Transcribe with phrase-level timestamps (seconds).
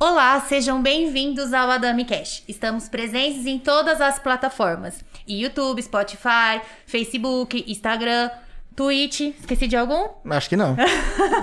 [0.00, 2.42] Olá, sejam bem-vindos ao Adami Cash.
[2.48, 8.30] Estamos presentes em todas as plataformas: YouTube, Spotify, Facebook, Instagram,
[8.74, 9.20] Twitch.
[9.20, 10.08] Esqueci de algum?
[10.30, 10.76] Acho que não.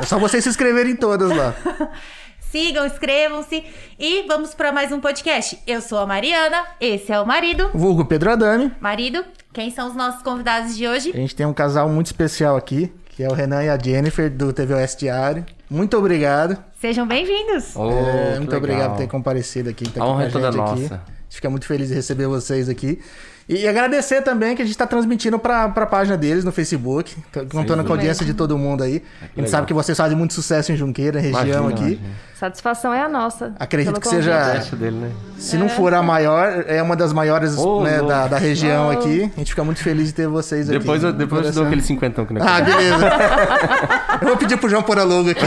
[0.02, 1.54] É só vocês se inscreverem em todas lá.
[2.56, 3.66] Sigam, inscrevam-se
[4.00, 5.60] e vamos para mais um podcast.
[5.68, 7.70] Eu sou a Mariana, esse é o marido.
[7.74, 8.72] Vulgo Pedro Adami.
[8.80, 11.12] Marido, quem são os nossos convidados de hoje?
[11.14, 14.32] A gente tem um casal muito especial aqui, que é o Renan e a Jennifer
[14.32, 15.46] do TVOS Diário.
[15.70, 16.58] Muito obrigado.
[16.80, 17.76] Sejam bem-vindos.
[17.76, 18.58] Oh, É, muito legal.
[18.58, 19.90] obrigado por ter comparecido aqui.
[19.90, 20.82] Tá A aqui honra com é toda gente aqui.
[20.84, 20.96] nossa.
[20.96, 23.02] A gente fica muito feliz de receber vocês aqui.
[23.48, 27.16] E agradecer também que a gente está transmitindo para a página deles no Facebook,
[27.52, 29.04] contando com a audiência de todo mundo aí.
[29.22, 29.52] A gente legal.
[29.52, 31.84] sabe que vocês fazem muito sucesso em Junqueira, região Imagina, aqui.
[31.84, 32.16] imagina.
[32.34, 33.54] Satisfação é a nossa.
[33.60, 34.52] Acredito que seja-.
[34.56, 35.12] Teste dele, né?
[35.38, 38.92] Se não for a maior, é uma das maiores Ô, né, da, da região Oh.
[38.92, 39.32] aqui.
[39.36, 40.80] A gente fica muito feliz de ter vocês aqui.
[40.80, 43.06] Depois, eu, depois eu te dou aquele cinquentão que não é Ah, beleza.
[44.22, 45.46] eu vou pedir pro João pôr a logo aqui.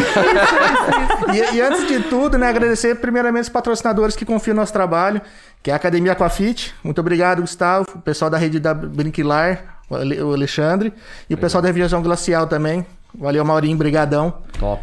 [1.34, 5.20] e, e antes de tudo, né, agradecer primeiramente os patrocinadores que confiam no nosso trabalho,
[5.62, 6.74] que é a Academia Aquafit.
[6.82, 7.86] Muito obrigado, Gustavo.
[7.94, 10.92] O pessoal da rede da Brinquilar, o Ale- o Alexandre.
[11.28, 12.86] E o pessoal da Reviação Glacial também.
[13.14, 13.76] Valeu, Maurinho.
[13.76, 14.42] Brigadão.
[14.58, 14.82] top.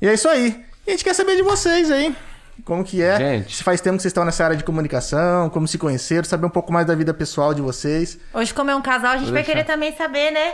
[0.00, 0.64] E é isso aí.
[0.86, 2.14] E a gente quer saber de vocês aí.
[2.64, 3.16] Como que é?
[3.18, 3.56] Gente.
[3.56, 6.50] Se faz tempo que vocês estão nessa área de comunicação, como se conheceram, saber um
[6.50, 8.16] pouco mais da vida pessoal de vocês.
[8.32, 9.52] Hoje, como é um casal, a gente Vou vai deixar.
[9.58, 10.52] querer também saber, né?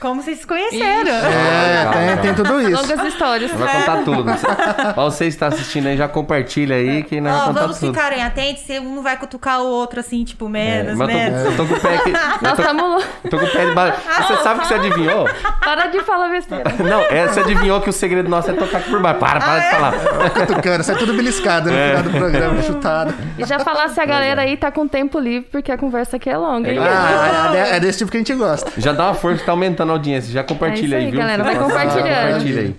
[0.00, 1.10] Como vocês se conheceram.
[1.12, 2.80] É, legal, tem, tem tudo isso.
[2.82, 3.50] Longas histórias.
[3.52, 4.24] Vai contar tudo.
[4.96, 7.92] Ó, você está assistindo aí, já compartilha aí que Ó, vamos contar vamos tudo.
[7.92, 11.42] ficarem atentos, se um vai cutucar o outro assim, tipo, É, menos, mas eu menos.
[11.42, 12.12] tô, eu tô com o pé aqui.
[12.12, 13.04] Nós Eu estamos.
[13.24, 13.90] eu tô com o pé de ba...
[14.26, 15.28] Você sabe que você adivinhou?
[15.62, 16.64] Para de falar besteira.
[16.82, 19.20] Não, é, você adivinhou que o segredo nosso é tocar aqui por baixo.
[19.20, 19.92] Para, para de falar.
[20.30, 21.88] Cutucando, sai tudo beliscado no É.
[21.98, 23.14] final do programa, chutado.
[23.38, 26.30] E já falar se a galera aí tá com tempo livre, porque a conversa aqui
[26.30, 26.78] é longa, hein?
[26.80, 28.70] Ah, é, é desse tipo que a gente gosta.
[28.78, 30.32] Já dá uma força que tá aumentando a audiência.
[30.32, 31.20] Já compartilha É aí, aí, viu?
[31.20, 32.32] galera, vai compartilhando.
[32.32, 32.76] Compartilha aí.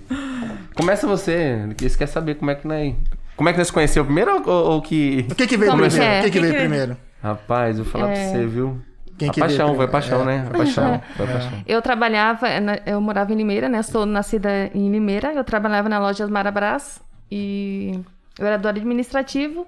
[0.76, 2.94] Começa você, que você quer saber como é que nós.
[3.36, 5.26] Como é que nós se conheceu primeiro ou, ou- que.
[5.30, 6.04] O que que veio Como primeiro?
[6.04, 6.20] que é?
[6.20, 6.98] O que que veio que- primeiro?
[7.22, 8.30] Rapaz, eu vou falar pra É.
[8.32, 8.80] você, viu?
[9.18, 9.92] Quem a que paixão, vai primeiro?
[9.92, 10.26] paixão, É.
[10.26, 10.48] né?
[10.50, 11.52] A paixão, vai paixão.
[11.68, 13.82] Eu trabalhava, na- eu morava em Limeira, né?
[13.84, 15.34] Sou nascida em Limeira.
[15.34, 17.02] Eu trabalhava na loja Marabras
[17.32, 18.00] e
[18.40, 19.68] eu era do administrativo.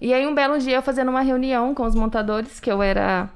[0.00, 3.28] E aí, um belo dia, eu fazendo uma reunião com os montadores, que eu era.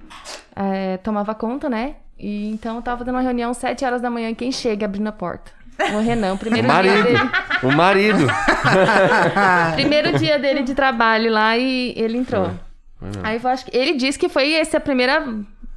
[0.55, 1.95] é, tomava conta, né?
[2.19, 4.31] E então eu tava fazendo uma reunião às 7 horas da manhã.
[4.31, 5.53] e Quem chega abrindo a porta?
[5.95, 7.03] O Renan, o O primeiro dia marido.
[7.05, 7.31] dele.
[7.63, 8.27] O marido.
[9.75, 12.51] Primeiro dia dele de trabalho lá e ele entrou.
[13.23, 15.25] Aí eu acho que ele disse que foi essa a primeira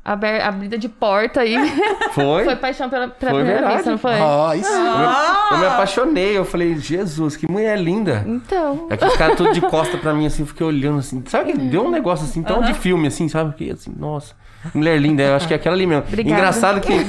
[0.03, 1.55] aber- abrida de porta aí.
[2.13, 2.43] Foi?
[2.43, 3.75] foi paixão pela, pela Foi primeira verdade.
[3.75, 4.19] vez, não foi?
[4.19, 4.69] Ó, isso.
[4.69, 6.37] Eu, me- eu me apaixonei.
[6.37, 8.23] Eu falei, Jesus, que mulher linda.
[8.27, 8.87] Então.
[8.89, 11.23] É que os caras tudo de costa pra mim, assim, fiquei olhando assim.
[11.27, 13.53] Sabe que deu um negócio assim, tão de filme, assim, sabe?
[13.55, 14.33] Que assim, nossa,
[14.73, 15.23] mulher linda.
[15.23, 16.03] Eu acho que é aquela ali mesmo.
[16.07, 16.39] Obrigada.
[16.39, 16.93] Engraçado que.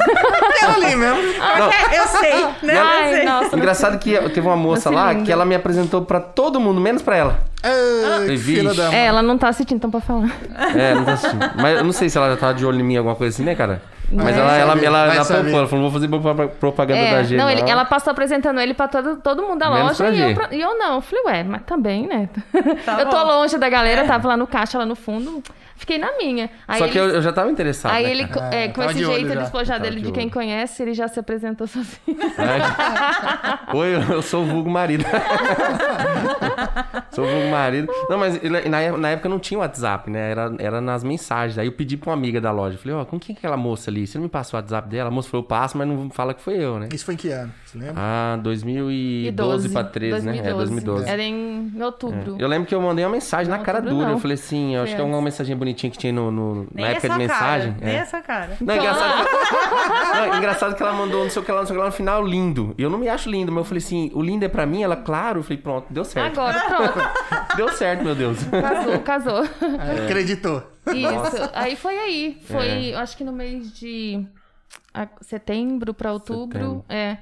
[0.63, 1.17] É ali mesmo.
[1.21, 2.77] Não, Eu sei, né?
[2.79, 3.25] Eu Ai, sei.
[3.25, 3.57] nossa.
[3.57, 5.25] engraçado que teve uma moça Nossa, lá linda.
[5.25, 7.41] que ela me apresentou pra todo mundo, menos pra ela.
[7.65, 8.45] Ai, Vixe.
[8.61, 10.31] filha da É, ela não tá assistindo, então pra falar.
[10.77, 11.51] É, não tá assistindo.
[11.57, 13.43] Mas eu não sei se ela já tava de olho em mim, alguma coisa assim,
[13.43, 13.83] né, cara?
[14.13, 14.41] Mas É.
[14.41, 17.37] ela, ela, ela, ela, poupou, ela falou, vou fazer propa- propaganda da É, G.
[17.37, 20.35] não, ele- ela passou apresentando ele pra todo, todo mundo da Menos loja e eu,
[20.35, 20.95] pra- e eu não.
[20.97, 22.29] Eu falei, ué, mas também, né?
[22.85, 23.25] Tá eu tô bom.
[23.25, 25.43] longe da galera, tava lá no caixa, lá no fundo.
[25.77, 26.49] Fiquei na minha.
[26.69, 27.93] Aí Só que ele- eu, eu já tava interessado.
[27.93, 29.35] Aí né, ele, co- é, com esse de jeito já.
[29.41, 31.93] despojado dele de de quem conhece, ele já se apresentou sozinho.
[32.39, 33.77] É.
[33.77, 35.05] Oi, eu sou o vulgo marido.
[37.11, 37.93] sou o vulgo marido.
[38.09, 40.31] Não, mas ele- na, é- na época não tinha WhatsApp, né?
[40.31, 41.59] Era, era nas mensagens.
[41.59, 42.79] Aí eu pedi pra uma amiga da loja.
[42.79, 44.07] Falei, ó, com quem que é aquela moça ali?
[44.07, 45.09] Você não me passou o WhatsApp dela?
[45.09, 46.89] A moça falou, eu passo, mas não fala que foi eu, né?
[46.93, 47.53] Isso foi em que ano?
[47.65, 47.95] Você lembra?
[47.97, 50.39] Ah, 2012 pra 13, né?
[50.39, 51.09] É, 2012.
[51.09, 52.37] Era em outubro.
[52.39, 54.09] Eu lembro que eu mandei uma mensagem na cara outubro dura.
[54.09, 54.15] não.
[54.17, 56.89] Eu falei assim, eu acho que é uma mensagem bonitinha que tinha no, no- na
[56.89, 57.73] época de mensagem.
[57.75, 57.99] Cara, nem é.
[57.99, 58.57] essa cara.
[58.61, 60.17] Não, engraçado que...
[60.31, 61.87] não, engraçado que ela mandou não sei o que lá, não sei o que lá
[61.87, 62.75] no final, lindo.
[62.79, 64.83] E eu não me acho lindo, mas eu falei assim, o lindo é pra mim?
[64.83, 65.41] Ela, claro.
[65.41, 66.39] Eu falei, pronto, deu certo.
[66.41, 67.13] Agora, pronto.
[67.57, 68.39] Deu certo, meu Deus.
[68.45, 69.45] Casou, casou.
[69.45, 70.05] É.
[70.07, 70.63] Acreditou.
[70.87, 71.51] Isso.
[71.53, 72.41] Aí foi aí.
[72.47, 72.95] Foi, É.
[72.95, 74.25] eu acho que no mês de
[75.21, 76.59] setembro pra outubro.
[76.59, 76.85] Setembro.
[76.89, 77.19] É.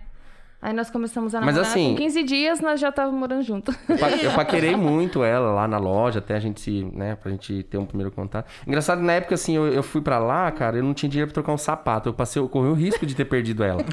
[0.62, 1.70] Aí nós começamos a Mas namorar.
[1.70, 3.74] assim- Com 15 dias nós já estávamos morando juntos.
[3.88, 7.30] Eu, pa- eu paquerei muito ela lá na loja, até a gente se, né, pra
[7.32, 8.46] gente ter um primeiro contato.
[8.66, 11.34] Engraçado, na época, assim, eu, eu fui pra lá, cara, eu não tinha dinheiro pra
[11.42, 12.10] trocar um sapato.
[12.10, 13.82] Eu passei, eu corri o risco de ter perdido ela.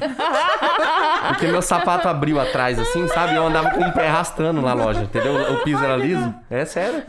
[1.28, 3.34] Porque meu sapato abriu atrás, assim, sabe?
[3.34, 5.34] Eu andava com o pé arrastando na loja, entendeu?
[5.54, 6.34] O piso era liso.
[6.50, 7.02] É sério.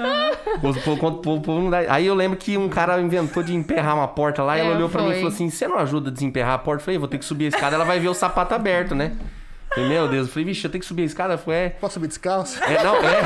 [1.90, 4.76] Aí eu lembro que um cara inventou de emperrar uma porta lá e É, ela
[4.76, 6.82] olhou pra mim e falou assim: Você não ajuda a desemperrar a porta?
[6.82, 9.12] Eu falei, vou ter que subir a escada, ela vai ver o sapato aberto, né?
[9.81, 11.38] Falei, meu Deus, eu falei, vixe, eu tenho que subir a escada.
[11.38, 12.62] Foi, é, Posso subir descalço?
[12.64, 13.22] é, não, é.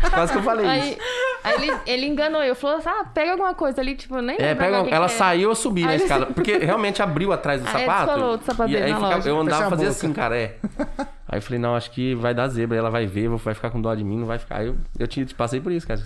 [0.10, 0.98] Quase que eu falei Aí, isso.
[1.44, 4.54] Aí ele, ele enganou eu, falou assim, ah, pega alguma coisa ali, tipo, nem É,
[4.54, 5.16] pega, ela que é.
[5.16, 6.26] saiu, eu subi na Aí- escada.
[6.34, 8.06] Porque realmente abriu atrás do Aí sapato.
[8.06, 9.88] descolou do sapato e aí na ficava- eu andava fazia boca.
[9.90, 10.56] assim, cara, é.
[11.30, 13.80] Aí eu falei, não, acho que vai dar zebra, ela vai ver, vai ficar com
[13.82, 14.56] dó de mim, não vai ficar.
[14.60, 16.00] Aí eu, eu tinha, passei por isso, cara.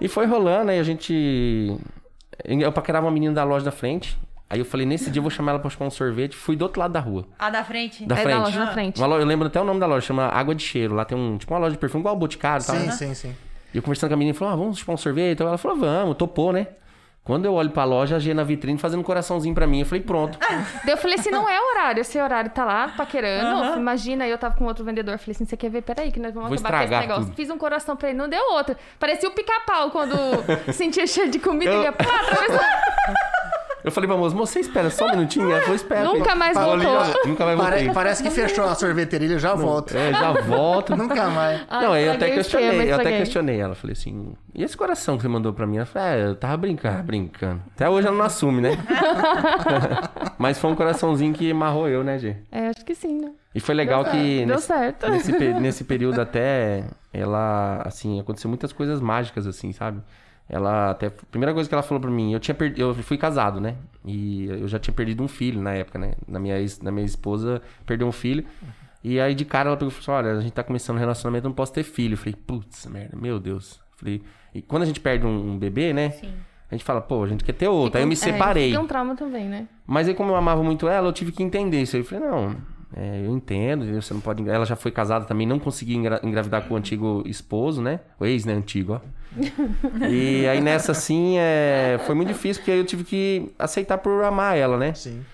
[0.00, 1.74] e foi rolando, aí a gente.
[2.44, 4.18] Eu paquerava uma menina da loja da frente.
[4.48, 6.36] Aí eu falei, nesse dia eu vou chamar ela pra chupar um sorvete.
[6.36, 7.26] Fui do outro lado da rua.
[7.38, 8.04] A da frente?
[8.06, 8.34] Da É, frente.
[8.36, 9.00] da loja da frente.
[9.00, 10.94] Uma loja, eu lembro até o nome da loja, chama Água de Cheiro.
[10.94, 12.76] Lá tem um, tipo uma loja de perfume, igual o Boticário e tal.
[12.76, 12.92] Sim, né?
[12.92, 13.36] sim, sim.
[13.74, 15.32] E eu conversando com a menina, falou, ah, vamos chupar um sorvete?
[15.34, 16.68] Então ela falou, vamos, topou, né?
[17.24, 19.80] Quando eu olho pra loja, a G na vitrine fazendo um coraçãozinho pra mim.
[19.80, 20.38] Eu falei, pronto.
[20.84, 23.76] Daí eu falei assim, não é horário, esse horário tá lá, paquerando.
[23.80, 25.82] Imagina, aí eu tava com outro vendedor, eu falei assim, você quer ver?
[25.82, 27.24] Peraí, que nós vamos Vou acabar com esse estragar negócio.
[27.24, 27.34] tudo.
[27.34, 28.76] Fiz um coração pra ele, não deu outro.
[29.00, 30.14] Parecia o pica-pau quando
[30.72, 32.60] sentia cheiro de comida, Eu- ele ia pá, atravessou.
[33.86, 35.48] Eu falei pra moça, moça, você espera só um minutinho?
[35.48, 36.04] Ela falou, espera.
[36.06, 37.24] Nunca mais voltou.
[37.24, 37.78] Nunca mais voltei.
[37.84, 39.96] Pare- parece que fechou a sorveteria, ele já volta.
[39.96, 40.96] É, já volto.
[40.98, 41.60] Nunca mais.
[41.70, 42.34] Ah, não, aí eu até esquema,
[42.66, 43.76] questionei, eu até questionei ela.
[43.76, 45.76] Falei assim, e esse coração que você mandou pra mim?
[45.76, 47.62] Ela falou, é, eu tava brincando, brincando.
[47.76, 48.70] Até hoje ela não assume, né?
[50.36, 52.34] Mas foi um coraçãozinho que amarrou eu, né, Gê?
[52.50, 53.30] É, acho que sim, né?
[53.54, 55.00] E foi legal Deu que certo.
[55.02, 55.40] Deu nesse, certo.
[55.40, 60.00] nesse, nesse período até ela, assim, aconteceu muitas coisas mágicas, assim, sabe?
[60.48, 61.06] Ela até.
[61.08, 62.80] A primeira coisa que ela falou pra mim, eu tinha perdido.
[62.80, 63.74] Eu fui casado, né?
[64.04, 66.12] E eu já tinha perdido um filho na época, né?
[66.26, 68.44] Na minha, ex, na minha esposa perdeu um filho.
[69.02, 71.00] E aí de cara ela pegou e falou assim: olha, a gente tá começando um
[71.00, 72.14] relacionamento, eu não posso ter filho.
[72.14, 73.74] Eu falei, putz, merda, meu Deus.
[73.92, 74.22] Eu falei,
[74.54, 76.10] e quando a gente perde um, um bebê, né?
[76.10, 76.32] Sim.
[76.70, 77.96] A gente fala, pô, a gente quer ter outro.
[77.98, 78.70] Aí eu me É, separei.
[78.70, 79.68] Fica um trauma também, né?
[79.86, 81.94] Mas aí, como eu amava muito ela, eu tive que entender isso.
[81.96, 82.02] aí.
[82.02, 82.56] Eu falei, não,
[82.96, 84.48] é, eu entendo, você não pode.
[84.48, 88.00] Ela já foi casada também, não conseguia engra- engravidar com o antigo esposo, né?
[88.18, 88.52] O ex, né?
[88.54, 89.00] Antigo, ó.
[90.08, 94.24] e aí nessa, assim, é, foi muito difícil, porque aí eu tive que aceitar por
[94.24, 94.94] amar ela, né?
[94.94, 95.24] Sim.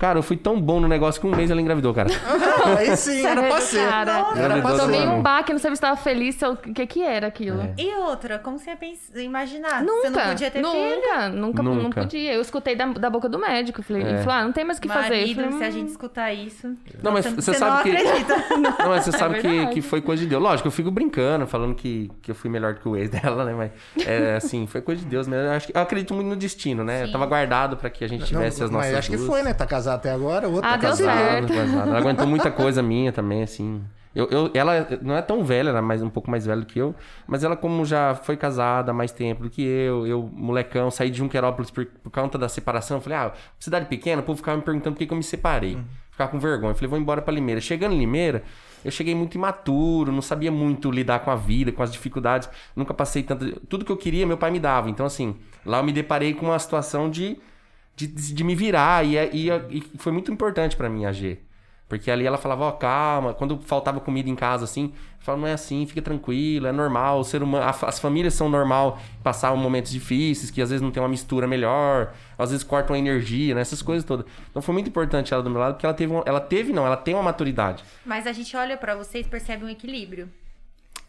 [0.00, 2.08] Cara, eu fui tão bom no negócio que um mês ela engravidou, cara.
[2.78, 3.86] Aí sim, era pra ser.
[3.86, 4.32] cara.
[4.34, 4.76] Era pra.
[4.78, 7.60] Tomei um baque, não sabia se tava feliz, se eu- o que que era aquilo.
[7.60, 7.74] É.
[7.76, 9.82] E outra, como você ia pens- imaginar?
[9.82, 10.72] Nunca, Você não podia ter filho?
[10.72, 12.00] nunca, nunca, não Nunca.
[12.00, 12.32] podia.
[12.32, 13.82] Eu escutei da, da boca do médico.
[13.82, 14.08] Falei, É.
[14.08, 15.06] ele falou, ah, não tem mais o que fazer.
[15.14, 16.76] Eu Marido, falei, se a "Hum, gente escutar isso...
[17.02, 18.34] Não, mas você sabe não que- acredita.
[18.80, 20.42] Não, mas você sabe que, que foi coisa de Deus.
[20.42, 23.44] Lógico, eu fico brincando, falando que, que eu fui melhor do que o ex dela,
[23.44, 23.52] né?
[23.54, 25.44] Mas, é, assim, foi coisa de Deus mesmo.
[25.46, 27.02] Eu, acho que- eu acredito muito no destino, né?
[27.02, 27.12] Eu Sim.
[27.12, 29.52] tava guardado pra que a gente tivesse Não, as nossas mas acho que foi, né?
[29.52, 31.48] Tá casado até agora, o outro Ah, tá deu casado.
[31.48, 31.52] certo.
[31.52, 33.82] Ela aguentou muita coisa minha também, assim.
[34.12, 36.66] Eu, eu- ela não é tão velha, ela é mais, um pouco mais velha do
[36.66, 36.94] que eu.
[37.28, 41.10] Mas ela, como já foi casada há mais tempo do que eu, eu, molecão, saí
[41.10, 42.96] de Junquerópolis por, por conta da separação.
[42.96, 45.22] Eu falei, ah, cidade pequena, o povo ficava me perguntando por que, que eu me
[45.22, 45.78] separei.
[46.10, 46.72] Ficava com vergonha.
[46.72, 47.60] Eu falei, vou embora pra Limeira.
[47.60, 48.42] Chegando em Limeira,
[48.84, 52.50] eu cheguei muito imaturo, não sabia muito lidar com a vida, com as dificuldades.
[52.74, 53.60] Nunca passei tanto.
[53.68, 54.90] Tudo que eu queria, meu pai me dava.
[54.90, 57.38] Então, assim, lá eu me deparei com uma situação de
[57.96, 59.04] de, de me virar.
[59.04, 61.38] E, e, e foi muito importante pra mim a G.
[61.88, 63.34] Porque ali ela falava, ó, calma.
[63.34, 67.18] Quando faltava comida em casa, assim, falava, não é assim, fica tranquilo, é normal.
[67.18, 71.02] O ser humano, as famílias são normal passar momentos difíceis, que às vezes não tem
[71.02, 73.60] uma mistura melhor, às vezes cortam a energia, né?
[73.60, 74.24] Essas coisas todas.
[74.50, 76.86] Então foi muito importante ela do meu lado, porque ela teve, uma- ela teve, não,
[76.86, 77.82] ela tem uma maturidade.
[78.06, 80.30] Mas a gente olha pra vocês e percebe um equilíbrio.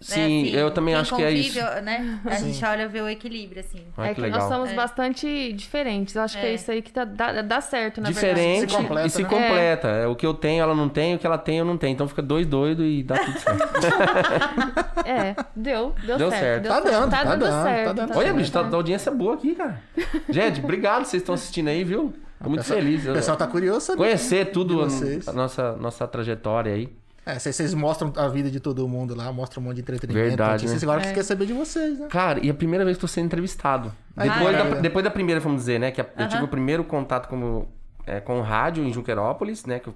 [0.09, 0.15] Né?
[0.15, 1.81] Sim, Assim, eu também acho que é convive, isso.
[1.83, 2.19] Né?
[2.25, 3.86] A gente olha vê o equilíbrio, assim.
[3.98, 4.74] Olha é que que nós somos É.
[4.74, 6.15] bastante diferentes.
[6.15, 6.53] Eu acho que é É.
[6.56, 9.30] isso aí que tá- dá, dá certo, na Diferente Se completa, e se né?
[9.30, 9.88] completa.
[9.88, 10.07] É.
[10.07, 11.94] O que eu tenho, ela não tem, o que ela tem, eu não tenho.
[11.94, 13.57] Então fica dois doidos e dá tudo certo.
[13.81, 14.71] verdade.
[15.06, 16.42] É, deu, deu, Deu certo.
[16.42, 16.63] certo.
[16.63, 16.92] deu Tá certo.
[16.94, 17.86] dando, tá, tá dando dando, certo.
[17.88, 18.38] tá dando Olha, certo.
[18.38, 19.81] bicho, tá, a audiência é boa aqui, cara.
[20.29, 22.13] Gente, obrigado, vocês estão assistindo aí, viu?
[22.41, 23.08] Tô muito pessoal- feliz.
[23.08, 23.96] O pessoal tá curioso.
[23.98, 24.88] Conhecer tudo a,
[25.29, 26.89] a nossa, nossa trajetória aí.
[27.25, 30.27] É, vocês, mostram a vida de todo mundo lá, mostram um monte de entretenimento.
[30.29, 30.75] Verdade, né?
[30.81, 31.09] Agora que É.
[31.09, 32.07] você quer saber de vocês, né?
[32.09, 33.93] Cara, e a primeira vez que tô sendo entrevistado.
[34.17, 34.81] Ai, depois, da, maravilha.
[34.81, 35.91] depois da primeira, vamos dizer, né?
[35.91, 36.27] Que a- eu Aham.
[36.29, 37.67] tive o primeiro contato como,
[38.07, 39.79] é, com o rádio em Junquerópolis, né?
[39.79, 39.95] Que eu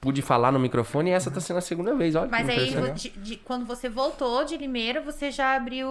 [0.00, 2.26] pude falar no microfone e essa tá sendo a segunda vez, olha.
[2.26, 5.88] que Mas aí, de- de- quando você voltou de Limeira, você já abriu...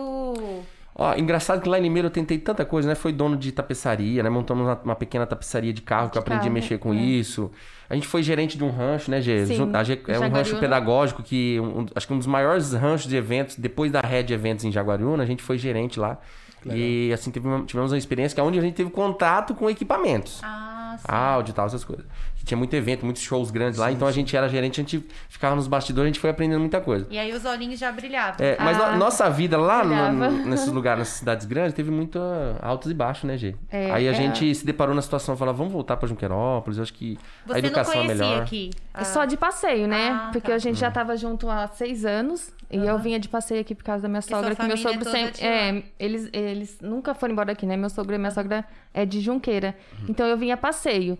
[0.99, 2.95] Ó, engraçado que lá em Limeira eu tentei tanta coisa, né?
[2.95, 4.29] Foi dono de tapeçaria, né?
[4.31, 6.91] Montamos uma, uma pequena tapeçaria de carro que eu De aprendi a carro, mexer com
[6.91, 6.97] é.
[6.97, 7.51] isso.
[7.87, 9.45] A gente foi gerente de um rancho, né, Gê?
[9.45, 13.07] Sim, a Gê- é um rancho pedagógico que um- acho que um dos maiores ranchos
[13.07, 16.17] de eventos, depois da rede de eventos em Jaguariúna, a gente foi gerente lá.
[16.65, 19.69] E assim, teve uma- tivemos uma experiência que é onde a gente teve contato com
[19.69, 20.41] equipamentos.
[20.43, 21.05] Ah, sim.
[21.07, 22.05] Áudio e tal, essas coisas.
[22.47, 25.55] Tinha muito evento, muitos shows grandes lá, então a gente era gerente, a gente ficava
[25.55, 27.05] nos bastidores, a gente foi aprendendo muita coisa.
[27.11, 28.37] E aí os olhinhos já brilhavam.
[28.45, 32.17] É, mas Ah, no- nossa vida lá no- nesses lugares, nessas cidades grandes, teve muito
[32.17, 33.53] ah, altos e baixos, né, Gê?
[33.69, 34.13] É, Aí a é.
[34.13, 37.47] gente se deparou na situação e falou, vamos voltar pra Junquerópolis, eu acho que a
[37.47, 38.41] Você não educação é conhecia melhor.
[38.43, 38.71] aqui?
[38.93, 40.09] É só de passeio, né?
[40.11, 40.55] Ah, Porque tá.
[40.55, 42.55] a gente já tava junto há seis anos.
[42.69, 45.09] E eu vinha de passeio aqui por causa da minha sogra, que meu é sogro
[45.09, 45.41] sempre.
[45.45, 47.77] É, eles, eles nunca foram embora daqui, né?
[47.77, 49.73] Meu sogro e minha sogra é de Junqueira.
[50.09, 51.17] Então eu vinha a passeio.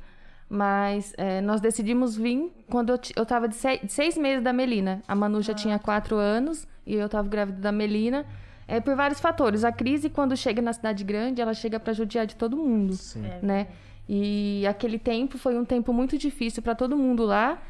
[0.50, 4.54] Mas é, nós decidimos vir quando eu, eu tava de, se- de seis meses da
[4.54, 5.02] Melina.
[5.08, 8.26] A Manu já tinha quatro anos e eu tava grávida da Melina.
[8.68, 9.64] É por vários fatores.
[9.64, 13.24] A crise, quando chega na cidade grande, ela chega para judiar de todo mundo, Sim.
[13.42, 13.68] né?
[14.08, 17.62] E aquele tempo foi um tempo muito difícil para todo mundo lá.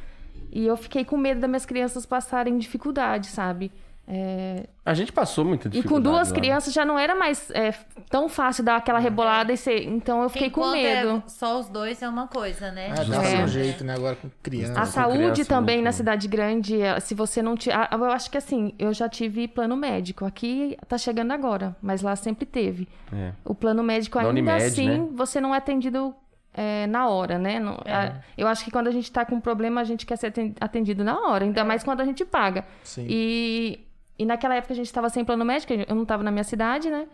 [0.51, 3.71] E eu fiquei com medo das minhas crianças passarem dificuldade, sabe?
[4.09, 6.05] É, A gente passou muita E dificuldade.
[6.05, 6.35] com duas lá.
[6.35, 7.73] crianças já não era mais é,
[8.09, 9.83] tão fácil dar aquela rebolada e ser.
[9.83, 11.23] Então eu fiquei com Enquanto medo.
[11.25, 12.91] É só os dois é uma coisa, né?
[12.97, 13.43] É, dá É.
[13.43, 13.93] um jeito, né?
[13.95, 14.73] Agora com criança.
[14.79, 17.75] A com saúde criança também muito- na cidade grande, eh, se você não tiver.
[17.91, 20.23] Eu acho que assim, eu já tive plano médico.
[20.23, 22.87] Aqui tá chegando agora, mas lá sempre teve.
[23.11, 23.31] É.
[23.43, 25.07] O plano médico, Da ainda Unimed, assim, né?
[25.15, 26.15] você não é atendido
[26.59, 27.59] eh, na hora, né?
[27.59, 30.15] Não- a- eu acho que quando a gente tá com um problema, a gente quer
[30.15, 32.65] ser aten- atendido na hora, ainda mais quando a gente paga.
[32.83, 33.05] Sim.
[33.07, 33.79] E,
[34.17, 36.89] e naquela época a gente tava sem plano médico, eu não tava na minha cidade,
[36.89, 37.07] né?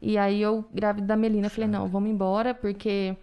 [0.00, 3.16] E aí eu, grávida da Melina, falei, não, vamos embora, porque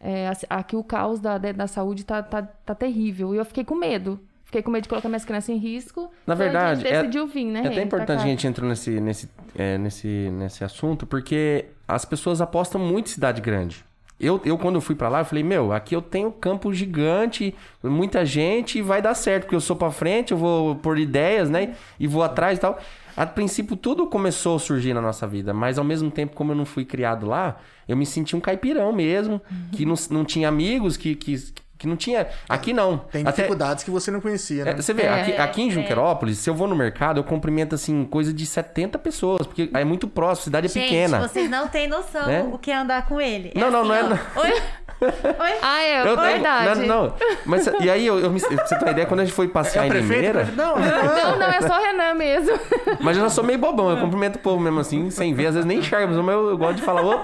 [0.00, 3.34] é, aqui o caos da, da, saúde tá, tá, tá terrível.
[3.34, 4.18] E eu fiquei com medo.
[4.44, 6.10] Fiquei com medo de colocar minhas crianças em risco.
[6.26, 7.62] Na onde a gente verdade, é- decidiu vir, né?
[7.64, 12.40] É até importante a gente entrar nesse, nesse, é, nesse, nesse assunto, porque as pessoas
[12.40, 13.84] apostam muito em cidade grande.
[14.22, 17.52] Eu, eu, quando eu fui pra lá, eu falei, meu, aqui eu tenho campo gigante,
[17.82, 21.50] muita gente, e vai dar certo, porque eu sou pra frente, eu vou por ideias,
[21.50, 21.74] né?
[21.98, 22.78] E vou atrás e tal.
[23.16, 26.56] A princípio, tudo começou a surgir na nossa vida, mas ao mesmo tempo, como eu
[26.56, 30.96] não fui criado lá, eu me senti um caipirão mesmo, que não, não tinha amigos,
[30.96, 31.34] que, que,
[31.82, 32.26] que não tinha.
[32.48, 32.98] Aqui não.
[32.98, 34.70] Tem Até- dificuldades que você não conhecia, né?
[34.70, 38.04] é, você vê, aqui, aqui em Junquerópolis, se eu vou no mercado, eu cumprimento, assim,
[38.04, 41.20] coisa de 70 pessoas, porque é muito próximo, a cidade é Gente, pequena.
[41.28, 42.48] vocês não têm noção Né?
[42.52, 43.52] o que é andar com ele.
[43.56, 44.40] Não, não, não é- ó.
[44.42, 44.52] Oi?
[45.02, 45.58] Oi?
[45.60, 46.80] Ah, é, Eu- eu- verdade.
[46.86, 47.14] Não, não.
[47.44, 49.84] Mas, e aí, eu, eu me, você ter uma ideia, quando a gente foi passear
[49.84, 52.56] É em prefeito- Não, Não, não, é só o Renan mesmo.
[53.00, 55.54] mas eu já sou meio bobão, eu cumprimento o povo mesmo assim, sem ver, às
[55.54, 57.18] vezes nem enxerga, mas eu, eu gosto de falar, ô.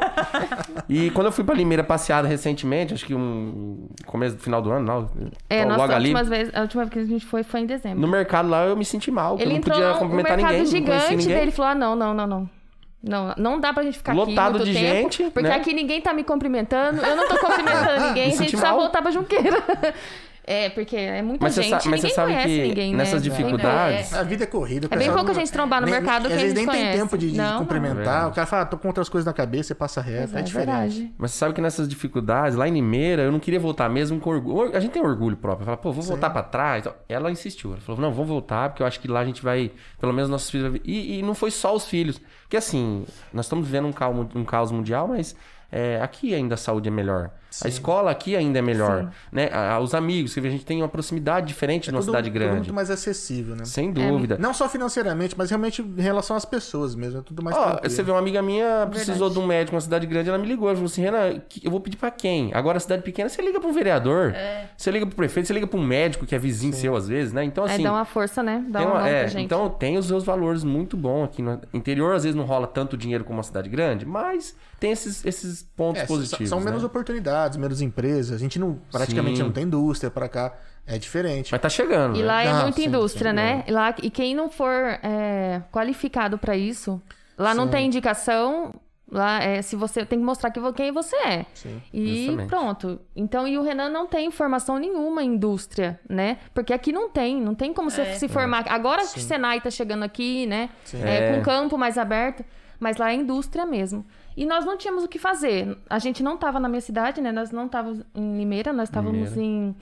[0.88, 4.70] E quando eu fui pra Limeira passeada recentemente, acho que um começo do final do
[4.72, 7.26] ano, não, É, logo nossa, a ali, última, vez, a última vez que a gente
[7.26, 8.00] foi foi em dezembro.
[8.00, 10.52] no mercado lá, eu me senti mal, Ele eu não entrou podia no cumprimentar mercado
[10.54, 11.36] ninguém, não conhecia gigante ninguém.
[11.38, 12.50] dele e falou: ah, não, não, não, não.
[13.00, 15.54] Não, não dá pra gente ficar aqui Lotado muito de tempo, gente, Porque né?
[15.54, 18.76] aqui ninguém tá me cumprimentando, eu não tô cumprimentando ninguém, a gente precisa mal.
[18.76, 19.62] voltar pra Junqueira.
[20.50, 23.22] É, porque é muita Mas gente, sa- mas você ninguém sabe conhece que ninguém, nessas
[23.22, 23.28] né?
[23.28, 24.88] dificuldades- A vida é corrida.
[24.90, 26.66] É bem pouca não- gente trombar no nem- mercado que Às a vezes gente nem
[26.74, 26.98] tem conhece.
[26.98, 27.58] tempo de, de Não, não.
[27.58, 27.96] cumprimentar.
[27.96, 28.30] Verdade.
[28.30, 30.34] O cara fala, "Ah, tô com outras coisas na cabeça, você passa reto.
[30.34, 30.52] É, é, diferente.
[30.54, 31.12] verdade.
[31.18, 34.30] Mas você sabe que nessas dificuldades, lá em Limeira, eu não queria voltar mesmo com
[34.30, 34.74] orgulho.
[34.74, 35.66] A gente tem orgulho próprio.
[35.66, 36.84] Fala, pô, vou voltar pra trás.
[37.08, 37.72] Ela insistiu.
[37.72, 39.70] Ela falou, não, vamos voltar, porque eu acho que lá a gente vai.
[40.00, 40.70] Pelo menos nossos filhos.
[40.70, 42.18] vai ver." E, e não foi só os filhos.
[42.42, 45.36] Porque assim, nós estamos vivendo um caos, um caos mundial, mas
[45.70, 47.30] é, aqui ainda a saúde é melhor.
[47.64, 49.10] A escola aqui ainda é melhor.
[49.32, 49.48] Né?
[49.52, 52.34] A- a- os amigos, vê, a gente tem uma proximidade diferente numa Tudo- cidade tudo
[52.38, 52.54] grande.
[52.56, 53.64] muito mais acessível, né?
[53.64, 54.36] Sem dúvida.
[54.38, 57.20] Não só financeiramente, mas realmente em relação às pessoas mesmo.
[57.20, 60.06] É tudo mais Ó, você vê, uma amiga minha precisou de um médico numa cidade
[60.06, 62.50] grande, ela me ligou, ela falou assim, Renan, que- eu vou pedir pra quem?
[62.54, 64.34] Agora, cidade pequena, você liga um vereador,
[64.76, 67.44] você liga pro prefeito, você liga um médico que é vizinho seu às vezes, né?
[67.44, 67.82] Então, Aí assim...
[67.82, 68.64] dá uma força, né?
[68.68, 69.44] Dá uma uma- é, pra gente.
[69.44, 72.96] então tem os seus valores muito bons aqui no interior, às vezes não rola tanto
[72.96, 76.48] dinheiro como uma cidade grande, mas tem esses, esses pontos É, positivos.
[76.48, 76.88] são menos né?
[77.38, 78.32] Oportunidades, menos empresas.
[78.36, 79.42] A gente não, praticamente Sim.
[79.44, 80.54] não tem indústria pra cá.
[80.86, 81.52] É diferente.
[81.52, 82.26] Mas tá chegando, E né?
[82.26, 83.36] lá é Ah, muita sim, indústria, sim.
[83.36, 83.62] né?
[83.66, 87.00] E, lá, e quem não for é, qualificado pra isso,
[87.36, 87.70] lá não Sim.
[87.70, 88.74] tem indicação.
[89.10, 91.46] Lá é, se você tem que mostrar que, quem você é.
[91.54, 92.48] Sim, E justamente.
[92.50, 93.00] pronto.
[93.16, 96.36] Então, e o Renan não tem formação nenhuma em indústria, né?
[96.52, 98.14] Porque aqui não tem, não tem como você É.
[98.16, 98.64] se formar.
[98.68, 100.68] Agora que o Senai tá chegando aqui, né?
[100.84, 101.02] Sim.
[101.02, 101.36] É, É.
[101.36, 102.44] Com campo mais aberto,
[102.78, 104.04] mas lá é indústria mesmo.
[104.40, 105.76] E nós não tínhamos o que fazer.
[105.90, 107.32] A gente não tava na minha cidade, né?
[107.32, 109.74] Nós não estávamos em Limeira, nós estávamos em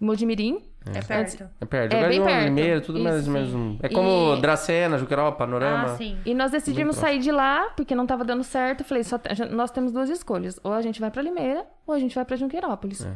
[0.00, 0.60] Mojimirim.
[0.94, 1.48] É perto.
[1.60, 1.92] É perto.
[1.94, 2.44] É bem perto.
[2.44, 3.54] Limeira, tudo mais Isso, menos.
[3.54, 5.84] um- É como E- Dracena, Juquerópolis, Panorama.
[5.84, 6.18] Ah, sim.
[6.26, 8.82] E nós decidimos sair de lá, porque não tava dando certo.
[8.82, 9.18] Falei, só
[9.50, 10.58] nós temos duas escolhas.
[10.64, 13.06] Ou a gente vai pra Limeira, ou a gente vai pra Junqueirópolis.
[13.06, 13.12] É.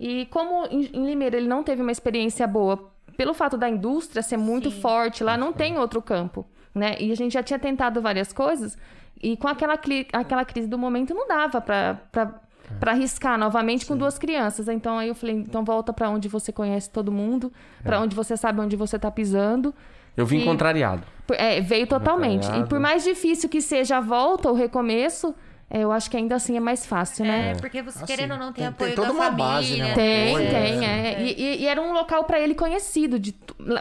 [0.00, 4.22] E como em, em Limeira ele não teve uma experiência boa, pelo fato da indústria
[4.22, 4.80] ser muito Sim.
[4.80, 6.96] forte, lá não tem outro campo, né?
[6.98, 8.78] E a gente já tinha tentado várias coisas,
[9.22, 9.78] e com aquela,
[10.12, 11.98] aquela crise do momento não dava pra...
[12.10, 12.34] pra
[12.78, 14.68] Pra arriscar novamente com duas crianças.
[14.68, 17.98] Então aí eu falei, então volta pra onde você conhece todo mundo, pra É.
[17.98, 19.74] onde você sabe onde você tá pisando.
[20.16, 21.02] Eu vim E- contrariado.
[21.32, 22.46] É, veio totalmente.
[22.48, 25.34] E por mais difícil que seja a volta, o recomeço,
[25.68, 27.50] é, eu acho que ainda assim é mais fácil, né?
[27.50, 29.46] É, porque você, Assim, querendo ou não, tem, tem- apoio tem toda da uma família.
[29.46, 29.94] base, né?
[29.94, 31.12] Tem, Apoio, tem, é.
[31.14, 31.22] é.
[31.24, 33.18] E, e- e era um local pra ele conhecido.
[33.18, 33.32] De,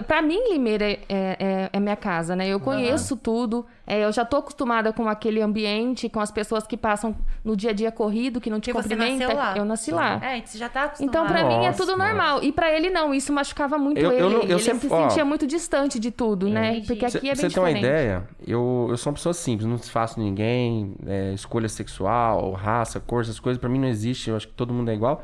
[0.08, 2.48] pra mim, Limeira é, é- é minha casa, né?
[2.48, 3.67] Eu conheço tudo.
[3.89, 7.72] É, eu já tô acostumada com aquele ambiente, com as pessoas que passam no dia
[7.72, 9.25] a dia corrido, que não te Que você cumprimenta.
[9.25, 9.58] nasceu lá.
[9.58, 10.19] Eu nasci lá.
[10.24, 11.10] É, você já tá acostumado.
[11.10, 12.43] Então, pra mim, é Nossa, tudo normal.
[12.43, 13.13] E pra ele, não.
[13.13, 14.22] Isso machucava muito Eu- ele.
[14.22, 15.10] eu eu ele sempre- se ó.
[15.10, 16.72] sentia muito distante de tudo, né?
[16.77, 16.88] Entendi.
[16.88, 18.24] Porque aqui é bem Você tem uma ideia?
[18.48, 23.39] Eu, eu sou uma pessoa simples, não desfaço ninguém, é, escolha sexual, raça, cor, essas
[23.39, 25.24] coisas pra mim não existe, eu acho que todo mundo é igual.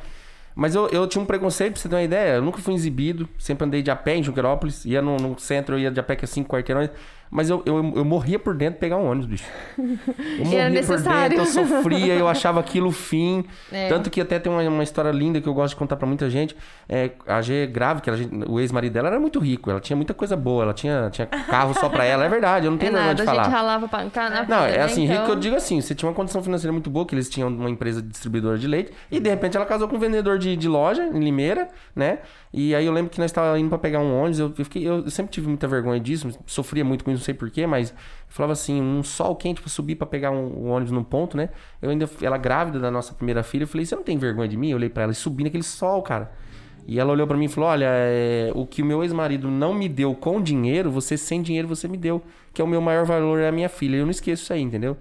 [0.57, 3.27] Mas eu, eu tinha um preconceito, pra você ter uma ideia, eu nunca fui exibido,
[3.38, 6.03] sempre andei de a pé em Junquerópolis, ia no, no centro, eu ia de a
[6.03, 6.89] pé que é cinco quarteirões.
[7.32, 9.46] Mas eu, eu, eu morria por dentro de pegar um ônibus, bicho.
[9.77, 11.38] Eu era morria por necessário.
[11.38, 13.44] dentro, eu sofria, eu achava aquilo fim.
[13.72, 13.88] É.
[13.89, 16.29] Tanto que até tem uma, uma história linda que eu gosto de contar pra muita
[16.29, 16.55] gente.
[16.88, 20.13] É, a G grave, que ela- o ex-marido dela era muito rico, ela tinha muita
[20.13, 22.91] coisa boa, ela tinha, tinha carro só pra ela, é verdade, eu não É tenho
[22.94, 23.44] vergonha nada, de a falar.
[23.44, 24.84] gente ralava pra na Não, vida, é né?
[24.84, 27.15] assim, rico Então, que eu digo assim, você tinha uma condição financeira muito boa, que
[27.15, 30.38] eles tinham uma empresa distribuidora de leite, e de repente ela casou com um vendedor
[30.38, 32.20] de, de loja em Limeira, né?
[32.53, 34.88] E aí eu lembro que nós estávamos indo pra pegar um ônibus, eu, eu, fiquei,
[34.88, 37.95] eu sempre tive muita vergonha disso, sofria muito com isso, não sei porquê, mas eu
[38.29, 41.50] falava assim, um sol quente pra subir pra pegar um, um ônibus num ponto, né?
[41.81, 44.57] Eu ainda, ela grávida da nossa primeira filha, eu falei, você não tem vergonha de
[44.57, 44.69] mim?
[44.72, 46.31] Eu olhei pra ela e subi naquele sol, cara.
[46.88, 49.74] E ela olhou pra mim e falou: Olha, é, o que o meu ex-marido não
[49.74, 52.22] me deu com dinheiro, você sem dinheiro você me deu.
[52.53, 53.95] Que é o meu maior valor é a minha filha.
[53.98, 54.95] Eu não esqueço isso aí, entendeu?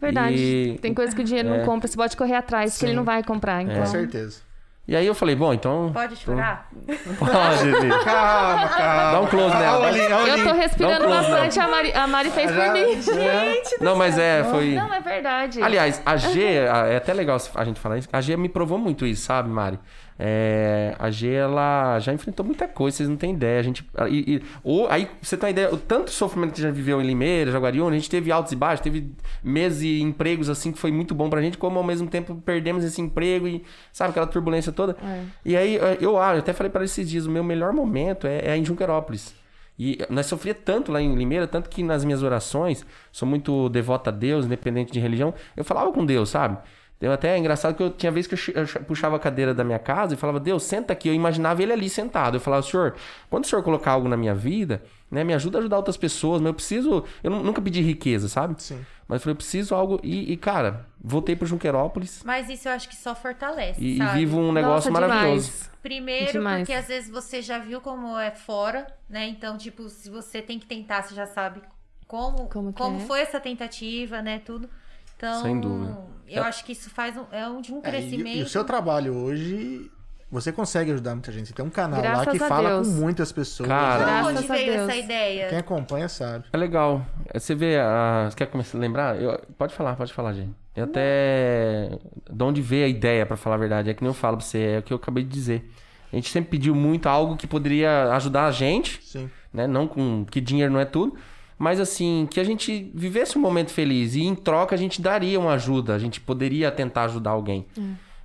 [0.00, 0.36] Verdade.
[0.36, 1.58] E- Tem coisa que o dinheiro É.
[1.58, 3.60] não compra, você pode correr atrás, que ele não vai comprar.
[3.62, 3.76] Então...
[3.76, 4.42] Com certeza.
[4.88, 5.90] E aí eu falei, bom, então.
[5.92, 6.68] Pode chorar?
[7.18, 7.88] Pode, Lili.
[8.04, 9.12] Calma, calma.
[9.12, 9.78] Dá um close nela.
[9.78, 12.94] Olha olhinho, olha Eu tô respirando um bastante, a Mari, a Mari fez por mim.
[13.02, 13.82] Gente.
[13.82, 14.74] Não, mas é, foi.
[14.74, 15.60] Não, é verdade.
[15.60, 18.08] Aliás, a G, é até legal a gente falar isso.
[18.12, 19.78] A G me provou muito isso, sabe, Mari?
[20.18, 23.60] É, a G, ela já enfrentou muita coisa, vocês não têm ideia.
[23.60, 26.64] A gente, e, e- ou, aí, você tem uma ideia, o tanto sofrimento que a
[26.64, 29.10] gente já viveu em Limeira, Jaguariúna, a gente teve altos e baixos, teve
[29.42, 32.82] meses e empregos assim que foi muito bom pra gente, como ao mesmo tempo perdemos
[32.84, 34.96] esse emprego e, sabe, aquela turbulência toda.
[35.04, 35.22] É.
[35.44, 38.56] E aí, eu eu até falei para esses dias, o meu melhor momento é, é
[38.56, 39.34] em Junquerópolis.
[39.78, 44.08] E nós sofria tanto lá em Limeira, tanto que nas minhas orações, sou muito devoto
[44.08, 46.56] a Deus, independente de religião, eu falava com Deus, sabe?
[47.00, 49.78] Eu até é engraçado que eu tinha vez que eu, puxava a cadeira da minha
[49.78, 51.08] casa e falava, Deus, senta aqui.
[51.08, 52.36] Eu imaginava ele ali sentado.
[52.36, 52.94] Eu falava, Senhor,
[53.28, 56.40] quando o Senhor colocar algo na minha vida, né, me ajuda a ajudar outras pessoas,
[56.40, 57.04] mas eu preciso.
[57.22, 58.54] Eu nu- nunca pedi riqueza, sabe?
[58.62, 58.78] Sim.
[59.06, 60.00] Mas eu falei, eu preciso algo.
[60.02, 64.06] E, e, cara, voltei pro Junquerópolis Mas isso eu acho que só fortalece, e, e
[64.14, 65.46] vivo um negócio Nossa, maravilhoso.
[65.50, 65.70] demais.
[65.82, 66.60] Primeiro, Demais.
[66.60, 69.28] porque às vezes você já viu como é fora, né?
[69.28, 71.60] Então, tipo, se você tem que tentar, você já sabe
[72.08, 73.00] como, Como como, é.
[73.00, 74.40] foi essa tentativa, né?
[74.44, 74.68] Tudo.
[75.16, 75.96] Então, Sem dúvida.
[76.28, 76.46] eu É.
[76.48, 78.36] acho que isso faz um, é um de um É, e- crescimento.
[78.38, 79.90] e, o seu trabalho hoje,
[80.30, 81.48] você consegue ajudar muita gente.
[81.48, 82.88] Você tem um canal lá Graças que a fala Deus.
[82.88, 83.68] com muitas pessoas.
[83.68, 83.98] Cara.
[83.98, 84.88] De Graças onde a veio Deus.
[84.88, 85.48] essa ideia?
[85.48, 86.44] Quem acompanha sabe.
[86.52, 87.04] É legal.
[87.32, 88.28] Você vê, a...
[88.30, 89.20] você quer começar a lembrar?
[89.20, 90.52] Eu- Pode falar, pode falar, gente.
[90.74, 91.88] Eu até.
[92.30, 93.88] De onde veio a ideia, pra falar a verdade?
[93.88, 95.70] É que nem eu falo pra você, é o que eu acabei de dizer.
[96.12, 99.30] A gente sempre pediu muito algo que poderia ajudar a gente, Sim.
[99.52, 99.66] né?
[99.66, 101.16] Não com que dinheiro não é tudo.
[101.58, 104.14] Mas assim, que a gente vivesse um momento feliz.
[104.14, 105.94] E em troca a gente daria uma ajuda.
[105.94, 107.66] A gente poderia tentar ajudar alguém.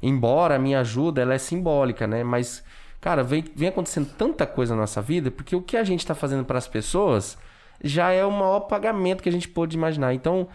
[0.01, 2.23] Embora a minha ajuda ela é simbólica, né?
[2.23, 2.63] Mas,
[2.99, 6.13] cara, vem, vem acontecendo tanta coisa na nossa vida, porque o que a gente tá
[6.15, 7.37] fazendo para as pessoas
[7.83, 10.13] já é o maior pagamento que a gente pôde imaginar.
[10.13, 10.47] Então,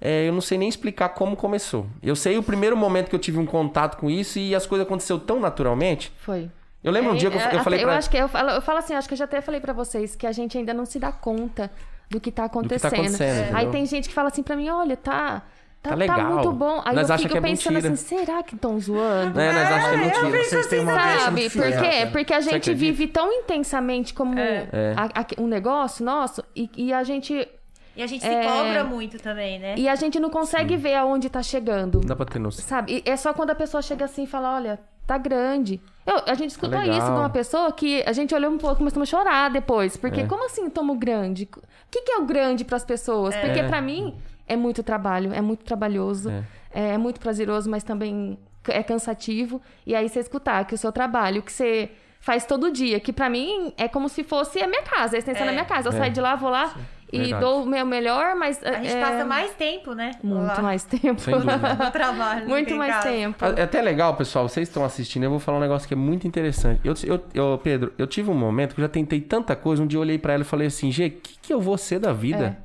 [0.00, 1.86] é, eu não sei nem explicar como começou.
[2.02, 4.86] Eu sei o primeiro momento que eu tive um contato com isso e as coisas
[4.86, 6.12] aconteceram tão naturalmente.
[6.18, 6.50] Foi.
[6.82, 7.96] Eu lembro um É, dia que eu, é, eu falei eu pra...
[7.98, 10.16] acho que eu falo, eu falo assim, acho que eu já até falei pra vocês
[10.16, 11.70] que a gente ainda não se dá conta
[12.12, 12.92] do que tá que tá acontecendo.
[12.94, 15.42] acontecendo, Aí tem gente que fala assim pra mim, olha, tá
[15.82, 16.34] tá, Tá legal.
[16.34, 16.80] muito bom.
[16.84, 17.92] Aí Nós eu fico que é pensando mentira.
[17.94, 19.40] assim, será que estão zoando?
[19.40, 20.44] É, nós achamos que é mentira.
[20.44, 21.50] Vocês têm uma audiência Sabe?
[21.50, 22.06] Por quê?
[22.12, 24.94] Porque a gente vive tão intensamente como É.
[24.96, 27.48] a- a- um negócio nosso e, e a gente
[27.96, 28.42] E a gente É.
[28.42, 29.74] se cobra muito também, né?
[29.76, 31.98] e a gente não consegue ver aonde tá chegando.
[31.98, 32.64] Não dá pra ter noção.
[32.64, 33.02] Sabe?
[33.06, 35.78] E é só quando a pessoa chega assim e fala, olha, tá grande.
[36.06, 36.96] Eu- a gente escutou legal.
[36.98, 39.96] isso de uma pessoa que a gente olhou um pouco e começamos a chorar depois.
[39.96, 40.26] Porque É.
[40.26, 41.48] como assim tomo grande?
[41.54, 41.60] O
[41.90, 43.36] que, que é o grande pras pessoas?
[43.36, 43.68] Porque É.
[43.68, 44.14] pra mim
[44.48, 46.42] é muito trabalho, é muito trabalhoso, É.
[46.74, 46.88] é.
[46.94, 48.38] é muito prazeroso, mas também
[48.68, 49.60] é cansativo.
[49.86, 53.28] E aí você escutar que o seu trabalho, que você faz todo dia, que pra
[53.28, 55.46] mim é como se fosse a minha casa, a extensão É.
[55.46, 55.88] da minha casa.
[55.88, 55.96] Eu É.
[55.98, 57.44] saio de lá, vou lá e Verdade.
[57.44, 58.62] dou o meu melhor, mas.
[58.64, 60.12] A gente é, passa mais tempo, né?
[60.22, 61.20] Muito lá mais tempo.
[61.20, 61.90] Sem dúvida.
[61.92, 62.48] trabalho.
[62.48, 63.08] muito mais casa.
[63.08, 63.44] tempo.
[63.44, 66.26] É até legal, pessoal, vocês estão assistindo, eu vou falar um negócio que é muito
[66.26, 66.80] interessante.
[66.82, 69.86] Eu, eu, eu, Pedro, eu tive um momento que eu já tentei tanta coisa, um
[69.86, 71.98] dia eu olhei pra ela e falei assim, Gê, o que, que eu vou ser
[71.98, 72.58] da vida?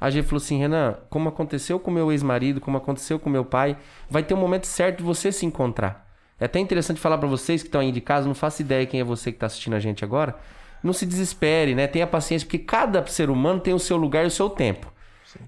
[0.00, 3.76] A Gê falou assim, Renan, como aconteceu com meu ex-marido, como aconteceu com meu pai,
[4.10, 6.04] vai ter um momento certo de você se encontrar.
[6.40, 9.00] É até interessante falar pra vocês que estão aí de casa, não faço ideia quem
[9.00, 10.34] é você que tá assistindo a gente agora.
[10.84, 11.86] Não se desespere, né?
[11.86, 14.92] Tenha paciência, porque cada ser humano tem o seu lugar e o seu tempo.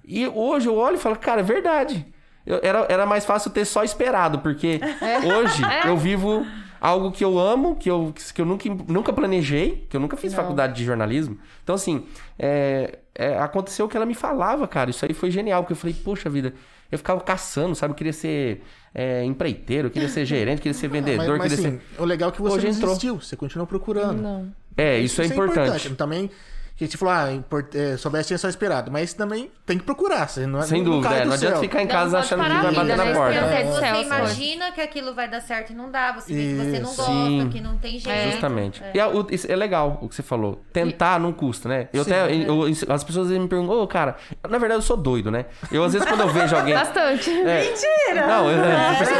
[0.03, 2.05] E hoje eu olho e falo, cara, é verdade.
[2.45, 4.79] Eu- era, era mais fácil ter só esperado, porque
[5.23, 6.45] hoje eu vivo
[6.81, 10.33] algo que eu amo, que eu, que eu nunca, nunca planejei, que eu nunca fiz
[10.33, 10.41] Não.
[10.41, 11.37] faculdade de jornalismo.
[11.63, 12.05] Então, assim,
[12.37, 14.89] é, é, aconteceu o que ela me falava, cara.
[14.89, 16.53] Isso aí foi genial, porque eu falei, poxa vida,
[16.91, 17.91] eu ficava caçando, sabe?
[17.91, 18.63] Eu queria ser
[18.97, 22.01] é, empreiteiro, queria ser gerente, queria ser Mas, vendedor, mas queria assim, ser.
[22.01, 22.89] o legal é que você Hoje não entrou.
[22.89, 24.19] desistiu, você continuou procurando.
[24.19, 24.51] Não.
[24.75, 25.89] É, isso, é importante.
[25.91, 26.31] Também,
[26.77, 27.73] Que a gente falou, ah, import...
[27.73, 28.91] é, soubesse tinha só esperado.
[28.91, 30.27] Mas também tem que procurar.
[30.29, 31.63] Você não, Sem não dúvida, é, não adianta céu.
[31.63, 33.13] ficar em Não casa pode achando que vai bater na né?
[33.15, 33.35] porta.
[33.35, 36.11] É, você imagina que aquilo vai dar certo e não dá.
[36.13, 37.49] Você vê que você não gosta, Sim.
[37.51, 38.31] que não tem jeito.
[38.31, 38.83] Justamente.
[38.83, 38.91] É.
[38.93, 40.61] E a- o- isso é legal o que você falou.
[40.71, 41.89] Tentar não custa, né?
[41.91, 42.11] Eu Sim.
[42.11, 44.15] até, eu- eu- as pessoas me perguntam, ô, cara,
[44.47, 45.45] na verdade eu sou doido, né?
[45.71, 46.75] Eu, às vezes, quando eu vejo alguém.
[46.77, 47.29] Bastante.
[47.31, 48.27] Mentira!
[48.27, 49.19] Não, eu, eu percebo.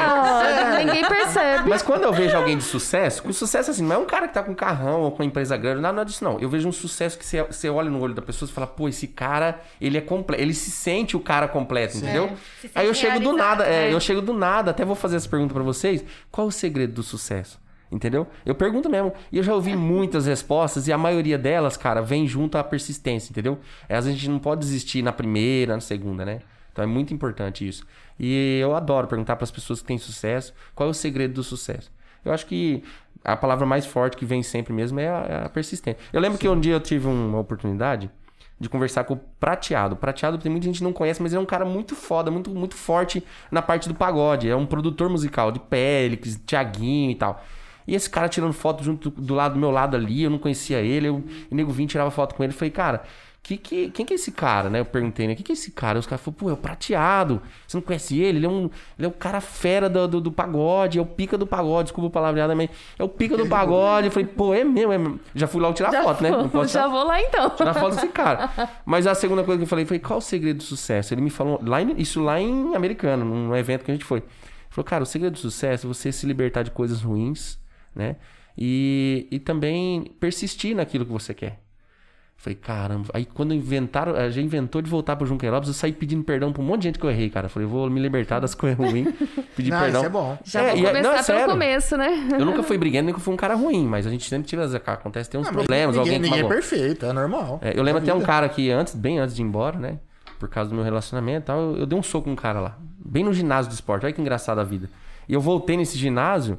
[0.00, 1.68] Ah, ninguém percebe.
[1.68, 4.34] Mas quando eu vejo alguém de sucesso, com sucesso assim, não é um cara que
[4.34, 6.38] tá com um carrão ou com uma empresa grande, nada, nada disso, não.
[6.38, 8.88] Eu vejo um sucesso que você, você olha no olho da pessoa e fala, pô,
[8.88, 12.28] esse cara, ele é completo, ele se sente o cara completo, entendeu?
[12.60, 13.94] Se sente Aí eu chego do nada, é, né?
[13.94, 16.04] eu chego do nada, até vou fazer essa pergunta pra vocês.
[16.30, 17.60] Qual o segredo do sucesso?
[17.90, 18.26] Entendeu?
[18.46, 19.12] Eu pergunto mesmo.
[19.30, 23.30] E eu já ouvi muitas respostas e a maioria delas, cara, vem junto à persistência,
[23.30, 23.58] entendeu?
[23.86, 26.40] É, às vezes a gente não pode desistir na primeira, na segunda, né?
[26.72, 27.86] Então é muito importante isso.
[28.18, 31.42] E eu adoro perguntar para as pessoas que têm sucesso qual é o segredo do
[31.42, 31.92] sucesso.
[32.24, 32.82] Eu acho que
[33.24, 35.98] a palavra mais forte que vem sempre mesmo é a, é a persistência.
[36.12, 38.10] Eu lembro que um dia eu tive uma oportunidade
[38.58, 39.94] de conversar com o Prateado.
[39.94, 42.30] O Prateado tem muita gente que não conhece, mas ele é um cara muito foda,
[42.30, 44.48] muito, muito forte na parte do pagode.
[44.48, 47.42] É um produtor musical de Pélix, Tiaguinho e tal.
[47.86, 50.38] E esse cara tirando foto junto do, do lado do meu lado ali, eu não
[50.38, 52.52] conhecia ele, eu, e nego vim tirava foto com ele.
[52.52, 53.02] Falei, cara,
[53.42, 54.78] que, que, quem que é esse cara, né?
[54.78, 55.34] Eu perguntei, né?
[55.34, 55.98] Quem que é esse cara?
[55.98, 57.42] Os caras falaram, pô, é o prateado.
[57.66, 58.38] Você não conhece ele?
[58.38, 61.36] Ele é um, ele é o cara fera do, do, do pagode, é o pica
[61.36, 62.70] do pagode, desculpa o palavreado também.
[62.96, 64.06] É o pica do pagode.
[64.06, 65.18] Eu falei, pô, é mesmo, é mesmo.
[65.34, 66.30] Já fui logo tirar foto, né?
[66.30, 67.50] Não posso já tirar vou lá então.
[67.50, 68.48] tirar foto desse cara.
[68.86, 71.12] Mas a segunda coisa que eu falei foi, qual o segredo do sucesso?
[71.12, 74.18] Ele me falou, lá em- isso lá em Americano, num evento que a gente foi.
[74.20, 74.26] Ele
[74.70, 77.58] falou, cara, o segredo do sucesso é você se libertar de coisas ruins,
[77.92, 78.16] né?
[78.56, 81.61] E, e também persistir naquilo que você quer.
[82.42, 83.04] Falei, caramba.
[83.14, 86.60] Aí quando inventaram, a gente inventou de voltar pro Junqueirópolis, eu saí pedindo perdão pra
[86.60, 87.48] um monte de gente que eu errei, cara.
[87.48, 89.06] Falei, vou me libertar das coisas ruins,
[89.54, 90.00] pedir Não, perdão.
[90.00, 90.38] isso é bom.
[90.44, 91.48] Já É, vou é- começar não, é pelo sério.
[91.50, 92.28] começo, né?
[92.40, 94.74] Eu nunca fui nem que fui um cara ruim, mas a gente sempre tira as
[94.74, 97.60] acontece, tem uns Ah, mas problemas, ninguém, alguém ninguém é perfeito, é normal.
[97.62, 99.98] É, eu lembro até um cara que antes, bem antes de ir embora, né?
[100.40, 102.58] Por causa do meu relacionamento e tal, eu, eu dei um soco com um cara
[102.58, 102.76] lá.
[102.98, 104.04] Bem no ginásio do esporte.
[104.04, 104.90] Olha que engraçado a vida.
[105.28, 106.58] E eu voltei nesse ginásio,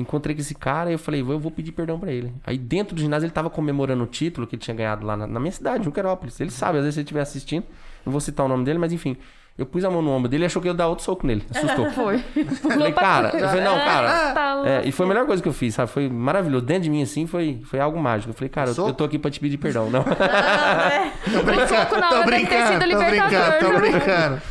[0.00, 2.32] encontrei com esse cara e eu falei, vou- eu vou pedir perdão pra ele.
[2.46, 5.26] Aí dentro do ginásio ele tava comemorando o título que ele tinha ganhado lá na,
[5.26, 6.40] na minha cidade, Junquerópolis.
[6.40, 7.64] Ele sabe, às vezes se ele estiver assistindo,
[8.04, 9.16] não vou citar o nome dele, mas enfim.
[9.58, 11.26] Eu pus a mão no ombro dele e achou que eu ia dar outro soco
[11.26, 11.44] nele.
[11.54, 11.90] Assustou.
[11.92, 12.18] Foi.
[12.18, 14.32] Falei, cara, eu falei, não, cara.
[14.32, 14.68] Tá louco.
[14.70, 15.90] É, e foi a melhor coisa que eu fiz, sabe?
[15.90, 16.64] Foi maravilhoso.
[16.64, 18.30] Dentro de mim, assim, foi, foi algo mágico.
[18.30, 19.90] Eu falei, cara, eu, eu tô aqui pra te pedir perdão.
[19.90, 20.02] Não.
[20.02, 23.80] Tô brincando, soco na tô hora deve ter brincando, tô brincando, tô libertador.
[23.80, 24.42] brincando.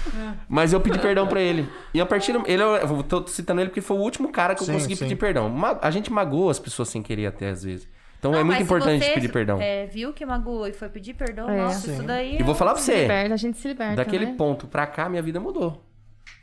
[0.50, 1.70] Mas eu pedi perdão pra ele.
[1.94, 2.44] E a partir do...
[2.48, 5.04] ele, eu tô citando ele porque foi o último cara que eu Sim, consegui sim.
[5.06, 5.54] pedir perdão.
[5.80, 7.88] A gente magoa as pessoas sem querer até, às vezes.
[8.18, 9.62] Então Não, é muito importante você, pedir perdão.
[9.62, 11.58] É, viu que magoou e foi pedir perdão, É.
[11.58, 11.94] nossa, Sim.
[11.94, 12.38] isso daí.
[12.40, 13.02] E vou é- falar pra você.
[13.04, 13.96] Liberta, a gente se liberta.
[13.96, 14.36] Daquele né?
[14.38, 15.86] ponto pra cá, minha vida mudou.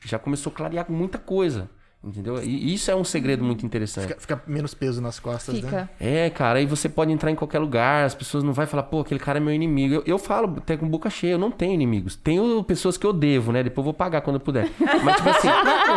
[0.05, 1.69] Já começou a clarear com muita coisa.
[2.07, 2.41] Entendeu?
[2.41, 4.07] E isso é um segredo muito interessante.
[4.07, 5.63] Fica, fica menos peso nas costas, né?
[5.63, 5.91] Fica.
[5.99, 9.01] É, cara, aí você pode entrar em qualquer lugar, as pessoas não vão falar, pô,
[9.01, 9.95] aquele cara é meu inimigo.
[9.95, 12.15] Eu, eu falo até com boca cheia, eu não tenho inimigos.
[12.15, 13.65] Tenho pessoas que eu devo, né?
[13.65, 14.71] Depois eu vou pagar quando eu puder.
[15.03, 15.49] Mas, tipo assim.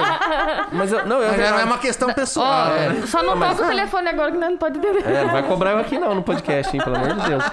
[0.74, 1.30] mas eu, não, eu.
[1.30, 2.48] Mas não é uma questão pessoal.
[2.48, 3.04] Ó, né?
[3.06, 5.06] só não toca o telefone agora que não pode entender.
[5.06, 7.44] É, não vai cobrar eu aqui não no podcast, hein, pelo amor de Deus.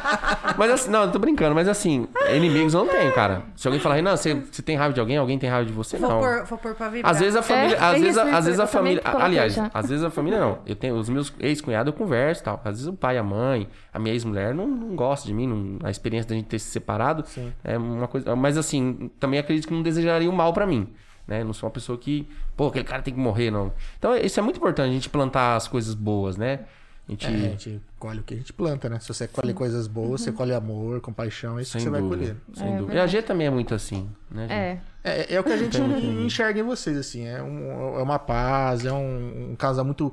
[0.57, 3.43] Mas assim, não, eu tô brincando, mas assim, inimigos eu não tenho, cara.
[3.55, 5.99] Se alguém falar, não, você, você tem raiva de alguém, alguém tem raiva de você,
[5.99, 6.21] Vou não.
[6.21, 7.13] pôr, vou pôr pra vibrar.
[7.13, 7.77] Às vezes a família.
[7.77, 9.03] É, às é vezes, a- isso, às vezes a família.
[9.05, 10.59] Aliás, às vezes a família não.
[10.67, 12.57] Eu tenho os meus ex-cunhados, eu converso e tal.
[12.65, 15.79] Às vezes o pai, a mãe, a minha ex-mulher não, não gosta de mim, não-
[15.87, 17.25] a experiência da gente ter se separado
[17.63, 18.35] é uma coisa.
[18.37, 20.89] Mas assim, também acredito que não desejaria o mal pra mim.
[21.29, 21.43] Né?
[21.43, 23.73] Não sou uma pessoa que, pô, aquele cara tem que morrer, não.
[23.99, 26.61] Então, isso é muito importante, a gente plantar as coisas boas, né?
[27.09, 27.27] A gente.
[27.27, 28.99] É, a gente colhe o que a gente planta, né?
[29.01, 32.01] Se você colhe coisas boas, você colhe amor, compaixão, é isso sem que você vai
[32.01, 32.23] dúvida.
[32.23, 32.37] colher.
[32.55, 32.95] Sem dúvida.
[32.97, 34.43] E a G também é muito assim, né?
[34.43, 34.53] gente?
[34.53, 34.81] É.
[35.09, 37.27] É, é o que a gente enxerga em vocês, assim.
[37.27, 40.13] É, um- é uma paz, é um, um casal muito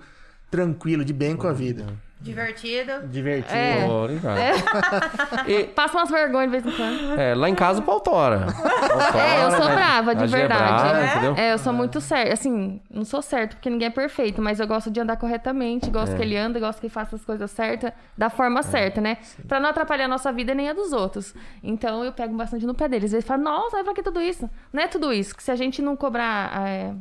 [0.51, 1.85] tranquilo, de bem com a vida.
[2.23, 3.07] Divertido.
[3.07, 3.53] Divertido.
[3.57, 3.85] É.
[3.85, 4.37] Obrigado.
[5.47, 7.19] E, Passa umas vergonhas de vez em quando.
[7.19, 8.47] é, lá em casa o pau tora.
[9.13, 9.75] É, eu sou né?
[9.75, 10.63] brava, de é verdade.
[10.63, 11.35] brava, entendeu?
[11.35, 12.33] É, eu sou muito certa.
[12.33, 16.13] Assim, não sou certo, porque ninguém é perfeito, mas eu gosto de andar corretamente, gosto
[16.13, 16.15] É.
[16.15, 19.17] que ele anda, gosto que ele faça as coisas certas, da forma certa, né?
[19.47, 21.33] Pra não atrapalhar a nossa vida nem a dos outros.
[21.63, 23.11] Então eu pego bastante no pé deles.
[23.13, 24.49] Eles falam, nossa, vai pra que tudo isso?
[24.71, 26.67] Não é tudo isso, que se a gente não cobrar.
[26.67, 26.93] é,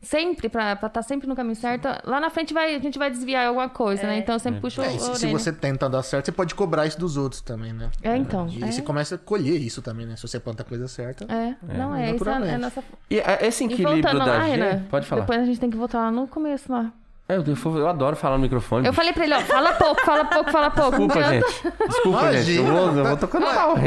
[0.00, 3.48] Sempre, pra estar sempre no caminho certo, lá na frente vai, a gente vai desviar
[3.48, 4.18] alguma coisa, né?
[4.18, 6.86] Então eu sempre puxo É, o se, se você tenta dar certo, você pode cobrar
[6.86, 7.90] isso dos outros também, né?
[8.02, 8.48] É, então.
[8.48, 8.70] E é.
[8.70, 10.14] você começa a colher isso também, né?
[10.14, 11.24] Se você planta a coisa certa.
[11.24, 14.44] É, não é, isso é, é nossa E é, esse E equilíbrio voltando da lá,
[14.44, 14.50] G...
[14.52, 15.22] Renan, Pode falar.
[15.22, 16.92] depois a gente tem que voltar lá no começo lá.
[17.30, 18.86] É, Eu, eu, eu adoro falar no microfone.
[18.86, 20.90] Eu falei pra ele, ó, fala pouco, fala pouco, fala pouco.
[20.96, 21.62] Desculpa, Não gente.
[21.88, 22.56] Desculpa, gente.
[22.56, 22.72] Eu Imagina.
[22.90, 23.44] vou, eu vou tocando?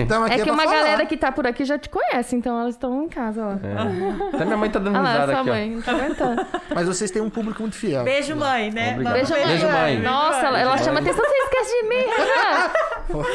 [0.07, 0.75] Tamo aqui É que uma falar.
[0.75, 3.51] galera que tá por aqui já te conhece, então elas estão em casa, ó.
[3.53, 4.35] É.
[4.35, 5.53] Até minha mãe tá dando risada sua aqui, ó.
[5.53, 6.45] mãe, não tá aguentando.
[6.75, 8.03] Mas vocês têm um público muito fiel.
[8.03, 8.91] Beijo, mãe, né?
[8.91, 9.13] Obrigado.
[9.13, 9.47] Beijo, mãe.
[9.47, 9.99] Beijo, mãe.
[10.01, 12.69] Nossa, ela, ela chama atenção, você esquece de mim, Renan.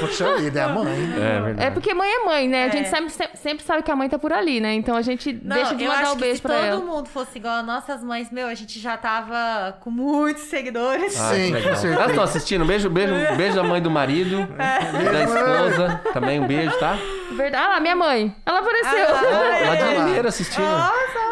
[0.00, 0.86] Poxa vida, é a mãe.
[1.16, 1.62] É verdade.
[1.66, 2.62] É porque mãe é mãe, né?
[2.62, 2.70] A É.
[2.70, 4.72] gente sempre, sempre, sempre sabe que a mãe tá por ali, né?
[4.72, 6.80] Então a gente Não, deixa de mandar o que beijo se pra todo ela.
[6.80, 11.18] mundo fosse igual a nossas mães, meu, a gente já tava com muitos seguidores.
[11.20, 11.94] Ah, que Sim, com certeza.
[11.94, 12.64] Elas estão assistindo.
[12.64, 16.00] Beijo, beijo, beijo da mãe do marido, da esposa.
[16.12, 16.98] Também um beijo, tá?
[17.32, 17.64] Verdade.
[17.64, 18.34] Ah lá, minha mãe.
[18.44, 19.06] Ela apareceu.
[19.08, 19.94] Ó, lá de.
[19.96, 20.64] Limeira assistindo.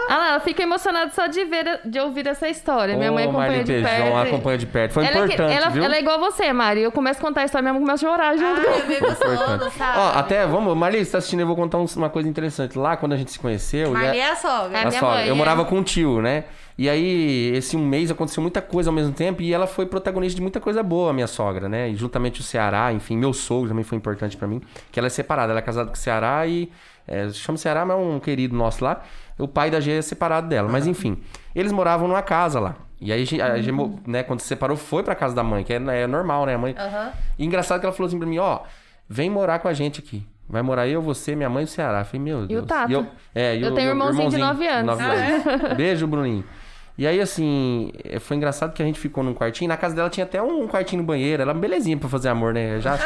[0.07, 2.97] Ah lá, ela fica emocionada só de ver, de ouvir essa história.
[2.97, 4.29] Minha mãe acompanha Marli de Beijão, perto.
[4.29, 4.93] acompanha de perto.
[4.93, 5.85] Foi ela, é que- importante, ela, viu?
[5.85, 6.81] ela é igual você, Mari.
[6.83, 8.61] Eu começo a contar a história, minha mãe começa a chorar junto.
[8.61, 9.75] Ah, eu emociono, Importante.
[9.79, 9.99] sabe?
[9.99, 12.79] Ó, até, vamos, Marli, você tá assistindo, eu vou contar um- uma coisa interessante.
[12.79, 13.93] Lá, quando a gente se conheceu...
[13.93, 14.79] e a- Marli é a sogra.
[14.79, 15.37] É a minha sogra, mãe, eu é.
[15.39, 16.45] morava com um tio, né?
[16.77, 20.35] E aí, esse um mês aconteceu muita coisa ao mesmo tempo e ela foi protagonista
[20.37, 21.89] de muita coisa boa, a minha sogra, né?
[21.91, 24.61] E juntamente o Ceará, enfim, meu sogro também foi importante pra mim,
[24.91, 26.71] que ela é separada, ela é casada com o Ceará e.
[27.07, 29.03] É, chama Ceará, mas é um querido nosso lá.
[29.39, 31.19] O pai da G é separado dela, mas enfim.
[31.55, 32.77] Eles moravam numa casa lá.
[33.01, 35.43] E aí, a G, a G, mo- né, quando se separou, foi pra casa da
[35.45, 36.55] mãe, que é, é normal, né?
[36.55, 36.75] A mãe.
[36.79, 37.13] Aham.
[37.39, 38.61] E engraçado que ela falou assim pra mim, ó,
[39.09, 40.27] vem morar com a gente aqui.
[40.49, 42.01] Vai morar eu, você, minha mãe e o Ceará.
[42.01, 42.67] Eu falei, meu Deus.
[42.67, 42.91] Tato?
[42.91, 44.87] eu, é, e Eu o- tenho e o um irmãozinho de nove anos.
[44.87, 45.77] nove anos.
[45.77, 46.45] Beijo, Bruninho.
[46.97, 49.69] E aí, assim, eh, foi engraçado que a gente ficou num quartinho.
[49.69, 51.43] Na casa dela tinha até um quartinho no banheiro.
[51.43, 52.79] Ela belezinha pra fazer amor, né?
[52.81, 52.97] Já.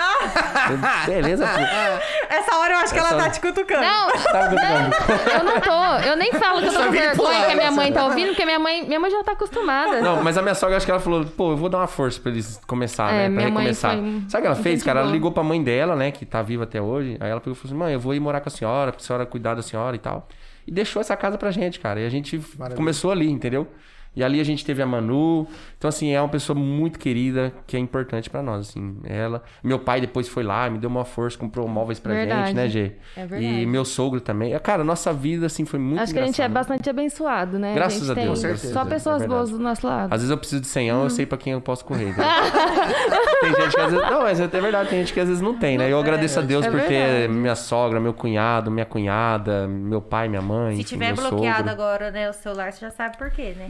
[1.06, 2.34] Beleza, pô.
[2.34, 3.80] Essa hora eu acho que ela Essa- tá te cutucando.
[3.80, 4.94] Não, Tá cutucando.
[5.38, 6.06] eu não tô.
[6.08, 8.06] Eu nem falo que eu tô com vergonha pular, que a minha mãe tá tá-
[8.06, 10.00] ouvindo, porque minha mãe, minha mãe já tá acostumada.
[10.02, 12.20] Não, mas a minha sogra, acho que ela falou, pô, eu vou dar uma força
[12.20, 13.34] pra eles começar, É, né?
[13.36, 13.92] Pra recomeçar.
[13.92, 15.00] foi Sabe o que ela fez, cara?
[15.00, 16.10] Ela ligou pra mãe dela, né?
[16.10, 17.16] Que tá viva até hoje.
[17.20, 19.00] Aí ela pegou e falou assim, mãe, eu vou ir morar com a senhora, pra
[19.00, 20.28] senhora cuidar da senhora e tal.
[20.68, 21.98] E deixou essa casa pra gente, cara.
[21.98, 22.76] E a gente Maravilha.
[22.76, 23.66] começou ali, entendeu?
[24.14, 25.46] E ali a gente teve a Manu.
[25.78, 28.96] Então, assim, é uma pessoa muito querida, que é importante pra nós, assim.
[29.04, 29.44] Ela.
[29.62, 32.46] Meu pai depois foi lá, me deu uma força, comprou móveis pra Verdade.
[32.48, 32.92] gente, né, Gê?
[33.16, 33.44] É verdade.
[33.62, 34.58] E meu sogro também.
[34.58, 36.74] Cara, nossa vida, assim, foi muito Acho que a gente é engraçada.
[36.74, 37.74] bastante abençoado, né?
[37.74, 40.12] Graças gente a tem Deus, com Só certeza, pessoas é boas do nosso lado.
[40.12, 41.02] Às vezes eu preciso de 100 Hum.
[41.04, 42.06] eu sei pra quem eu posso correr.
[42.06, 42.24] né?
[43.40, 44.10] tem gente que às vezes.
[44.10, 45.92] Não, mas é verdade, tem gente que às vezes não tem, né?
[45.92, 50.28] Eu agradeço a Deus É por ter minha sogra, meu cunhado, minha cunhada, meu pai,
[50.28, 50.74] minha mãe.
[50.74, 51.70] Se enfim, tiver meu bloqueado sogro.
[51.70, 53.68] agora, né, o celular, você já sabe por quê, né?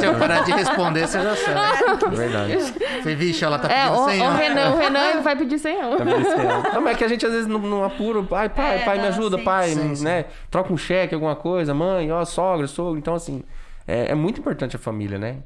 [0.00, 1.41] Se eu parar de responder, você já sabe.
[2.12, 2.56] É verdade.
[3.00, 4.30] Falei, vixe, ela tá É, pedindo o, senha.
[4.30, 5.96] o Renan, o Renan vai pedir senhão.
[5.96, 6.42] Tá merecendo.
[6.74, 8.22] Não, mas é que a gente às vezes não, não apura.
[8.22, 9.44] Pai, pai, É, pai, me ajuda, sim.
[9.44, 10.04] pai, Sim, sim.
[10.04, 10.24] né?
[10.50, 12.98] Troca um cheque, alguma coisa, mãe, ó, sogra, sogro.
[12.98, 13.42] Então, assim,
[13.86, 15.38] é, é muito importante a família, né?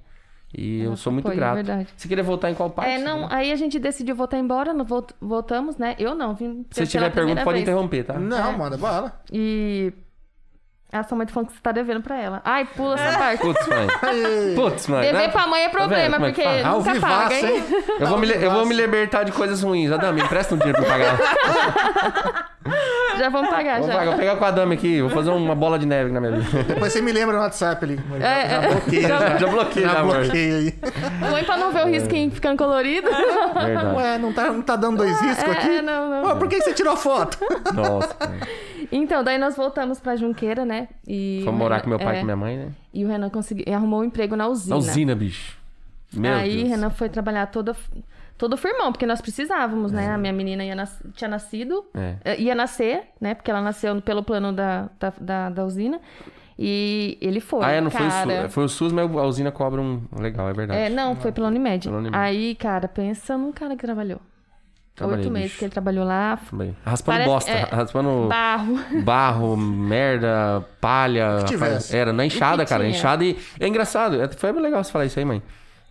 [0.56, 1.54] E eu Nosso sou muito apoio, é grato.
[1.56, 1.88] verdade.
[1.96, 2.90] Você queria voltar em qual parte?
[2.90, 5.94] É, não, aí a gente decidiu voltar embora, não volt- voltamos, né?
[5.98, 7.68] Eu não, vim Se tiver pergunta, primeira pode vez.
[7.68, 8.14] interromper, tá?
[8.14, 8.56] Não, É.
[8.56, 9.20] manda bala.
[9.30, 9.92] E
[10.96, 12.40] a sua mãe tá falando que você tá devendo pra ela.
[12.44, 13.40] Ai, pula essa parte.
[13.40, 13.86] Putz, mãe.
[14.56, 15.02] Putz, mãe.
[15.02, 15.28] Dever né?
[15.28, 16.64] pra mãe é Tá problema, é que porque?
[16.64, 17.56] Ao nunca vivaço, paga, hein?
[17.56, 17.64] hein?
[18.00, 19.90] Eu vou, me, eu vou me libertar de coisas ruins.
[19.92, 21.16] Adame, me empresta um dinheiro pra pagar.
[23.18, 23.94] Já vamos pagar, Vou, já.
[23.94, 26.32] pagar, vou pegar com a Adame aqui, vou fazer uma bola de neve na minha
[26.32, 26.62] vida.
[26.68, 27.98] Depois você me lembra no WhatsApp ali.
[28.20, 28.68] Já, É, já é.
[28.68, 29.02] bloqueia.
[29.08, 29.46] Já, Já já, já
[30.00, 30.16] amor.
[30.18, 30.72] bloqueia aí.
[31.30, 33.08] Põe pra não ver o risquinho ficando colorido.
[33.08, 33.96] Verdade.
[33.96, 35.78] Ué, não tá, não tá dando dois riscos aqui?
[35.78, 36.24] É, não, não.
[36.28, 37.38] Ué, por que você tirou foto?
[37.72, 38.12] Nossa.
[38.14, 38.36] cara.
[38.92, 40.88] Então, daí nós voltamos pra Junqueira, né?
[41.06, 42.68] E Fomos morar Renan- com meu pai e é, com minha mãe, né?
[42.92, 44.74] E o Renan conseguiu, arrumou um emprego na usina.
[44.74, 45.56] Na usina, bicho.
[46.12, 46.68] Meu Aí Deus.
[46.70, 47.74] Renan foi trabalhar todo,
[48.38, 50.10] todo firmão, porque nós precisávamos, né?
[50.10, 52.14] A minha menina ia nas- tinha nascido, É.
[52.24, 53.34] eh, ia nascer, né?
[53.34, 56.00] Porque ela nasceu pelo plano da, da, da, da usina.
[56.58, 57.62] E ele foi.
[57.64, 58.42] Ah, é, não foi o cara.
[58.44, 58.54] SUS.
[58.54, 60.00] Foi o SUS, mas a usina cobra um.
[60.18, 60.80] Legal, é verdade.
[60.80, 61.86] É, não, foi pela Unimed.
[61.86, 62.16] Pela Unimed.
[62.16, 64.20] Aí, cara, pensa num cara que trabalhou.
[64.96, 65.58] Trabalhei, Oito meses bicho.
[65.58, 66.38] que ele trabalhou lá.
[66.50, 66.74] Também.
[66.84, 68.78] Raspando Parece- bosta, é, raspando Barro.
[69.04, 71.36] barro, merda, palha.
[71.40, 71.94] que tivesse.
[71.94, 72.88] Era na enxada, cara.
[72.88, 73.38] Enxada e.
[73.60, 74.20] É engraçado.
[74.20, 75.42] é- Foi legal você falar isso aí, mãe.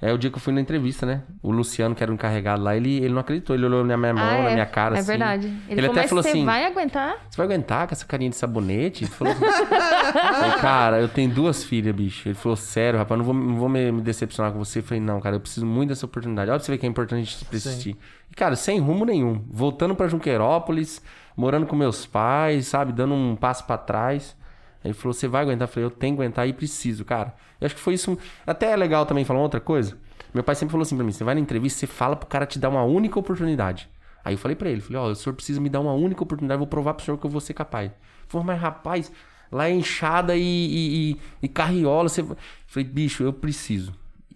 [0.02, 1.24] É o dia que eu fui na entrevista, né?
[1.42, 3.56] O Luciano, que era o encarregado lá, ele, ele não acreditou.
[3.56, 4.54] Ele olhou na minha mão, Ah, na é.
[4.54, 5.08] minha cara, É assim.
[5.08, 5.48] verdade.
[5.70, 7.16] Ele, falou, até falou você assim: vai aguentar?
[7.30, 9.06] Você vai aguentar com essa carinha de sabonete?
[9.06, 9.46] Ele falou assim.
[9.46, 12.28] Falei, cara, eu tenho duas filhas, bicho.
[12.28, 14.80] Ele falou, sério, rapaz, não vou, não vou me, me decepcionar com você.
[14.80, 16.52] Eu falei, não, cara, eu preciso muito dessa oportunidade.
[16.52, 17.96] Olha pra você ver que é importante a gente persistir.
[18.30, 19.44] E, cara, sem rumo nenhum.
[19.50, 21.02] Voltando pra Junqueirópolis,
[21.38, 22.92] morando com meus pais, sabe?
[22.92, 24.36] Dando um passo pra trás.
[24.86, 25.68] Ele falou, você vai aguentar?
[25.68, 27.34] Eu falei, eu tenho que aguentar e preciso, cara.
[27.60, 28.18] Eu acho que foi isso.
[28.46, 29.98] Até é legal também falar uma outra coisa.
[30.34, 32.46] Meu pai sempre falou assim pra mim: você vai na entrevista, você fala pro cara
[32.46, 33.90] te dar uma única oportunidade.
[34.24, 36.58] Aí eu falei pra ele, falei, ó, o senhor precisa me dar uma única oportunidade,
[36.58, 37.92] vou provar pro senhor que eu vou ser capaz.
[38.28, 39.12] Falou, mas rapaz,
[39.52, 42.26] lá é enxada e, e, e- e carriola, você...
[42.66, 43.94] Falei, bicho, eu preciso.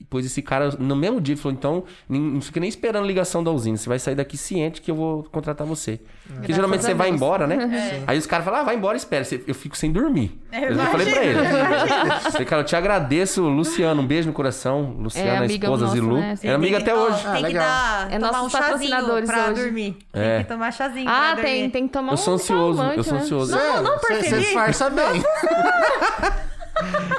[0.10, 3.52] Depois esse cara, no mesmo dia, falou: então, nem- não fica nem esperando ligação da
[3.52, 3.78] usina.
[3.78, 6.00] Você vai sair daqui ciente que eu vou contratar você.
[6.34, 7.16] Porque geralmente você vai Deus.
[7.22, 8.04] embora, né?
[8.08, 9.24] Aí os caras falam: ah, vai embora, espera.
[9.24, 10.36] Você- Eu fico sem dormir.
[10.52, 11.40] É, eu já falei pra ele.
[12.32, 14.02] Falei, cara, eu te agradeço, Luciano.
[14.02, 14.96] Um beijo no coração.
[15.00, 16.18] Luciana, a amiga esposa nossa, Zilu.
[16.18, 16.36] né?
[16.44, 17.22] É amiga até hoje.
[17.26, 17.64] Ah, Tem que legal.
[17.68, 19.62] dar, É tomar nossos um chazinho pra hoje.
[19.64, 19.98] dormir.
[20.12, 20.36] É.
[20.38, 21.70] Tem que tomar chazinho Ah, pra tem, dormir.
[21.72, 23.20] tem que tomar Eu um sou ansioso, calmante, eu sou né?
[23.22, 23.56] ansioso.
[23.56, 24.42] Não, não Você percebi.
[24.42, 25.06] disfarça bem.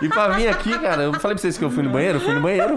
[0.03, 2.21] E pra vir aqui, cara, eu falei pra vocês que eu fui no banheiro, eu
[2.23, 2.75] fui no banheiro.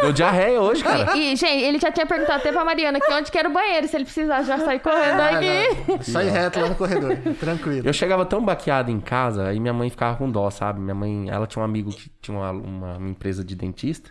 [0.00, 1.16] Deu diarreia hoje, cara.
[1.16, 3.52] E, e, gente, ele já tinha perguntado até pra Mariana aqui onde que era o
[3.52, 5.46] banheiro, se ele precisasse já sair correndo Ah, aqui.
[5.88, 6.02] não.
[6.02, 7.16] Sai reto lá no corredor.
[7.38, 7.86] Tranquilo.
[7.86, 10.80] Eu chegava tão baqueado em casa, aí minha mãe ficava com dó, sabe?
[10.80, 14.10] Minha mãe, ela tinha um amigo que tinha uma, uma- uma empresa de dentista.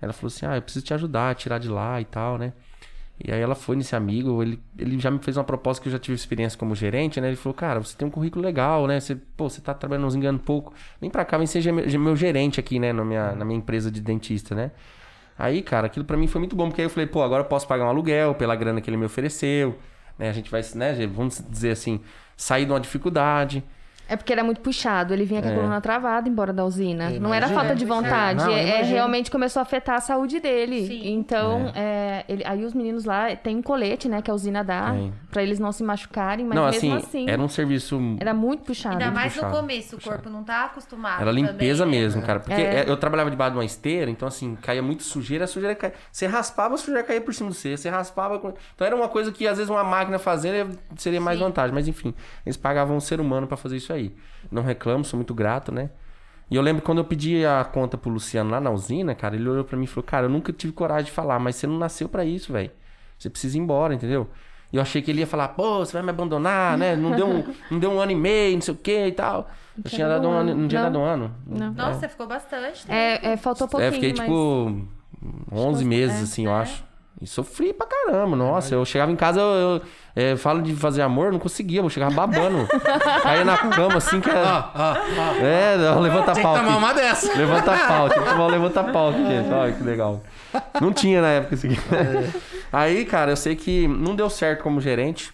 [0.00, 2.52] Ela falou assim: Ah, eu preciso te ajudar a tirar de lá e tal, né?
[3.22, 5.92] E aí ela foi nesse amigo, ele, ele já me fez uma proposta que eu
[5.92, 7.26] já tive experiência como gerente, né?
[7.26, 9.00] Ele falou, cara, você tem um currículo legal, né?
[9.00, 10.72] Você, pô, você tá trabalhando nos engano pouco.
[11.00, 12.92] Vem pra cá, vem ser meu gerente aqui, né?
[12.92, 14.70] Na minha, na minha empresa de dentista, né?
[15.36, 17.46] Aí, cara, aquilo pra mim foi muito bom, porque aí eu falei, pô, agora eu
[17.46, 19.76] posso pagar um aluguel pela grana que ele me ofereceu,
[20.16, 20.28] né?
[20.28, 22.00] A gente vai, né, vamos dizer assim,
[22.36, 23.64] sair de uma dificuldade.
[24.08, 25.54] É porque era muito puxado, ele vinha com a É.
[25.54, 27.12] coluna travada embora da usina.
[27.12, 29.96] Eu não era falta de vontade, É, não, eu é, é realmente começou a afetar
[29.96, 30.86] a saúde dele.
[30.86, 31.08] Sim.
[31.12, 34.92] Então, é, ele- aí os meninos lá tem um colete, né, que a usina dá,
[34.92, 35.12] Tem.
[35.30, 38.64] pra eles não se machucarem, mas não, mesmo assim, assim, era um serviço era muito
[38.64, 38.94] puxado.
[38.94, 41.20] Ainda mais no puxado, começo, o corpo não tá acostumado.
[41.20, 42.04] Era limpeza também, né?
[42.06, 42.40] mesmo, cara.
[42.40, 42.80] Porque É.
[42.80, 45.92] é, eu trabalhava debaixo de uma esteira, então assim, caía muito sujeira, a sujeira caía.
[46.10, 47.76] Você raspava, a sujeira caía por cima de você.
[47.76, 48.36] Você raspava.
[48.36, 51.44] Então era uma coisa que às vezes uma máquina fazendo seria mais Sim.
[51.44, 51.74] vantagem.
[51.74, 52.14] Mas enfim,
[52.46, 53.97] eles pagavam um ser humano pra fazer isso aí.
[54.50, 55.90] Não reclamo, sou muito grato, né?
[56.50, 59.48] E eu lembro quando eu pedi a conta pro Luciano lá na usina, cara, ele
[59.48, 61.76] olhou pra mim e falou: Cara, eu nunca tive coragem de falar, mas você não
[61.78, 62.70] nasceu pra isso, velho.
[63.18, 64.28] Você precisa ir embora, entendeu?
[64.72, 66.94] E eu achei que ele ia falar, pô, você vai me abandonar, né?
[66.94, 69.48] Não deu um, não deu um ano e meio, não sei o que e tal.
[69.76, 70.90] Eu tinha dado um ano, não tinha Não.
[70.92, 71.34] dado um ano.
[71.46, 71.72] Não.
[71.72, 72.82] Nossa, você ficou bastante.
[72.86, 72.92] tempo.
[72.92, 74.20] É, é, faltou pouquinho, É, fiquei mas...
[74.20, 74.86] tipo
[75.52, 76.84] 11 meses, assim, eu acho.
[77.20, 78.74] E sofri pra caramba, nossa.
[78.74, 79.82] Eu chegava em casa, eu, eu
[80.18, 82.66] é, falo de fazer amor, eu não conseguia, eu chegava babando.
[83.22, 84.72] Caía na cama, assim, que era...
[84.74, 85.34] ó, ó.
[85.40, 87.38] É, não, levanta Tem pau que tomar uma dessa.
[87.38, 89.48] Levanta pau, tinha que tomar levanta pau aqui, gente.
[89.48, 90.20] Olha que legal.
[90.80, 91.78] Não tinha na época isso aqui.
[92.72, 95.32] Aí, cara, eu sei que não deu certo como gerente.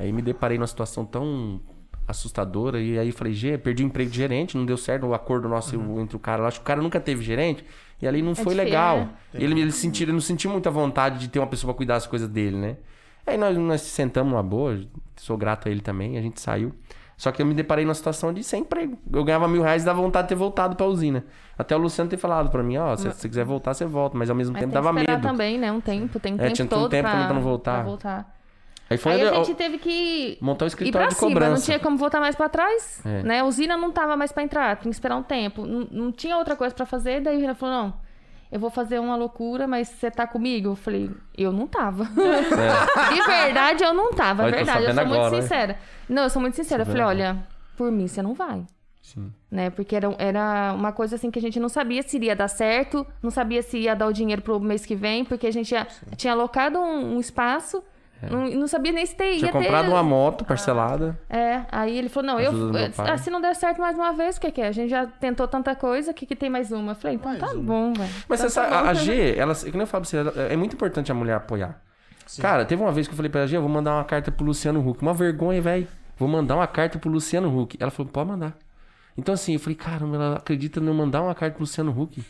[0.00, 1.60] Aí me deparei numa situação tão
[2.08, 2.80] assustadora.
[2.80, 5.76] E aí falei, Gê, perdi o emprego de gerente, não deu certo o acordo nosso
[6.00, 6.42] entre o cara.
[6.42, 7.64] Eu acho que o cara nunca teve gerente.
[8.02, 8.98] E ali não foi difícil, legal.
[8.98, 9.08] né?
[9.32, 12.08] Ele, ele, sentiu, ele não sentiu muita vontade de ter uma pessoa pra cuidar das
[12.08, 12.76] coisas dele, né?
[13.26, 14.78] Aí nós, nós sentamos numa boa,
[15.16, 16.72] sou grato a ele também, a gente saiu.
[17.16, 18.98] Só que eu me deparei numa situação de sem emprego.
[19.12, 21.24] Eu ganhava mil reais e dava vontade de ter voltado pra usina.
[21.56, 24.18] Até o Luciano ter falado pra mim, ó, se você quiser voltar, você volta.
[24.18, 25.22] Mas ao mesmo Mas tempo tem que dava medo.
[25.22, 25.70] também, né?
[25.70, 27.74] Um tempo, tem um É, tempo tinha um todo tempo pra, também pra não voltar.
[27.76, 28.34] pra voltar.
[28.90, 31.34] Aí foi Aí a eu- gente teve que montar o ir escritório de cima, não
[31.34, 31.64] cobrança.
[31.64, 33.22] tinha como voltar mais pra trás, É.
[33.22, 33.40] né?
[33.40, 35.64] A usina não tava mais pra entrar, tinha que esperar um tempo.
[35.64, 37.94] Não, não tinha outra coisa pra fazer, daí o Renan falou, não,
[38.50, 40.70] eu vou fazer uma loucura, mas você tá comigo?
[40.70, 42.04] Eu falei, eu não tava.
[42.14, 43.14] É.
[43.14, 45.42] De verdade, eu não tava, é verdade, eu sou muito agora, né?
[45.42, 45.78] sincera.
[46.08, 48.64] Não, eu sou muito sincera, eu falei, olha, por mim você não vai.
[49.02, 49.32] Sim.
[49.50, 49.70] Né?
[49.70, 53.06] Porque era, era uma coisa assim que a gente não sabia se iria dar certo,
[53.22, 55.86] não sabia se ia dar o dinheiro pro mês que vem, porque a gente já
[56.16, 57.82] tinha alocado um, um espaço,
[58.30, 59.36] não, não sabia nem se ter, É.
[59.36, 59.90] Tinha ia comprado ter...
[59.92, 61.18] uma moto parcelada.
[61.28, 64.36] É, aí ele falou, não, eu, Ajuda ah, se não der certo mais uma vez,
[64.36, 64.68] o que que é?
[64.68, 66.92] A gente já tentou tanta coisa, o que que tem mais uma?
[66.92, 67.62] Eu falei, então Mais tá uma.
[67.62, 68.10] bom, velho.
[68.28, 68.88] Mas Então você tá sabe, a, bom.
[68.88, 71.80] a G, ela, como eu falo pra você, ela- é muito importante a mulher apoiar.
[72.40, 74.32] Cara, teve uma vez que eu falei pra ela, G, eu vou mandar uma carta
[74.32, 75.02] pro Luciano Huck.
[75.02, 75.86] Uma vergonha, velho.
[76.16, 77.76] Vou mandar uma carta pro Luciano Huck.
[77.80, 78.54] Ela falou, pode mandar.
[79.16, 82.24] Então assim, eu falei, caramba, ela acredita em eu mandar uma carta pro Luciano Huck.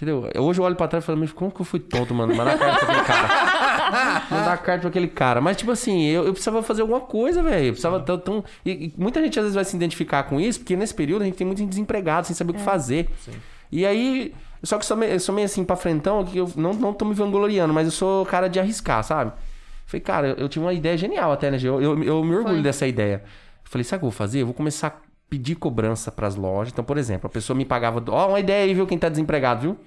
[0.00, 0.30] Entendeu?
[0.38, 2.34] Hoje eu olho pra trás e falo, mas como que eu fui tonto, mano?
[2.34, 4.24] Mandar carta pra aquele cara.
[4.30, 5.40] mandar carta pra aquele cara.
[5.42, 7.66] Mas, tipo assim, eu, eu precisava fazer alguma coisa, velho.
[7.66, 8.18] Eu precisava tão.
[8.18, 8.44] tão...
[8.64, 11.24] E, e muita gente às vezes vai se identificar com isso, porque nesse período a
[11.26, 13.10] gente tem muita gente desempregado, sem saber o que fazer.
[13.70, 14.32] E aí.
[14.62, 16.94] Só que eu sou meio, eu sou meio assim pra frentão, que eu não, não
[16.94, 19.32] tô me vangloriando, mas eu sou cara de arriscar, sabe?
[19.84, 21.68] Falei, cara, eu, eu tive uma ideia genial até, né, Gê?
[21.68, 22.62] Eu, eu, eu me orgulho Foi.
[22.62, 23.22] dessa ideia.
[23.64, 24.40] Falei, sabe o que eu vou fazer?
[24.40, 26.72] Eu vou começar pedir cobrança pras lojas.
[26.72, 28.02] Então, por exemplo, a pessoa me pagava.
[28.08, 28.86] Ó, uma ideia aí, viu?
[28.86, 29.78] Quem tá desempregado, viu?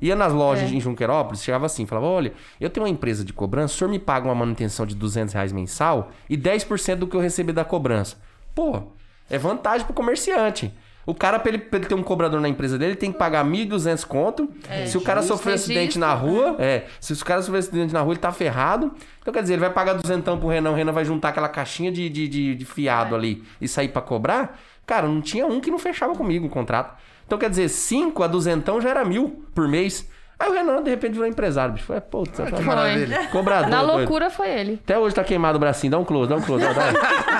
[0.00, 0.74] Ia nas lojas É.
[0.74, 3.98] em Junquerópolis, chegava assim, falava: olha, eu tenho uma empresa de cobrança, o senhor me
[3.98, 8.16] paga uma manutenção de 200 reais mensal e 10% do que eu receber da cobrança.
[8.54, 8.82] Pô,
[9.30, 10.72] é vantagem pro comerciante.
[11.04, 13.18] O cara, pra ele, pra ele ter um cobrador na empresa dele, ele tem que
[13.18, 14.48] pagar 1.200 conto.
[14.86, 16.84] se o cara sofrer acidente na rua, é.
[17.00, 18.92] Se o cara sofrer acidente na rua, ele tá ferrado.
[19.20, 21.90] Então, quer dizer, ele vai pagar duzentão pro Renan, o Renan vai juntar aquela caixinha
[21.90, 24.60] de, de, de, de fiado ali e sair pra cobrar.
[24.86, 26.96] Cara, não tinha um que não fechava comigo o contrato.
[27.26, 30.08] Então, quer dizer, 5 a duzentão já era mil por mês.
[30.38, 31.74] Aí o Renan, de repente, virou empresário.
[31.74, 31.86] bicho.
[31.86, 33.28] Foi, pô, tá Que maravilha.
[33.28, 33.70] cobrador.
[33.70, 33.98] Na doido.
[33.98, 34.80] loucura foi ele.
[34.82, 35.92] Até hoje tá queimado o bracinho.
[35.92, 36.64] Dá um close, dá um close.
[36.64, 36.82] Dá, dá.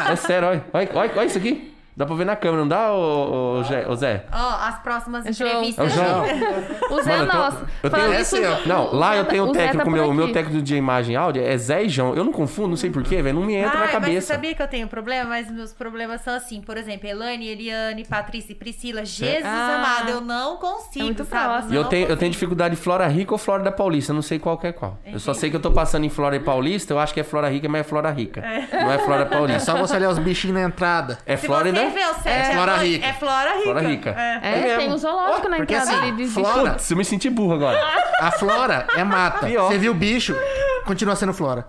[0.12, 0.64] É sério, olha.
[0.72, 1.71] Olha, olha, olha isso aqui.
[1.94, 4.24] Dá pra ver na câmera, não dá, ô, ô, Zé- ô Zé?
[4.32, 5.78] Ó, as próximas É entrevistas.
[5.78, 6.24] É o João.
[6.92, 7.58] O Zé Mano, eu tenho- nosso.
[7.82, 8.68] eu Falando tenho- isso, ó.
[8.68, 11.16] Não, lá eu tenho o tá técnico, por meu, o meu técnico de imagem e
[11.16, 12.14] áudio é Zé e João.
[12.14, 13.38] Eu não confundo, não sei porquê, velho.
[13.38, 14.26] Não me entra Ai, na mas você cabeça.
[14.34, 15.28] sabia que eu tenho problema?
[15.30, 19.04] Mas meus problemas são assim, por exemplo, Elane, Eliane, Patrícia e Priscila.
[19.04, 19.76] Jesus Ah.
[19.76, 21.44] amado, eu não consigo, É muito sabe?
[21.44, 21.72] próximo.
[21.72, 22.32] E eu Não tenho, eu tenho consigo.
[22.32, 24.98] dificuldade de Flora Rica ou Florida Paulista, eu não sei qual que é qual.
[25.04, 27.48] Eu só sei que eu tô passando em Florida Paulista, eu acho que é Flora
[27.50, 28.40] Rica, mas é Flora Rica.
[28.72, 29.72] Não é Flora É Paulista.
[29.72, 31.18] só você olhar os bichinhos na entrada.
[31.26, 31.78] É Se Flórida.
[31.80, 33.06] você ver o set, É Flora Rica.
[33.06, 33.62] É Flora Rica.
[33.64, 34.10] Flora Rica.
[34.10, 34.40] É.
[34.42, 34.78] É, mesmo.
[34.78, 37.54] tem um zoológico na porque entrada assim, ali de, Flora- Putz, eu me senti burro
[37.54, 37.78] agora.
[38.20, 39.46] A flora é mata.
[39.46, 39.68] Pior.
[39.68, 40.36] Você viu o bicho,
[40.84, 41.66] continua sendo flora.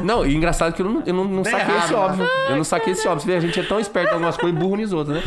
[0.00, 2.28] Não, e engraçado que eu não, eu não, não saquei esse errado, óbvio.
[2.48, 3.20] Eu não saquei esse óbvio.
[3.22, 5.22] Você vê, a gente é tão esperto em algumas coisas e burro nos outros, né?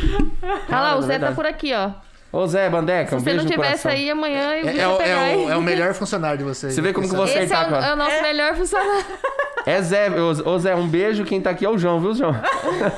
[0.70, 1.92] Olha lá, o Zé tá por aqui, ó.
[2.34, 3.92] Ô Zé, Bandeca, Se um você beijo não no tivesse coração.
[3.92, 6.44] aí amanhã, eu É, ia é o, pegar é, o, é o melhor funcionário de
[6.44, 6.74] vocês.
[6.74, 9.06] Você vê como que você- Esse é acertar, o, é o nosso melhor funcionário.
[9.66, 11.24] É Zé, ô, ô Zé, um beijo.
[11.24, 12.36] Quem tá aqui é o João, viu, João?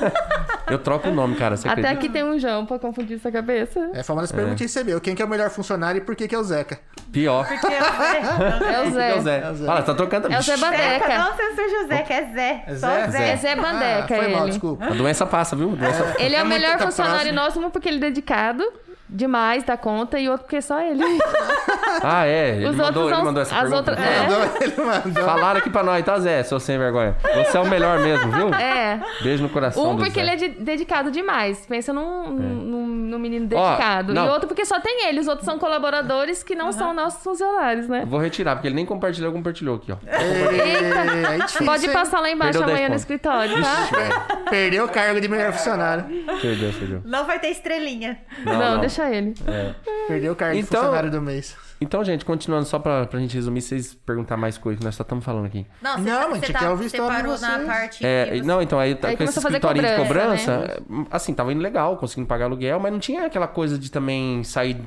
[0.68, 1.56] eu troco o nome, cara.
[1.56, 2.00] Você Até acredita?
[2.00, 3.92] aqui tem um João pra confundir sua cabeça.
[3.94, 5.00] É famosa pergunta em CB.
[5.00, 6.80] Quem que é o melhor funcionário e por que que é o Zeca?
[7.12, 7.48] Pior.
[7.48, 7.68] Porque.
[7.68, 9.20] É o É o Zé.
[9.22, 9.40] Zé.
[9.42, 9.68] É o Zé.
[9.70, 10.26] Olha tá trocando.
[10.34, 11.18] É o Zé Zeca, Bandeca.
[11.20, 12.64] não sei se seja o Zé, que é Zé.
[12.66, 13.08] É Só Zé?
[13.12, 13.30] Zé.
[13.30, 14.50] É Zé Bandeca, ah, foi mal, ele.
[14.52, 14.86] desculpa.
[14.86, 15.70] A doença passa, viu?
[15.70, 16.16] Doença...
[16.18, 17.62] Ele é, É o melhor tá funcionário próximo.
[17.62, 18.64] nosso, porque ele é dedicado
[19.10, 21.03] demais da conta e outro porque é só ele.
[22.03, 22.49] Ah, é.
[22.58, 23.91] Ele Os mandou, outros ele mandou essa as pergunta.
[23.91, 24.22] outras- é.
[24.28, 25.24] Mandou, ele mandou.
[25.24, 26.43] Falaram aqui pra nós, tá, Zé?
[26.43, 27.16] Seu sem vergonha.
[27.36, 28.49] Você é o melhor mesmo, viu?
[28.53, 28.99] É.
[29.24, 30.22] Beijo no coração Um do porque Zé.
[30.22, 31.66] ele é de- dedicado demais.
[31.66, 34.14] Pensa num, num, num menino dedicado.
[34.14, 34.28] não.
[34.28, 35.22] E outro porque só tem ele.
[35.22, 38.03] Os outros são colaboradores que não são nossos funcionários, né?
[38.06, 39.97] Vou retirar, porque ele nem compartilhou, compartilhou aqui, ó.
[40.06, 41.93] Ei, aí difícil, Pode hein?
[41.93, 44.36] passar lá embaixo Perdeu 10 amanhã no escritório, tá?
[44.49, 46.03] Perdeu o cargo de melhor funcionário.
[46.41, 47.01] Perdeu, perdeu.
[47.06, 48.20] Não vai ter estrelinha.
[48.43, 49.34] Não, deixa ele.
[50.08, 51.56] Perdeu o cargo de Então- funcionário do mês.
[51.82, 55.04] Então, gente, continuando só pra, pra gente resumir, vocês perguntar mais coisas, que nós só
[55.04, 55.68] estamos falando aqui.
[55.82, 58.06] Não, você, Não, tá, mas você, a gente tá, quer ouvir história parou na parte...
[58.06, 61.62] É, não, então, aí, tá Aí com esse escritorinho de cobrança, cobrança, assim, tava indo
[61.62, 64.82] legal, conseguindo pagar aluguel, mas não tinha aquela coisa de também sair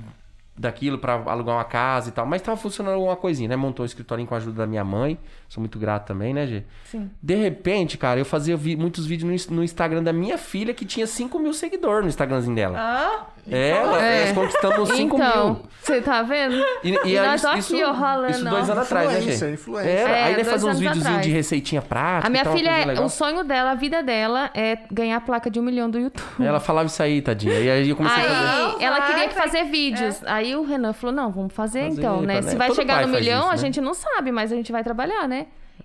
[0.56, 2.26] daquilo pra alugar uma casa e tal.
[2.26, 3.54] Mas tava funcionando alguma coisinha, né?
[3.56, 5.16] Montou o escritorinho com a ajuda da minha mãe.
[5.48, 6.62] Sou muito grato também, né, Gê?
[6.84, 7.10] Sim.
[7.22, 10.74] De repente, cara, eu fazia vi- muitos vídeos no, ins- no Instagram da minha filha,
[10.74, 12.78] que tinha 5 mil seguidores no Instagramzinho dela.
[12.78, 14.26] Ah, Ela, É.
[14.26, 15.62] nós conquistamos 5 Então, mil.
[15.80, 16.54] você tá vendo?
[16.84, 19.50] E, E aí nós isso, aqui, isso, ó, ralando, isso dois anos atrás, né, Gê?
[19.52, 19.90] influencer.
[19.90, 21.22] Era, É, aí nós dois fazia uns atrás.
[21.22, 22.26] de receitinha prática.
[22.26, 25.20] A minha e tal, filha, é, o sonho dela, a vida dela é ganhar a
[25.22, 26.44] placa de um milhão do YouTube.
[26.44, 27.58] Ela falava isso aí, tadinha.
[27.58, 28.36] E aí eu comecei a fazer.
[28.36, 29.48] Aí ela vai, queria que vai.
[29.48, 30.22] fazer vídeos.
[30.26, 32.42] Aí o Renan falou: não, vamos fazer, Fazer, então, né?
[32.42, 33.56] pra- Se vai todo chegar no milhão, isso, a né?
[33.56, 35.37] gente não sabe, mas a gente vai trabalhar, né?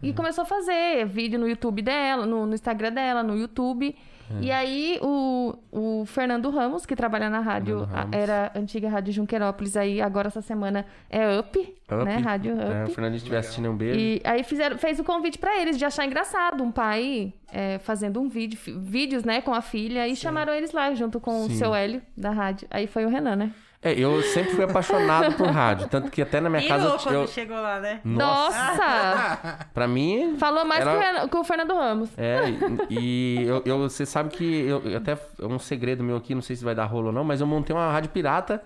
[0.03, 3.95] E começou a fazer vídeo no YouTube dela, no, no Instagram dela, no YouTube.
[4.39, 4.43] É.
[4.45, 8.87] E aí o, o Fernando Ramos, que trabalha na rádio, Fernando a- era a antiga
[8.89, 12.05] Rádio Junquerópolis, aí agora essa semana é Up, Up.
[12.05, 12.17] né?
[12.17, 12.63] Rádio Up.
[12.63, 13.99] É, o Fernandinho estiver assistindo um beijo.
[13.99, 18.19] E aí fizeram, fez o convite pra eles de achar engraçado um pai é, fazendo
[18.21, 21.53] um vídeo, vídeos, né, com a filha e chamaram eles lá junto com Sim.
[21.53, 22.67] o seu Hélio da rádio.
[22.71, 23.51] Aí foi o Renan, né?
[23.83, 25.87] É, eu sempre fui apaixonado por rádio.
[25.89, 27.99] Tanto que até na minha casa pirou eu, quando chegou lá, né?
[28.03, 29.65] Nossa!
[29.73, 30.35] Pra mim.
[30.39, 32.09] Falou mais era- que, o Fernando Ramos.
[32.17, 32.43] É,
[32.89, 36.33] e, e eu, eu- você sabe que eu, eu até é um segredo meu aqui,
[36.35, 38.61] não sei se vai dar rolo ou não, mas eu montei uma rádio pirata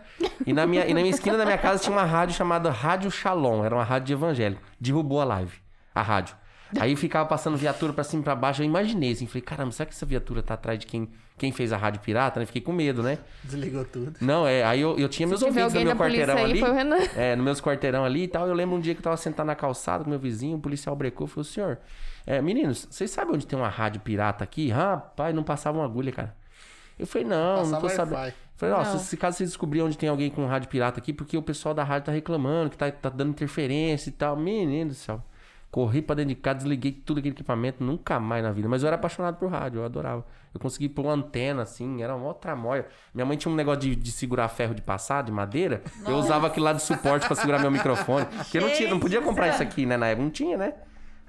[0.46, 3.10] e na minha, e na minha esquina da minha casa tinha uma rádio chamada Rádio
[3.12, 4.62] Shalom, era uma rádio de evangélico.
[4.80, 5.54] Derrubou a live,
[5.94, 6.36] a rádio.
[6.80, 9.88] Aí ficava passando viatura pra cima e pra baixo, eu imaginei assim, falei, caramba, será
[9.88, 12.40] que essa viatura tá atrás de quem, quem fez a rádio pirata?
[12.40, 12.46] Né?
[12.46, 13.20] Fiquei com medo, né?
[13.44, 14.14] Desligou tudo.
[14.20, 16.60] Não, é, aí eu, eu tinha meus Se ouvidos no alguém meu quarteirão aí, ali.
[16.60, 16.98] foi o Renan.
[17.16, 18.48] É, no meus quarteirão ali e tal.
[18.48, 20.96] Eu lembro um dia que eu tava sentado na calçada com meu vizinho, o policial
[20.96, 21.78] brecou e falou: senhor,
[22.26, 24.70] é, meninos, vocês sabem onde tem uma rádio pirata aqui?
[24.70, 26.36] Rapaz, não passava uma agulha, cara.
[26.98, 28.34] Eu falei, não, não tô Passava sabendo.
[28.56, 31.44] Falei, nossa, se caso vocês descobrirem onde tem alguém com rádio pirata aqui, porque o
[31.44, 34.36] pessoal da rádio tá reclamando, que tá, tá dando interferência e tal.
[34.36, 35.24] Menino do céu.
[35.78, 38.68] Corri pra dentro de casa, desliguei tudo aquele equipamento, nunca mais na vida.
[38.68, 40.26] Mas eu era apaixonado por rádio, eu adorava.
[40.52, 42.88] Eu consegui pôr uma antena, assim, era uma outra moia.
[43.14, 45.84] Minha mãe tinha um negócio de, de segurar ferro de passar, de madeira.
[46.08, 48.26] Eu usava aquilo lá de suporte pra segurar meu microfone.
[48.26, 49.98] Porque não, tinha, não podia comprar isso aqui, né?
[49.98, 50.74] Na época não tinha, né?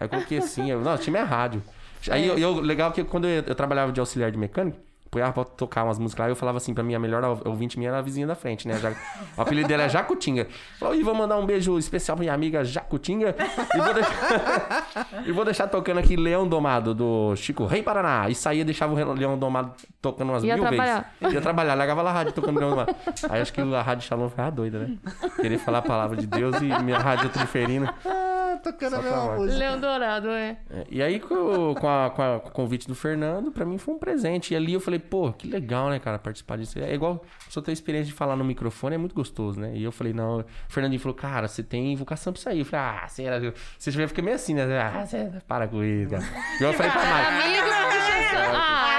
[0.00, 1.62] Aí eu coloquei assim, eu, não, tinha minha rádio.
[2.10, 4.78] Aí eu, eu- legal que quando eu, eu trabalhava de auxiliar de mecânico,
[5.10, 7.90] Punhava pra tocar umas músicas lá, eu falava assim pra mim, a melhor ouvinte minha
[7.90, 8.76] era a vizinha da frente, né?
[8.78, 8.92] Já-
[9.36, 10.46] o apelido dela é Jacutinga.
[10.78, 13.34] Falou, e vou mandar um beijo especial pra minha amiga Jacutinga.
[13.74, 14.86] E vou deixar,
[15.26, 18.28] e vou deixar tocando aqui Leão Domado, do Chico Rei Paraná.
[18.28, 21.12] E saía, deixava o Leão Domado tocando umas Ia mil trabalhar.
[21.20, 21.34] vezes.
[21.34, 22.94] Ia trabalhar, largava lá a rádio tocando Leão Domado.
[23.30, 24.96] Aí acho que a rádio Shalom ficava doida, né?
[25.36, 27.94] Querer falar a palavra de Deus e minha rádio triferina.
[28.04, 29.58] Ah, tocando a mesma música.
[29.58, 30.56] Leão Dourado, é.
[30.70, 33.78] É, E aí, com, com a- com a- com o convite do Fernando, pra mim
[33.78, 34.52] foi um presente.
[34.52, 36.78] E ali eu falei, pô, que legal, né, cara, participar disso.
[36.78, 39.72] É igual pessoa ter a experiência de falar no microfone, é muito gostoso, né?
[39.74, 42.58] E eu falei, não, o Fernandinho falou, cara, você tem vocação pra isso aí.
[42.60, 43.38] Eu falei, ah, será?
[43.78, 44.78] Você já fica meio assim, né?
[44.80, 46.24] Ah, você para com isso, cara.
[46.60, 47.26] E eu falei pra Mari.
[47.26, 48.97] Amigo, puxa essa- Ai, Ah,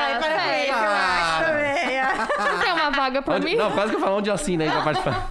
[3.10, 3.55] vaga pra Onde- mim.
[3.55, 5.28] Não, quase que eu falo onde eu assino aí pra participar.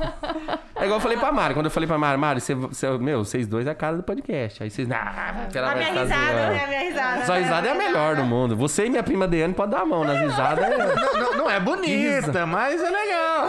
[0.77, 1.55] É igual eu falei pra Mari.
[1.55, 4.03] Quando eu falei pra Mari, Mari, você, você- meu, vocês dois é a cara do
[4.03, 4.63] podcast.
[4.63, 4.89] Aí vocês.
[4.91, 6.63] Ah, ela A vai minha risada, né?
[6.65, 7.25] A minha risada.
[7.27, 8.57] Sua risada é a melhor do mundo.
[8.57, 10.65] Você e minha prima Deane podem dar a mão nas risadas.
[10.65, 10.77] É...
[10.79, 13.49] Não, não- não é bonita, mas é legal.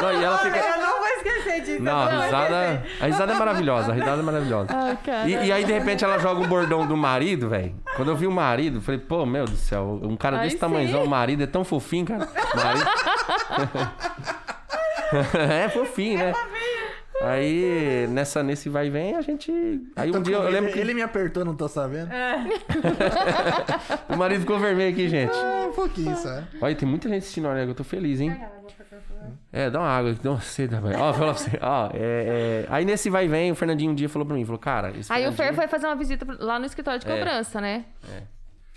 [0.00, 0.56] Não, e ela fica.
[0.58, 1.82] Eu não vou esquecer disso.
[1.82, 2.82] Não, a risada.
[3.00, 3.92] A risada é maravilhosa.
[3.92, 4.68] A risada é maravilhosa.
[4.74, 5.28] Ai, cara.
[5.28, 7.74] E, e aí, de repente, ela joga um bordão do marido, velho.
[7.96, 10.54] Quando eu vi o marido, eu falei, pô, meu do céu, um cara Aí desse
[10.56, 10.60] sim.
[10.60, 12.28] tamanhozão, o marido é tão fofinho, cara.
[12.54, 12.86] Marido...
[15.64, 16.32] é fofinho, né?
[17.20, 19.50] Aí, nessa, nesse vai e vem, a gente.
[19.96, 22.10] Aí um dia eu lembro que Ele me apertou, não tô sabendo.
[24.08, 25.36] o marido ficou vermelho aqui, gente.
[25.36, 26.42] É, um pouquinho, só.
[26.60, 28.40] Olha, tem muita gente assistindo, olha, eu tô feliz, hein?
[29.52, 30.96] É, dá uma água, dá uma sede, velho.
[30.98, 32.66] Ó, fala pra você, ó, é, é...
[32.68, 35.12] Aí nesse vai e vem, o Fernandinho um dia falou pra mim, falou, cara, esse
[35.12, 37.14] Aí o Fer Fernandinho- foi fazer uma visita lá no escritório de É.
[37.16, 37.84] cobrança, né?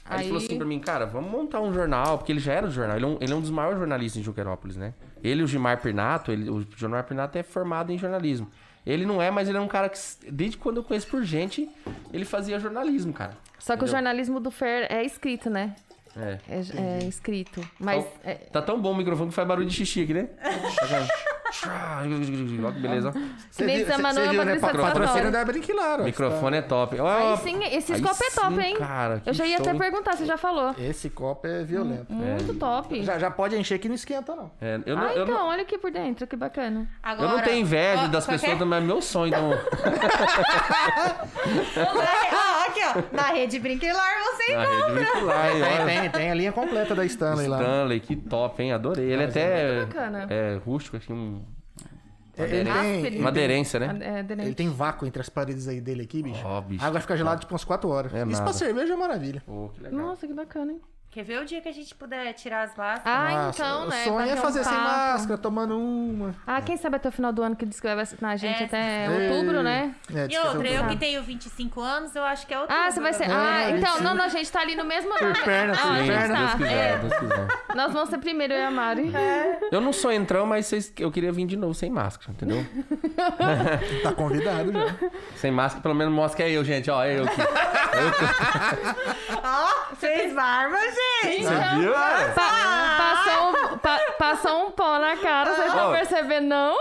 [0.06, 2.68] Aí, ele falou assim pra mim, cara, vamos montar um jornal, porque ele já era
[2.68, 2.98] do jornal.
[2.98, 4.94] Ele é um, ele é um dos maiores jornalistas em Juquerópolis, né?
[5.24, 8.50] Ele e o Gilmar Pernato, ele, o Gilmar Pernato é formado em jornalismo.
[8.86, 9.98] Ele não é, mas ele é um cara que,
[10.30, 11.70] desde quando eu conheço por gente,
[12.12, 13.38] ele fazia jornalismo, cara.
[13.60, 13.92] Só que o Entendeu?
[13.92, 15.76] jornalismo do Fer é escrito, né?
[16.18, 16.38] É.
[16.50, 17.62] É, é escrito.
[17.80, 18.04] Mas.
[18.04, 20.28] Tá- é- Tá tão bom o microfone que faz barulho de xixi aqui, né?
[22.04, 23.10] Olha que beleza.
[23.10, 23.12] ó.
[23.52, 24.54] Você nem viu, cê- desamanou cê a viu, né?
[24.56, 25.06] Patrícia Patro- Sartori.
[25.06, 27.00] Patrocínio da Brinquilar, microfone é top.
[27.00, 28.76] Ó, Aí sim, esse aí copo é top, sim, hein?
[28.78, 29.78] Cara, que Eu já ia show, até hein?
[29.80, 30.74] perguntar, você já falou.
[30.80, 32.12] Esse copo é violento.
[32.12, 33.04] Muito top.
[33.04, 34.50] Já, já pode encher que não esquenta, não.
[34.62, 36.88] É, eu, não, ah, eu, então, não, olha aqui por dentro, que bacana.
[37.06, 39.28] eu não tenho inveja Ó, das qualquer- pessoas, mas é meu sonho.
[39.34, 39.52] Então,
[42.34, 43.16] Ó, aqui, ó.
[43.16, 45.52] Na rede Brinquilar você na rede vincular,
[45.90, 47.62] hein, Tem, tem, a linha completa da Stanley lá.
[47.62, 48.72] Stanley, que top, hein?
[48.74, 49.12] Adorei.
[49.12, 50.28] Ele é até bacana.
[50.30, 51.42] é, rústico, assim, um,
[52.38, 53.98] É, Ele tem, ele, uma aderência, né?
[54.02, 54.48] É, aderente.
[54.48, 56.42] ele tem vácuo entre as paredes aí dele aqui, bicho.
[56.46, 56.84] Ó, bicho.
[56.84, 58.14] A água fica gelada tipo umas 4 horas.
[58.14, 58.44] É Isso nada.
[58.44, 59.44] pra cerveja é maravilha.
[59.46, 60.00] Pô, que legal.
[60.00, 60.82] Nossa, que bacana, hein?
[61.12, 63.02] Quer ver o dia que a gente puder tirar as lascas?
[63.06, 64.02] Ah, Nossa, então, né?
[64.02, 66.34] O sonho é bater um fazer sem máscara, tomando uma.
[66.48, 68.62] Ah, quem sabe até o final do ano que diz que vai vacinar a gente
[68.62, 68.66] É.
[68.66, 69.30] até Ei.
[69.30, 69.94] outubro, né?
[70.16, 70.90] É, E que outra, é eu outubro.
[70.94, 72.74] que tenho 25 anos, eu acho que é outro.
[72.74, 73.30] Ah, você vai ser.
[73.30, 74.04] Ah, É, então, sim.
[74.04, 75.12] não, não, a gente tá ali no mesmo.
[75.18, 76.38] Por perna, Ah, por perna.
[76.38, 76.58] Deus tá.
[76.58, 77.48] quiser, É, Deus quiser.
[77.76, 79.12] nós vamos ser primeiro, eu e a Mari.
[79.70, 82.66] Eu não sou entrão, mas vocês- eu queria vir de novo sem máscara, entendeu?
[84.02, 84.96] Tá convidado já.
[85.36, 86.90] sem máscara, pelo menos mostra que é eu, gente.
[86.90, 87.42] Ó, é eu aqui.
[89.44, 91.01] Ó, fez barba, gente.
[91.22, 91.94] Você viu?
[91.94, 95.94] Pa- passou, um, pa- passou um pó na cara, vocês estão Ó.
[95.96, 96.78] percebendo, não?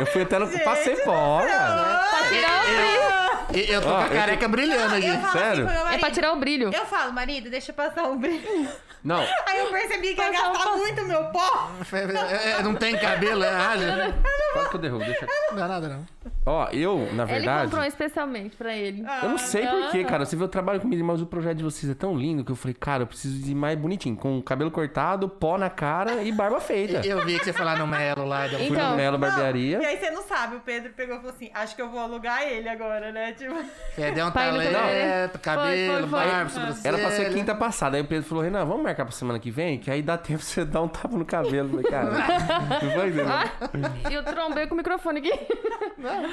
[0.00, 0.48] Eu fui até no.
[0.60, 1.46] Passei fora.
[1.48, 3.22] Pra tirar o brilho.
[3.54, 5.06] E eu tô com a eu careca brilhando aqui.
[5.06, 5.68] Eu falo Sério?
[5.68, 6.70] assim É pra tirar o brilho.
[6.74, 8.68] Eu falo, marido, deixa eu passar um brilho.
[9.04, 10.76] Não, Aí eu percebi que ia um gastar pó.
[10.76, 11.70] muito meu pó.
[11.92, 14.14] É, é, não tem cabelo, é alho.
[14.52, 15.04] quase que eu derrubo.
[15.04, 15.26] Deixa...
[15.50, 16.06] Não dá nada, não.
[16.44, 17.64] Ó, eu, na Ele verdade.
[17.66, 19.04] comprou um especialmente pra ele.
[19.22, 20.24] Eu não sei Ah, porquê, cara.
[20.26, 22.50] Você vê, eu trabalho com mídia, mas o projeto de vocês é tão lindo que
[22.50, 24.16] eu falei, cara, eu preciso de mais bonitinho.
[24.16, 27.06] Com cabelo cortado, pó na cara e barba feita.
[27.06, 28.48] Eu vi que você falar no Melo lá.
[28.48, 28.90] deu- Fui Então.
[28.90, 29.80] no Melo Barbearia.
[29.80, 32.00] E aí você não sabe, o Pedro pegou e falou assim: acho que eu vou
[32.00, 33.32] alugar ele agora, né?
[33.34, 33.54] Tipo.
[33.96, 36.28] É, deu um Pai, ele talento, cabelo, foi- foi.
[36.28, 36.88] barba, sobrancelha.
[36.88, 37.96] Era pra ser quinta passada.
[37.96, 39.78] Aí o Pedro falou, Renan, vamos marcar pra semana que vem?
[39.78, 41.52] Que aí dá tempo pra você dar um tapa no cabelo.
[41.78, 42.10] Eu Falei, cara,
[42.82, 43.32] não vai ver, não.
[43.32, 45.32] Ah, eu trombei com o microfone aqui.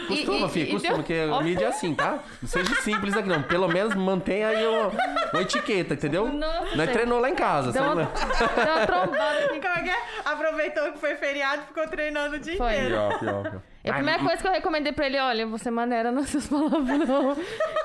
[0.07, 2.19] Costuma, E- filho, e- costuma, deu- porque o mídia é assim, tá?
[2.41, 3.41] Não seja simples aqui, não.
[3.43, 4.91] Pelo menos mantenha aí o,
[5.33, 6.27] uma etiqueta, entendeu?
[6.27, 6.75] Nossa.
[6.75, 7.71] Nós treinou lá em casa.
[7.71, 8.55] Deu uma, sabe?
[8.55, 9.47] deu uma trombada.
[9.49, 9.97] Como é que é?
[10.25, 12.71] Aproveitou que foi feriado e ficou treinando o dia Foi.
[12.73, 12.89] inteiro.
[12.89, 13.61] Pior, pior, pior.
[13.81, 16.99] E a primeira coisa que eu recomendei pra ele, olha, você maneira nas suas palavras,
[17.07, 17.33] não.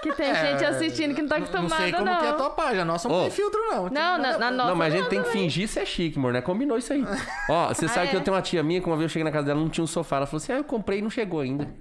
[0.02, 2.18] Que tem É, gente assistindo que não tá Não acostumada, sei como não.
[2.18, 2.82] que é a tua página.
[2.82, 3.20] A nossa não Ô.
[3.22, 3.84] tem filtro, não.
[3.84, 4.68] Não, na, na nossa.
[4.70, 6.40] Não, mas a gente tem que fingir ser chique, amor, né?
[6.40, 7.04] Combinou isso aí.
[7.48, 8.10] Ó, você sabe é?
[8.10, 9.68] que eu tenho uma tia minha que uma vez eu cheguei na casa dela, não
[9.68, 10.16] tinha um sofá.
[10.16, 11.64] Ela falou assim: ah, eu comprei e não chegou ainda.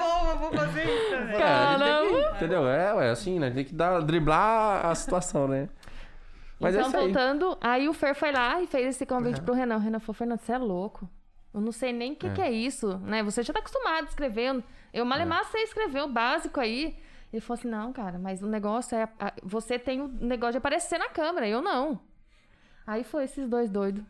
[0.00, 1.36] Boa, vou fazer isso também.
[1.36, 2.36] É, a gente tem que- Caramba.
[2.36, 2.68] entendeu?
[2.68, 3.50] É, ué, assim, né?
[3.50, 5.68] Tem que dar, driblar a situação, né?
[6.60, 7.04] Mas então, é isso aí.
[7.04, 9.76] voltando, aí o Fer foi lá e fez esse convite pro Renan.
[9.76, 11.08] O Renan falou, Fernando, você é louco.
[11.56, 13.22] Eu não sei nem o que, que é isso, né?
[13.22, 14.50] Você já tá acostumado a escrever.
[14.54, 16.96] Eu, eu malemar sei escrever o básico aí.
[17.32, 19.08] Ele falou assim, não, cara, mas o negócio é...
[19.18, 21.98] a- Você tem o negócio de aparecer na câmera, eu não.
[22.86, 24.04] Aí foi esses dois doidos.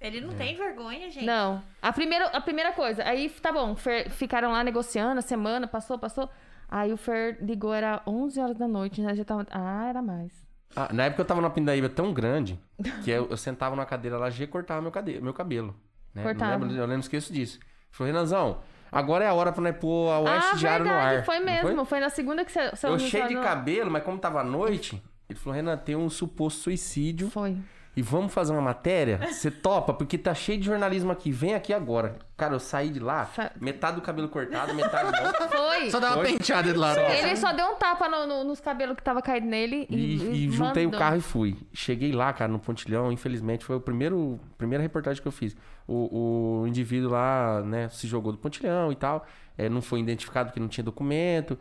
[0.00, 1.24] Ele não tem vergonha, gente.
[1.24, 1.62] Não.
[1.80, 5.98] A primeira, a primeira coisa, aí tá bom, Fer, ficaram lá negociando a semana, passou,
[5.98, 6.28] passou.
[6.68, 9.14] Aí o Fer ligou, era 11 horas da noite, né?
[9.14, 9.46] Já tava.
[9.50, 10.32] Ah, era mais.
[10.74, 12.58] Ah, na época eu tava numa pindaíba tão grande
[13.04, 15.20] que eu, eu sentava numa cadeira lá, G cortava meu, cade...
[15.20, 15.74] meu cabelo.
[16.16, 16.22] Né?
[16.22, 16.64] Não Cortava.
[16.64, 17.58] lembro, eu não esqueço disso.
[17.58, 18.58] Ele falou, Renanzão,
[18.90, 21.24] agora é a hora pra nós pôr a Oeste ah, Diário no verdade, ar.
[21.24, 21.84] foi Não mesmo.
[21.84, 22.00] Foi?
[22.00, 22.70] na segunda que você.
[22.70, 25.94] você Eu cheio de no- cabelo, mas como tava à noite, ele falou, Renan, tem
[25.94, 27.28] um suposto suicídio.
[27.30, 27.56] Foi.
[27.96, 29.18] E vamos fazer uma matéria?
[29.32, 29.94] Você topa?
[29.94, 31.32] Porque tá cheio de jornalismo aqui.
[31.32, 32.16] Vem aqui agora.
[32.36, 35.32] Cara, eu saí de lá, Sa- metade do cabelo cortado, metade não.
[35.48, 35.90] Foi.
[35.90, 36.98] Só dá uma penteada de lado.
[37.00, 40.46] Ele só deu um tapa no- no- nos cabelos que tava caído nele e, E,
[40.48, 40.98] e juntei o mandou.
[41.00, 41.56] carro e fui.
[41.72, 43.10] Cheguei lá, cara, no Pontilhão.
[43.10, 45.56] Infelizmente, foi a primeiro, primeira reportagem que eu fiz.
[45.88, 49.26] O, o indivíduo lá, né, se jogou do Pontilhão e tal.
[49.56, 51.58] É, não foi identificado porque não tinha documento.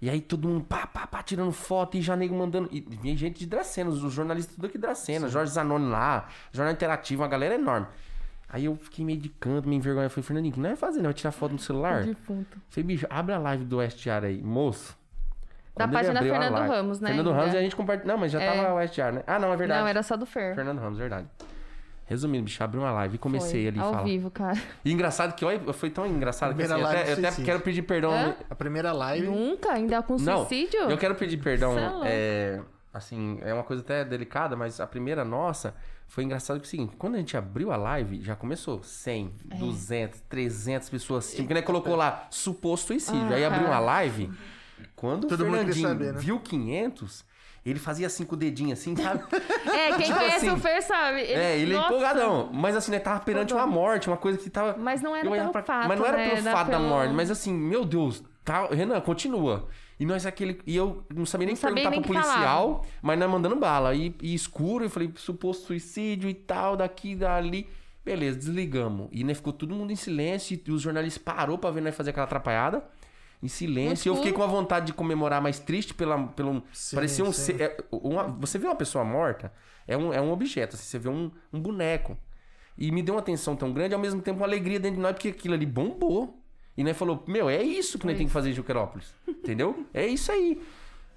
[0.00, 2.68] E aí todo mundo pá, pá, pá, tirando foto e já nego mandando.
[2.70, 5.28] E vinha gente de Dracena, os jornalistas tudo aqui de Dracena.
[5.28, 7.86] Jorge Zanoni lá, Jornal Interativo, uma galera enorme.
[8.48, 10.10] Aí eu fiquei meio de canto, meio envergonhado.
[10.10, 11.04] Falei, Fernandinho, que não é fazer, não?
[11.06, 12.04] Vai tirar foto no celular?
[12.04, 12.56] Defunto.
[12.70, 14.96] Falei, bicho, abre a live do West Diário aí, moço.
[15.76, 17.40] Da página Fernando live- Ramos, né, Fernando ainda.
[17.40, 18.14] Ramos e a gente compartilhou.
[18.14, 18.50] Não, mas já É.
[18.52, 19.24] tava o West Diário, né?
[19.26, 19.80] Ah, não, é verdade.
[19.80, 20.54] Não, era só do Fer.
[20.54, 21.26] Fernando Ramos, verdade.
[22.08, 24.04] Resumindo, bicho, abri uma live e comecei Foi, ali a Ao falar.
[24.04, 24.58] vivo, cara.
[24.84, 27.44] E engraçado que, olha, foi tão engraçado que assim, eu live até, eu até suicídio.
[27.44, 28.12] quero pedir perdão.
[28.12, 28.34] Hã?
[28.48, 29.26] A primeira live.
[29.26, 30.80] Nunca, ainda com Não, suicídio?
[30.80, 31.78] eu quero pedir perdão.
[31.78, 31.90] É.
[32.06, 32.60] É,
[32.94, 35.74] assim, é uma coisa até delicada, mas a primeira nossa
[36.06, 39.56] foi engraçado que o seguinte: quando a gente abriu a live, já começou 100, É.
[39.56, 41.44] 200, 300 pessoas assistindo.
[41.44, 43.34] Porque né, colocou lá suposto suicídio.
[43.34, 43.48] Aí Ah.
[43.48, 44.30] abriu uma live.
[44.96, 46.18] Quando Todo o mundo queria Fernandinho saber, né?
[46.20, 47.24] viu 500,
[47.64, 49.22] ele fazia assim com o dedinho assim, sabe?
[49.68, 51.20] É, quem Tipo conhece assim, o Fer sabe.
[51.22, 52.50] é, ele é empolgadão.
[52.52, 54.76] Mas assim, né, tava perante uma morte, uma coisa que tava.
[54.78, 56.30] Mas não era pelo fato, Mas não era né?
[56.30, 59.68] pelo fato da pelo- morte, mas assim, meu Deus, tá, Renan, continua.
[60.00, 60.60] E nós aquele.
[60.66, 63.94] E eu não sabia nem Não perguntar nem pro policial, mas nós mandando bala.
[63.94, 67.68] E, e escuro, eu falei, suposto suicídio e tal, daqui, dali.
[68.04, 69.08] Beleza, desligamos.
[69.12, 70.58] E né, ficou todo mundo em silêncio.
[70.66, 72.82] E os jornalistas parou pra ver nós fazer aquela atrapalhada.
[73.42, 74.08] Em silêncio.
[74.08, 76.62] E eu fiquei com a vontade de comemorar, mais triste pela, pelo.
[76.72, 77.32] Sim, parecia um.
[77.32, 77.52] sim.
[77.56, 79.52] ser- é, uma- você vê uma pessoa morta,
[79.86, 80.74] é um, é um objeto.
[80.74, 82.16] assim, você vê um, um boneco.
[82.76, 85.12] E me deu uma atenção tão grande, ao mesmo tempo uma alegria dentro de nós,
[85.12, 86.40] porque aquilo ali bombou.
[86.76, 89.12] E nós falou, meu, é isso que nós temos que fazer em Juquerópolis.
[89.26, 89.84] Entendeu?
[89.92, 90.60] É isso aí.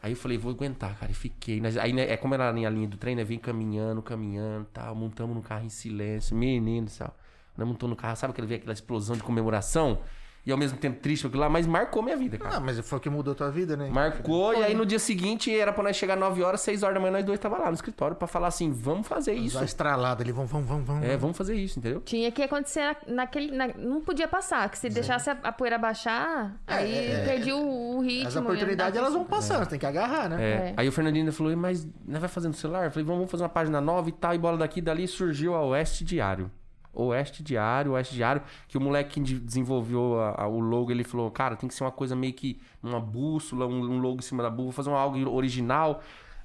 [0.01, 1.11] Aí eu falei, vou aguentar, cara.
[1.11, 1.61] E fiquei.
[1.79, 3.23] Aí, né, é como era na linha do trem, né?
[3.23, 4.95] Vem caminhando, caminhando tal.
[4.95, 6.35] Montamos no carro em silêncio.
[6.35, 7.13] Menino do céu.
[7.55, 9.99] Nós montamos no carro, sabe aquele, aquela explosão de comemoração?
[10.43, 12.55] E ao mesmo tempo triste aquilo lá, mas marcou minha vida, cara.
[12.55, 13.89] Ah, mas foi o que mudou a tua vida, né?
[13.91, 16.99] Marcou, e aí no dia seguinte era pra nós chegar 9 horas, 6 horas da
[16.99, 19.59] manhã, nós dois tava lá no escritório pra falar assim: vamos fazer isso.
[19.59, 21.03] Já estralado ali, vamos, vamos, vamos, vamos.
[21.05, 22.01] É, vamos fazer isso, entendeu?
[22.01, 23.51] Tinha que acontecer naquele.
[23.55, 27.97] na- não podia passar, que se deixasse a, a poeira baixar, aí é, perdi o,
[27.97, 28.27] o ritmo.
[28.27, 30.37] As oportunidades elas vão passando, tem que agarrar, né?
[30.43, 30.51] É.
[30.69, 30.73] É.
[30.77, 32.85] Aí o Fernandinho ainda falou, mas nós vai fazer no celular?
[32.85, 35.61] Eu falei, vamos fazer uma página nova e tal, e bola daqui, dali surgiu a
[35.63, 36.49] Oeste Diário.
[36.93, 41.03] Oeste Diário, Oeste Diário, que o moleque que de- desenvolveu a- a- o logo, ele
[41.03, 44.21] falou, cara, tem que ser uma coisa meio que uma bússola, um, um logo em
[44.21, 46.01] cima da bússola, fazer um algo original,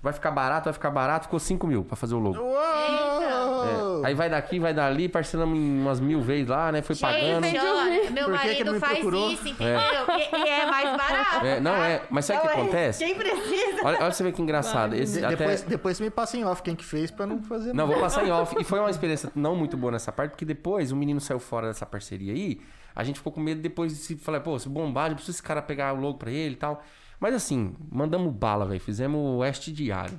[0.07, 2.39] vai ficar barato, vai ficar barato, ficou 5 mil pra fazer o logo.
[2.39, 4.03] Uou!
[4.05, 4.07] É.
[4.07, 6.81] Aí vai daqui, vai dali, parcelamos em umas mil vezes lá, né?
[6.81, 7.45] Foi pagando.
[7.45, 9.31] Gente, ó, meu Por que que marido não me faz procurou?
[9.33, 9.81] isso, entendeu?
[9.81, 11.45] E, e é mais barato.
[11.45, 12.63] É, não é, mas sabe o que Não é.
[12.63, 13.05] acontece?
[13.05, 13.79] Quem precisa?
[13.81, 14.95] Olha, olha pra você ver que engraçado.
[14.95, 15.35] Esse, até...
[15.35, 17.99] depois, depois você me passa em off quem que fez pra não fazer Não, vou
[17.99, 18.55] passar em off.
[18.61, 21.67] E foi uma experiência não muito boa nessa parte, porque depois o menino saiu fora
[21.67, 22.61] dessa parceria aí.
[22.95, 25.61] A gente ficou com medo depois de se falar, pô, se bombar, precisa esse cara
[25.61, 26.81] pegar o logo pra ele e tal.
[27.21, 28.81] Mas assim, mandamos bala, velho.
[28.81, 30.19] Fizemos o Oeste Diário.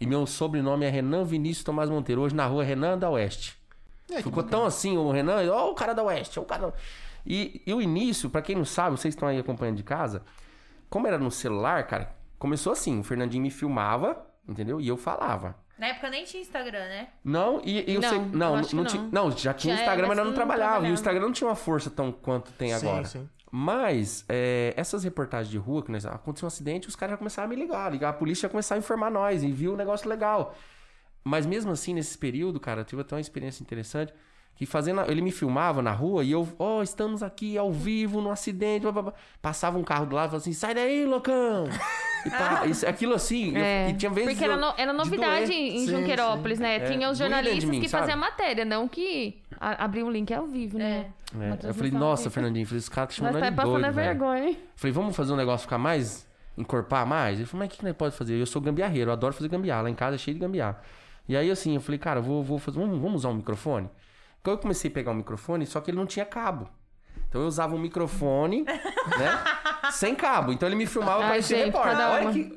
[0.00, 2.22] E meu sobrenome é Renan Vinícius Tomás Monteiro.
[2.22, 3.56] Hoje na rua é Renan da Oeste.
[4.10, 6.74] É, Ficou tão assim, o Renan, ó, o cara da Oeste, ó, o cara.
[7.24, 10.22] E, e o início, pra quem não sabe, vocês estão aí acompanhando de casa,
[10.90, 14.80] como era no celular, cara, começou assim: o Fernandinho me filmava, entendeu?
[14.80, 15.56] E eu falava.
[15.78, 17.08] Na época nem tinha Instagram, né?
[17.24, 18.18] Não, e, e eu Não, sei.
[18.18, 18.90] eu Não, que não, não.
[18.90, 19.08] tinha.
[19.10, 20.86] Não, já tinha Já Instagram, era, mas mas não não trabalhava.
[20.86, 20.94] E o.
[20.94, 23.04] Instagram não tinha uma força tão quanto tem Sim, agora.
[23.04, 23.28] sim.
[23.54, 27.46] Mas é, essas reportagens de rua, que nós, aconteceu um acidente, os caras já começaram
[27.46, 27.92] a me ligar.
[27.92, 30.56] Ligar a polícia já começaram a informar nós e viu um negócio legal.
[31.22, 34.14] Mas mesmo assim, nesse período, cara, eu tive até uma experiência interessante.
[34.56, 35.00] Que fazendo.
[35.10, 38.82] Ele me filmava na rua e eu, ó, estamos aqui ao vivo no acidente.
[38.82, 39.12] blá, blá, blá.
[39.40, 41.64] Passava um carro do lado e falava assim: sai daí, loucão!
[42.26, 43.56] E pá, isso, aquilo assim.
[43.56, 44.30] eu- É, e tinha vezes.
[44.30, 45.58] porque era, eu- no- era de novidade doer.
[45.58, 46.76] em Sim, Junquerópolis, né?
[46.76, 48.02] É, Tinha os jornalistas mim, que sabe?
[48.02, 51.06] faziam a matéria, não que a, abriam um link ao vivo, né?
[51.34, 52.30] É, Uma eu falei, nossa.
[52.30, 54.08] Fernandinho, falei, esse cara tá chamando Nós tá de passando doido, velho.
[54.10, 54.58] vergonha, hein?
[54.76, 56.28] Falei, vamos fazer um negócio ficar mais.
[56.56, 57.38] encorpar mais?
[57.38, 58.34] Ele falou, mas o que, que nós pode fazer?
[58.38, 59.82] Eu sou gambiarreiro, eu adoro fazer gambiarra.
[59.82, 60.78] Lá em casa é cheio de gambiarra.
[61.28, 62.78] E aí, assim, eu falei, cara, eu vou, vou fazer.
[62.78, 63.88] Vamos, vamos usar um microfone?
[64.42, 66.68] Então eu comecei a pegar um microfone, só que ele não tinha cabo.
[67.28, 69.90] Então eu usava um microfone, né?
[69.92, 70.52] Sem cabo.
[70.52, 71.96] Então ele me filmava Ah, pra esse gente, repórter.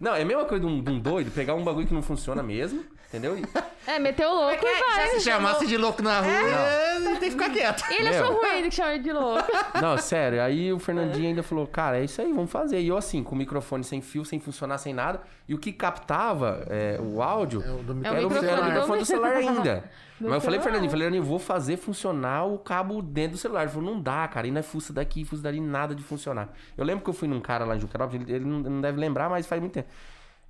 [0.02, 2.02] Não, é a mesma coisa de um, de um doido, pegar um bagulho que não
[2.02, 2.84] funciona mesmo,
[3.16, 3.38] entendeu?
[3.88, 5.10] É, meteu o louco e vai.
[5.10, 7.84] Se chamasse de louco na rua, é, tem que ficar quieto.
[7.92, 8.24] Ele Meu.
[8.24, 9.48] achou ruim que chama ele de louco.
[9.80, 10.42] Não, sério.
[10.42, 12.80] Aí o Fernandinho ainda falou, cara, é isso aí, vamos fazer.
[12.80, 15.22] E eu assim, com o microfone sem fio, sem funcionar, sem nada.
[15.48, 18.64] E o que captava é, o áudio É o do era, o, microfone era o
[18.64, 19.84] do- microfone do celular ainda.
[20.20, 20.60] Do Mas eu falei.
[20.60, 23.62] Fernandinho, falei, eu vou fazer funcionar o cabo dentro do celular.
[23.64, 24.48] Ele falou, não dá, cara.
[24.48, 26.50] E não é fuça daqui, fuça dali, nada de funcionar.
[26.76, 29.00] Eu lembro que eu fui num cara lá em Jucarópolis, ele, ele não, não deve
[29.00, 29.90] lembrar, mas faz muito tempo.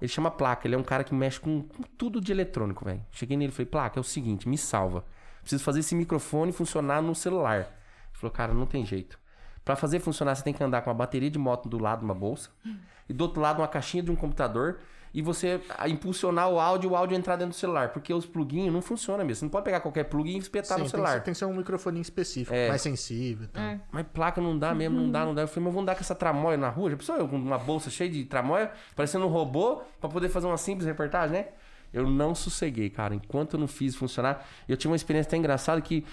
[0.02, 3.02] Ele chama Placa, ele é um cara que mexe com, com tudo de eletrônico, velho.
[3.12, 5.06] Cheguei nele e falei, Placa, é o seguinte, me salva.
[5.42, 7.60] Preciso fazer esse microfone funcionar no celular.
[7.60, 7.68] Ele
[8.14, 9.18] falou, cara, não tem jeito.
[9.64, 12.14] Pra fazer funcionar, você tem que andar com uma bateria de moto do lado uma
[12.14, 12.50] bolsa
[13.10, 14.80] e do outro lado uma caixinha de um computador
[15.16, 17.90] e você ah, impulsionar o áudio e o áudio entrar dentro do celular.
[17.94, 19.40] Porque os pluguinhos não funcionam mesmo.
[19.40, 21.14] Você não pode pegar qualquer plugin e espetar Sim, no tem, que celular.
[21.14, 22.68] ser, tem que ser um microfone específico, É.
[22.68, 23.46] mais sensível.
[23.46, 23.80] e tal.
[23.94, 25.44] Mas placa não dá mesmo, não dá, não dá.
[25.44, 26.92] Eu falei, mas vamos andar com essa tramóia na rua?
[26.92, 30.48] Já pensou eu com uma bolsa cheia de tramóia, parecendo um robô, pra poder fazer
[30.48, 31.48] uma simples reportagem, né?
[31.94, 33.16] Eu não sosseguei, cara.
[33.16, 36.04] Enquanto eu não fiz funcionar, eu tive uma experiência até engraçada que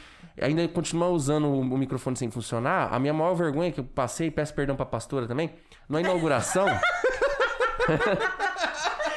[0.41, 2.95] ainda continuar usando o, o microfone sem funcionar.
[2.95, 5.51] A minha maior vergonha que eu passei, peço perdão pra pastora também,
[5.89, 6.67] na inauguração.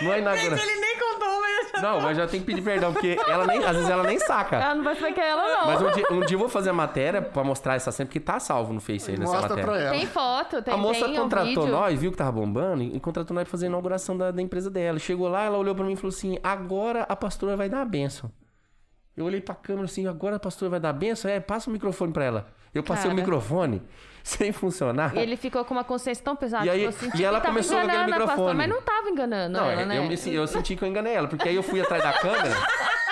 [0.02, 0.68] na inauguração.
[0.70, 1.82] Ele nem contou, mas eu já...
[1.82, 4.58] Não, mas já tem que pedir perdão, porque ela nem, às vezes ela nem saca.
[4.58, 5.66] Ela não vai saber que é ela, não.
[5.68, 8.20] Mas um dia, um dia eu vou fazer a matéria pra mostrar essa cena, porque
[8.20, 9.72] tá salvo no Face aí nessa Mostra matéria.
[9.72, 9.92] pra ela.
[9.92, 11.68] Tem foto, tem a moça tem um contratou vídeo.
[11.68, 14.70] nós, viu que tava bombando, e contratou nós pra fazer a inauguração da, da empresa
[14.70, 15.00] dela.
[15.00, 17.86] Chegou lá, ela olhou pra mim e falou assim: agora a pastora vai dar a
[17.86, 18.32] benção.
[19.16, 21.32] Eu olhei pra câmera assim, agora a pastora vai dar a benção?
[21.32, 22.48] É, passa o microfone pra ela.
[22.74, 23.22] Eu passei o Cara.
[23.22, 23.82] microfone
[24.28, 25.16] sem funcionar.
[25.16, 26.66] E ele ficou com uma consciência tão pesada.
[26.66, 28.54] E aí- tipo assim, e tipo, ela tava começou com aquele microfone.
[28.56, 30.00] Mas não tava enganando Não, ela, né?
[30.00, 32.56] eu, me- eu senti que eu enganei ela, porque aí eu fui atrás da câmera.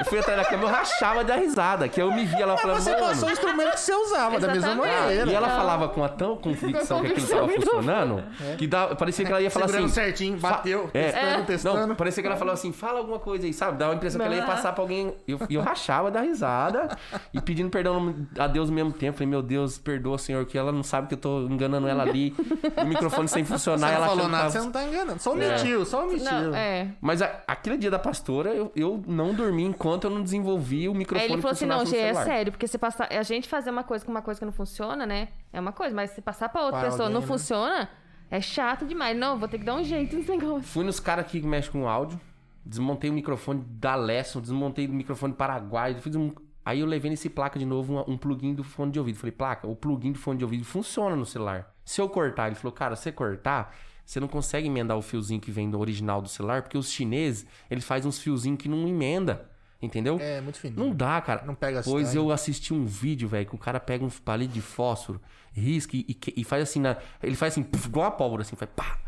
[0.00, 2.80] Eu fui atrás da câmera, eu rachava da risada, que eu me via ela falando,
[2.80, 4.96] Você passou o instrumento que você usava, da mesma Exatamente.
[5.00, 5.30] maneira.
[5.30, 5.56] E ela Não.
[5.56, 8.24] falava com a tão convicção que aquilo convicção tava do funcionando,
[8.56, 9.94] que dá, parecia que ela ia falar Segurando assim.
[9.94, 11.10] certinho, bateu, É.
[11.12, 11.86] testando, testando.
[11.86, 13.76] Não, parecia que ela falou assim, fala alguma coisa aí, sabe?
[13.76, 15.14] Dá a impressão que ela ia passar pra alguém.
[15.28, 16.96] E eu, eu rachava da risada
[17.34, 19.18] e pedindo perdão a Deus ao mesmo tempo.
[19.18, 22.34] Falei, meu Deus, perdoa, Senhor, que ela não sabe que eu tô enganando ela ali.
[22.82, 25.20] o microfone sem Você funcionar, não ela falou que nada, tava- você não tá enganando.
[25.20, 26.24] Só omitiu, só omitiu.
[26.32, 26.88] Não, é.
[27.02, 30.94] Mas a- aquele dia da pastora, eu, eu não dormi enquanto eu não desenvolvi o
[30.94, 33.08] microfone Aí ele falou assim: não, Gê, é sério, porque se passar.
[33.10, 35.28] A gente fazer uma coisa com uma coisa que não funciona, né?
[35.52, 37.26] É uma coisa, mas se passar pra outra Pra pessoa alguém, não né?
[37.26, 37.90] funciona,
[38.30, 39.16] é chato demais.
[39.16, 40.62] Não, vou ter que dar um jeito nesse negócio.
[40.62, 42.20] Fui nos caras que mexem com áudio,
[42.64, 46.32] desmontei o microfone da Lesson, desmontei o microfone Paraguai, fiz um...
[46.64, 49.16] Aí eu levei nesse placa de novo um, um plugin do fone de ouvido.
[49.16, 51.74] Falei, placa, o plugin do fone de ouvido funciona no celular.
[51.84, 53.74] Se eu cortar, ele falou, cara, se você cortar,
[54.04, 57.46] você não consegue emendar o fiozinho que vem do original do celular, porque os chineses,
[57.70, 59.48] eles fazem uns fiozinhos que não emenda.
[59.82, 60.18] Entendeu?
[60.20, 60.78] É, muito fininho.
[60.88, 61.42] Não dá, cara.
[61.46, 62.14] Não pega Pois tangas.
[62.14, 65.20] eu assisti um vídeo, velho, que o cara pega um palito de fósforo,
[65.52, 68.56] risca e, e e faz assim, na, ele faz assim, puf, igual a pólvora, assim,
[68.56, 68.98] faz pá.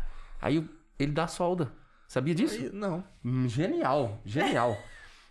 [0.41, 0.67] Aí
[0.97, 1.71] ele dá solda.
[2.07, 2.55] Sabia disso?
[2.59, 3.03] E- Não.
[3.23, 4.75] Hum, Genial, genial.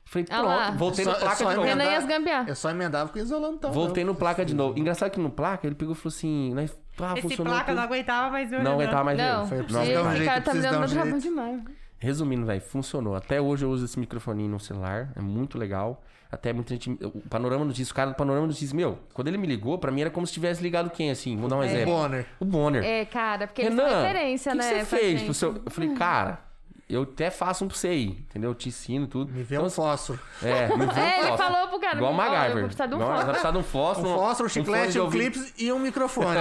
[0.05, 0.71] Falei, Ah pronto, lá.
[0.73, 1.69] voltei Só- no placa só de novo.
[1.69, 2.49] emendar.
[2.49, 3.73] Eu só emendava com isolantão.
[3.73, 4.13] Voltei não.
[4.13, 4.79] no placa de novo.
[4.79, 6.63] Engraçado que no placa ele pegou e falou assim, né,
[7.01, 7.75] ah, Esse placa tudo.
[7.75, 9.47] não aguentava mais o Não aguentava mais Não.
[9.47, 11.63] Foi, Não um esse cara tá me dando um trabalho demais.
[12.03, 13.15] Resumindo, velho, funcionou.
[13.15, 16.03] Até hoje eu uso esse microfone no celular, é muito legal.
[16.31, 16.91] Até muita gente.
[17.03, 20.01] O Panorama Notícias, o cara do Panorama Notícias, meu, quando ele me ligou, pra mim
[20.01, 21.37] era como se tivesse ligado quem, assim?
[21.37, 21.93] Vou dar um exemplo.
[21.95, 22.27] Bonner.
[22.41, 22.83] O Bonner.
[22.83, 24.65] É, cara, porque Renan, são referência, que né?
[24.71, 25.25] que você fez gente.
[25.27, 25.63] pro seu...
[25.65, 26.41] Eu falei, cara,
[26.89, 28.51] eu até faço um pra você aí, entendeu?
[28.51, 29.31] Eu te ensino tudo.
[29.31, 30.19] Me vê Então, um fósforo.
[30.43, 31.37] É, me vê um É, ele fósforo.
[31.53, 32.53] falou pro cara, Igual o eu MacGyver.
[32.55, 33.17] vou precisar de um fósforo.
[33.19, 34.09] Vai precisar de um fósforo.
[34.09, 35.21] Um fósforo, um chiclete, um ouvido.
[35.33, 36.41] clips e um microfone.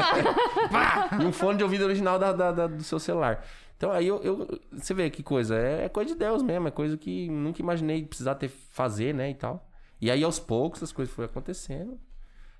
[0.71, 1.09] Pá!
[1.19, 3.43] E um fone de ouvido original da, da- da- do seu celular.
[3.81, 5.57] Então aí eu, eu- Você vê que coisa.
[5.57, 6.67] É, é coisa de Deus mesmo.
[6.67, 9.31] É coisa que nunca imaginei precisar ter fazer, né?
[9.31, 9.67] E tal.
[9.99, 11.99] E aí aos poucos as coisas foram acontecendo.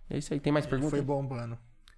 [0.10, 0.40] É isso aí.
[0.40, 0.90] Tem mais perguntas?
[0.98, 1.56] Foi bombando.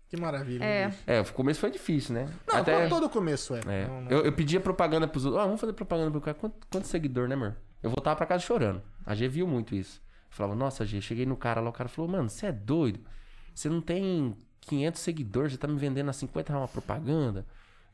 [0.09, 0.61] Que maravilha.
[0.65, 0.87] É.
[0.89, 0.99] bicho.
[1.07, 2.25] É, o começo foi difícil, né?
[2.45, 2.87] Não, Até...
[2.89, 3.61] todo começo é.
[3.65, 3.87] É.
[3.87, 4.11] Não, não.
[4.11, 5.41] Eu, eu pedia propaganda pros outros.
[5.41, 6.35] Ah, vamos fazer propaganda pro cara.
[6.35, 7.55] Quanto, quanto seguidor, né, amor?
[7.81, 8.81] Eu voltava pra casa chorando.
[9.05, 10.01] A G viu muito isso.
[10.29, 12.99] Eu falava, nossa, G, cheguei no cara lá, o cara falou, mano, você é doido?
[13.55, 17.45] Você não tem 500 seguidores, você tá me vendendo a 50 reais uma propaganda?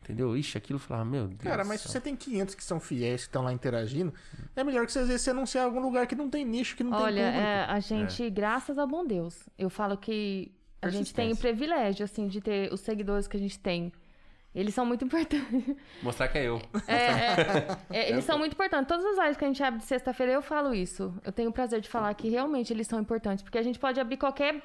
[0.01, 0.35] Entendeu?
[0.35, 1.41] Ixi, aquilo eu falava, meu Deus.
[1.41, 4.13] Cara, mas se você tem 500 que são fiéis, que estão lá interagindo,
[4.55, 6.75] é melhor que você, às vezes, você anunciar em algum lugar que não tem nicho,
[6.75, 7.47] que não Olha, tem público.
[7.47, 12.05] é, a gente, graças ao bom Deus, eu falo que a gente tem o privilégio,
[12.05, 13.91] assim, de ter os seguidores que a gente tem.
[14.53, 15.75] Eles são muito importantes.
[16.01, 16.59] Mostrar que é eu.
[16.87, 18.87] É, é, é, eles são muito importantes.
[18.87, 21.13] Todas as lives que a gente abre de sexta-feira, eu falo isso.
[21.23, 23.43] Eu tenho o prazer de falar que realmente eles são importantes.
[23.43, 24.61] Porque a gente pode abrir qualquer.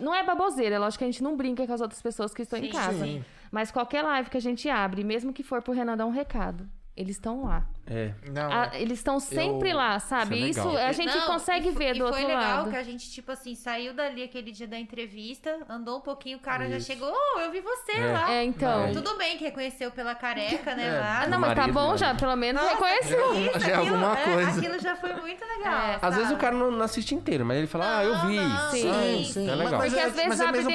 [0.00, 2.42] Não é baboseira, é lógico que a gente não brinca com as outras pessoas que
[2.42, 2.70] estão em Sim.
[2.70, 3.04] casa.
[3.04, 3.24] Sim.
[3.50, 6.66] Mas qualquer live que a gente abre, mesmo que for pro Renan dar um recado,
[6.96, 7.66] eles estão lá.
[7.90, 8.12] É.
[8.30, 10.36] Não, A- eles estão sempre eu- lá, sabe?
[10.48, 12.70] Isso é Isso, a gente Não, consegue e ver e do outro foi legal lado.
[12.70, 16.40] que a gente, tipo assim, saiu dali aquele dia da entrevista, andou um pouquinho, o
[16.40, 16.86] cara já Isso.
[16.86, 18.12] chegou, oh, eu vi você É.
[18.12, 18.32] lá.
[18.32, 18.86] É, então.
[18.86, 20.86] Não, Tudo bem que reconheceu pela careca, né?
[20.86, 21.00] É.
[21.00, 21.22] lá.
[21.22, 21.98] Ah, não, mas tá bom marido.
[21.98, 23.34] já, pelo menos Nossa, reconheceu.
[23.34, 24.50] isso, Já é aquilo, alguma é, coisa.
[24.60, 25.74] aquilo já foi muito legal.
[25.80, 25.98] É.
[26.00, 28.36] Às vezes o cara não, não assiste inteiro, mas ele fala, ah, eu vi.
[28.36, 28.88] Não, Sim.
[28.90, 29.48] Ah, sim.
[29.50, 29.78] É legal.
[29.80, 30.70] Mas Porque é- às vezes mas é abre no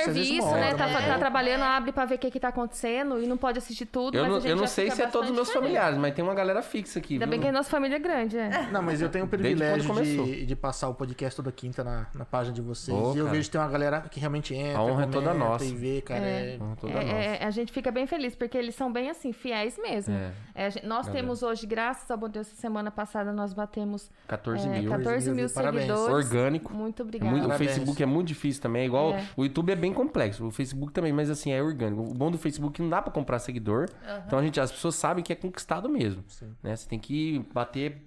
[0.00, 0.74] serviço, né?
[0.74, 1.08] Tá, né?
[1.08, 4.16] tá trabalhando, abre pra ver o que tá acontecendo e não pode assistir tudo.
[4.18, 6.34] Eu mas não, não já sei se é todos os meus familiares, mas tem uma
[6.34, 7.14] galera galera fixa aqui.
[7.14, 7.30] Ainda viu?
[7.32, 8.68] bem que a nossa família é grande, é.
[8.72, 12.24] Não, mas eu tenho o privilégio de, de passar o podcast toda quinta na, na
[12.24, 12.96] página de vocês.
[12.96, 13.36] Ô, e eu cara.
[13.36, 15.64] vejo que tem uma galera que realmente entra, A honra é toda nossa.
[15.64, 16.20] e vê, cara.
[16.24, 16.58] É.
[16.60, 17.14] Ah, Toda É, nossa.
[17.16, 20.14] é, a gente fica bem feliz, porque eles são bem assim, fiéis mesmo.
[20.14, 20.32] É.
[20.54, 21.22] É, gente- nós Galera.
[21.22, 24.90] temos hoje, graças ao bom Deus, semana passada nós batemos 14 é, mil.
[24.90, 25.86] 14 mil Parabéns.
[25.86, 26.14] seguidores.
[26.26, 26.72] Orgânico.
[26.74, 27.30] Muito É obrigada.
[27.30, 27.58] muito- o.
[27.58, 28.82] Facebook é muito difícil também.
[28.82, 29.12] É igual.
[29.14, 29.24] É.
[29.36, 30.46] O YouTube é bem complexo.
[30.46, 32.02] O Facebook também, mas assim, é orgânico.
[32.02, 33.88] O bom do Facebook não dá pra comprar seguidor.
[34.26, 36.22] Então a gente, as pessoas sabem que é conquistado mesmo.
[36.62, 36.76] Né?
[36.76, 38.02] Você tem que bater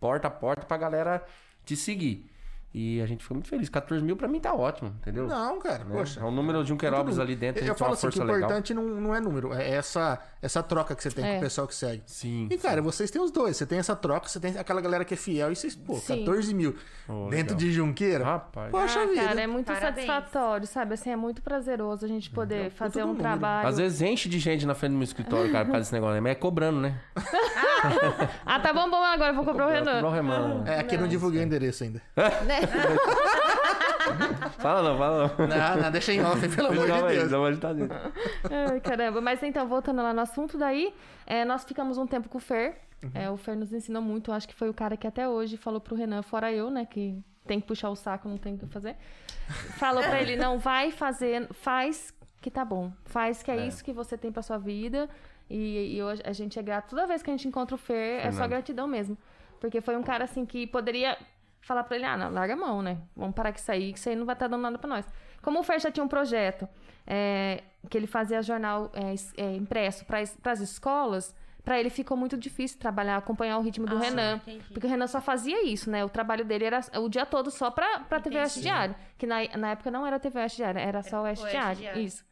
[0.00, 1.24] porta a porta pra galera
[1.64, 2.30] te seguir.
[2.76, 3.68] E a gente ficou muito feliz.
[3.68, 5.28] 14 mil pra mim tá ótimo, entendeu?
[5.28, 5.94] Não, cara, Né?
[5.96, 6.18] poxa.
[6.18, 7.62] É o número de um querobres Tudo- ali dentro.
[7.62, 9.70] a Eu gente tem falo uma assim, que o importante não, não é número, é
[9.70, 11.32] essa, essa troca que você tem É.
[11.34, 12.02] com o pessoal que segue.
[12.06, 12.48] Sim.
[12.50, 13.56] E, cara, vocês têm os dois.
[13.56, 16.18] Você tem essa troca, você tem aquela galera que é fiel e vocês, pô, Sim.
[16.24, 16.74] 14 mil
[17.08, 17.56] Oh, dentro legal.
[17.58, 18.24] de Junqueira.
[18.24, 18.72] Rapaz.
[18.72, 19.24] Poxa Ah, vida.
[19.24, 20.06] cara, é muito Parabéns.
[20.06, 20.94] satisfatório, sabe?
[20.94, 23.22] Assim, é muito prazeroso a gente poder fazer tudo um número.
[23.22, 23.68] trabalho.
[23.68, 26.14] Às vezes enche de gente na frente do meu escritório, cara, por causa desse negócio.
[26.14, 26.20] né?
[26.20, 26.98] Mas é cobrando, né?
[28.44, 30.08] Ah, tá bom, bom, agora eu vou comprar o Cobrar Renan.
[30.08, 30.64] o Renan.
[30.66, 32.02] É, aqui eu não divulguei o endereço ainda.
[32.16, 32.63] Né?
[34.58, 35.46] Fala não, fala não.
[35.46, 37.30] Não, não, deixa em off, pelo amor de Deus.
[37.30, 37.88] dá uma agitadinha.
[38.50, 39.20] Ai, caramba.
[39.20, 40.94] Mas então, voltando lá no assunto daí,
[41.26, 42.76] é, nós ficamos um tempo com o Fer.
[43.12, 44.32] É, o Fer nos ensinou muito.
[44.32, 47.22] Acho que foi o cara que até hoje falou pro Renan, fora eu, né, que
[47.46, 48.96] tem que puxar o saco, não tem o que fazer.
[49.76, 52.92] Falou pra ele, não, vai fazer, faz que tá bom.
[53.04, 55.08] Faz que é, isso que você tem pra sua vida.
[55.48, 56.90] E, e hoje a gente é grato.
[56.90, 58.50] Toda vez que a gente encontra o Fer, é só Fernando.
[58.50, 59.16] gratidão mesmo.
[59.60, 61.16] Porque foi um cara assim que poderia
[61.64, 62.98] falar pra ele, ah, não, larga a mão, né?
[63.16, 65.06] Vamos parar com isso aí, que isso aí não vai estar dando nada pra nós.
[65.42, 66.68] Como o Fer já tinha um projeto
[67.06, 70.20] é, que ele fazia jornal é, é, impresso para
[70.52, 74.36] as escolas, pra ele ficou muito difícil trabalhar, acompanhar o ritmo do Ah, Renan.
[74.36, 74.64] entendi.
[74.72, 76.04] Porque o Renan só fazia isso, né?
[76.04, 78.94] O trabalho dele era o dia todo só pra, pra TV Oeste Diário.
[79.18, 82.00] Que na, na época não era TV Oeste Diário, era só o Oeste Oeste Diário.
[82.00, 82.24] Isso.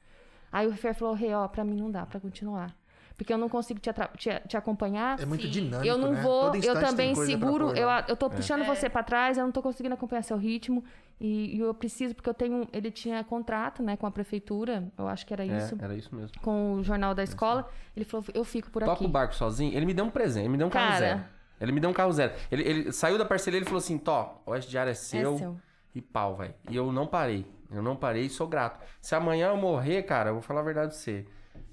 [0.51, 2.75] Aí o Fer falou, Rei, ó, pra mim não dá pra continuar.
[3.23, 5.21] Porque eu não consigo te, te, te acompanhar.
[5.21, 5.51] É muito Sim.
[5.51, 6.21] dinâmico, Eu não né?
[6.23, 8.65] vou, Todo eu também seguro, eu, eu tô puxando É.
[8.67, 10.83] você pra trás, eu não tô conseguindo acompanhar seu ritmo.
[11.21, 12.67] E, e eu preciso, porque eu tenho.
[12.73, 16.13] Ele tinha contrato, né, com a prefeitura, eu acho que era isso, É, era isso
[16.13, 16.33] mesmo.
[16.43, 17.69] com o jornal da escola.
[17.95, 19.05] Ele falou, eu fico por Toca aqui.
[19.05, 19.73] o barco sozinho.
[19.73, 20.99] Ele me deu um presente, ele me deu um carro Cara.
[20.99, 21.25] zero.
[21.61, 22.33] Ele me deu um carro zero.
[22.51, 25.39] Ele, ele saiu da parceria e falou assim: Tó, o Oeste Diário é seu.
[25.39, 25.57] seu.
[25.95, 26.55] E pau, velho.
[26.69, 27.47] E eu não parei.
[27.71, 28.81] Eu não parei e sou grato.
[29.01, 31.25] Se amanhã eu morrer, cara, eu vou falar a verdade pra você.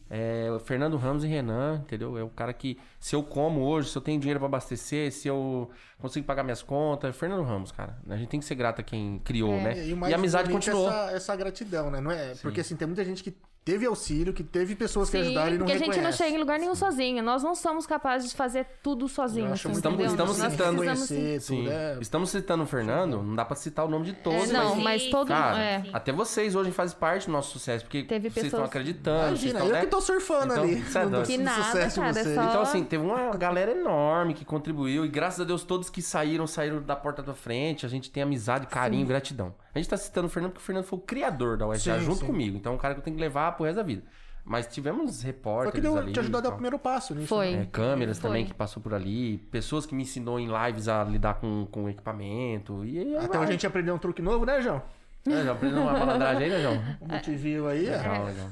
[0.09, 2.17] É, Fernando Ramos e Renan, entendeu?
[2.17, 5.27] É o cara que, se eu como hoje, se eu tenho dinheiro pra abastecer, se
[5.27, 7.97] eu consigo pagar minhas contas, é Fernando Ramos, cara.
[8.09, 9.63] A gente tem que ser grato a quem criou, É.
[9.63, 9.85] né?
[9.85, 10.87] E, E, a amizade é continuou.
[10.89, 12.01] Essa, essa gratidão, né?
[12.01, 12.33] Não é?
[12.41, 13.35] Porque assim, tem muita gente que
[13.71, 16.35] teve auxílio, que teve pessoas que Sim, ajudaram e não porque a gente não chega
[16.35, 17.21] em lugar nenhum sozinho.
[17.23, 19.51] Nós não somos capazes de fazer tudo sozinho.
[19.53, 21.39] Assim, muito Estamos- estamos citando- precisamos, sim.
[21.39, 21.67] Sim.
[21.69, 21.97] É...
[22.01, 24.89] Estamos citando o Fernando, não dá pra citar o nome de todos, É, não, mas
[24.89, 25.61] mas todo Cara, mundo.
[25.61, 25.83] É.
[25.93, 29.19] até vocês hoje fazem parte do nosso sucesso, porque Teve vocês estão pessoas- acreditando.
[29.37, 29.79] vocês Imagina, estão, eu né?
[29.81, 30.81] que tô surfando Então, ali.
[30.83, 32.35] cê é Que nada, sucesso cara, é vocês.
[32.35, 36.01] só- Então, assim, teve uma galera enorme que contribuiu e graças a Deus todos que
[36.01, 37.85] saíram, saíram da porta da frente.
[37.85, 39.53] A gente tem amizade, carinho, gratidão.
[39.73, 42.05] A gente tá citando o Fernando porque o Fernando foi o criador da USA Sim,
[42.05, 42.25] junto sim.
[42.25, 42.57] comigo.
[42.57, 44.03] Então é um cara que eu tenho que levar pro resto da vida.
[44.43, 46.11] Mas tivemos Foi repórteres que deu, ali.
[46.11, 47.27] te ajudou a dar o primeiro passo nisso.
[47.27, 47.51] Foi.
[47.55, 47.61] né?
[47.63, 48.29] É, câmeras Foi.
[48.29, 51.87] também que passou por ali, pessoas que me ensinou em lives a lidar com, com
[51.87, 52.83] equipamento.
[52.83, 53.47] E aí Até vai.
[53.47, 54.81] a gente aprendeu um truque novo, né, João?
[55.27, 56.81] É, já aprendeu uma malandragem aí, né, João?
[57.01, 57.97] O Multiview aí, é.
[57.97, 58.47] Legal, legal.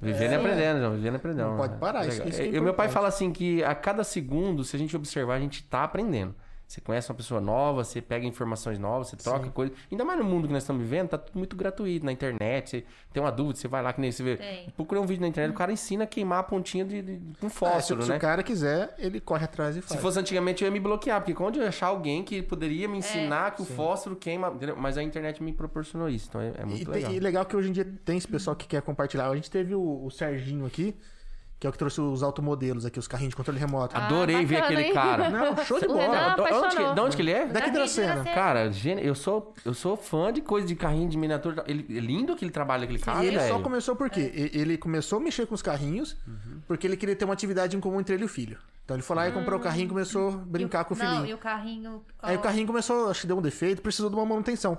[0.00, 0.92] Vivendo e aprendendo, João.
[0.94, 1.48] Vivendo e aprendendo.
[1.50, 2.28] Não pode parar, isso- Legal.
[2.28, 4.78] isso que é E o meu pai fala assim que a cada segundo, se a
[4.78, 6.34] gente observar, a gente tá aprendendo.
[6.72, 9.76] Você conhece uma pessoa nova, você pega informações novas, você troca coisas.
[9.90, 12.70] Ainda mais no mundo que nós estamos vivendo, tá tudo muito gratuito na internet.
[12.70, 14.38] Você tem uma dúvida, você vai lá que nem você vê.
[14.38, 14.70] Tem.
[14.70, 17.44] Procura um vídeo na internet, o cara ensina a queimar a pontinha de, de, de
[17.44, 18.16] um Ah, se, fósforo, se né?
[18.16, 20.00] o cara quiser, ele corre atrás e Se faz.
[20.00, 22.96] fosse antigamente, eu ia me bloquear, porque quando eu ia achar alguém que poderia me
[22.96, 24.48] ensinar que o fósforo queima.
[24.48, 24.74] entendeu?
[24.74, 27.12] Mas a internet me proporcionou isso, então é, é E, muito tem- legal.
[27.12, 29.28] e legal que hoje em dia tem esse pessoal que quer compartilhar.
[29.28, 30.96] A gente teve o, o Serginho aqui,
[31.62, 33.96] que é o que trouxe os automodelos aqui, os carrinhos de controle remoto.
[33.96, 34.92] Adorei ver aquele hein?
[34.92, 35.30] cara.
[35.30, 36.50] Não, show de O Renan bola.
[36.50, 37.46] Da- onde, que, de onde que ele é?
[37.46, 38.14] Daqui Dracena.
[38.16, 38.34] Dracena.
[38.34, 41.62] Cara, eu sou, eu sou fã de coisa de carrinho de miniatura.
[41.68, 43.60] Ele, é lindo que ele trabalha aquele cara, E ele só velho.
[43.62, 44.32] começou por quê?
[44.34, 46.16] E- Ele começou a mexer com os carrinhos
[46.66, 48.58] porque ele queria ter uma atividade em comum entre ele e o filho.
[48.84, 51.20] Então ele foi lá e comprou o carrinho e começou a brincar com o filhinho.
[51.20, 52.04] Não, e o carrinho...
[52.20, 54.76] Aí o carrinho começou, acho que deu um defeito, precisou de uma manutenção.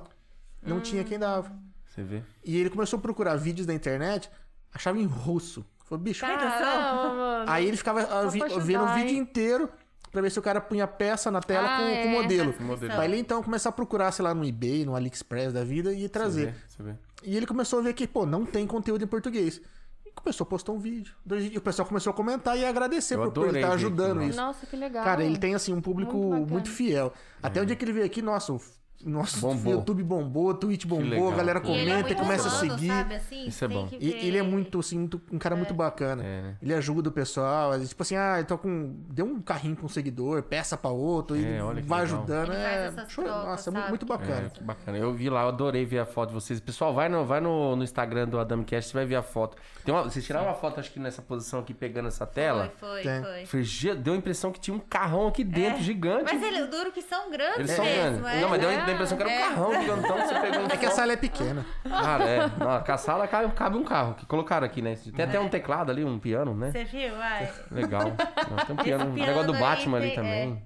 [0.62, 1.50] Não tinha quem dava.
[1.88, 2.24] Você vê?
[2.44, 4.30] E ele começou a procurar vídeos na internet,
[4.74, 5.66] achava em russo.
[5.94, 7.46] Falou, bicho, Caramba, mano.
[7.52, 9.70] Aí ele ficava ah, vi- vendo o vídeo inteiro
[10.12, 12.04] pra ver se o cara punha peça na tela Ah, com, é.
[12.04, 12.54] com o modelo.
[12.54, 12.94] Com modelo.
[12.94, 16.02] Pra ele então começar a procurar, sei lá, no eBay, no AliExpress da vida e
[16.02, 16.46] Você trazer.
[16.48, 16.96] vê, você vê.
[17.24, 19.62] E ele começou a ver que, pô, não tem conteúdo em português.
[20.06, 21.14] E começou a postar um vídeo.
[21.52, 24.38] E o pessoal começou a comentar e agradecer por, por ele estar ver ajudando isso.
[24.38, 25.04] Nossa, que legal.
[25.04, 27.14] Cara, ele tem assim um público Muito muito, fiel.
[27.42, 28.62] Até o dia que ele veio aqui, nossa, o
[29.06, 29.74] Nossa, Bombou.
[29.74, 31.32] o YouTube bombou, o Twitch bombou, legal.
[31.32, 32.88] a galera ele E ele é comenta e começa a seguir.
[32.88, 33.46] Sabe, assim?
[33.48, 33.88] Isso é bom.
[34.00, 36.24] E ele é muito, assim, muito- um cara muito bacana.
[36.24, 36.56] É, né?
[36.62, 37.78] Ele ajuda o pessoal.
[37.86, 38.96] Tipo assim, ah, eu tô com.
[39.10, 42.18] Deu um carrinho pra um seguidor, peça pra outro, e É, olha que vai legal.
[42.20, 42.50] ajudando.
[42.54, 43.90] Ele é, faz essas show- trocas, Nossa, é muito, sabe?
[43.92, 44.52] muito bacana.
[44.60, 44.98] É, bacana.
[44.98, 46.60] Eu vi lá, eu adorei ver a foto de vocês.
[46.60, 49.58] Pessoal, vai no, vai no, no Instagram do AdamCast, você vai ver a foto.
[49.84, 52.72] Tem uma, vocês tiraram uma foto, acho que nessa posição aqui, pegando essa tela.
[52.80, 53.64] Foi, foi, foi.
[53.64, 56.24] "Ge- deu a impressão que tinha um carrão aqui dentro, gigante.
[56.34, 58.38] Mas ele, duro que são grandes Eles são mesmo, grandes.
[58.38, 58.42] é?
[58.42, 59.04] Não, mas deu a É.
[59.04, 59.42] impressão que era um É.
[59.50, 61.66] carrão gigantão que você pegou É que a sala é pequena.
[61.84, 62.40] Cara, é.
[62.40, 64.96] Não, com a sala cabe, cabe um carro, que colocaram aqui, né?
[65.16, 66.72] Tem até um teclado ali, um piano, né?
[66.72, 67.16] Você viu?
[67.16, 67.54] Vai.
[67.72, 68.04] Legal.
[68.50, 70.64] Não, tem um piano, um piano negócio do Batman ali também.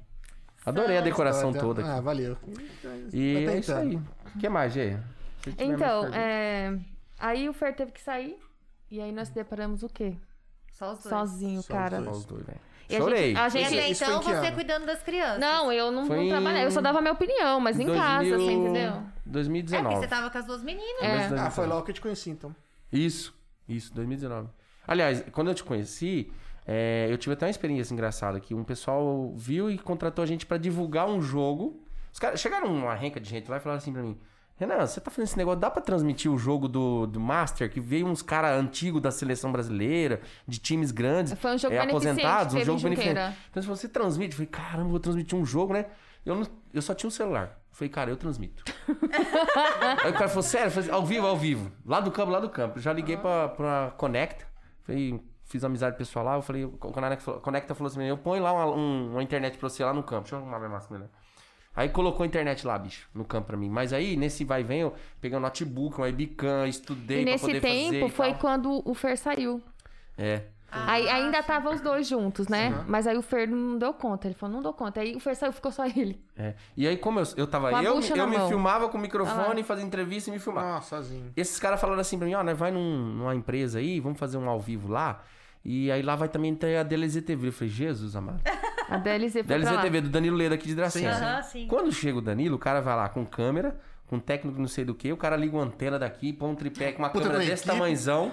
[0.65, 2.01] Adorei a decoração toda Ah, aqui.
[2.03, 2.37] valeu.
[3.13, 3.95] E Tá é isso aí.
[4.35, 4.97] O que mais, Gê?
[5.57, 6.77] Então, é...
[7.17, 8.37] aí o Fer teve que sair.
[8.91, 10.15] E aí nós deparamos o quê?
[10.73, 11.09] Só os dois.
[11.09, 12.03] Sozinho, Só os cara.
[12.03, 12.59] Só os dois, velho.
[12.89, 13.27] E a Chorei.
[13.27, 14.55] gente- a gente- Isso então que você ano?
[14.55, 15.39] cuidando das crianças.
[15.39, 16.63] Não, eu não, não trabalhava.
[16.65, 18.91] Eu só dava minha opinião, mas em 2000 casa, assim, entendeu?
[18.91, 19.95] É, 2019.
[19.95, 21.01] porque você tava com as duas meninas.
[21.01, 21.07] É.
[21.27, 21.69] De Ah, foi 2019.
[21.69, 22.55] logo que eu te conheci, então.
[22.91, 23.33] Isso,
[23.67, 24.47] isso, 2019.
[24.87, 26.31] Aliás, quando eu te conheci,
[26.65, 30.45] é, eu tive até uma experiência engraçada que um pessoal viu e contratou a gente
[30.45, 31.81] pra divulgar um jogo.
[32.13, 34.17] Os caras chegaram uma renca de gente lá e falaram assim pra mim:
[34.59, 37.79] Renan, você tá fazendo esse negócio, dá pra transmitir o jogo do, do Master, que
[37.79, 42.53] veio uns caras antigos da seleção brasileira, de times grandes, Foi um jogo é, aposentados,
[42.55, 43.13] um jogo beneficente.
[43.51, 45.85] Então, se você transmite, eu falei, caramba, vou transmitir um jogo, né?
[46.25, 47.59] Eu, não- eu só tinha um celular.
[47.71, 48.63] Eu falei, cara, eu transmito.
[50.03, 50.71] Aí o cara falou, sério?
[50.71, 51.71] Falei, ao vivo, ao vivo.
[51.85, 52.79] Lá do campo, lá do campo.
[52.79, 54.45] Já liguei pra, pra Conecta.
[54.83, 56.35] Falei, fiz amizade pessoal lá.
[56.35, 59.57] Eu falei, o Conecta falou, Conecta falou assim, eu ponho lá uma, um- uma internet
[59.57, 60.23] pra você lá no campo.
[60.23, 61.09] Deixa eu arrumar minha máscara melhor.
[61.77, 63.69] Aí colocou a internet lá, bicho, no campo pra mim.
[63.69, 67.31] Mas aí, nesse vai e vem, eu peguei um notebook, um webcam, estudei E pra
[67.33, 68.39] nesse poder fazer tempo e foi tal.
[68.39, 69.61] quando o Fer saiu.
[70.17, 70.41] É.
[70.71, 72.83] aí ainda tava os dois juntos, né?
[72.87, 74.27] Mas aí o Fer não deu conta.
[74.27, 74.99] Ele falou, não deu conta.
[75.01, 76.19] Aí o Fer saiu, ficou só ele.
[76.35, 76.55] É.
[76.75, 78.49] E aí, como eu, eu tava Com a eu, eu me mão.
[78.49, 80.77] filmava com o microfone, fazia entrevista e me filmava.
[80.77, 81.31] Ah, sozinho.
[81.37, 84.37] Esses caras falaram assim pra mim, ó, nós vai num- numa empresa aí, vamos fazer
[84.37, 85.23] um ao vivo lá.
[85.69, 87.49] E aí lá vai também ter a DLZ TV.
[87.49, 88.41] Eu falei, Jesus amado.
[88.87, 89.81] A DLZ DLZ.
[89.81, 91.13] TV do Danilo Leda aqui de Dracena.
[91.13, 91.23] Sim.
[91.25, 91.67] Aham, sim.
[91.67, 94.95] Quando chega o Danilo, o cara vai lá com câmera, com técnico não sei do
[94.95, 97.63] que, o cara liga uma antena daqui, põe um tripé com uma Puta, câmera desse
[97.63, 97.67] equipe.
[97.67, 98.31] tamanzão.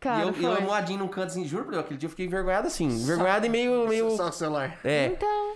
[0.00, 2.88] Cara, e eu, eu moadinho num canto assim, juro aquele dia eu fiquei envergonhado assim.
[2.88, 3.86] Envergonhado e meio.
[3.88, 4.10] meio...
[4.16, 4.76] Só o celular.
[4.82, 5.06] É.
[5.06, 5.54] Então,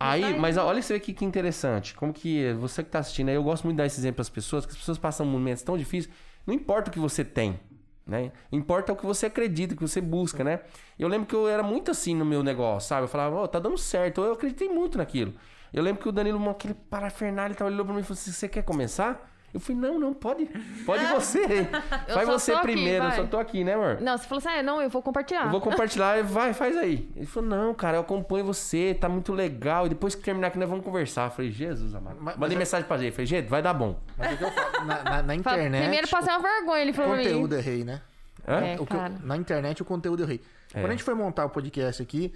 [0.00, 1.94] Aí, mas olha você que, que interessante.
[1.94, 4.28] Como que você que tá assistindo aí, eu gosto muito de dar esse exemplo às
[4.28, 6.12] pessoas, que as pessoas passam momentos tão difíceis.
[6.44, 7.60] Não importa o que você tem,
[8.06, 8.32] né?
[8.52, 10.60] Importa o que você acredita, o que você busca, né?
[10.98, 13.04] Eu lembro que eu era muito assim no meu negócio, sabe?
[13.04, 14.20] Eu falava, ó, tá dando certo.
[14.22, 15.34] Eu acreditei muito naquilo.
[15.72, 18.48] Eu lembro que o Danilo, aquele parafernália, ele olhou pra mim e falou assim: você
[18.48, 19.35] quer começar?
[19.56, 20.44] Eu falei, não, não, pode.
[20.84, 21.66] Pode você.
[22.12, 23.16] Vai você aqui, primeiro, eu vai.
[23.16, 23.98] só tô aqui, né, amor?
[24.02, 25.44] não, você falou assim, ah, não, eu vou compartilhar.
[25.44, 27.08] Eu vou compartilhar, vai, faz aí.
[27.16, 29.86] Ele falou, não, cara, eu acompanho você, tá muito legal.
[29.86, 31.24] E depois que terminar aqui, nós vamos conversar.
[31.28, 32.16] Eu falei, Jesus, amado.
[32.20, 33.98] Mas- Mandei mas mensagem pra ele, falei, gente, vai dar bom.
[34.18, 35.80] Mas o que eu falo, na, na- na internet.
[35.80, 37.24] Primeiro passei uma vergonha, ele o falou pra mim.
[37.24, 38.00] conteúdo é rei, né?
[38.46, 38.60] Hã?
[38.60, 40.40] É, O que eu- na internet o conteúdo é rei.
[40.72, 42.34] Quando a gente foi montar o podcast aqui,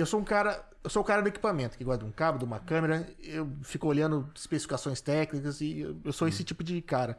[0.00, 0.64] eu sou um cara.
[0.84, 3.06] Eu sou o cara do equipamento, que gosta de um cabo, de uma câmera.
[3.22, 7.18] Eu fico olhando especificações técnicas e eu, eu sou esse tipo de cara.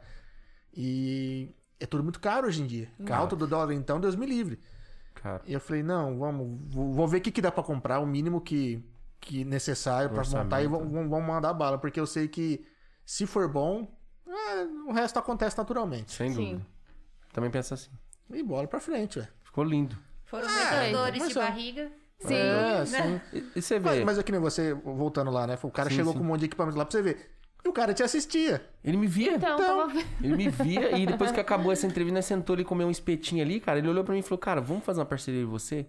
[0.72, 2.90] E é tudo muito caro hoje em dia.
[3.08, 4.58] A alta do dólar, então, Deus me livre.
[5.14, 7.98] Cara, E eu falei, não, vamos, vou, vou ver o que, que dá pra comprar,
[8.00, 8.82] o mínimo que,
[9.20, 10.44] que necessário pra Orçamento.
[10.44, 12.64] montar e vamos, vamos mandar bala, porque eu sei que
[13.04, 13.92] se for bom,
[14.26, 16.12] é, o resto acontece naturalmente.
[16.12, 16.36] sem Sim.
[16.52, 16.66] dúvida.
[17.32, 17.90] Também pensa assim.
[18.32, 19.28] E bola pra frente, ué.
[19.44, 19.96] Ficou lindo.
[20.24, 21.40] Foram Ah, muitas é, dores de só.
[21.42, 21.92] barriga.
[22.20, 22.34] Sim.
[22.34, 23.20] É, sim.
[23.32, 25.58] E, e você Mas, vê, mas é que nem você, voltando lá, né?
[25.62, 26.18] O cara Sim, chegou sim.
[26.18, 27.30] com um monte de equipamento lá pra você ver.
[27.64, 28.62] E o cara te assistia.
[28.82, 29.34] ele me via.
[29.34, 29.88] Então, Então.
[29.88, 29.98] tava.
[30.22, 32.90] Ele me via e depois que acabou essa entrevista, nós sentou ali e comeu um
[32.90, 33.78] espetinho ali, cara.
[33.78, 35.80] Ele olhou pra mim e falou, cara, vamos fazer uma parceria com você?
[35.80, 35.86] Eu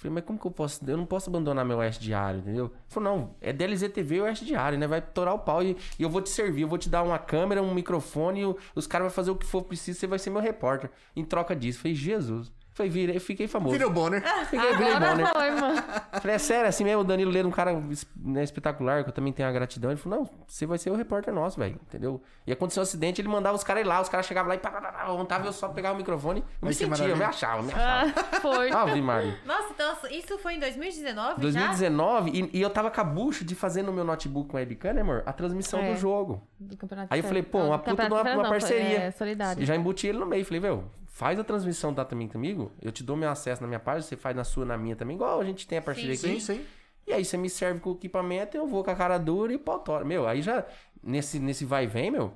[0.00, 0.80] falei, mas como que eu posso?
[0.88, 2.64] Eu não posso abandonar meu Oeste Diário, entendeu?
[2.66, 4.88] Ele falou, não, é DLZ TV e Oeste Diário, né?
[4.88, 7.16] Vai torar o pau e, e eu vou te servir, eu vou te dar uma
[7.18, 10.18] câmera, um microfone, e o- os caras vão fazer o que for preciso, você vai
[10.18, 10.90] ser meu repórter.
[11.14, 11.78] Em troca disso.
[11.78, 12.52] Eu falei, Jesus.
[12.74, 13.76] Falei, virei, fiquei famoso.
[13.76, 14.20] Filho Bonner.
[14.50, 14.92] Fiquei virei?
[14.94, 15.82] Agora foi, mano.
[16.20, 17.80] Falei, é sério, assim mesmo, o Danilo Leira, um cara
[18.16, 19.92] né, espetacular, que eu também tenho a gratidão.
[19.92, 22.20] Ele falou, não, você vai ser o repórter nosso, velho, entendeu?
[22.44, 24.58] E aconteceu um acidente, ele mandava os caras ir lá, os caras chegavam lá e
[24.58, 26.42] pá, pá, pá, eu só pegava o microfone.
[26.60, 28.12] Eu me sentia, eu me achava, me achava.
[28.16, 28.72] Ah, foi.
[28.72, 29.38] Ave Maria.
[29.46, 31.40] Nossa, então isso foi em 2019 já?
[31.40, 34.60] 2019, e, e eu tava com a bucha de fazer no meu notebook com a
[34.60, 35.22] webcam, né, amor?
[35.26, 35.92] A transmissão É.
[35.92, 36.42] do jogo.
[36.58, 38.98] Do campeonato Aí eu falei, pô, Não, uma puta de uma, uma não, foi- parceria.
[38.98, 39.62] É, solidário.
[39.62, 40.44] E já embuti ele no meio.
[40.44, 40.84] Falei, velho,
[41.14, 42.72] faz a transmissão da também comigo.
[42.82, 45.14] Eu te dou meu acesso na minha página, você faz na sua, na minha também.
[45.14, 46.40] Igual a gente tem a parceria Sim, aqui.
[46.40, 46.64] Sim, sim.
[47.06, 49.58] E aí você me serve com o equipamento, eu vou com a cara dura e
[49.58, 50.04] pau tora.
[50.04, 50.66] Meu, aí já,
[51.00, 52.34] nesse, nesse vai e vem, meu,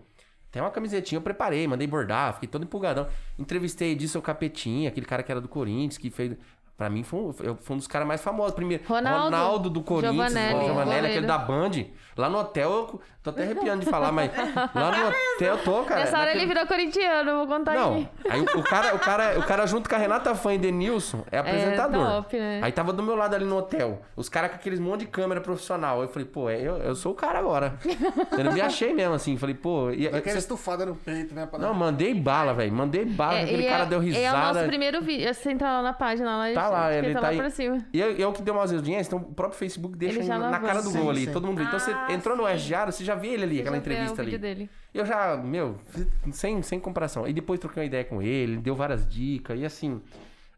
[0.53, 3.09] tem uma camisetinha, eu preparei, mandei bordar, fiquei todo empolgadão.
[3.37, 6.37] Entrevistei disso o Capetinha, aquele cara que era do Corinthians, que fez...
[6.79, 8.55] Pra mim foi um, foi um dos caras mais famosos.
[8.55, 9.69] Primeiro, Ronaldo.
[9.69, 11.71] do Corinthians, Giovanelli, o Giovanelli, aquele da Band.
[12.17, 14.31] Lá no hotel, eu tô até arrepiando de falar, mas
[14.75, 16.01] lá no hotel eu tô, cara.
[16.01, 18.09] Nessa hora naquele- ele virou corintiano, vou contar Não, aqui.
[18.29, 21.25] aí o, o cara, o, cara, o cara junto com a Renata Fã e Denilson
[21.31, 22.05] é apresentador.
[22.05, 22.61] top, né?
[22.63, 24.03] Aí tava do meu lado ali no hotel.
[24.17, 26.03] Os caras com aqueles monte de câmera profissional.
[26.03, 27.75] Eu falei, pô, é, eu, eu sou o cara agora.
[28.39, 29.37] Eu me achei mesmo, assim.
[29.37, 29.91] Falei, pô.
[29.91, 31.49] E, Aquela cê- estufada no peito, né?
[31.59, 32.73] não, mandei bala, velho.
[32.73, 33.41] Mandei bala.
[33.41, 34.53] aquele e cara é, deu É o risada.
[34.55, 35.33] nosso primeiro vídeo.
[35.33, 37.37] Você entra lá na página, lá, Tá lá, ele tá tá lá aí.
[37.37, 37.85] pra cima.
[37.93, 40.59] E é, é o que deu mais audiência, então o próprio Facebook deixa Ele na
[40.61, 41.33] cara do Sim, gol ali, sim.
[41.33, 41.65] todo mundo vê.
[41.65, 42.49] Então você Ah, entrou no.
[42.49, 44.55] SGAR, você já vê ele ali, aquela já vê entrevista o vídeo ali.
[44.55, 44.71] dele.
[44.95, 45.77] Eu já, meu,
[46.33, 47.27] sem, sem comparação.
[47.27, 50.01] E depois troquei uma ideia com ele, deu várias dicas, e assim.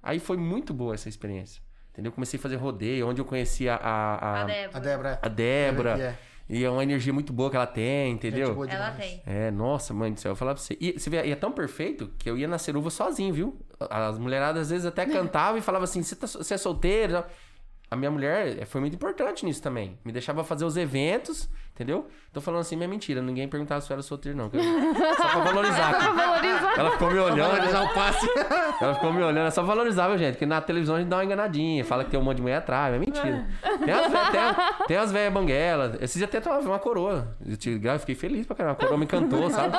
[0.02, 1.62] Aí foi muito boa essa experiência.
[1.92, 2.12] Entendeu?
[2.12, 4.70] Comecei a fazer rodeio, onde eu conheci a, a, a, A Débora.
[4.76, 5.18] A Débora.
[5.22, 6.18] a Débora.
[6.52, 8.48] E é uma energia muito boa que ela tem, entendeu?
[8.48, 9.22] Gente boa Ela tem.
[9.24, 10.76] É, nossa, mãe do céu, eu falar pra você.
[10.80, 13.56] E você vê, e é tão perfeito que eu ia na ceruva sozinho, viu?
[13.78, 17.12] As mulheradas às vezes até cantavam e falavam assim: você tá, você é solteiro?
[17.12, 17.30] e tal.
[17.88, 19.96] A minha mulher foi muito importante nisso também.
[20.04, 21.48] Me deixava fazer os eventos,
[21.80, 22.06] entendeu?
[22.32, 23.22] Tô falando assim, mas é mentira.
[23.22, 24.50] Ninguém perguntava se eu era solteiro, não.
[24.52, 25.90] eu- Só pra valorizar.
[25.98, 26.74] Pra valorizar.
[26.78, 27.50] Ela ficou me olhando.
[27.50, 28.28] Valorizar o passe.
[28.80, 30.32] Ela ficou me olhando, é só valorizar, viu, gente?
[30.34, 32.56] Porque na televisão a gente dá uma enganadinha, fala que tem um monte de mulher
[32.58, 33.46] atrás, é mentira.
[33.84, 34.56] Tem as, vé- tem, as-
[34.86, 35.94] tem as velhas banguelas.
[36.00, 37.28] Esses dias até tomava uma coroa.
[37.46, 38.74] Eu, te- eu fiquei feliz pra caramba.
[38.74, 39.74] A coroa me encantou, sabe?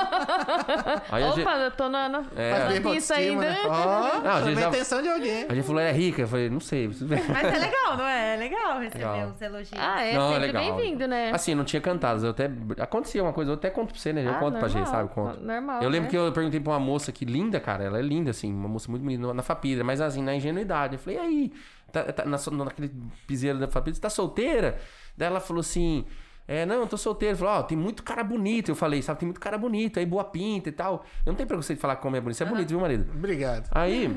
[1.12, 2.80] Aí a gente, Opa, eu tô na, na, É.
[2.80, 3.42] Pista ainda.
[3.42, 3.58] né?
[3.66, 5.46] Ó, Não, a gente já- atenção de alguém.
[5.50, 6.22] a gente falou, é rica?
[6.24, 6.88] Eu falei, não sei.
[6.88, 8.34] Mas é legal, não é?
[8.36, 9.28] É legal receber Legal.
[9.30, 9.72] os elogios.
[9.80, 11.32] Ah, é Não, sempre bem-vindo, né?
[11.34, 12.26] Assim, não tinha cantado.
[12.26, 12.50] Eu até...
[12.80, 14.26] Acontecia uma coisa, eu até conto pra você, né?
[14.26, 14.70] Eu Ah, conto pra normal.
[14.70, 15.10] gente, sabe?
[15.14, 15.40] Conto.
[15.42, 16.10] Normal, Eu lembro né?
[16.10, 17.84] que eu perguntei pra uma moça que linda, cara.
[17.84, 20.96] Ela é linda, assim, uma moça muito bonita na Fapidra, mas assim, na ingenuidade.
[20.96, 21.54] Eu falei, e aí?
[21.92, 22.92] Tá, tá, na, naquele
[23.28, 24.78] piseiro da Fapidra, você tá solteira?
[25.18, 26.06] Daí ela falou assim.
[26.52, 27.38] É, não, eu tô solteiro.
[27.38, 28.70] Falou, ó, tem muito cara bonito.
[28.72, 31.06] Eu falei, sabe, tem muito cara bonito, aí boa pinta e tal.
[31.26, 32.36] Eu não tenho preconceito de falar como é bonito.
[32.38, 33.10] Você é bonito, viu, marido?
[33.16, 33.70] Obrigado.
[33.72, 34.14] Aí,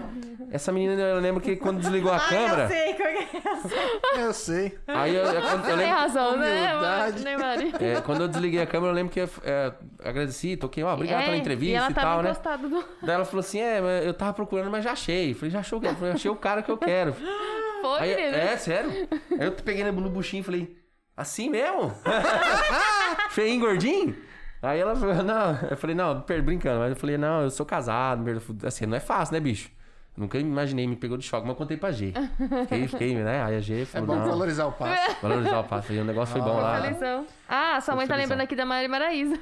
[0.51, 2.64] essa menina, eu lembro que quando desligou a câmera.
[2.64, 2.95] eu sei
[4.16, 4.24] é.
[4.26, 4.78] Eu sei.
[4.87, 5.95] Aí eu, eu, eu Tem lembro.
[5.95, 6.74] razão, né?
[6.74, 7.24] Humildade.
[7.24, 7.35] né?
[7.80, 9.72] É, quando eu desliguei a câmera, eu lembro que é,
[10.05, 12.32] agradeci, toquei, ó, obrigado É, pela E entrevista ela e, tal, né?
[12.32, 12.85] do...
[13.03, 15.30] Daí ela falou assim: é, eu tava procurando, mas já achei.
[15.30, 15.89] Eu falei, já achou o quê?
[15.89, 17.14] Eu falei, achei o cara que eu quero.
[17.85, 18.37] Foi, Aí, menino.
[18.37, 18.91] é, sério.
[19.39, 20.76] Aí eu peguei no buchinho e falei,
[21.17, 21.93] assim mesmo?
[23.31, 24.17] Feinho, gordinho?
[24.62, 27.67] Aí ela falou, não, eu falei, não, per- brincando, mas eu falei, não, eu sou
[27.67, 28.25] casado,
[28.67, 29.71] assim, não é fácil, né, bicho?
[30.17, 32.12] Nunca imaginei, me pegou de choque, mas eu contei pra G.
[32.62, 33.43] Fiquei, fiquei, né?
[33.45, 35.17] Aí a G É falou, bom não, valorizar o passe.
[35.21, 35.91] valorizar o passo.
[35.93, 36.81] Aí o negócio foi bom lá.
[36.81, 37.27] Felizão.
[37.49, 39.37] Ah, sua mãe tá lembrando aqui da Mari Maraíza.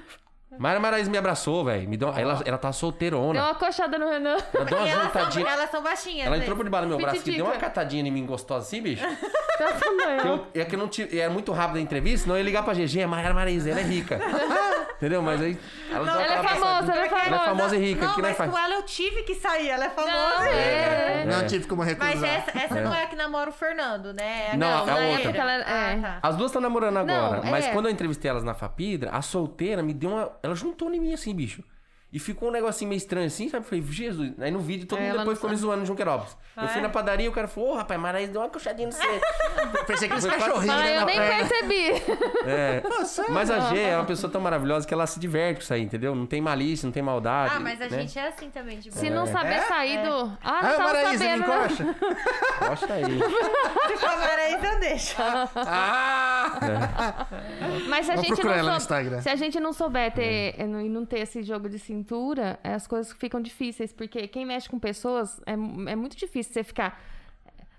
[0.59, 1.88] Mayra Maraíza me abraçou, velho.
[1.88, 3.32] Me deu, aí ela, ela tá solteirona.
[3.34, 4.36] Deu uma coxada no Renan.
[4.55, 5.50] Ela deu uma E elas, são, juntadinha.
[5.50, 6.26] elas são baixinhas.
[6.26, 6.42] Ela né?
[6.42, 9.05] entrou por debaixo do meu braço, que deu uma catadinha em mim gostosa assim, bicho.
[9.62, 9.68] Tá
[10.24, 12.72] eu, é que eu não tive, era muito rápido a entrevista, não ia ligar pra
[12.74, 14.18] GG, a Mayara Marisa, ela é rica.
[14.96, 15.20] Entendeu?
[15.22, 15.59] Mas aí.
[15.90, 16.94] Ela, deu Ela é aquela famosa, passadinha.
[16.96, 17.26] ela é famosa.
[17.26, 18.07] Ela é famosa e rica.
[18.07, 18.50] Não, que mas faz.
[18.50, 19.68] com ela eu tive que sair.
[19.68, 20.12] Ela é famosa.
[20.12, 21.24] Não, é.
[21.26, 22.14] Não tive como recusar.
[22.16, 24.50] Mas essa, essa não é a que namora o Fernando, né?
[24.53, 25.22] É Não, aquela- a na outra.
[25.28, 25.64] época ela...
[25.66, 25.96] Ah, É.
[26.00, 26.18] tá.
[26.22, 27.72] As duas estão namorando agora, Não, mas é.
[27.72, 30.30] quando eu entrevistei elas na Fapidra, a solteira me deu uma.
[30.43, 31.62] Ela juntou em mim assim, bicho.
[32.14, 33.64] E ficou um negocinho meio estranho assim, sabe?
[33.64, 34.34] Eu falei, Jesus.
[34.38, 36.36] Aí no vídeo todo É, mundo depois ficou me zoando no Junquerópolis.
[36.55, 36.82] Eu fui é?
[36.82, 39.20] na padaria e o cara falou, ô rapaz, Maraísa deu uma coxadinha no você.
[39.86, 41.49] Pensei que eles cachorrinhos, Ah, né, eu na nem perna.
[41.49, 41.93] percebi.
[42.45, 42.82] É.
[43.30, 45.80] Mas a G é uma pessoa tão maravilhosa que ela se diverte com isso aí,
[45.80, 46.14] entendeu?
[46.14, 47.55] Não tem malícia, não tem maldade.
[47.57, 48.01] Ah, mas a né?
[48.01, 49.01] gente é assim também, de boa.
[49.01, 49.62] Se não saber É?
[49.62, 50.24] sair do...
[50.45, 51.47] Ah, Ah, tava Maraísa, me sabendo.
[51.49, 51.57] né?
[51.64, 51.97] encoxa.
[52.68, 53.18] Gosta aí.
[53.86, 55.14] Se for Maraísa, eu deixo.
[55.57, 56.41] Ah!
[57.88, 59.20] Mas se a gente não ela no sou- Instagram.
[59.20, 62.59] se a gente não souber ter e não- e não ter esse jogo de cintura,
[62.62, 66.64] é, as coisas ficam difíceis, porque quem mexe com pessoas é, é muito difícil você
[66.64, 67.01] ficar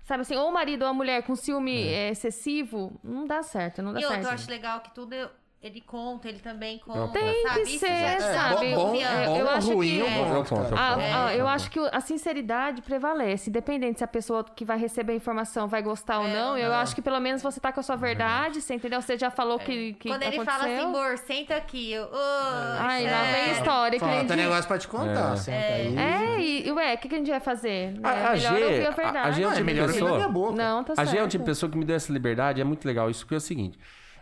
[0.04, 3.80] sabe assim, ou o marido ou a mulher com ciúme é, excessivo, não dá certo,
[3.82, 4.14] não dá E certo.
[4.16, 5.30] outro, eu acho legal que tudo eu-
[5.66, 7.18] ele conta, ele também conta.
[7.18, 7.54] Tem sabe?
[7.62, 8.74] que Isso ser, dá sabe?
[8.74, 9.24] bom, confiança.
[9.24, 10.10] bom, eu acho ruim, que- eu é.
[10.18, 10.76] conto, Eu conto, eu cara.
[10.76, 11.04] Ah, conto.
[11.30, 15.14] ah, eu acho que o- a sinceridade prevalece, independente se a pessoa que vai receber
[15.14, 16.58] a informação vai gostar ou É, não.
[16.58, 16.76] Eu não.
[16.76, 19.00] acho que pelo menos você tá com a sua verdade, você entendeu?
[19.00, 19.64] Você já falou É.
[19.64, 20.60] que, que Quando ele aconteceu.
[20.60, 21.92] fala assim, amor, senta aqui.
[21.92, 23.32] Eu, oh, Ai, lá é.
[23.44, 23.98] vem história.
[24.00, 24.36] Falta diz.
[24.36, 25.32] negócio pra te contar.
[25.32, 25.36] É.
[25.36, 25.96] Senta aí.
[25.96, 27.98] É, e ué, o que, que a gente vai fazer?
[28.02, 29.28] A, é a G, ouvir a a, verdade.
[29.28, 30.28] a G é Não, é tipo de pessoa.
[30.52, 31.08] Não, tá A certo.
[31.10, 33.08] G é um tipo de pessoa que me deu essa liberdade, é muito legal.
[33.08, 33.78] Isso que é o seguinte.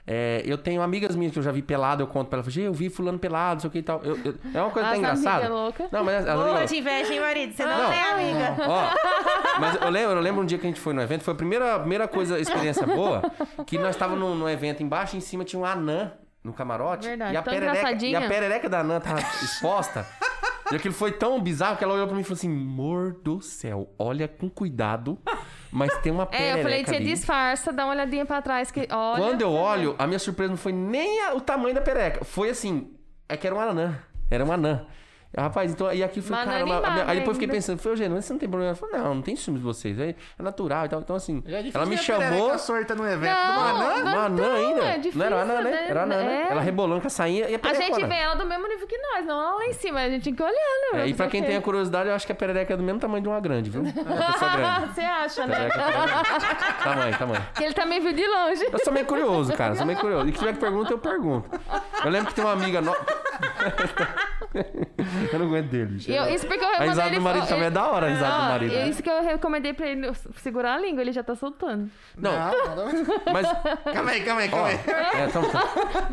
[0.07, 2.73] É, eu tenho amigas minhas que eu já vi pelado, eu conto pra ela, eu
[2.73, 4.01] vi fulano pelado, não sei o que e tal.
[4.03, 5.49] Eu- eu- é uma coisa até engraçada.
[5.49, 5.89] louca.
[5.93, 7.53] Não, mas as Boa amigas- de inveja, hein, marido?
[7.55, 7.93] Você não, Não.
[7.93, 8.57] é amiga.
[8.69, 11.35] Ó, mas eu lembro, eu lembro um dia que a gente foi no evento, foi
[11.35, 13.23] a primeira, primeira coisa, experiência boa,
[13.67, 17.07] que nós estávamos num, num evento embaixo, em cima tinha um anã no camarote.
[17.07, 20.05] Verdade, e, a tão perereca, e a perereca da anã tava exposta.
[20.73, 23.41] E aquilo foi tão bizarro que ela olhou pra mim e falou assim: Amor do
[23.43, 25.19] céu, olha com cuidado,
[25.73, 27.05] mas tem uma É, perereca eu falei, você ali.
[27.07, 29.23] disfarça, dá uma olhadinha pra trás que olha.
[29.23, 32.25] Quando eu olho, a minha surpresa não foi nem a- o tamanho da perereca.
[32.25, 32.93] Foi assim,
[33.29, 33.99] é que era uma anã.
[34.31, 34.87] Era uma anã.
[35.37, 36.75] Rapaz, então, e aqui foi, Mas não é caramba.
[36.75, 38.69] a animado minha- aí depois eu fiquei pensando, foi, Eugênio, mas você não tem problema?
[38.71, 41.01] Ela falou, não, não tem ciúmes de vocês, é, é natural e tal.
[41.01, 42.21] Então, assim, é ela me a chamou.
[42.29, 43.95] perereca sorta no evento do Não, Anã.
[43.97, 44.85] não, Uma anã ainda?
[44.85, 45.71] é difícil, não era anã, né?
[45.71, 45.87] né?
[45.89, 46.47] Era anã, né?
[46.49, 46.53] É.
[46.53, 47.99] Ela rebolando com a sainha e a A pererecona.
[48.01, 50.01] gente vê ela do mesmo nível que nós, não ela lá em cima.
[50.01, 50.53] A gente tem que olhar,
[50.93, 51.03] né?
[51.05, 53.01] É, e pra quem tem a curiosidade, eu acho que a perereca é do mesmo
[53.01, 53.81] tamanho de uma grande, viu?
[53.81, 53.93] Uma
[54.33, 54.95] pessoa grande.
[54.95, 55.55] Você acha, né?
[55.55, 57.47] Perereca é tamanho, tamanho.
[57.55, 58.67] Que ele também viu de longe.
[58.71, 59.75] Eu sou meio curioso, cara.
[59.77, 60.29] Sou meio curioso.
[60.29, 61.49] E se tiver que pergunta, eu pergunto.
[62.05, 62.95] Eu lembro que tem uma amiga no...
[65.33, 65.87] eu não aguento dele.
[65.95, 66.11] bicho.
[66.11, 67.17] Eu- isso porque eu A risada ele...
[67.17, 68.75] do marido também é da hora, a risada do Ó, marido.
[68.75, 68.89] né?
[68.89, 71.91] Isso que eu recomendei pra ele segurar a língua, ele já tá soltando.
[72.17, 72.87] Não, Não,
[73.33, 73.47] mas...
[73.93, 74.75] Calma aí, calma aí, calma aí.
[74.77, 75.43] é, então,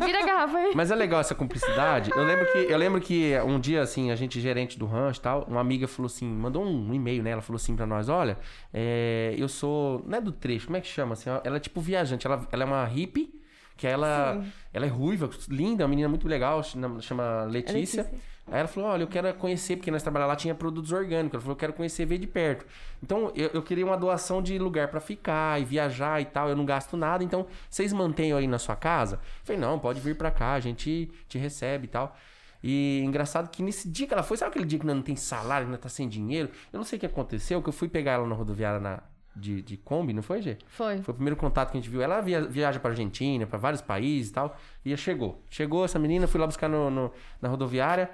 [0.06, 0.72] Vira a garrafa aí.
[0.74, 2.10] Mas é legal essa cumplicidade.
[2.14, 5.22] Eu lembro que, eu lembro que um dia, assim, a gente, gerente do rancho e
[5.22, 7.30] tal, uma amiga falou assim, mandou um e-mail, né?
[7.30, 8.38] Ela falou assim pra nós, olha,
[8.72, 10.02] é, eu sou.
[10.06, 11.12] Não é do trecho, como é que chama?
[11.12, 13.39] Assim, ela é tipo viajante, ela, ela é uma hippie.
[13.80, 14.44] Que ela,
[14.74, 18.02] ela é ruiva, linda, uma menina muito legal, chama, Letícia.
[18.02, 18.30] Letícia.
[18.46, 21.32] Aí ela falou, olha, eu quero conhecer, porque nós trabalhamos lá, tinha produtos orgânicos.
[21.32, 22.66] Ela falou, eu quero conhecer, ver de perto.
[23.02, 26.50] Então, eu, eu queria uma doação de lugar pra ficar e viajar e tal.
[26.50, 29.16] Eu não gasto nada, então vocês mantenham aí na sua casa?
[29.16, 32.14] Eu falei, não, pode vir pra cá, a gente te recebe e tal.
[32.62, 35.64] E engraçado que nesse dia que ela foi, sabe aquele dia que não tem salário,
[35.64, 36.50] ainda tá sem dinheiro?
[36.70, 39.00] Eu não sei o que aconteceu, que eu fui pegar ela na rodoviária na,
[39.34, 40.56] de, de Kombi, não foi, Gê?
[40.66, 40.98] Foi.
[41.02, 42.02] Foi o primeiro contato que a gente viu.
[42.02, 44.56] Ela via, viaja pra Argentina, pra vários países e tal.
[44.84, 45.42] E chegou.
[45.48, 48.10] Chegou essa menina, fui lá buscar no, no- na rodoviária.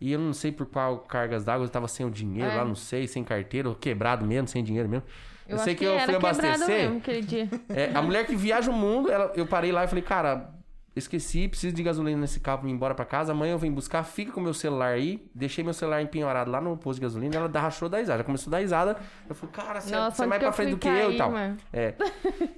[0.00, 2.54] E eu não sei por qual cargas d'água, eu tava sem o dinheiro É.
[2.56, 5.04] lá, não sei, sem carteira, quebrado mesmo, sem dinheiro mesmo.
[5.48, 6.68] Eu, Eu sei acho que, eu fui abastecer.
[6.68, 7.48] mesmo aquele dia.
[7.68, 10.50] É, a mulher que viaja o mundo, ela- eu parei lá e falei, cara,
[10.98, 13.32] esqueci, preciso de gasolina nesse carro pra ir embora pra casa.
[13.32, 15.22] Amanhã eu venho buscar, fica com o meu celular aí.
[15.34, 17.36] Deixei meu celular empenhorado lá no posto de gasolina.
[17.36, 18.18] Ela rachou da risada.
[18.18, 18.96] Já começou a dar risada.
[19.28, 21.30] Eu falei, cara, você, Nossa, você é mais pra frente do que eu e tal.
[21.30, 21.56] mano?
[21.72, 21.94] É.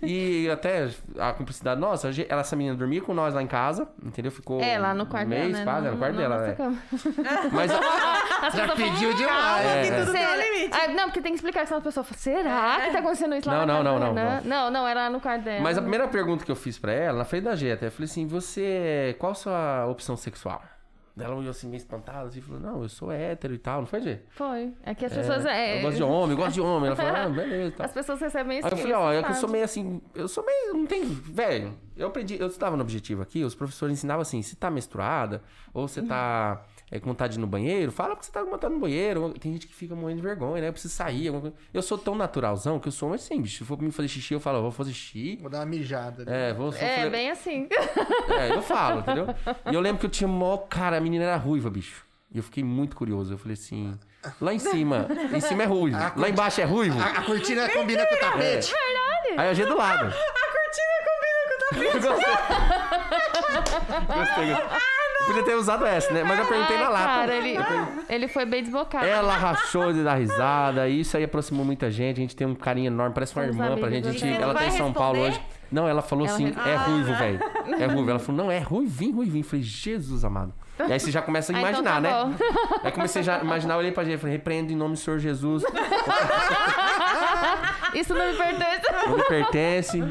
[0.03, 0.89] E até
[1.19, 4.31] a cumplicidade nossa, ela, essa menina dormia com nós lá em casa, entendeu?
[4.33, 5.65] Ficou É, lá no quarto um mês, dela, né?
[5.65, 6.49] quase, no quarto na dela.
[6.49, 6.53] é.
[6.55, 6.79] cama.
[7.53, 7.71] Mas
[8.43, 9.67] As Já pediu demais.
[9.67, 10.05] É, é.
[10.05, 10.71] tudo limite.
[10.73, 13.35] Ah, não, porque tem que explicar que senão a pessoa fala, será que tá acontecendo
[13.37, 14.41] isso lá Não, na não, casa não, da não, Renan?
[14.45, 15.61] Não, não, era lá no quarto dela.
[15.63, 17.91] Mas a primeira pergunta que eu fiz pra ela, na frente da G até, eu
[17.93, 20.63] falei assim, você, qual a sua opção sexual?
[21.19, 24.01] Ela olhou assim meio espantada, assim, falou, não, eu sou hétero e tal, não foi,
[24.01, 24.21] G?
[24.31, 24.73] Foi.
[24.83, 25.45] É que as pessoas...
[25.45, 26.87] É, Eu gosto de homem, eu gosto de homem.
[26.87, 27.87] Ela falou, ah, beleza tal.
[27.87, 30.29] As pessoas recebem esse Aí eu falei, ó, é que eu sou meio assim, eu
[30.29, 34.23] sou meio, não tem, velho, eu aprendi, eu estudava no Objetivo aqui, os professores ensinavam
[34.23, 35.43] assim, se tá menstruada,
[35.75, 38.51] ou você tá é, com vontade de ir no banheiro, fala que você tá com
[38.51, 41.31] vontade no banheiro, tem gente que fica morrendo de vergonha, né, eu preciso sair,
[41.73, 44.35] eu sou tão naturalzão que eu sou assim, bicho, se for pra mim fazer xixi,
[44.35, 46.25] eu falo, eu vou fazer xixi, Vou dar uma mijada.
[46.27, 47.69] é, vou, vou É, fazer- bem assim.
[48.29, 49.27] é, eu falo, entendeu?
[49.71, 50.57] E eu lembro que eu tinha mó.
[50.59, 52.05] Cara, a menina era ruiva, bicho.
[52.33, 53.33] E eu fiquei muito curioso.
[53.35, 53.99] Eu falei assim.
[54.41, 55.07] Lá em cima.
[55.35, 55.99] Em cima é ruivo.
[56.17, 57.01] Lá embaixo é ruivo.
[57.01, 58.73] A, a cortina combina com o tapete.
[59.37, 60.07] Aí a G do lado.
[60.15, 61.99] A cortina combina com o tapete.
[64.07, 64.47] Gostei.
[64.55, 64.90] gostei.
[65.27, 66.25] Podia ter usado essa, né?
[66.25, 67.05] Mas eu perguntei na lata.
[67.07, 67.57] Cara, ele,
[68.09, 69.05] ele foi bem desbocado.
[69.07, 70.89] Ela rachou de dar risada.
[70.89, 72.17] E isso aí aproximou muita gente.
[72.19, 73.15] A gente tem um carinho enorme.
[73.15, 74.09] Parece uma Somos irmã pra gente.
[74.09, 74.39] A gente- né?
[74.41, 75.39] ela tá Vai em São Paulo responder?
[75.41, 75.61] hoje.
[75.71, 77.39] Não, ela falou assim: é ruivo, velho.
[77.79, 78.11] É ruivo.
[78.11, 79.45] Ela falou: não, é ruivinho, ruivinho.
[79.45, 80.53] Eu falei: Jesus amado.
[80.89, 82.35] E aí você já começa a Ah, então imaginar, tá né?
[82.83, 85.19] Aí comecei já a imaginar, eu olhei pra gente falei: repreendo em nome do Senhor
[85.21, 85.63] Jesus.
[87.95, 88.93] Isso não me pertence.
[89.07, 90.03] não me pertence.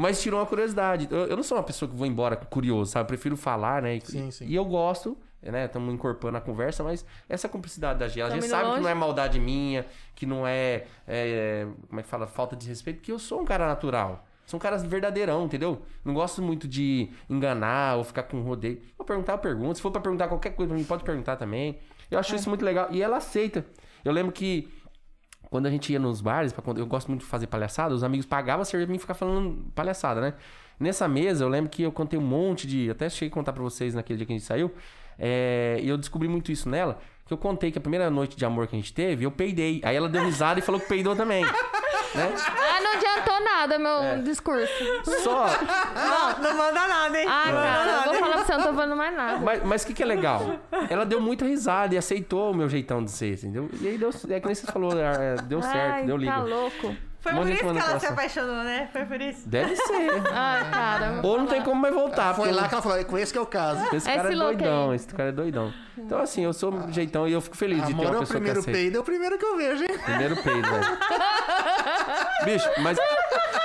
[0.00, 1.06] Mas tirou uma curiosidade.
[1.10, 3.02] Eu, eu não sou uma pessoa que vou embora curioso, sabe?
[3.04, 3.96] Eu prefiro falar, né?
[3.96, 4.46] E, Sim, sim.
[4.46, 5.66] e eu gosto, né?
[5.66, 8.82] Estamos incorporando a conversa, mas essa cumplicidade da Gia, a gente sabe que longe.
[8.82, 12.26] não é maldade minha, que não é, é, Como é que fala?
[12.26, 14.24] Falta de respeito, porque eu sou um cara natural.
[14.46, 15.82] Sou um cara verdadeirão, entendeu?
[16.04, 18.80] Não gosto muito de enganar ou ficar com rodeio.
[18.96, 19.76] Vou perguntar, eu pergunto.
[19.76, 21.78] Se for pra perguntar qualquer coisa pra mim, pode perguntar também.
[22.10, 22.88] Eu acho isso muito legal.
[22.90, 23.64] E ela aceita.
[24.04, 24.66] Eu lembro que
[25.50, 28.24] quando a gente ia nos bares, quando eu gosto muito de fazer palhaçada, os amigos
[28.24, 30.34] pagavam a cerveja pra mim ficar falando palhaçada, né?
[30.78, 32.88] Nessa mesa, eu lembro que eu contei um monte de.
[32.88, 34.72] Até cheguei a contar pra vocês naquele dia que a gente saiu.
[35.18, 36.98] é, e eu descobri muito isso nela.
[37.26, 39.80] Que eu contei que a primeira noite de amor que a gente teve, eu peidei.
[39.84, 41.44] Aí ela deu risada e falou que peidou também.
[42.14, 42.34] Né?
[42.36, 44.16] Ah, não adiantou nada meu É.
[44.18, 44.72] discurso.
[45.22, 45.46] Só.
[45.94, 47.26] Não, não manda nada, hein?
[47.28, 49.38] Ah, não cara, eu vou falar pra você, eu não tô falando mais nada.
[49.38, 50.42] Mas mas o que, que é legal?
[50.88, 53.68] Ela deu muita risada e aceitou o meu jeitão de ser, entendeu?
[53.80, 54.10] E aí deu.
[54.28, 56.32] É que nem você falou, é, deu certo, Ai, deu liga.
[56.32, 56.96] tá louco.
[57.20, 58.88] Foi por isso que ela se apaixonou, né?
[58.92, 59.46] Foi por isso.
[59.46, 60.22] Deve ser.
[60.32, 61.20] Ai, cara.
[61.22, 62.34] Ou não tem como mais voltar.
[62.34, 63.84] Foi lá que ela falou, é com esse que é o caso.
[63.88, 64.96] Esse Esse cara é doidão, aí.
[64.96, 65.72] esse cara é doidão.
[65.98, 68.16] Então, assim, eu sou um jeitão e eu fico feliz de ter Amor uma é
[68.16, 68.78] o pessoa que primeiro aceita.
[68.78, 69.98] peido, é o primeiro que eu vejo, hein?
[70.02, 70.98] Primeiro peido, velho.
[72.44, 72.98] Bicho, mas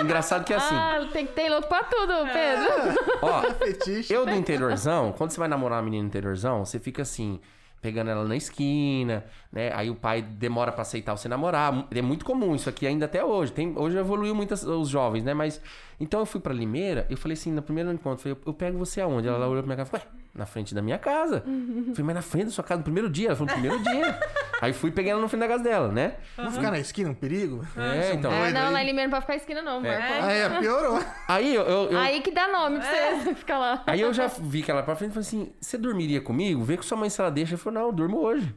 [0.02, 3.00] engraçado que é assim, Ah, tem, tem louco pra tudo, Pedro.
[3.22, 4.12] ó, Fetiche.
[4.14, 7.40] eu do interiorzão, quando você vai namorar uma menina interiorzão, você fica assim,
[7.86, 9.72] pegando ela na esquina, né?
[9.76, 11.88] Aí o pai demora pra aceitar você namorar.
[11.92, 13.52] É muito comum isso aqui ainda até hoje.
[13.52, 15.36] Tem, hoje evoluiu muito os jovens, né?
[15.36, 15.62] Mas
[16.00, 18.54] então eu fui pra Limeira, eu falei assim, no primeiro encontro, eu falei, eu, eu
[18.56, 19.28] pego você aonde?
[19.28, 21.42] Ela olhou pra minha cara e falou, ué, na frente da minha casa.
[21.42, 23.30] Falei, mas na frente da sua casa, no primeiro dia?
[23.30, 24.20] Ela falou, no primeiro dia.
[24.62, 26.16] Aí fui peguei ela no fim da casa dela, né?
[26.38, 27.66] Vamos ficar na esquina, um perigo?
[27.78, 28.32] É, então.
[28.32, 28.74] É, não, aí.
[28.74, 30.02] lá em Limeira não pode ficar esquina, não, Marco.
[30.22, 31.04] Ah, é, piorou.
[31.28, 33.84] Aí eu, eu- eu- Aí que dá nome pra você ficar lá.
[33.86, 36.64] aí eu já vi que ela pra frente e falei assim: você dormiria comigo?
[36.64, 37.54] Vê com sua mãe se ela deixa.
[37.56, 38.56] Ela falou, não, eu durmo hoje.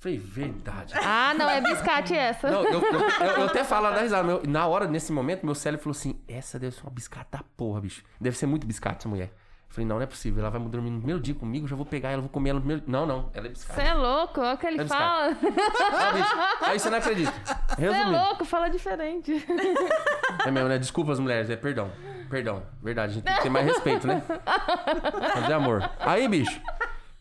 [0.00, 0.94] Falei, verdade.
[0.96, 2.48] Ah, não, é biscate essa.
[2.50, 4.22] Não, eu, eu- eu- eu até falo da risada.
[4.22, 7.44] meu- na hora, nesse momento, meu cérebro falou assim: essa deve ser uma biscata da
[7.56, 8.02] porra, bicho.
[8.20, 9.30] Deve ser muito biscate essa mulher.
[9.70, 10.40] Eu falei, não, não é possível.
[10.40, 12.64] Ela vai dormir no primeiro dia comigo, já vou pegar ela, vou comer ela no
[12.64, 12.82] primeiro.
[12.90, 13.78] Não, não, ela é biscate.
[13.80, 15.36] Você é louco, olha o que ele É fala.
[15.36, 17.32] Ah, bicho, aí você não acredita.
[17.76, 18.10] Você é Resumindo.
[18.24, 19.44] louco, fala diferente.
[20.46, 20.78] É mesmo, né?
[20.78, 21.90] Desculpa as mulheres, é perdão.
[22.30, 22.62] Perdão.
[22.82, 24.22] Verdade, a gente tem que ter mais respeito, né?
[25.34, 25.90] Fazer amor.
[25.98, 26.60] Aí, bicho.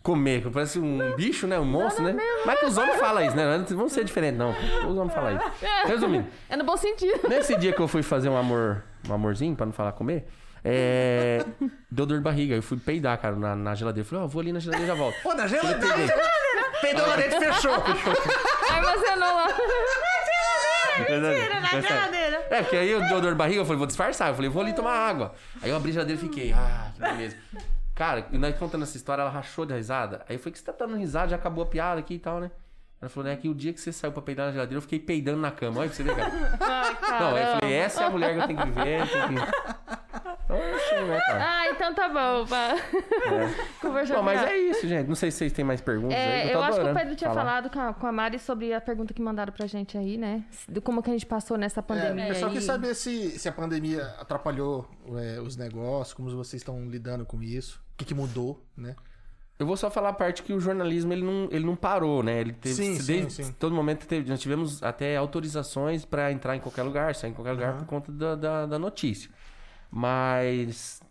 [0.03, 1.60] Comer, que parece um bicho, né?
[1.60, 2.15] Um monstro, né?
[2.45, 3.65] Mas que os homens falam isso, né?
[3.72, 4.52] Vamos ser diferentes, não.
[4.88, 5.45] Os homens falam isso.
[5.88, 7.28] Resumindo, É no bom sentido.
[7.28, 10.28] nesse dia que eu fui fazer um amor, um amorzinho, pra não falar comer,
[10.64, 11.46] é...
[11.90, 12.56] deu dor de barriga.
[12.56, 14.08] Eu fui peidar, cara, na, na geladeira.
[14.08, 15.22] Falei, ó, vou ali na geladeira e já volto.
[15.22, 16.14] Pô, na geladeira.
[16.82, 17.74] Peidou lá dentro e fechou.
[18.72, 19.48] Armazenou lá.
[21.00, 22.48] Mentira, na geladeira.
[22.50, 24.30] É, porque aí eu deu dor de barriga, eu falei, vou disfarçar.
[24.30, 25.34] Eu falei, vou ali tomar água.
[25.62, 27.36] Aí eu abri a geladeira e fiquei, ah, que beleza.
[27.94, 30.24] Cara, e nós contando essa história, ela rachou de risada.
[30.30, 32.40] Aí eu falei, que você tá dando risada, já acabou a piada aqui e tal,
[32.40, 32.52] né?
[33.02, 35.00] Ela falou, né, que o dia que você saiu pra peidar na geladeira, eu fiquei
[35.00, 35.82] peidando na cama.
[35.82, 36.32] Olha pra você ver, cara.
[36.60, 38.72] Ai, Não, aí eu falei, essa é a mulher que eu tenho que.
[38.72, 40.27] Tenho que...
[40.48, 41.44] Então, é assim, né, cara?
[41.45, 42.45] Ah, então tá bom.
[42.48, 42.76] Pá.
[43.82, 45.07] Conversar Bom, mas é isso, gente.
[45.07, 46.24] Não sei se vocês têm mais perguntas aí.
[46.24, 47.41] É, tô eu acho que o Pedro tinha falar.
[47.45, 50.45] falado com a, com a Mari sobre a pergunta que mandaram pra gente aí, né?
[50.69, 52.26] De como que a gente passou nessa É, pandemia.
[52.26, 52.57] o pessoal aí.
[52.57, 57.44] quer saber se, se a pandemia atrapalhou é, os negócios, como vocês estão lidando com
[57.44, 58.95] isso, o que, que mudou, né?
[59.60, 62.40] Eu vou só falar a parte que o jornalismo ele não, ele não parou, né?
[62.40, 63.52] Ele teve Sim, sim, desde sim.
[63.60, 67.53] todo momento teve, nós tivemos até autorizações para entrar em qualquer lugar, sair em qualquer
[67.53, 69.32] lugar por conta da, da, da notícia.
[69.92, 71.02] Mas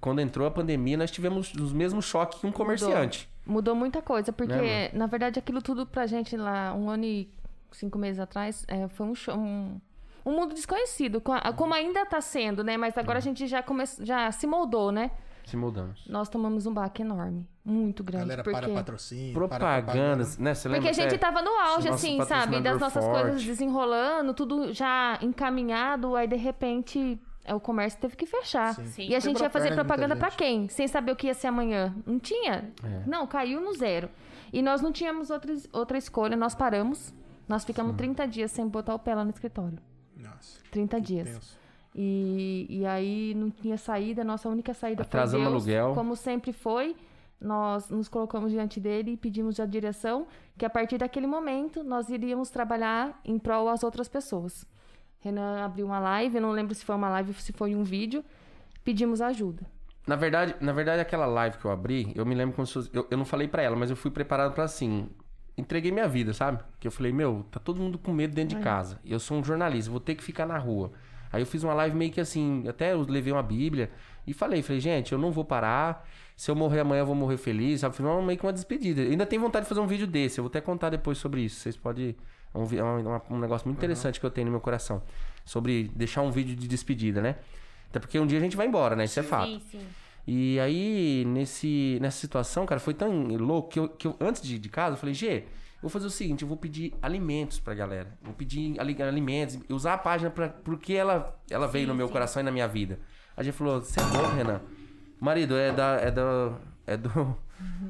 [0.00, 3.28] quando entrou a pandemia, nós tivemos os mesmos choques que um comerciante.
[3.46, 7.28] Mudou muita coisa, porque, Né, na verdade, aquilo tudo pra gente lá, um ano e
[7.72, 9.80] cinco meses atrás, é, foi um, show, um,
[10.24, 12.76] um mundo desconhecido, co- como ainda tá sendo, né?
[12.76, 15.10] Mas agora a gente já, come, já se moldou, né?
[15.44, 16.06] Se mudamos.
[16.08, 18.24] Nós tomamos um baque enorme, muito grande.
[18.24, 18.58] galera porque...
[18.58, 19.34] para patrocínio.
[19.34, 20.54] para Propagandas, né?
[20.54, 22.60] Você lembra Porque a gente tava no auge, Nosso assim, sabe?
[22.62, 23.20] Das nossas forte.
[23.22, 27.20] coisas desenrolando, tudo já encaminhado, aí de repente
[27.52, 28.74] o comércio teve que fechar.
[28.74, 28.86] Sim.
[28.86, 29.08] Sim.
[29.08, 30.38] E a gente Quebrou ia fazer perna propaganda pra gente.
[30.38, 30.68] quem?
[30.68, 31.94] Sem saber o que ia ser amanhã.
[32.06, 32.72] Não tinha?
[32.82, 33.02] É.
[33.06, 34.08] Não, caiu no zero.
[34.52, 37.12] E nós não tínhamos outra, outra escolha, nós paramos.
[37.46, 39.78] Nós ficamos 30 dias sem botar o pé lá no escritório.
[40.16, 41.58] Nossa, 30 dias.
[41.94, 45.94] E, e aí não tinha saída, nossa única saída Atrasamos foi Deus, aluguel.
[45.94, 46.96] como sempre foi.
[47.40, 50.26] Nós nos colocamos diante dele e pedimos a direção
[50.56, 54.64] que a partir daquele momento nós iríamos trabalhar em prol às outras pessoas.
[55.24, 57.82] Renan abriu uma live, eu não lembro se foi uma live ou se foi um
[57.82, 58.22] vídeo,
[58.84, 59.62] pedimos ajuda.
[60.06, 62.90] Na verdade, na verdade, aquela live que eu abri, eu me lembro como se fosse,
[62.92, 65.08] eu, eu não falei pra ela, mas eu fui preparado pra assim.
[65.56, 66.62] Entreguei minha vida, sabe?
[66.78, 69.00] Que eu falei, meu, tá todo mundo com medo dentro de casa.
[69.04, 70.92] Eu sou um jornalista, vou ter que ficar na rua.
[71.32, 73.90] Aí eu fiz uma live meio que assim, até eu levei uma Bíblia
[74.26, 76.06] e falei, falei, gente, eu não vou parar.
[76.36, 77.96] Se eu morrer amanhã, eu vou morrer feliz, sabe?
[77.96, 79.00] Foi meio que uma despedida.
[79.00, 80.38] Eu ainda tenho vontade de fazer um vídeo desse.
[80.38, 81.60] Eu vou até contar depois sobre isso.
[81.60, 82.14] Vocês podem.
[82.54, 85.02] É um, é um, um negócio muito interessante que eu tenho no meu coração.
[85.44, 87.36] Sobre deixar um vídeo de despedida, né?
[87.90, 89.04] Até porque um dia a gente vai embora, né?
[89.04, 89.46] Isso é fato.
[89.48, 89.80] Sim, sim.
[90.26, 94.54] E aí, nesse, nessa situação, cara, foi tão louco que eu, que eu antes de
[94.54, 97.60] ir de casa, eu falei, Gê, eu vou fazer o seguinte, eu vou pedir alimentos
[97.60, 98.08] pra galera.
[98.22, 102.08] Vou pedir ali- alimentos, e usar a página pra, porque ela, ela veio no meu
[102.08, 102.98] coração e na minha vida.
[103.36, 104.60] A gente falou, você é bom, Renan.
[105.20, 105.96] Marido, é da.
[106.00, 106.52] É da.
[106.86, 107.36] É do.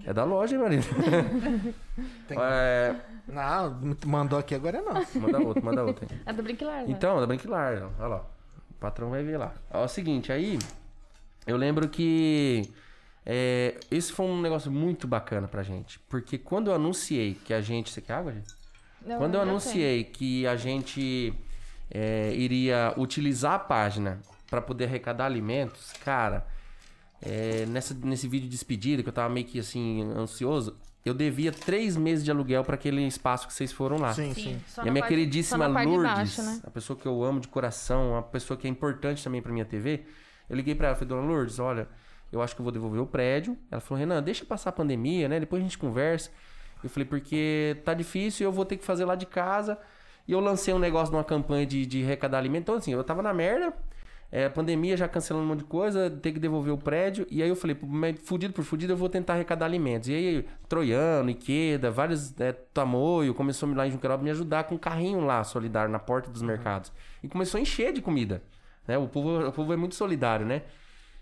[0.05, 0.85] É da loja, hein, marido.
[2.29, 5.19] Tem- É, Não, mandou aqui agora é nosso.
[5.19, 6.07] manda outro, manda outro.
[6.27, 6.87] É do Brinquilar, né?
[6.89, 8.27] Então, da Brinquilar, olha lá.
[8.71, 9.55] O patrão vai ver lá.
[9.71, 10.59] Ó, é o seguinte, aí
[11.47, 12.71] eu lembro que
[13.25, 15.99] é, esse foi um negócio muito bacana pra gente.
[16.09, 17.91] Porque quando eu anunciei que a gente.
[17.91, 18.55] Você quer água, gente?
[19.05, 21.35] Não, Quando eu anunciei que a gente
[21.91, 26.47] é, iria utilizar a página para poder arrecadar alimentos, cara,
[27.21, 31.53] é, nessa, nesse vídeo de despedida, que eu tava meio que assim, ansioso, eu devia
[31.53, 34.13] três meses de aluguel para aquele espaço que vocês foram lá.
[34.15, 34.61] Sim, Sim.
[34.67, 34.81] sim.
[34.85, 36.61] E a minha parte- queridíssima Lourdes, baixo, né?
[36.65, 39.65] a pessoa que eu amo de coração, uma pessoa que é importante também pra minha
[39.65, 40.05] TV,
[40.49, 41.89] eu liguei pra ela, falei, dona Lourdes, olha,
[42.33, 43.57] eu acho que eu vou devolver o prédio.
[43.71, 45.39] Ela falou, Renan, deixa passar a pandemia, né?
[45.39, 46.31] Depois a gente conversa.
[46.83, 49.79] Eu falei, porque tá difícil e eu vou ter que fazer lá de casa.
[50.27, 52.63] E eu lancei um negócio numa campanha de, de arrecadar alimento.
[52.63, 53.73] Então, assim, eu tava na merda.
[54.31, 57.27] É, pandemia já cancelando um monte de coisa, ter que devolver o prédio.
[57.31, 57.77] E aí eu falei,
[58.25, 60.09] fudido por fudido, eu vou tentar arrecadar alimentos.
[60.09, 64.65] E aí, Troiano, Iqueda, vários é, Tamoio, começou a me lá em Junquerópolis me ajudar
[64.65, 66.93] com um carrinho lá, solidário, na porta dos mercados.
[67.23, 68.43] E começou a encher de comida.
[68.87, 68.99] Né?
[68.99, 70.63] O, povo, o povo é muito solidário, né?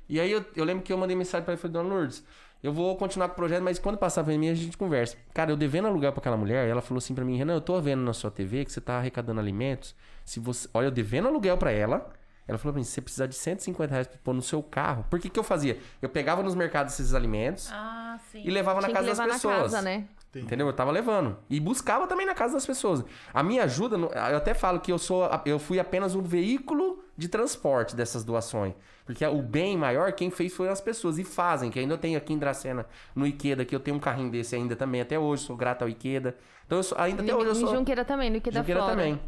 [0.09, 2.25] E aí eu, eu lembro que eu mandei mensagem pra ela e falei, Dona Lourdes,
[2.63, 5.17] Eu vou continuar com o projeto, mas quando passar a pandemia a gente conversa.
[5.33, 7.81] Cara, eu devendo aluguel pra aquela mulher, ela falou assim pra mim, Renan, eu tô
[7.81, 9.95] vendo na sua TV que você tá arrecadando alimentos.
[10.25, 10.69] Se você.
[10.75, 12.11] Olha, eu devendo aluguel pra ela.
[12.53, 15.05] Ela falou pra mim, se você precisar de 150 reais pra pôr no seu carro.
[15.11, 15.79] Por que que eu fazia?
[16.01, 18.43] Eu pegava nos mercados esses alimentos Ah, sim.
[18.45, 19.73] e levava na Tinha que casa das na pessoas.
[19.73, 20.05] casa, né?
[20.35, 20.67] Entendeu?
[20.67, 21.37] Eu tava levando.
[21.51, 23.05] E buscava também na casa das pessoas.
[23.35, 25.29] A minha ajuda, no- eu até falo que eu sou.
[25.45, 28.73] Eu fui apenas um veículo de transporte dessas doações.
[29.05, 31.19] Porque o bem maior, quem fez foram as pessoas.
[31.19, 34.01] E fazem, que ainda eu tenho aqui em Dracena, no Ikeda, que eu tenho um
[34.01, 36.35] carrinho desse ainda também, até hoje, sou grato ao Ikeda.
[36.67, 37.75] Então eu sou, ainda até hoje eu sou.
[37.75, 38.97] Junqueira também, no Ikeda Junqueira Flora.
[38.97, 39.21] também.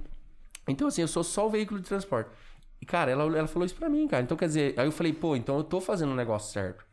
[0.66, 2.30] Então, assim, eu sou só o veículo de transporte.
[2.85, 4.23] E, cara, ela, ela falou isso pra mim, cara.
[4.23, 6.85] Então, quer dizer, aí eu falei, pô, então eu tô fazendo um negócio certo.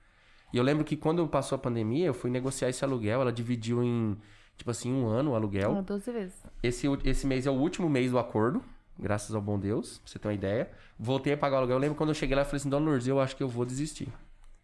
[0.54, 3.84] E eu lembro que quando passou a pandemia, eu fui negociar esse aluguel, ela dividiu
[3.84, 4.18] em,
[4.58, 5.76] tipo assim, um ano o aluguel.
[5.78, 6.44] Ah, 12 vezes.
[6.64, 8.64] Esse, esse mês é o último mês do acordo,
[8.98, 10.72] graças ao bom Deus, pra você ter uma ideia.
[10.98, 11.76] Voltei a pagar o aluguel.
[11.76, 13.50] Eu lembro quando eu cheguei lá, eu falei assim, Dona Lourdes, eu acho que eu
[13.50, 14.08] vou desistir.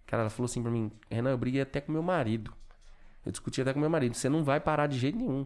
[0.06, 2.54] Cara, ela falou assim pra mim, Renan, eu briguei até com meu marido.
[3.26, 5.46] Eu discuti até com meu marido, você não vai parar de jeito nenhum.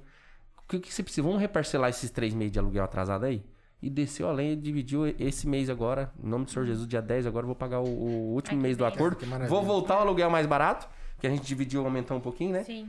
[0.59, 1.25] O que, que você precisa?
[1.25, 3.43] Vamos reparcelar esses três meses de aluguel atrasado aí?
[3.81, 7.25] E desceu além e dividiu esse mês agora, em nome do Senhor Jesus, dia 10,
[7.25, 9.17] agora eu vou pagar o, o último Ai, mês do acordo.
[9.47, 10.87] Vou voltar ao aluguel mais barato,
[11.19, 12.63] que a gente dividiu, aumentou um pouquinho, né?
[12.63, 12.87] Sim.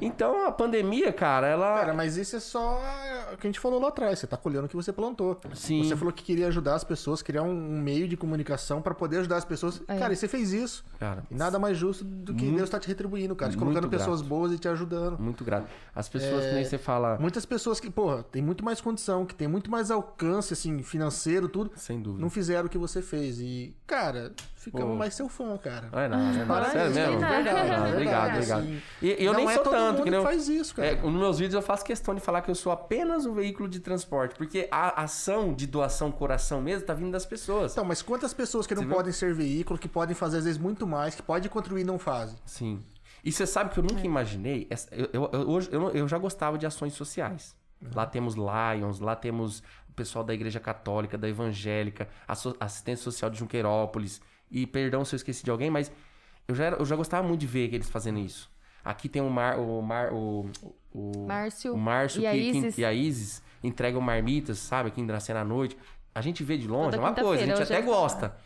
[0.00, 1.78] Então a pandemia, cara, ela.
[1.78, 2.80] Cara, mas isso é só
[3.32, 4.18] o que a gente falou lá atrás.
[4.18, 5.40] Você tá colhendo o que você plantou.
[5.54, 5.82] Sim.
[5.84, 9.18] Você falou que queria ajudar as pessoas, criar um um meio de comunicação pra poder
[9.18, 9.82] ajudar as pessoas.
[9.88, 9.98] É.
[9.98, 10.84] Cara, e você fez isso.
[11.00, 13.50] Cara, E nada mais justo do que Muito- Deus tá te retribuindo, cara.
[13.50, 14.28] Te colocando pessoas grato.
[14.28, 15.18] boas e te ajudando.
[15.18, 15.66] Muito grato.
[15.94, 17.16] As pessoas É, que nem você fala.
[17.18, 21.48] Muitas pessoas que, porra, tem muito mais condição, que tem muito mais alcance, assim, financeiro,
[21.48, 21.70] tudo.
[21.76, 22.20] Sem dúvida.
[22.22, 23.40] Não fizeram o que você fez.
[23.40, 24.32] E, cara,
[24.70, 24.94] ficamos Pô.
[24.96, 25.88] mais seu fã, cara.
[25.92, 26.70] Não é nada, não é nada.
[26.70, 27.18] Sério mesmo?
[27.18, 28.52] verdade, Não, verdade, obrigado, assim.
[28.52, 28.82] obrigado.
[29.02, 30.88] E eu Não nem é sou todo tanto, mundo que eu- faz isso, cara.
[30.88, 33.68] É, nos meus vídeos eu faço questão de falar que eu sou apenas um veículo
[33.68, 37.72] de transporte, porque a ação de doação coração mesmo tá vindo das pessoas.
[37.72, 38.96] Então, mas quantas pessoas que não Você viu?
[38.96, 41.98] podem ser veículo, que podem fazer às vezes muito mais, que podem contribuir e não
[41.98, 42.36] fazem?
[42.44, 42.82] Sim.
[43.24, 44.66] E você sabe que eu nunca imaginei.
[44.70, 47.56] essa- eu, eu- eu- hoje, eu, não- eu já gostava de ações sociais.
[47.94, 52.08] Lá temos Lions, lá temos o pessoal da Igreja Católica, da Evangélica,
[52.58, 54.20] assistência social de Junqueirópolis.
[54.50, 55.90] E perdão se eu esqueci de alguém, mas
[56.48, 58.50] eu já, era- eu já gostava muito de ver eles fazendo isso.
[58.84, 60.48] Aqui tem o Mar, o, Mar, o,
[60.92, 62.36] o Márcio o Márcio e a que-
[62.78, 65.76] e a Isis entregam marmitas, sabe, aqui em Dracena à noite.
[66.14, 68.36] A gente vê de longe, Toda é uma coisa, a gente até é gosta.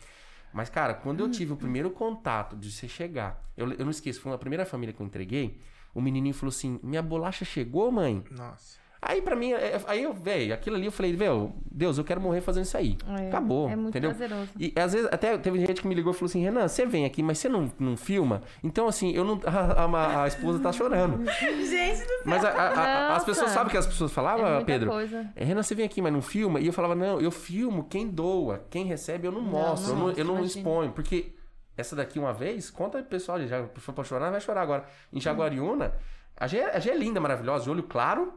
[0.51, 4.19] Mas, cara, quando eu tive o primeiro contato de você chegar, eu, eu não esqueço,
[4.19, 5.61] foi a primeira família que eu entreguei,
[5.93, 8.21] o menininho falou assim: Minha bolacha chegou, mãe?
[8.31, 8.80] Nossa.
[9.03, 12.21] Aí pra mim, é- aí eu, velho, aquilo ali eu falei, velho, Deus, eu quero
[12.21, 12.95] morrer fazendo isso aí.
[13.19, 13.67] É, Acabou.
[13.67, 14.11] é muito entendeu?
[14.11, 14.51] prazeroso.
[14.59, 17.03] E às vezes, até teve gente que me ligou e falou assim: Renan, você vem
[17.03, 18.43] aqui, mas você não, não filma?
[18.63, 19.39] Então, assim, eu não.
[19.47, 21.25] A, a- a esposa tá chorando.
[21.25, 22.21] Gente do céu.
[22.25, 24.91] Mas a- as pessoas sabem o que as pessoas falavam, É Pedro?
[24.91, 25.27] coisa.
[25.35, 26.59] É, Renan, você vem aqui, mas não filma?
[26.59, 30.05] E eu falava, não, eu filmo quem doa, quem recebe eu não mostro, não eu
[30.09, 30.59] não, eu não imagina.
[30.59, 31.33] exponho, porque
[31.75, 34.85] essa daqui uma vez, conta pessoal, já foi pra chorar, vai chorar agora.
[35.11, 35.91] Em Jaguariúna,
[36.37, 38.33] a G, a G é linda, maravilhosa, de olho claro.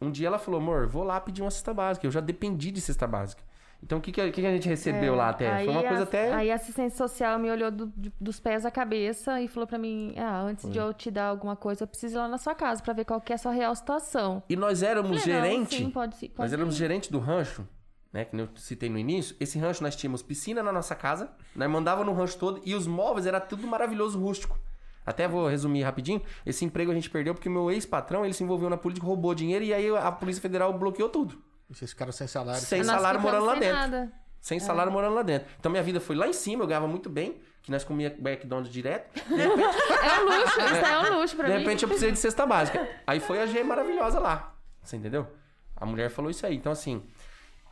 [0.00, 2.80] Um dia ela falou, amor, vou lá pedir uma cesta básica, eu já dependi de
[2.80, 3.42] cesta básica.
[3.82, 5.46] Então o que, que, a- que que a gente recebeu lá até?
[5.62, 6.32] É, Foi uma coisa a, até...
[6.32, 9.78] Aí a assistente social me olhou do- de- dos pés à cabeça e falou pra
[9.78, 12.54] mim: Ah, antes de eu te dar alguma coisa, eu preciso ir lá na sua
[12.54, 14.42] casa pra ver qual que é a sua real situação.
[14.48, 15.76] E nós éramos Falei, não, gerente.
[15.76, 16.78] sim, pode pode nós éramos ir.
[16.78, 17.68] gerente do rancho,
[18.12, 18.24] né?
[18.24, 19.36] Que eu citei no início.
[19.38, 22.86] Esse rancho nós tínhamos piscina na nossa casa, nós mandava no rancho todo e os
[22.86, 24.58] móveis era tudo maravilhoso rústico.
[25.06, 26.20] Até vou resumir rapidinho.
[26.44, 29.34] Esse emprego a gente perdeu porque o meu ex-patrão ele se envolveu na política, roubou
[29.34, 31.40] dinheiro e aí a Polícia Federal bloqueou tudo.
[31.70, 32.60] E vocês ficaram sem salário.
[32.60, 33.76] Sem Nós salário morando lá sem dentro.
[33.76, 34.12] nada.
[34.40, 35.48] Sem salário morando lá dentro.
[35.58, 38.72] Então minha vida foi lá em cima, eu ganhava muito bem, que nós comia McDonald's
[38.72, 39.12] direto.
[39.28, 39.62] De repente,
[40.02, 41.58] É um luxo, isso aí é um luxo pra de mim.
[41.60, 42.88] repente eu precisei de cesta básica.
[43.06, 44.54] Aí foi a G maravilhosa lá.
[44.82, 45.26] Você entendeu?
[45.76, 46.56] A mulher falou isso aí.
[46.56, 47.02] Então, assim.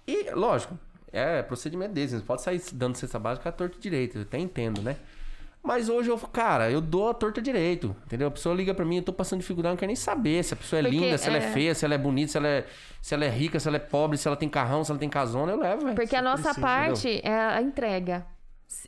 [0.07, 0.77] E, lógico,
[1.13, 2.13] é procedimento deles.
[2.13, 4.19] Não pode sair dando cesta básica à torta direito.
[4.19, 4.97] Eu até entendo, né?
[5.65, 8.29] Mas hoje eu, cara, eu dou a torta direito, entendeu?
[8.29, 10.53] A pessoa liga pra mim, eu tô passando dificuldade, eu não quero nem saber se
[10.53, 12.37] a pessoa é Porque, linda, se ela é é- feia, se ela é bonita, se
[12.37, 12.67] ela é,
[13.01, 15.09] se ela é rica, se ela é pobre, se ela tem carrão, se ela tem
[15.09, 15.95] casona, eu levo, velho.
[15.97, 18.27] Porque a nossa precisa, parte é a entrega.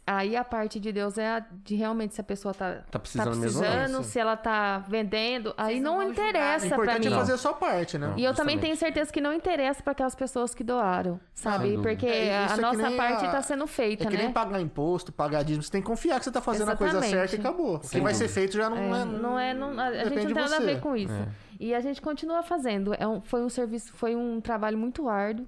[0.07, 3.37] Aí a parte de Deus é a de realmente se a pessoa tá, Tá precisando
[3.37, 5.55] mesmo, precisando, se ela tá vendendo.
[5.57, 6.07] Aí Vocês não não né?
[6.07, 7.15] O interessa pra importante mim.
[7.15, 8.07] é fazer a sua parte, né?
[8.17, 8.61] E eu também Justamente.
[8.61, 11.71] tenho certeza que não interessa para aquelas pessoas que doaram, sabe?
[11.73, 11.83] dúvida.
[11.83, 14.25] Porque É, a é nossa parte a- tá sendo feita, É que né?
[14.25, 15.63] nem pagar imposto, pagar dízimo.
[15.63, 17.17] Você tem que confiar que você tá fazendo a coisa Exatamente.
[17.31, 17.77] certa e acabou.
[17.77, 19.01] O que vai ser feito já não é.
[19.03, 21.13] É, não é, não- a, a gente não tem nada a ver com isso.
[21.61, 22.95] E a gente continua fazendo.
[22.99, 25.47] É um- foi um serviço, foi um trabalho muito árduo.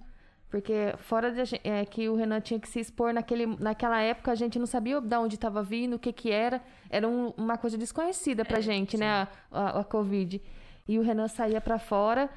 [0.51, 4.35] Porque fora de, é, que o Renan tinha que se expor naquele, naquela época, a
[4.35, 6.62] gente não sabia de onde estava vindo, o que que era.
[6.89, 9.07] Era um- uma coisa desconhecida pra gente, né?
[9.11, 10.41] A, a, a Covid.
[10.89, 12.31] E o Renan saía pra fora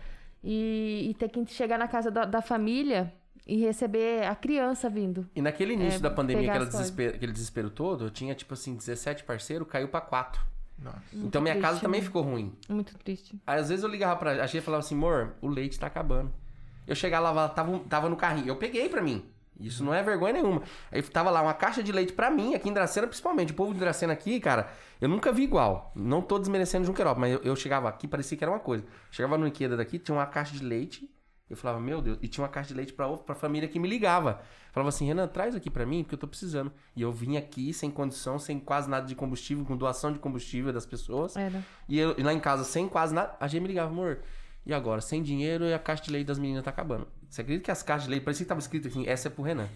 [0.44, 3.14] e, e ter que chegar na casa da, da família
[3.48, 5.28] e receber a criança vindo.
[5.36, 8.76] E naquele início É, da pandemia, aquela desespero, aquele desespero todo, eu tinha, tipo assim,
[8.76, 10.42] 17 parceiros, caiu pra 4.
[10.78, 11.00] Nossa.
[11.14, 12.06] Então minha triste, casa também né?
[12.08, 12.56] ficou ruim.
[12.68, 13.40] Muito triste.
[13.46, 15.88] Aí, às vezes eu ligava pra a Gê e falava assim, amor, o leite tá
[15.88, 16.34] acabando.
[16.92, 18.50] Eu chegava lá, ela tava, tava no carrinho.
[18.50, 19.24] Eu peguei pra mim.
[19.58, 20.62] Isso não é vergonha nenhuma.
[20.92, 23.54] Aí tava lá uma caixa de leite pra mim, aqui em Dracena, principalmente.
[23.54, 24.70] O povo de Dracena aqui, cara,
[25.00, 25.94] eu nunca vi igual.
[25.96, 28.84] Não tô desmerecendo Junquerópolis, mas eu, eu chegava aqui, parecia que era uma coisa.
[29.10, 31.10] Chegava no Ikeda daqui, tinha uma caixa de leite.
[31.50, 33.88] Eu falava, meu Deus, e tinha uma caixa de leite pra, pra família que me
[33.88, 34.42] ligava.
[34.74, 36.74] Falava assim, Renan, traz aqui pra mim, porque eu tô precisando.
[36.94, 40.74] E eu vim aqui sem condição, sem quase nada de combustível, com doação de combustível
[40.74, 41.38] das pessoas.
[41.38, 41.64] Era.
[41.88, 44.20] E, eu, e lá em casa, sem quase nada, a G me ligava, amor.
[44.66, 47.08] E agora, sem dinheiro e a caixa de leite das meninas tá acabando.
[47.30, 49.44] Você acredita que as caixas de leite, parecia que tava escrito assim, essa é pro
[49.44, 49.68] Renan.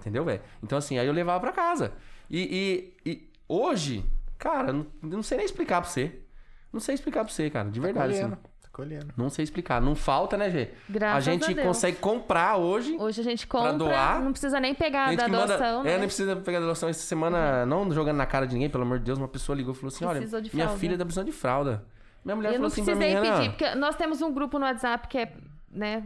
[0.00, 0.40] Entendeu, velho?
[0.62, 1.92] Então, assim, aí eu levava pra casa.
[2.30, 4.04] E, e- e hoje,
[4.38, 6.20] cara, não, não sei nem explicar pra você.
[6.72, 8.12] Não sei explicar pra você, cara, de verdade.
[8.14, 8.32] colhendo.
[8.34, 8.42] Assim.
[8.62, 9.06] Tá colhendo.
[9.16, 9.80] Não sei explicar.
[9.80, 10.70] Não falta, né, Gê?
[10.88, 11.66] Graças a gente a Deus.
[11.66, 12.96] consegue comprar hoje.
[12.98, 14.20] Hoje a gente compra, doar?
[14.22, 15.98] não precisa nem pegar da que manda- doação, É, né?
[15.98, 16.88] nem precisa pegar da doação.
[16.88, 19.72] Essa semana, não jogando na cara de ninguém, pelo amor de Deus, uma pessoa ligou
[19.72, 20.80] e falou assim: Precisou olha, minha fralda.
[20.80, 21.84] filha tá precisando de fralda.
[22.26, 24.32] Minha mulher Eu falou não assim pra mim, precisei Renan, pedir, porque nós temos um
[24.34, 25.32] grupo no WhatsApp que é,
[25.70, 26.02] né?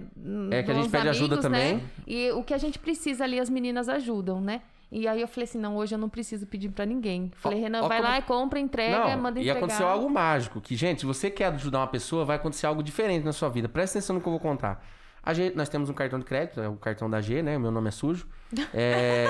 [0.51, 1.75] É, que a gente pede ajuda amigos, também.
[1.77, 1.83] Né?
[2.07, 4.61] E o que a gente precisa ali, as meninas ajudam, né?
[4.93, 7.31] E aí eu falei assim, não, hoje eu não preciso pedir pra ninguém.
[7.37, 9.57] Falei, Ó, Renan, ó vai como- lá e compra, entrega, Não, manda e entregar.
[9.59, 10.61] aconteceu algo mágico.
[10.61, 13.67] Que, gente, se você quer ajudar uma pessoa, vai acontecer algo diferente na sua vida.
[13.69, 14.85] Presta atenção no que eu vou contar.
[15.23, 17.57] A G, nós temos um cartão de crédito, é o cartão da G, né?
[17.59, 18.27] Meu nome é sujo.
[18.75, 19.27] É.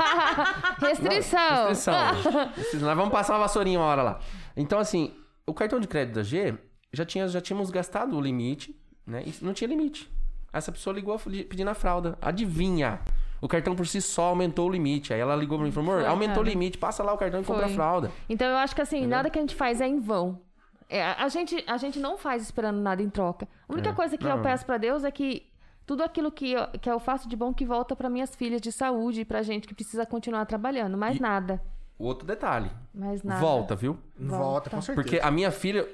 [0.80, 1.68] Restrição.
[1.68, 2.14] Restrição.
[2.56, 2.86] Restrição.
[2.88, 4.18] Nós vamos passar uma vassourinha uma hora lá.
[4.56, 5.12] Então, assim,
[5.52, 6.54] o cartão de crédito da G,
[6.92, 8.74] já, tinha, já tínhamos gastado o limite,
[9.06, 9.22] né?
[9.26, 10.10] E não tinha limite.
[10.52, 12.18] Essa pessoa ligou pedindo a fralda.
[12.20, 13.00] Adivinha?
[13.40, 15.12] O cartão por si só aumentou o limite.
[15.12, 16.50] Aí ela ligou pra mim e falou, amor, Foi, aumentou o cara.
[16.50, 17.74] limite, passa lá o cartão e compra a Foi.
[17.76, 18.12] fralda.
[18.28, 20.40] Então eu acho que assim, nada que a gente faz é em vão.
[20.88, 23.48] É, a, gente, a gente não faz esperando nada em troca.
[23.68, 23.92] A única É.
[23.92, 24.36] coisa que Não.
[24.36, 25.46] eu peço pra Deus é que
[25.86, 28.70] tudo aquilo que eu, que eu faço de bom que volta pra minhas filhas de
[28.70, 30.96] saúde e pra gente que precisa continuar trabalhando.
[30.96, 31.62] Mais E- nada.
[31.98, 32.70] O outro detalhe.
[32.94, 33.40] Mais nada.
[33.40, 33.98] Volta, viu?
[34.18, 34.94] Volta, com certeza.
[35.02, 35.88] Porque a minha filha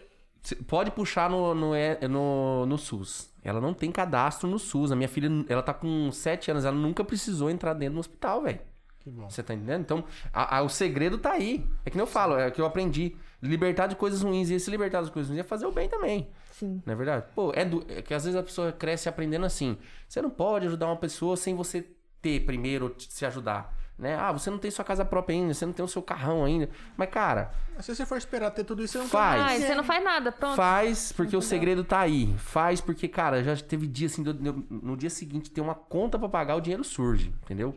[0.66, 1.72] pode puxar no, no,
[2.08, 3.30] no, no SUS.
[3.44, 4.90] Ela não tem cadastro no SUS.
[4.92, 8.42] A minha filha, ela tá com 7 anos, ela nunca precisou entrar dentro do hospital,
[8.42, 8.60] velho.
[9.00, 9.28] Que bom.
[9.30, 9.80] Você tá entendendo?
[9.82, 11.64] Então, a- a- o segredo tá aí.
[11.84, 13.14] É que nem eu falo, é o que eu aprendi.
[13.40, 14.50] Libertar de coisas ruins.
[14.50, 16.28] E esse libertar das coisas ruins é fazer o bem também.
[16.52, 16.82] Sim.
[16.84, 17.24] Não é verdade?
[17.34, 19.76] Pô, é, do- é que às vezes a pessoa cresce aprendendo assim.
[20.08, 21.86] Você não pode ajudar uma pessoa sem você
[22.20, 23.76] ter primeiro se ajudar.
[23.98, 24.14] Né?
[24.16, 26.68] Ah, você não tem sua casa própria ainda, você não tem o seu carrão ainda.
[26.96, 29.60] Mas, cara, Mas Se você for esperar ter tudo isso, você não Faz.
[29.60, 30.54] E você não faz nada, pronto.
[30.54, 32.32] Faz, porque o segredo tá aí.
[32.38, 36.28] Faz, porque, cara, já teve dia assim, no, no dia seguinte, ter uma conta pra
[36.28, 37.74] pagar, o dinheiro surge, entendeu?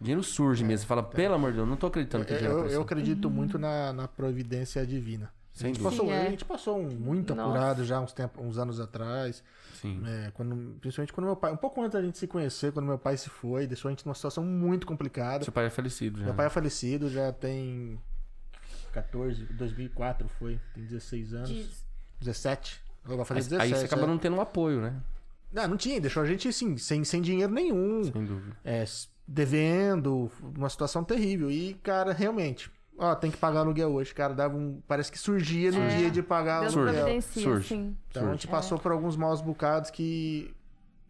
[0.00, 0.82] O dinheiro surge mesmo.
[0.82, 2.82] Você fala, pelo amor de Deus, não tô acreditando que o Eu, dinheiro eu, eu
[2.82, 5.26] acredito muito na, na providência divina.
[5.54, 5.90] A Sem gente, dúvida.
[5.90, 6.26] passou, Sim, é.
[6.26, 7.48] a gente passou um muito Nossa.
[7.48, 9.42] apurado já uns, tempo, uns anos atrás.
[9.80, 10.02] Sim.
[10.06, 12.98] É, quando, principalmente quando meu pai, um pouco antes da gente se conhecer, quando meu
[12.98, 15.42] pai se foi, deixou a gente numa situação muito complicada.
[15.44, 16.24] Seu pai é falecido já.
[16.26, 17.98] Meu pai é falecido, já tem
[18.92, 21.48] 14, 2004 foi, tem 16 anos.
[21.48, 21.86] Diz-
[22.20, 22.80] 17.
[23.08, 23.62] Eu vou fazer Aí, 17.
[23.74, 24.06] aí você acaba é.
[24.06, 25.00] não tendo um apoio, né?
[25.52, 28.04] Não, não tinha, deixou a gente assim, sem, sem dinheiro nenhum.
[28.04, 28.56] Sem dúvida.
[28.62, 28.84] é,
[29.26, 31.50] devendo, uma situação terrível.
[31.50, 32.70] E, cara, realmente,
[33.00, 34.32] ó, tem que pagar aluguel hoje, cara.
[34.34, 34.80] Dava um.
[34.86, 35.96] Parece que surgia no É.
[35.96, 37.20] dia de pagar Deus aluguel.
[37.22, 37.68] Surge.
[37.68, 37.96] sim.
[38.10, 40.54] Então a gente passou por alguns maus bocados que.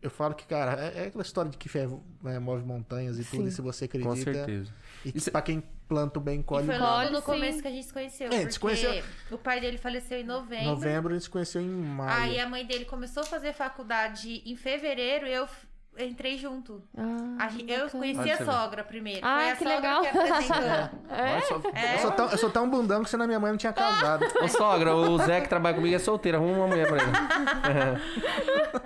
[0.02, 1.86] Eu falo que, cara, é, é aquela história de que fé
[2.22, 3.48] né, move montanhas e tudo, Sim.
[3.48, 4.08] e se você acredita.
[4.08, 4.72] Com certeza.
[5.04, 7.00] E que pra quem planta o bem, colhe foi o logo mal.
[7.00, 7.24] Pode, no sim.
[7.26, 8.28] começo que a gente se conheceu.
[8.32, 10.64] É, se conheceu- o pai dele faleceu em novembro.
[10.68, 12.22] Novembro a gente se conheceu em maio.
[12.22, 15.46] Aí a mãe dele começou a fazer faculdade em fevereiro e eu
[15.98, 16.82] entrei junto.
[16.96, 19.20] Ah, eu conheci a sogra primeiro.
[19.24, 20.00] Ah, Foi a que sogra legal.
[20.02, 20.60] que apresentou.
[21.10, 21.54] Olha só-
[21.94, 24.24] Eu, sou tão, eu sou tão bundão que senão minha mãe não tinha casado.
[24.42, 26.38] Ô, sogra, o Zé que trabalha comigo é solteiro.
[26.38, 27.10] Arruma uma mulher pra ele.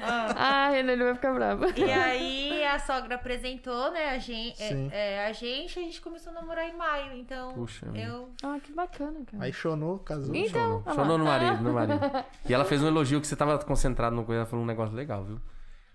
[0.06, 1.64] Ah, Renan, ele vai ficar bravo.
[1.76, 4.90] E aí a sogra apresentou, né, a gente, Sim.
[5.26, 9.20] a gente, a gente começou a namorar em maio, então Puxa eu Ah, que bacana,
[9.30, 9.42] cara.
[9.44, 10.34] Aí chonou, casou.
[10.34, 10.94] Então, lá.
[10.94, 12.00] Chonou no marido, no marido.
[12.48, 14.40] E ela fez um elogio que você tava concentrado no coisa.
[14.40, 15.40] Ela falou um negócio legal, viu?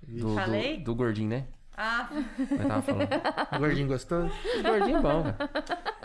[0.02, 0.78] Do, do, Falei?
[0.80, 1.48] do gordinho, né?
[1.81, 3.07] Ah, Eu tava falando.
[3.57, 4.26] Gordinho gostou?
[4.26, 5.49] O gordinho é bom, cara.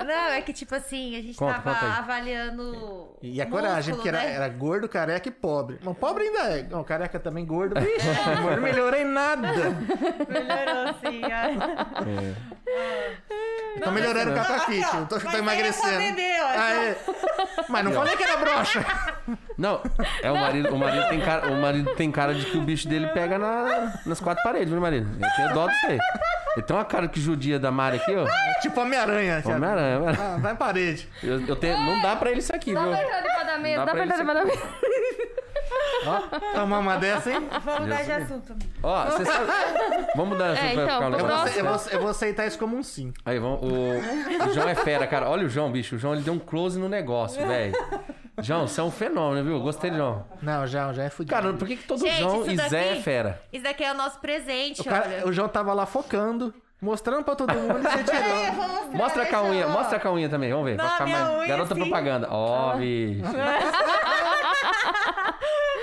[0.05, 3.92] não, é que tipo assim, a gente Conta, tava conta avaliando E a o coragem,
[3.92, 4.34] músculo, porque era, né?
[4.36, 5.80] era gordo, careca e pobre.
[5.82, 6.62] Mas pobre ainda é.
[6.62, 7.74] Não, careca também gordo.
[7.82, 9.48] Vixe, amor, não melhorou em nada.
[10.28, 11.59] Melhorou assim, ai.
[12.06, 13.80] É.
[13.82, 14.96] Tô melhorando o capacete.
[14.96, 16.20] Eu tô, tô Mas é emagrecendo.
[16.56, 16.96] Ah, é.
[17.68, 18.84] Mas não falei que era broxa.
[19.56, 19.80] Não,
[20.22, 22.88] é o marido, o marido tem cara, o marido tem cara de que o bicho
[22.88, 25.09] dele pega na, nas quatro paredes, viu, marido?
[25.20, 25.99] Eu tenho dó de você.
[26.57, 28.24] Ele tem uma cara que judia da Mari aqui, ó.
[28.61, 29.43] Tipo Homem-Aranha.
[29.43, 29.57] cara.
[29.57, 30.35] Homem-Aranha, Homem-Aranha.
[30.35, 31.09] Ah, vai em parede.
[31.23, 32.81] Eu, eu tenho, não dá pra ele isso aqui, viu?
[32.81, 33.77] dá pra entrar debaixo da mesa.
[33.77, 34.74] Dá Dá pra entrar ele debaixo da mesa.
[36.07, 36.20] Ó,
[36.55, 37.49] toma uma dessa, hein?
[37.65, 38.57] Vamos mudar de assunto.
[38.82, 39.47] Ó, você sabe.
[40.15, 41.27] Vamos mudar É, pra então, ficar um Eu negócio.
[41.28, 43.12] vou, próximo- eu, vou, eu vou aceitar isso como um sim.
[43.24, 45.28] Aí, vamos, o, o João é fera, cara.
[45.28, 45.97] Olha o João, bicho.
[45.97, 47.74] O João ele deu um close no negócio, velho.
[48.43, 49.61] João, você é um fenômeno, viu?
[49.61, 50.24] Gostei do João.
[50.43, 51.35] Não, já, já é fudido.
[51.35, 53.41] Cara, por que, que todo Gente, João isso e Zé é fera?
[53.53, 55.27] Isso daqui é o nosso presente, o, cara- olha.
[55.28, 56.52] o João tava lá focando,
[56.82, 58.93] mostrando pra todo mundo e você É, tirou.
[58.93, 60.76] Mostra a unha, mostra a unha também, vamos ver.
[60.76, 61.28] Não, ficar mais...
[61.31, 61.81] unha, Garota sim.
[61.81, 62.28] propaganda.
[62.31, 63.22] Ó, bicho.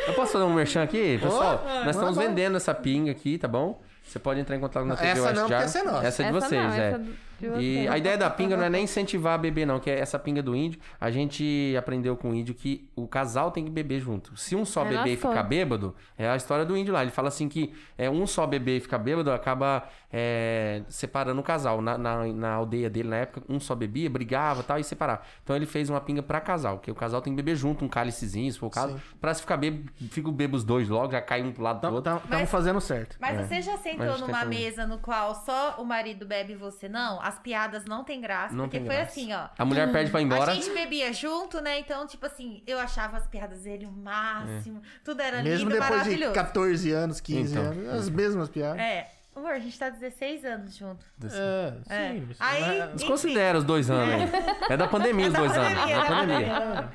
[0.07, 1.63] Eu posso fazer um merchan aqui, pessoal?
[1.63, 3.79] Oh, Nós estamos vendendo essa pinga aqui, tá bom?
[4.03, 6.07] Você pode entrar em contato na TV Essa não, porque é nossa.
[6.07, 6.87] Essa é de Essa vocês, não, é.
[6.87, 7.11] essa é de
[7.45, 7.89] E vocês.
[7.91, 10.41] a ideia da pinga não é nem incentivar a beber, não, que é essa pinga
[10.43, 10.79] do índio.
[10.99, 14.35] A gente aprendeu com o índio que o casal tem que beber junto.
[14.37, 17.01] Se um só É beber e ficar bêbado, é a história do índio lá.
[17.01, 21.43] Ele fala assim que é, um só beber e ficar bêbado acaba é, separando o
[21.43, 21.81] casal.
[21.81, 25.21] Na, na, na aldeia dele, na época, um só bebia, brigava e tal, e separava.
[25.43, 27.87] Então ele fez uma pinga pra casal, que o casal tem que beber junto, um
[27.87, 28.99] cálicezinho, se for o caso.
[29.19, 31.95] Pra se ficar bêbado, fica bêbado os dois logo, já cai um pro lado do
[31.95, 32.17] outro.
[32.23, 33.17] Estamos fazendo certo.
[33.19, 33.43] Mas É.
[33.43, 36.89] você já a sentou numa tá mesa no qual só o marido bebe e você
[36.89, 37.21] não?
[37.31, 38.53] As piadas não tem graça.
[38.53, 39.11] Não porque tem foi graça.
[39.11, 39.47] assim, ó.
[39.57, 40.51] A mulher pede pra ir embora.
[40.51, 41.79] A gente bebia junto, né?
[41.79, 44.81] Então, tipo assim, eu achava as piadas dele o máximo.
[45.03, 46.33] Tudo era Mesmo lindo, depois de maravilhoso.
[46.33, 47.71] 14 anos, 15 Então.
[47.71, 48.79] anos, as mesmas piadas.
[48.79, 49.09] É.
[49.33, 51.05] Amor, a gente tá 16 anos junto.
[51.23, 52.09] É, É.
[52.11, 52.27] sim.
[52.37, 54.29] Aí, Desconsidera os dois anos aí.
[54.69, 55.79] É da pandemia os É da dois anos.
[55.79, 56.91] É é da pandemia.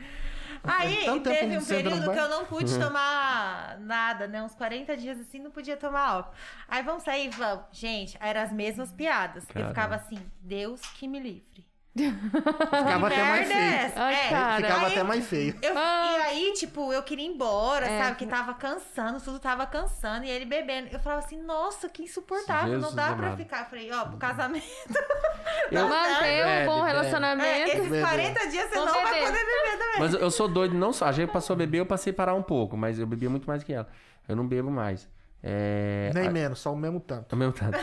[0.66, 2.80] Aí teve um período que eu não pude Uhum.
[2.80, 4.42] tomar nada, né?
[4.42, 6.34] Uns 40 dias assim, não podia tomar álcool.
[6.68, 7.64] Aí vamos sair, vamos.
[7.72, 9.44] Gente, eram as mesmas piadas.
[9.48, 9.68] Eu Caramba.
[9.70, 11.65] ficava assim, Deus que me livre.
[11.96, 13.74] Ficava até mais é feio.
[13.74, 14.10] essa?
[14.12, 14.56] É, cara.
[14.56, 15.58] Ficava Aí- até mais feio.
[15.62, 16.12] Eu- Ah.
[16.18, 18.02] E aí, tipo, eu queria ir embora, É.
[18.02, 18.16] sabe?
[18.16, 20.24] Que tava cansando, tudo tava cansando.
[20.24, 20.88] E ele bebendo.
[20.92, 22.74] Eu falava assim, nossa, que insuportável.
[22.74, 23.36] Jesus não dá pra amado.
[23.38, 23.60] ficar.
[23.60, 24.64] Eu falei, ó, pro casamento.
[25.70, 26.88] Eu- Manter um Bebe, bom bebe.
[26.90, 27.68] É, relacionamento.
[27.70, 28.00] esses Beber.
[28.02, 29.26] 40 dias você não vai beber.
[29.26, 30.00] poder beber também.
[30.00, 31.06] Mas eu- eu sou doido, não só.
[31.06, 33.46] A gente passou a beber, eu passei a parar um pouco, mas eu bebia muito
[33.46, 33.88] mais que ela.
[34.28, 35.08] Eu não bebo mais.
[35.48, 36.10] É.
[36.14, 37.32] Nem a- menos, só o mesmo tanto.
[37.34, 37.78] ao mesmo tanto.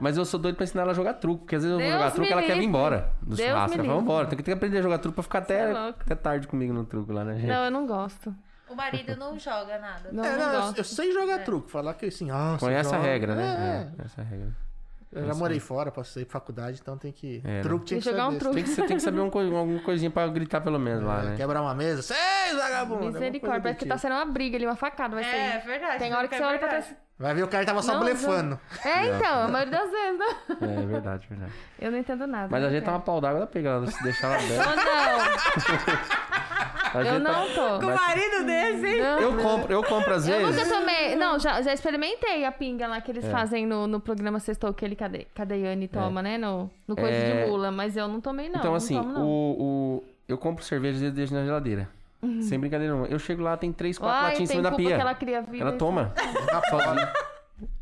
[0.00, 1.90] Mas eu sou doido pra ensinar ela a jogar truco, porque às vezes eu vou
[1.92, 3.74] jogar truco e ela quer vir embora do Deus churrasco.
[3.74, 5.66] Ela fala, vambora, tem que, tem que aprender a jogar truco pra ficar é até,
[5.72, 5.98] louco.
[6.02, 7.46] até tarde comigo no truco lá, né, gente?
[7.46, 8.34] Não, eu não gosto.
[8.68, 10.10] O marido não joga nada.
[10.12, 10.78] Não, é, não não, eu, gosto.
[10.78, 11.68] eu sei jogar truco.
[11.70, 13.88] Falar que assim, ah, você Conhece a regra, né?
[13.98, 14.02] É.
[14.02, 14.66] É, essa é a regra.
[15.12, 17.40] Eu já morei fora, passei pra faculdade, então tem que.
[17.42, 17.60] É, né?
[17.62, 18.38] truque tinha que Tem que jogar um saber.
[18.40, 18.54] truque.
[18.64, 21.36] Tem que, tem que saber coi- alguma coisinha pra gritar pelo menos lá, É, né?
[21.36, 22.02] Quebrar uma mesa.
[22.02, 23.06] Seis, vagabundo!
[23.06, 25.66] Misericórdia, parece que tá sendo uma briga ali, uma facada, vai É, ser.
[25.66, 25.98] verdade.
[26.00, 26.94] Tem hora que é você olha pra trás.
[27.18, 28.60] Vai ver o cara tava só Não, blefando.
[28.84, 30.26] É, então, a maioria das vezes, né?
[30.60, 31.52] É verdade, verdade.
[31.78, 32.48] Eu não entendo nada.
[32.50, 35.96] Mas a não gente tá uma pau d'água da pega, ela se deixar ela aberta.
[36.94, 37.80] Ou A não, eu tá- não tô.
[37.86, 39.02] Com o marido desse, hein?
[39.02, 39.18] Não.
[39.20, 40.56] Eu compro, eu compro às Eu vezes.
[40.56, 41.16] nunca tomei.
[41.16, 43.14] Não, já, já experimentei a pinga lá que É.
[43.14, 46.38] eles fazem no, no programa Sextou, que ele Cade, Cadeiane toma, né?
[46.38, 47.44] No, no coisa É.
[47.44, 47.70] de mula.
[47.70, 48.56] Mas eu não tomei, não.
[48.58, 49.22] então, não assim, tomo, não.
[49.26, 49.56] o,
[49.98, 51.88] o- eu compro cerveja e deixo na geladeira.
[52.42, 53.06] Sem brincadeira não.
[53.06, 54.24] Eu chego lá, tem três, quatro Uhum.
[54.24, 54.96] Ai, latinhas em cima da pia.
[54.96, 55.62] que ela cria vida.
[55.62, 56.12] Ela toma.
[56.70, 57.12] Sozinha.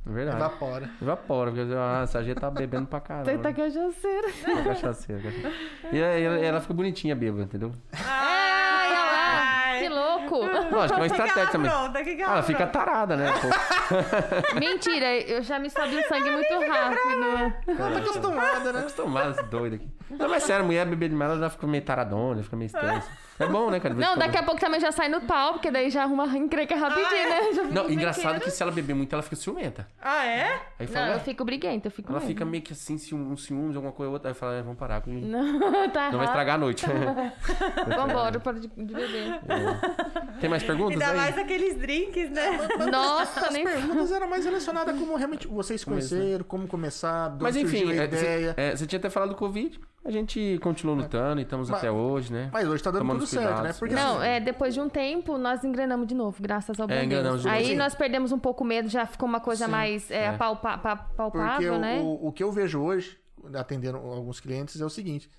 [0.06, 0.36] É verdade.
[0.36, 0.90] Evapora.
[1.02, 3.24] Evapora, porque ah, essa gente tá bebendo pra caramba.
[3.30, 4.28] Tenta cachaceira.
[4.64, 5.52] Cachaceira, cachaceira.
[5.92, 7.72] E aí ela, ela fica bonitinha bêbada, entendeu?
[7.92, 9.70] Ai, lá.
[9.72, 9.78] Ai.
[9.80, 10.03] Que louco.
[10.30, 11.70] Lógico, é uma estratégia também.
[11.70, 12.04] apronta?
[12.04, 13.32] Que que Ah, ela ela fica tarada, né?
[14.58, 17.54] Mentira, eu já me sobe o sangue muito rápido.
[17.78, 18.80] Ela tá acostumada, né?
[18.80, 19.88] acostumada doido aqui.
[20.10, 23.02] Não, mas sério, mulher beber demais, ela já fica meio taradona, fica meio estranha.
[23.36, 23.92] É bom, né, cara?
[23.94, 27.28] Não, daqui a pouco também já sai no pau, porque daí já arruma encrenca rapidinho,
[27.28, 27.52] né?
[27.52, 29.88] Já Não, engraçado que se ela beber muito, ela fica ciumenta.
[30.00, 30.60] Ah, é?
[30.78, 32.28] Aí Não, fala, eu ué, fico briguenta, eu fico ela mesmo.
[32.32, 34.30] fica meio que assim, ciúmes, um ciúmes, alguma coisa ou outra.
[34.30, 35.26] Aí fala, é, vamos parar com isso.
[35.26, 35.58] Não,
[35.90, 36.86] tá Não vai estragar a noite.
[37.96, 39.40] Vambora, para de, de beber.
[40.40, 41.16] Tem mais perguntas Ainda aí?
[41.16, 42.58] mais aqueles drinks, né?
[42.90, 46.18] Nossa, As nem perguntas eram mais relacionadas a como realmente vocês se Começou.
[46.18, 48.54] conheceram, como começar, de Mas enfim, a é, você ideia.
[48.56, 49.80] é, você tinha até falado do Covid.
[50.04, 52.50] A gente continuou lutando e estamos Mas- até hoje, né?
[52.52, 53.54] Mas hoje tá dando Tomando tudo certo, né?
[53.56, 53.78] cuidados.
[53.78, 56.92] Porque Não, assim, é, depois de um tempo, nós engrenamos de novo, graças ao bom
[56.92, 57.22] É, Deus.
[57.22, 57.48] de novo.
[57.48, 57.76] Aí Sim.
[57.76, 59.70] nós perdemos um pouco o medo, já ficou uma coisa Sim.
[59.70, 60.32] mais é, É.
[60.32, 62.00] palpa- pa- Porque palpável, o, né?
[62.02, 63.18] o, o que eu vejo hoje,
[63.54, 65.30] atendendo alguns clientes, é o seguinte: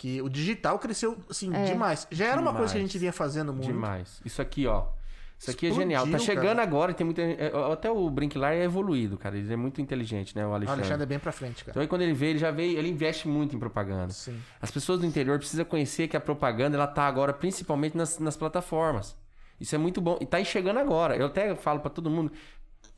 [0.00, 1.64] que o digital cresceu assim, É.
[1.64, 2.06] demais.
[2.10, 2.90] Já era uma coisa que a Demais.
[2.92, 3.66] gente vinha fazendo muito.
[3.66, 4.18] Demais.
[4.24, 4.86] Isso aqui, ó.
[5.38, 6.06] Isso aqui é Explodiu, genial.
[6.08, 6.62] Tá chegando cara.
[6.62, 7.20] agora e tem muita.
[7.20, 9.36] é, Até o Brinklar é evoluído, cara.
[9.36, 10.46] Ele é muito inteligente, né?
[10.46, 10.80] O O Alexandre.
[10.82, 11.70] Alexandre é bem pra frente, cara.
[11.72, 14.10] Então aí quando ele vê, ele já veio, ele investe muito em propaganda.
[14.12, 14.40] Sim.
[14.60, 18.36] As pessoas do interior precisam conhecer que a propaganda ela tá agora principalmente nas, nas
[18.38, 19.14] plataformas.
[19.60, 20.16] Isso é muito bom.
[20.20, 21.14] E tá chegando agora.
[21.16, 22.32] Eu até falo pra todo mundo.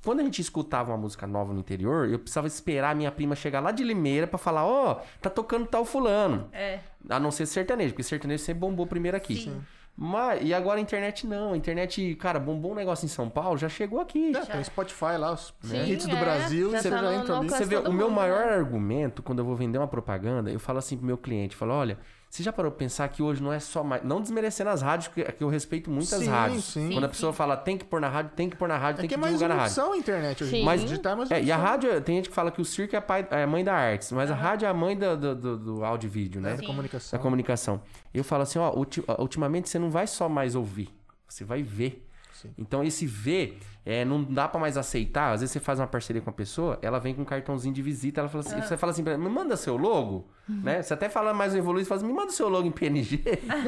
[0.04, 3.36] Quando a gente escutava uma música nova no interior, eu precisava esperar a minha prima
[3.36, 6.48] chegar lá de Limeira pra falar, ó, tá tocando tal fulano.
[6.52, 6.80] É.
[7.08, 9.36] A não ser sertanejo, porque sertanejo sempre bombou primeiro aqui.
[9.36, 9.62] Sim.
[9.94, 11.52] Mas, e agora a internet não.
[11.52, 14.34] A internet, cara, bombou um negócio em São Paulo, já chegou aqui.
[14.34, 16.18] É, tem Spotify lá, os Sim, hits do é.
[16.20, 17.50] Brasil, Já você tá já no- entra no ali.
[17.50, 18.54] Você vê, o meu mundo, maior né?
[18.54, 21.72] argumento quando eu vou vender uma propaganda, eu falo assim pro meu cliente, eu falo,
[21.74, 21.98] olha,
[22.32, 24.02] Você já parou pra pensar que hoje não é só mais.
[24.02, 26.64] Não desmerecendo as rádios, que, que eu respeito muito as Sim, rádios.
[26.64, 26.90] sim.
[26.90, 27.36] Quando a Sim, pessoa sim.
[27.36, 29.18] fala tem que pôr na rádio, tem que pôr na rádio, É tem que que
[29.18, 29.78] é mais divulgar uma na rádio.
[29.82, 30.48] opção a internet hoje.
[30.48, 30.56] em Sim.
[30.56, 30.64] dia.
[30.64, 32.64] Mas digitar é mais uma É, e a rádio, tem gente que fala que o
[32.64, 34.96] circo é a, pai- é a mãe da arte, mas a rádio é a mãe
[34.96, 36.54] do, do, do, do áudio e vídeo, né?
[36.54, 37.18] da comunicação.
[37.18, 37.82] Da comunicação.
[38.14, 40.88] Eu falo assim, ó, ulti- ultimamente você não vai só mais ouvir,
[41.28, 42.08] você vai ver.
[42.32, 42.48] Sim.
[42.56, 45.32] Então esse ver, é, não dá pra mais aceitar.
[45.32, 47.82] Às vezes você faz uma parceria com a pessoa, ela vem com um cartãozinho de
[47.82, 50.82] visita, ela fala assim, você fala assim, me manda seu logo, né?
[50.82, 53.22] Você até fala mais evoluído, você fala assim, me manda seu logo em PNG.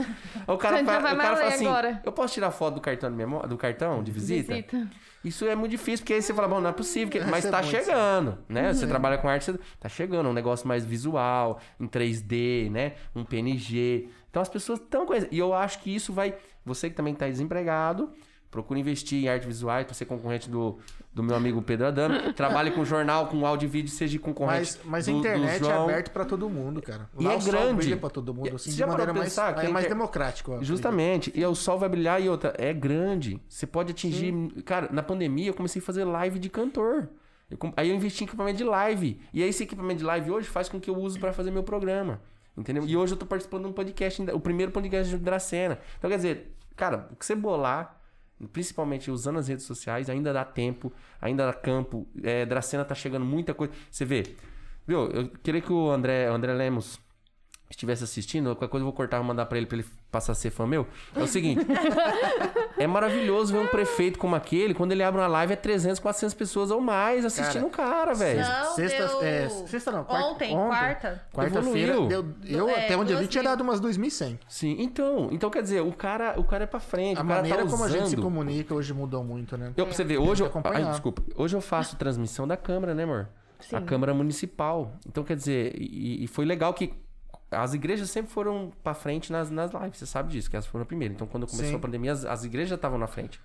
[0.46, 2.02] o cara, fala- o cara mais fala assim, agora.
[2.04, 4.52] eu posso tirar foto do cartão de memória, do cartão de visita?
[4.54, 4.88] Visita.
[5.24, 7.50] Isso é muito difícil, porque aí você fala, bom, não é possível, que- mas é
[7.50, 8.68] tá chegando, né?
[8.68, 8.74] Uhum.
[8.74, 12.92] Você trabalha com arte, você tá chegando, um negócio mais visual, em 3D, né?
[13.16, 14.08] Um PNG.
[14.30, 15.26] Então as pessoas estão com isso.
[15.30, 16.34] E eu acho que isso vai.
[16.66, 18.12] Você que também tá desempregado,
[18.54, 20.78] procura investir em arte visuais para ser concorrente do,
[21.12, 22.32] do meu amigo Pedro Adamo.
[22.34, 24.78] Trabalhe com jornal, com áudio e vídeo, seja concorrente.
[24.78, 25.82] Mas, mas a do- do internet é João.
[25.84, 27.10] aberto pra todo mundo, cara.
[27.18, 27.96] E Lá é o sol grande.
[27.96, 30.58] pra todo mundo, E- assim, você de maneira mais, pensar que é mais inter- democrático.
[30.62, 31.32] Justamente.
[31.34, 32.54] E o sol vai brilhar e outra.
[32.56, 33.40] É grande.
[33.48, 34.32] Você pode atingir.
[34.64, 37.08] Cara, na pandemia eu comecei a fazer live de cantor.
[37.50, 39.20] Eu aí eu investi em equipamento de live.
[39.32, 41.64] E aí esse equipamento de live hoje faz com que eu use para fazer meu
[41.64, 42.20] programa.
[42.56, 42.84] Entendeu?
[42.86, 45.76] E hoje eu tô participando de um podcast, o primeiro podcast de Dracena.
[45.98, 48.00] Então, quer dizer, cara, o que você bolar,
[48.52, 52.06] principalmente usando as redes sociais, ainda dá tempo, ainda dá campo.
[52.22, 53.72] É, Dracena tá chegando muita coisa.
[53.90, 54.36] Você vê,
[54.86, 55.08] viu?
[55.10, 57.00] Eu queria que o André, André Lemos
[57.74, 60.32] estivesse assistindo, qualquer coisa eu vou cortar e vou mandar pra ele pra ele passar
[60.32, 60.86] a ser fã meu.
[61.14, 61.64] É o seguinte.
[62.78, 66.34] é maravilhoso ver um prefeito como aquele, quando ele abre uma live, é 300, 400
[66.34, 68.40] pessoas ou mais assistindo o cara, velho.
[68.40, 69.22] Não, Sexta, deu...
[69.22, 71.22] é, sexta não, quarta, Ontem, quarta.
[71.32, 74.38] Quarta-feira, deu, eu É, até onde eu vi tinha dado umas 2.100.
[74.48, 77.40] Sim, então, então quer dizer, o cara, o cara é pra frente, A o cara
[77.40, 79.72] maneira tá como a gente se comunica hoje mudou muito, né?
[79.76, 83.02] Eu, pra você ver, hoje eu, ai, desculpa, hoje eu faço transmissão da Câmara, né,
[83.02, 83.28] amor?
[83.60, 83.76] Sim.
[83.76, 84.92] A Câmara Municipal.
[85.06, 86.92] Então, quer dizer, e, e foi legal que
[87.56, 90.84] as igrejas sempre foram pra frente nas, nas lives, você sabe disso, que elas foram
[90.84, 91.14] primeiro.
[91.14, 91.76] Então, quando começou Sim.
[91.76, 93.40] a pandemia, as, as igrejas já estavam na frente.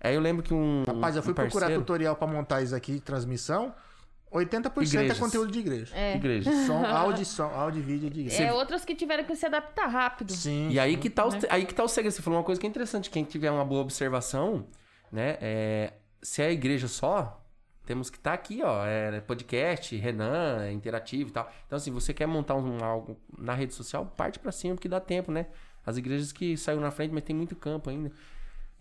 [0.00, 0.82] Aí eu lembro que um.
[0.86, 3.72] Rapaz, eu fui um parceiro, procurar tutorial pra montar isso aqui, transmissão.
[4.32, 5.18] 80% é Igrejas.
[5.18, 5.94] conteúdo de igreja.
[5.94, 6.16] É.
[6.16, 6.50] Igreja.
[6.66, 8.44] Som, áudio, som, áudio e vídeo de igreja.
[8.44, 10.32] É, outras que tiveram que se adaptar rápido.
[10.32, 10.70] Sim.
[10.70, 12.14] E aí que, tá o, aí que tá o segredo.
[12.14, 13.10] Você falou uma coisa que é interessante.
[13.10, 14.66] Quem tiver uma boa observação,
[15.10, 15.36] né?
[15.40, 17.41] É, se é a igreja só,
[17.84, 18.86] temos que estar aqui, ó.
[18.86, 21.50] É, podcast, Renan, é interativo e tal.
[21.66, 25.00] Então, assim, você quer montar um, algo na rede social, parte pra cima, porque dá
[25.00, 25.46] tempo, né?
[25.84, 28.12] As igrejas que saíram na frente, mas tem muito campo ainda.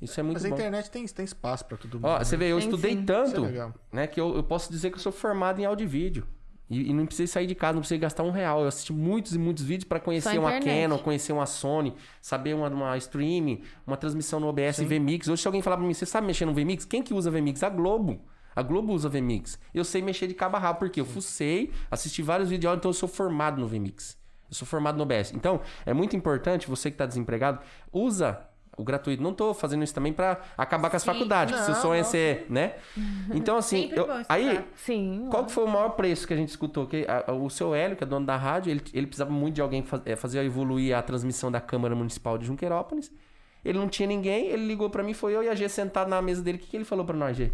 [0.02, 0.56] Isso é muito Mas a bom.
[0.56, 2.06] internet tem, tem espaço pra todo mundo.
[2.06, 2.24] Ó, né?
[2.24, 5.02] você vê, eu Tem estudei tanto, é né, que eu, eu posso dizer que eu
[5.02, 6.28] sou formado em áudio e vídeo.
[6.68, 8.62] E, e não precisei sair de casa, não precisei gastar um real.
[8.62, 10.60] Eu assisti muitos e muitos vídeos para conhecer uma.
[10.60, 15.28] Canon, conhecer uma Sony, saber uma, uma stream, uma transmissão no OBS VMix.
[15.28, 16.86] Hoje, se alguém falar pra mim, você sabe mexer no VMix?
[16.86, 17.62] Quem que usa VMix?
[17.62, 18.22] A Globo.
[18.56, 19.58] A Globo usa VMix.
[19.74, 22.80] Eu sei mexer de cabo a rabo, porque eu fucei, assisti vários vídeos de áudio,
[22.80, 24.18] então eu sou formado no VMix.
[24.50, 25.32] Eu sou formado no OBS.
[25.34, 27.60] Então, é muito importante, você que tá desempregado,
[27.94, 28.42] usa
[28.78, 29.22] o gratuito.
[29.24, 31.06] Não tô fazendo isso também para acabar com as Sim.
[31.14, 32.10] faculdades, que se o Não, sonho é não.
[32.10, 32.74] ser, né?
[33.34, 35.28] Então, assim, eu- aí, Sim.
[35.32, 36.86] qual que foi o maior preço que a gente escutou?
[36.88, 39.62] Que a- o seu Hélio, que é dono da rádio, ele, ele precisava muito de
[39.62, 43.10] alguém faz, é, fazer evoluir a transmissão da Câmara Municipal de Junqueirópolis.
[43.64, 46.22] Ele não tinha ninguém, ele ligou pra mim, foi eu e a G sentado na
[46.22, 46.58] mesa dele.
[46.58, 47.52] O que, que ele falou pra nós, G?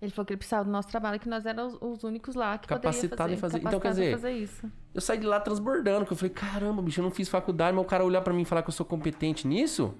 [0.00, 2.68] Ele falou que ele precisava do nosso trabalho, que nós éramos os únicos lá que
[2.68, 3.66] Capacitado poderia em fazer- fazer.
[3.66, 4.70] então, quer dizer, fazer isso.
[4.94, 7.84] Eu saí de lá transbordando, que eu falei, caramba, bicho, eu não fiz faculdade, mas
[7.84, 9.92] o cara olhar pra mim e falar que eu sou competente nisso.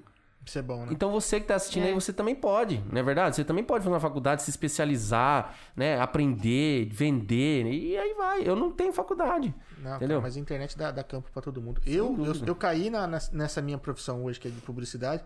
[0.46, 0.92] Isso é bom, né?
[0.92, 1.88] Então você que tá assistindo É.
[1.88, 3.34] aí, você também pode, não é verdade?
[3.36, 6.00] Você também pode fazer uma faculdade, se especializar, né?
[6.00, 8.48] Aprender, vender, e aí vai.
[8.48, 9.52] Eu não tenho faculdade.
[9.78, 10.16] Não, entendeu?
[10.18, 11.82] cara, mas a internet dá, dá campo pra todo mundo.
[11.84, 15.22] Eu, eu, eu caí na- nessa minha profissão hoje, que é de publicidade.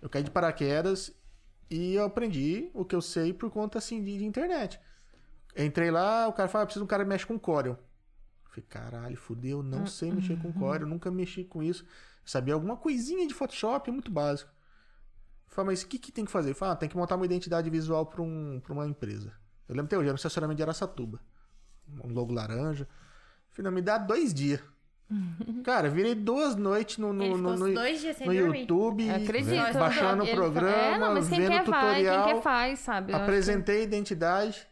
[0.00, 1.12] Eu caí de paraquedas
[1.70, 4.80] e eu aprendi o que eu sei por conta assim de, de internet.
[5.56, 7.74] Entrei lá, o cara falou: ah, preciso de um cara que mexe com Corel.
[7.74, 11.84] Eu falei, caralho, fudeu, não sei mexer com Corel, nunca mexi com isso.
[12.24, 14.50] Sabia alguma coisinha de Photoshop, muito básico.
[14.50, 16.54] Eu falei, mas o que, que tem que fazer?
[16.54, 19.32] Falei, ah, tem que montar uma identidade visual para um, pra uma empresa.
[19.68, 21.20] Eu lembro até hoje, era no estacionamento de Araçatuba.
[22.02, 22.88] Um logo laranja.
[23.50, 24.60] Falei, não, me dá dois dias.
[25.64, 28.60] Cara, virei duas noites no, no, Ele ficou no, no, dois dias sem no dormir.
[28.60, 29.78] YouTube, Acredito.
[29.78, 32.24] baixando o Ele fa- programa, É, não, mas quem vendo quer vai, tutorial.
[32.26, 33.12] quem quer faz, sabe?
[33.12, 34.66] Eu acho que- Apresentei a identidade.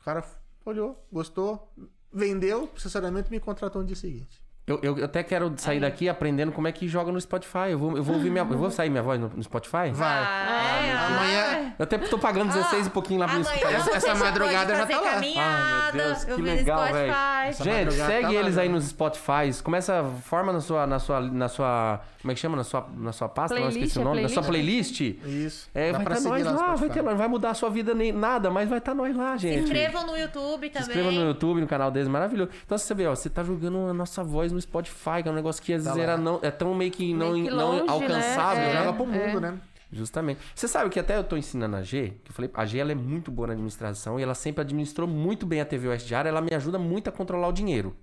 [0.00, 0.24] O cara
[0.64, 1.70] olhou, gostou,
[2.12, 4.39] vendeu, sinceramente me contratou no dia seguinte.
[4.82, 7.70] Eu, eu até quero sair daqui aprendendo como é que joga no Spotify.
[7.70, 8.42] Eu vou, eu vou ouvir minha.
[8.48, 9.90] Eu vou sair minha voz no, no Spotify?
[9.92, 10.18] Vai.
[10.22, 13.72] É, Amanhã- Eu até tô pagando 16 e pouquinho lá Amanhã escutar.
[13.72, 15.10] Essa- essa madrugada já tá lá.
[15.12, 17.00] caminhada, Ai, meu Deus, eu que vi no legal, Spotify.
[17.00, 17.52] velho.
[17.54, 18.74] Gente, madrugada segue tá lá, eles aí né?
[18.74, 19.62] nos Spotify.
[19.62, 22.56] Começa, forma na sua, na sua, na sua, como é que chama?
[22.56, 24.22] Na sua, na sua pasta, não Playlist, esqueci o é nome.
[24.22, 25.00] Na sua playlist.
[25.00, 25.70] Isso.
[25.74, 27.94] É, Dá vai estar seguir nós lá, vai ter, não vai mudar a sua vida
[27.94, 29.62] nem nada, mas vai estar nós lá, Se gente.
[29.64, 30.88] inscrevam no YouTube Se também.
[30.88, 32.50] inscreva no YouTube, no canal deles, maravilhoso.
[32.64, 35.34] Então você vê, ó, você tá jogando a nossa voz no Spotify, que é um
[35.34, 36.12] negócio que às Tá vezes lá.
[36.14, 37.88] era não, é tão meio que não, Meio que não longe, né?
[37.90, 38.72] alcançável, É.
[38.74, 38.84] né?
[38.84, 39.58] Joga pro mundo, né?
[39.92, 40.40] Justamente.
[40.54, 42.92] Você sabe que até eu tô ensinando a G, que eu falei, a G ela
[42.92, 46.28] é muito boa na administração e ela sempre administrou muito bem a TV Oeste Diária,
[46.28, 47.96] ela me ajuda muito a controlar o dinheiro.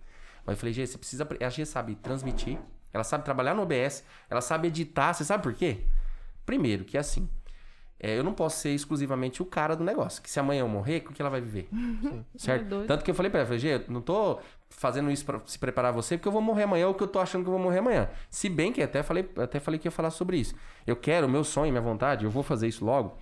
[0.46, 1.26] Aí eu falei, G, você precisa.
[1.40, 2.58] A G sabe transmitir,
[2.94, 5.14] ela sabe trabalhar no OBS, ela sabe editar.
[5.14, 5.82] Você sabe por quê?
[6.46, 7.30] Primeiro, que é assim.
[8.00, 10.22] é, eu não posso ser exclusivamente o cara do negócio.
[10.22, 11.68] Que se amanhã eu morrer, com que ela vai viver?
[12.38, 12.84] Certo?
[12.84, 12.86] É.
[12.86, 14.40] Tanto que eu falei pra ela, falei, Gê, eu não tô
[14.70, 17.20] fazendo isso pra se preparar você, porque eu vou morrer amanhã, ou que eu tô
[17.20, 18.10] achando que eu vou morrer amanhã.
[18.30, 20.54] Se bem que até falei, até falei que ia falar sobre isso.
[20.86, 23.18] Eu quero, o meu sonho, minha vontade, eu vou fazer isso logo.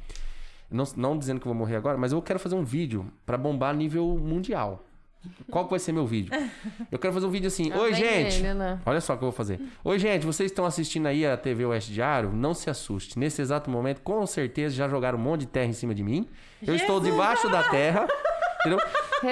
[0.69, 3.37] Não, não dizendo que eu vou morrer agora, mas eu quero fazer um vídeo pra
[3.37, 4.84] bombar nível mundial.
[5.49, 6.31] Qual vai ser meu vídeo?
[6.91, 7.71] Eu quero fazer um vídeo assim.
[7.71, 8.37] Ah, Oi, gente!
[8.37, 8.79] ele, né?
[8.85, 9.59] Olha só o que eu vou fazer.
[9.83, 12.31] Oi, gente, vocês estão assistindo aí a TV Oeste Diário?
[12.31, 13.17] Não se assuste.
[13.17, 16.27] Nesse exato momento, com certeza, já jogaram um monte de terra em cima de mim.
[16.65, 18.07] Eu estou debaixo da terra.
[18.65, 18.79] Entendeu?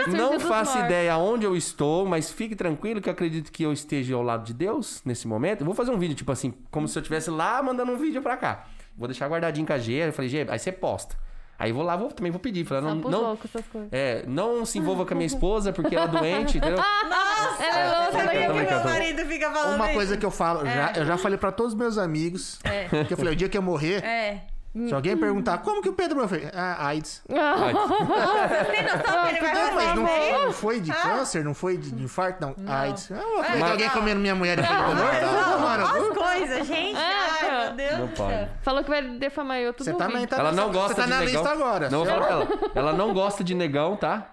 [0.07, 0.86] Não faço mortos.
[0.86, 4.45] ideia onde eu estou, mas fique tranquilo que eu acredito que eu esteja ao lado
[4.45, 5.61] de Deus nesse momento.
[5.61, 8.22] Eu vou fazer um vídeo, tipo assim, como se eu estivesse lá mandando um vídeo
[8.22, 8.68] pra cá.
[8.95, 9.94] Vou deixar guardadinho com a G.
[9.94, 11.15] Eu falei, G, aí você posta.
[11.58, 12.68] Aí vou lá, vou, também vou pedir.
[12.68, 13.90] Só não, não, essas coisas.
[13.92, 16.78] é, não se envolva com a minha esposa porque ela é doente, entendeu?
[17.10, 17.64] Nossa!
[17.64, 19.94] Ela é louca, também meu marido fica falando Uma isso?
[19.94, 22.60] coisa que eu falo, já, eu já falei pra todos os meus amigos,
[23.08, 24.53] que eu falei, o dia que eu morrer, É.
[24.88, 26.50] se alguém perguntar, como que o Pedro morreu?
[26.54, 27.22] Ah, AIDS.
[27.30, 31.44] Ai, Nossa, tem noção que ele vai Não, mas não, foi- não foi de câncer,
[31.45, 32.56] não foi de, de infarto, não.
[32.74, 33.12] AIDS.
[33.12, 36.98] Ah, eu alguém comendo minha mulher e falei, Não, mano, as coisas, gente.
[36.98, 38.34] Ai, meu Deus Não do pode.
[38.34, 38.50] céu.
[38.64, 41.10] Falou que vai defamar eu tudo Você também tá ela não gosta Você tá de
[41.10, 41.34] na negão.
[41.41, 41.90] lista agora.
[41.90, 42.48] Não, ela.
[42.74, 44.28] Ela não gosta de negão, tá?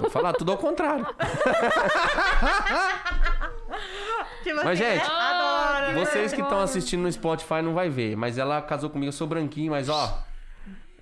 [0.00, 1.06] Vou falar tudo ao contrário.
[4.42, 5.92] Tipo Mas, assim, gente, adoro.
[6.00, 9.26] Vocês que estão assistindo no Spotify não vai ver, mas ela casou comigo, eu sou
[9.26, 10.18] branquinho, mas ó,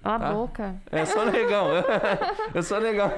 [0.05, 0.33] Ó a Tá.
[0.33, 0.75] boca.
[0.91, 1.69] é só negão.
[2.55, 3.11] eu sou negão.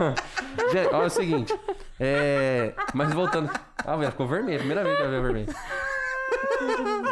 [0.72, 1.54] Gente, olha o seguinte,
[2.00, 3.50] é, mas voltando,
[3.84, 5.54] ah, ela ficou vermelha, primeira vez que ela veio vermelha.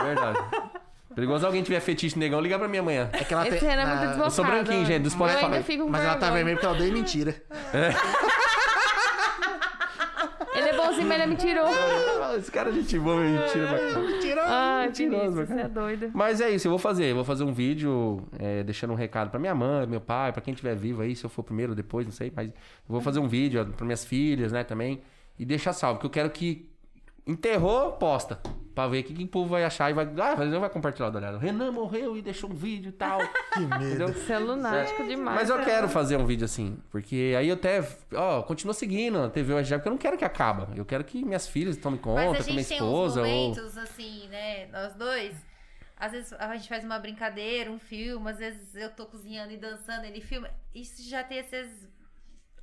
[0.03, 0.39] Verdade.
[1.15, 3.11] Perigoso alguém tiver fetiche negão, ligar pra minha amanhã.
[3.13, 4.23] É que ela Esse tem- é muito na- desbocado.
[4.25, 5.77] Eu sou branquinho, gente, do Eu Spotify.
[5.79, 7.35] com Mas ela tá vermelha porque ela odeia mentira.
[7.75, 7.91] É
[10.97, 11.75] mas ele é mentiroso.
[12.39, 13.99] Esse cara é gente boa, mentira, bacana.
[14.01, 14.43] Mentira.
[14.47, 16.11] Ai, Mentiroso, Vinícius, você é doido.
[16.15, 17.05] Mas é isso, eu vou fazer.
[17.07, 20.41] Eu vou fazer um vídeo é, deixando um recado pra minha mãe, meu pai, pra
[20.41, 22.33] quem estiver vivo aí, se eu for primeiro ou depois, não sei.
[22.35, 22.55] Mas eu
[22.89, 25.01] vou fazer um vídeo ó, pra minhas filhas, né, também.
[25.39, 26.69] E deixar salvo, porque eu quero que
[27.27, 28.41] enterrou, posta.
[28.81, 30.07] Pra ver o que, que o povo vai achar e vai.
[30.19, 31.37] Ah, não vai compartilhar, olhada.
[31.37, 33.21] Renan morreu e deixou um vídeo e tal.
[33.53, 34.07] Que medo.
[34.13, 35.41] Você é lunático demais.
[35.41, 39.29] Mas eu quero fazer um vídeo assim, porque aí eu até, ó, continuo seguindo a
[39.29, 40.69] TV USG, porque eu não quero que acaba.
[40.77, 43.21] Eu quero que minhas filhas tomem conta, Mas a com minha gente tem uns esposa.
[43.23, 43.27] ou...
[43.27, 44.67] momentos, assim, né?
[44.67, 45.35] Nós dois.
[45.97, 49.57] Às vezes a gente faz uma brincadeira, um filme, às vezes eu tô cozinhando e
[49.57, 50.49] dançando, ele filma.
[50.75, 51.69] Isso já tem esses.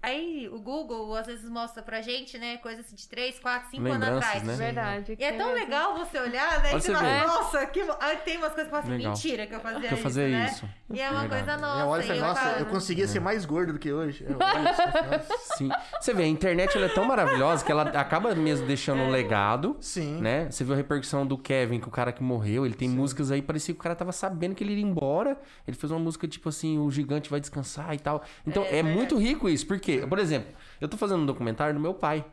[0.02, 2.58] Aí o Google às vezes mostra pra gente, né?
[2.58, 4.44] Coisa assim de 3, 4, 5 anos atrás.
[4.44, 4.56] né?
[4.56, 5.18] Verdade.
[5.20, 6.70] E é tão legal você olhar, né?
[6.70, 7.82] Olha E você fala, nossa, que...
[8.00, 9.12] Aí tem umas coisas que eu falo assim, Legal.
[9.12, 10.46] mentira que eu fazia Que eu fazia isso, né?
[10.52, 10.70] isso.
[10.94, 11.82] E é uma coisa nossa.
[11.82, 14.26] Eu olho e falo, nossa, falo, eu conseguia ser mais gordo do que hoje.
[14.28, 15.56] Eu olho isso, nossa.
[15.58, 15.70] Sim.
[16.00, 19.76] Você vê, a internet ela é tão maravilhosa que ela acaba mesmo deixando um legado.
[19.82, 20.22] Sim.
[20.22, 20.50] Né?
[20.50, 23.42] Você viu a repercussão do Kevin, que o cara que morreu, ele tem músicas aí,
[23.42, 25.38] parecia que o cara tava sabendo que ele ia embora.
[25.68, 28.24] Ele fez uma música tipo assim, o gigante vai descansar e tal.
[28.46, 29.66] Então é, muito rico isso.
[29.66, 30.06] Por quê?
[30.08, 30.50] Por exemplo,
[30.80, 32.26] eu tô fazendo um documentário do meu pai.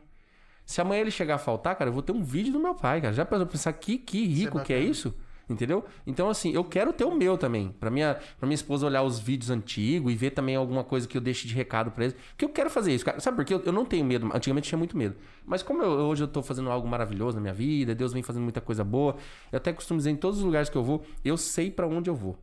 [0.65, 2.99] Se amanhã ele chegar a faltar, cara, eu vou ter um vídeo do meu pai,
[3.01, 3.13] cara.
[3.13, 5.13] Já pensou pensar que, que rico que é isso?
[5.47, 5.85] Entendeu?
[6.07, 7.69] Então, assim, eu quero ter o meu também.
[7.79, 11.15] Pra minha, pra minha esposa olhar os vídeos antigos e ver também alguma coisa que
[11.15, 12.15] eu deixe de recado pra eles.
[12.29, 13.19] Porque eu quero fazer isso, cara.
[13.19, 13.53] Sabe por quê?
[13.53, 14.25] Eu, eu não tenho medo.
[14.33, 15.15] Antigamente eu tinha muito medo.
[15.45, 18.41] Mas como eu- hoje eu tô fazendo algo maravilhoso na minha vida, Deus vem fazendo
[18.41, 19.17] muita coisa boa.
[19.51, 22.09] Eu até costumo dizer em todos os lugares que eu vou, eu sei pra onde
[22.09, 22.35] eu vou.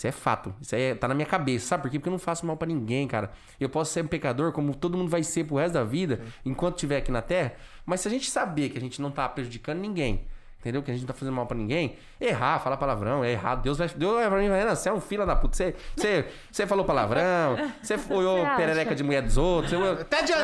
[0.00, 0.54] Isso é fato.
[0.62, 1.66] Isso aí é, tá na minha cabeça.
[1.66, 1.98] Sabe por quê?
[1.98, 3.30] Porque eu não faço mal pra ninguém, cara.
[3.60, 6.76] Eu posso ser um pecador, como todo mundo vai ser pro resto da vida, enquanto
[6.76, 7.52] estiver aqui na Terra.
[7.84, 10.24] Mas se a gente saber que a gente não tá prejudicando ninguém,
[10.58, 10.82] entendeu?
[10.82, 13.60] Que a gente não tá fazendo mal pra ninguém, errar, falar palavrão, é errado.
[13.60, 13.90] Deus vai.
[13.90, 15.54] Deus vai pra mim, Renan, você é um filho da puta.
[15.54, 17.92] Você, você, você falou palavrão, você
[18.46, 18.56] acha?
[18.56, 19.70] perereca de mulher dos outros.
[19.70, 20.38] Você, Até de é?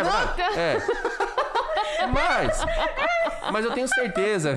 [0.55, 0.77] É.
[2.13, 2.65] Mas,
[3.53, 4.57] mas eu tenho certeza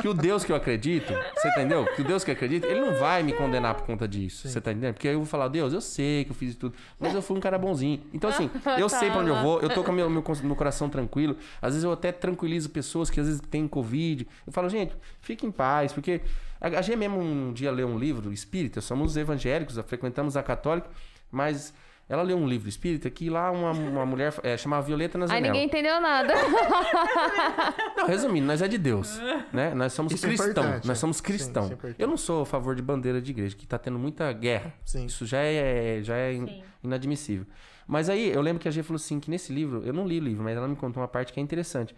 [0.00, 1.86] que o Deus que eu acredito, você entendeu?
[1.94, 4.48] Que o Deus que eu acredito, ele não vai me condenar por conta disso.
[4.48, 4.94] Você tá entendendo?
[4.94, 7.22] Porque aí eu vou falar, Deus, eu sei que eu fiz isso tudo, mas eu
[7.22, 8.02] fui um cara bonzinho.
[8.12, 10.88] Então, assim, eu sei pra onde eu vou, eu tô com meu, meu, meu coração
[10.88, 11.36] tranquilo.
[11.60, 14.26] Às vezes eu até tranquilizo pessoas que às vezes têm Covid.
[14.46, 16.20] Eu falo, gente, fique em paz, porque
[16.60, 20.88] a, a gente mesmo um dia leu um livro espírita, somos evangélicos, frequentamos a católica,
[21.30, 21.72] mas.
[22.08, 25.46] Ela leu um livro espírita que lá uma, uma mulher é, chamava Violeta Aí Nazanella.
[25.48, 26.32] ninguém entendeu nada.
[27.96, 29.18] Não, resumindo, nós é de Deus,
[29.52, 29.74] né?
[29.74, 31.00] Nós somos Isso é cristãos, importante, nós é.
[31.00, 31.70] somos Sim, cristãos.
[31.72, 34.32] isso é eu não sou a favor de bandeira de igreja, que tá tendo muita
[34.32, 34.72] guerra.
[34.84, 35.06] Sim.
[35.06, 36.62] Isso já é, já é in- Sim.
[36.84, 37.46] inadmissível.
[37.88, 40.18] Mas aí, eu lembro que a G falou assim, que nesse livro, eu não li
[40.18, 41.94] o livro, mas ela me contou uma parte que é interessante.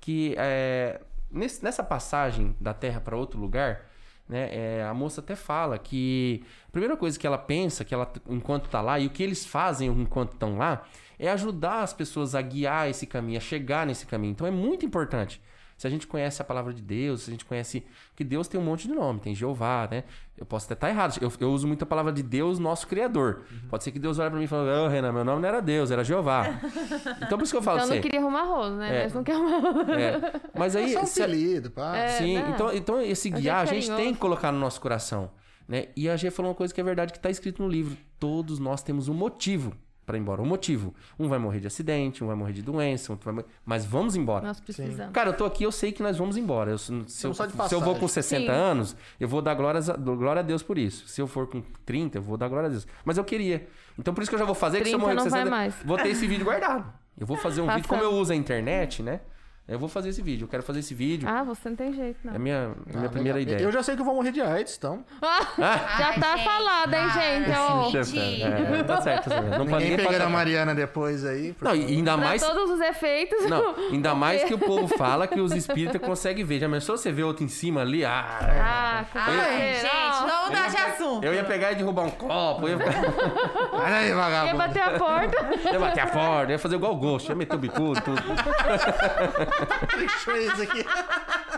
[0.00, 1.00] Que é,
[1.30, 3.82] nesse- nessa passagem da terra para outro lugar,
[4.30, 8.10] né, é, a moça até fala que a primeira coisa que ela pensa, que ela
[8.28, 10.84] enquanto tá lá, e o que eles fazem enquanto estão lá,
[11.18, 14.30] é ajudar as pessoas a guiar esse caminho, a chegar nesse caminho.
[14.30, 15.42] Então é muito importante.
[15.80, 17.82] Se a gente conhece a palavra de Deus, se a gente conhece
[18.14, 20.04] que Deus tem um monte de nome, tem Jeová, né?
[20.36, 21.16] Eu posso até estar errado.
[21.22, 23.44] Eu, eu uso muito a palavra de Deus, nosso Criador.
[23.70, 25.62] Pode ser que Deus olhe pra mim e fale, ô Renan, meu nome não era
[25.62, 26.44] Deus, era Jeová.
[27.24, 28.00] então por isso que eu falo Então pra não você.
[28.02, 28.94] queria arrumar rolo, né?
[28.94, 29.02] É.
[29.04, 29.98] Mas não quer arrumar.
[29.98, 30.20] É.
[30.54, 30.94] Mas aí.
[30.94, 31.96] É só um apelido, pá.
[31.96, 32.50] É, Sim, né?
[32.54, 33.96] então, então esse gente guiar a gente carinhoso.
[34.02, 35.30] tem que colocar no nosso coração.
[35.66, 35.86] Né?
[35.96, 37.96] E a G falou uma coisa que é verdade, que está escrito no livro.
[38.18, 39.72] Todos nós temos um motivo
[40.10, 40.42] para ir embora.
[40.42, 40.92] Um motivo.
[41.16, 43.46] Um vai morrer de acidente, um vai morrer de doença, outro vai morrer...
[43.64, 44.44] mas vamos embora.
[44.44, 45.12] Nós precisamos.
[45.12, 46.72] Cara, eu tô aqui, eu sei que nós vamos embora.
[46.72, 48.48] Eu- se, eu, se eu vou com 60 Sim.
[48.50, 51.06] anos, eu vou dar glórias a, glória a Deus por isso.
[51.06, 52.88] Se eu for com 30, eu vou dar glória a Deus.
[53.04, 53.68] Mas eu queria.
[53.96, 55.30] Então por isso que eu já vou fazer, que se eu 30 morrer com não
[55.30, 55.74] vai 60, mais.
[55.84, 56.92] vou ter esse vídeo guardado.
[57.16, 57.88] Eu vou fazer um vídeo.
[57.88, 59.20] Como eu uso a internet, né?
[59.70, 60.44] Eu vou fazer esse vídeo.
[60.44, 61.28] Eu quero fazer esse vídeo.
[61.28, 62.32] Ah, você não tem jeito, não.
[62.32, 63.54] É a minha, a minha Ah, primeira legal.
[63.54, 63.66] ideia.
[63.68, 65.04] Eu já sei que eu vou morrer de AIDS, então.
[65.22, 65.28] Já
[65.58, 67.50] Ai, tá gente, falado, hein, gente?
[67.56, 68.48] Ó, Mentira.
[68.78, 69.30] É, tá certo.
[69.30, 70.22] Não pode Ninguém pegando pode...
[70.24, 71.54] a Mariana depois aí.
[71.60, 72.42] Não, e ainda pra mais...
[72.42, 73.48] todos os efeitos.
[73.48, 76.58] Não, ainda mais que o povo fala que os espíritas conseguem ver.
[76.58, 78.04] Já pensou você ver outro em cima ali?
[78.04, 81.24] Ah, Ah, você, gente, vamos mudar de assunto.
[81.24, 82.84] eu ia pegar e derrubar um copo, eu ia,
[83.72, 84.56] Olha aí, Ia vagabundo.
[84.58, 85.50] bater a porta.
[85.72, 88.20] ia bater a porta, ia fazer igual o Ghost, ia meter o bicudo, tudo.
[89.96, 90.84] Deixa isso aqui.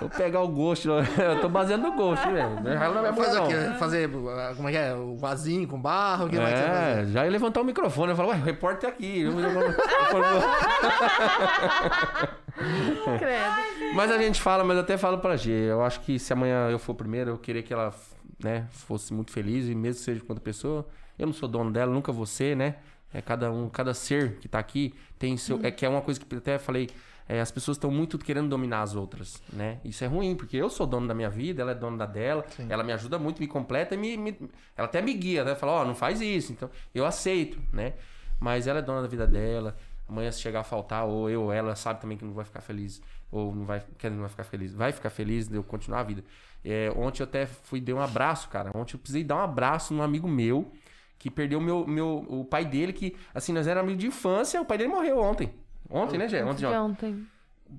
[0.01, 2.61] Vou pegar o Ghost, eu tô baseando no Ghost, velho.
[2.61, 3.55] Não é vai Fazer o quê?
[3.79, 4.95] Fazer, ah, como é que é?
[4.95, 6.27] O vasinho com barro?
[6.27, 7.07] O que você É, fazer?
[7.13, 8.11] já ia levantar o microfone.
[8.13, 9.21] Eu falo, ué, o repórter é aqui.
[9.23, 9.75] Eu vou jogar no-
[13.19, 13.95] Credo.
[13.95, 15.51] Mas a gente fala, mas eu até falo pra G.
[15.51, 17.95] Eu acho que se amanhã eu for primeiro, eu queria que ela,
[18.43, 20.87] né, fosse muito feliz, e mesmo que seja com outra pessoa.
[21.19, 22.77] Eu não sou dono dela, nunca ser, né?
[23.15, 25.61] É cada um, cada ser que tá aqui tem seu.
[25.63, 26.89] É que é uma coisa que eu até falei.
[27.29, 29.79] É, as pessoas estão muito querendo dominar as outras, né?
[29.85, 32.45] Isso é ruim, porque eu sou dono da minha vida, ela é dona da dela,
[32.69, 34.39] ela me ajuda muito, me completa e me, me-
[34.77, 35.55] ela até me guia, né?
[35.55, 36.53] Fala, ó, não faz isso.
[36.53, 37.95] Então, eu aceito, né?
[38.41, 39.77] Mas ela é dona da vida dela.
[40.09, 42.61] Amanhã, se chegar a faltar, ou eu ou ela, sabe também que não vai ficar
[42.61, 43.01] feliz.
[43.31, 44.75] Ou não vai, quer não vai ficar feliz.
[44.75, 46.23] Vai ficar feliz de eu continuar a vida.
[46.65, 48.71] É, ontem eu até fui dei um abraço, cara.
[48.75, 50.71] Ontem eu precisei dar um abraço num amigo meu
[51.19, 54.61] que perdeu meu, meu, o pai dele, que, assim, nós éramos amigos de infância.
[54.61, 55.55] O pai dele morreu ontem.
[55.93, 56.45] Ontem, né, Gé?
[56.45, 56.79] Ontem, De ontem.
[57.13, 57.27] ontem.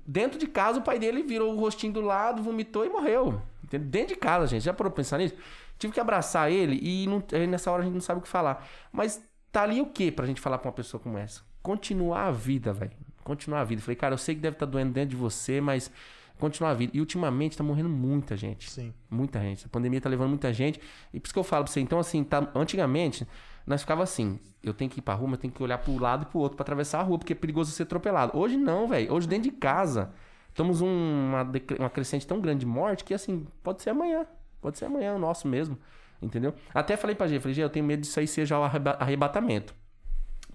[0.06, 3.40] Dentro de casa, o pai dele virou o rostinho do lado, vomitou e morreu.
[3.62, 3.88] Entendeu?
[3.88, 4.62] Dentro de casa, gente.
[4.64, 5.34] Já parou pra pensar nisso?
[5.78, 8.28] Tive que abraçar ele e não- aí nessa hora a gente não sabe o que
[8.28, 8.66] falar.
[8.92, 9.22] Mas
[9.52, 11.42] tá ali o que pra gente falar pra uma pessoa como essa?
[11.62, 12.92] Continuar a vida, velho.
[13.22, 13.80] Continuar a vida.
[13.82, 15.90] Falei, cara, eu sei que deve estar doendo dentro de você, mas
[16.38, 16.92] continuar a vida.
[16.94, 18.70] E ultimamente tá morrendo muita gente.
[18.70, 18.92] Sim.
[19.08, 19.64] Muita gente.
[19.64, 20.80] A pandemia tá levando muita gente.
[21.12, 21.80] E por isso que eu falo pra você.
[21.80, 23.26] Então, assim, tá, antigamente,
[23.66, 24.38] nós ficava assim.
[24.62, 26.38] Eu tenho que ir pra rua, mas eu tenho que olhar pro lado e pro
[26.38, 28.36] outro pra atravessar a rua, porque é perigoso ser atropelado.
[28.38, 29.12] Hoje não, velho.
[29.12, 30.10] Hoje dentro de casa.
[30.48, 31.42] Estamos um- uma,
[31.80, 34.24] uma crescente tão grande de morte que, assim, pode ser amanhã.
[34.62, 35.76] Pode ser amanhã, o nosso mesmo.
[36.22, 36.54] Entendeu?
[36.72, 39.74] Até falei pra G, falei, G, eu tenho medo disso aí seja o arreba- arrebatamento.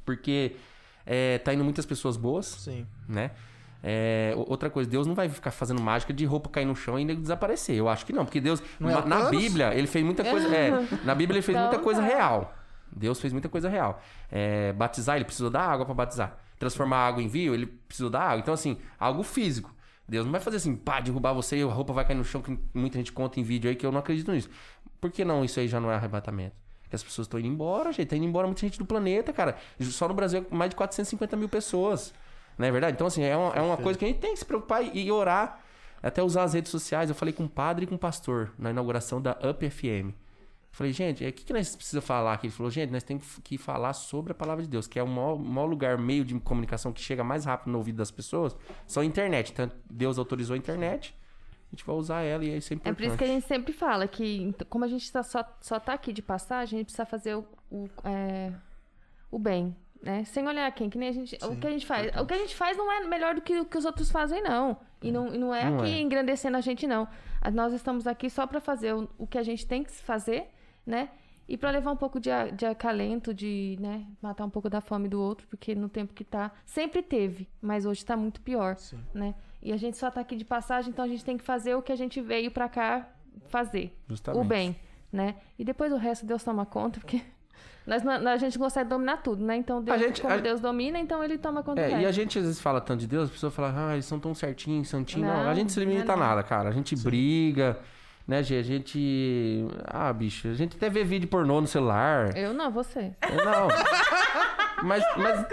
[0.05, 0.55] Porque
[1.05, 2.87] é, tá indo muitas pessoas boas Sim.
[3.07, 3.31] né?
[3.83, 7.01] É, outra coisa, Deus não vai ficar fazendo mágica de roupa cair no chão e
[7.01, 7.75] ainda desaparecer.
[7.75, 9.29] Eu acho que não, porque Deus, Não é na, na?
[9.29, 10.47] Bíblia, ele fez muita coisa.
[10.53, 10.71] é,
[11.05, 12.07] na Bíblia, ele fez Então muita coisa tá.
[12.07, 12.53] real.
[12.95, 14.01] Deus fez muita coisa real.
[14.31, 16.37] É, batizar, ele precisou da água para batizar.
[16.57, 18.39] Transformar água em vinho, ele precisou da água.
[18.39, 19.73] Então, assim, algo físico.
[20.07, 22.41] Deus não vai fazer assim, pá, derrubar você e a roupa vai cair no chão,
[22.41, 24.49] que muita gente conta em vídeo aí que eu não acredito nisso.
[24.99, 25.45] Por que não?
[25.45, 26.55] Isso aí já não é arrebatamento.
[26.89, 28.07] Que as pessoas estão indo embora, gente.
[28.07, 29.55] Tá indo embora muita gente do planeta, cara.
[29.79, 32.13] Só no Brasil, mais de 450 mil pessoas.
[32.57, 32.95] Não é verdade?
[32.95, 35.11] Então, assim, é uma, é uma coisa que a gente tem que se preocupar e,
[35.11, 35.61] orar.
[36.01, 37.09] Até usar as redes sociais.
[37.09, 40.15] Eu falei com um padre e com um pastor na inauguração da Up FM.
[40.71, 42.47] Falei, gente, o que, que nós precisamos falar aqui?
[42.47, 45.07] Ele falou, gente, nós temos que falar sobre a palavra de Deus, que é o
[45.07, 48.55] maior, maior lugar, meio de comunicação que chega mais rápido no ouvido das pessoas,
[48.85, 49.51] são a internet.
[49.51, 51.15] Então, Deus autorizou a internet,
[51.67, 52.95] a gente vai usar ela e isso é É importante.
[52.97, 55.79] por isso que a gente sempre fala que, ent- como a gente tá só, só
[55.79, 58.51] tá aqui de passagem, a gente precisa fazer o, o, é,
[59.31, 60.23] o bem, né?
[60.25, 61.35] Sem olhar quem, que nem a gente.
[61.43, 62.15] o que a gente faz.
[62.15, 64.41] O que a gente faz não é melhor do que o que os outros fazem,
[64.41, 64.77] não.
[65.01, 65.99] E não, e não é Não aqui é.
[65.99, 67.07] engrandecendo a gente, não.
[67.53, 70.49] Nós estamos aqui só para fazer o, o que a gente tem que fazer,
[70.89, 71.09] né?
[71.47, 74.81] E para levar um pouco de, a- de acalento, de né, matar um pouco da
[74.81, 76.51] fome do outro, porque no tempo que tá.
[76.65, 78.75] Sempre teve, mas hoje tá muito pior.
[79.13, 79.33] Né?
[79.61, 81.81] E a gente só tá aqui de passagem, então a gente tem que fazer o
[81.81, 83.07] que a gente veio para cá
[83.47, 83.97] fazer.
[84.07, 84.41] Justamente.
[84.41, 84.75] O bem,
[85.11, 85.35] né?
[85.57, 87.19] E depois o resto Deus toma conta, porque
[87.85, 89.55] nós, a gente consegue dominar tudo, né?
[89.57, 92.11] Então Deus, A gente- como a- Deus domina, então ele toma conta É, e a
[92.11, 94.87] gente às vezes fala tanto de Deus, as pessoas falam, ah, eles são tão certinhos,
[94.87, 95.27] santinhos.
[95.27, 96.23] Não, Não, a gente se não limita a não.
[96.23, 96.69] nada, cara.
[96.69, 97.79] A gente briga,
[98.29, 98.59] né, Gê?
[98.59, 99.65] A gente.
[99.85, 102.35] Ah, bicho, a gente até vê vídeo pornô no celular.
[102.37, 103.11] Eu não, você.
[103.21, 103.67] É, Não.
[104.83, 105.45] Mas, mas,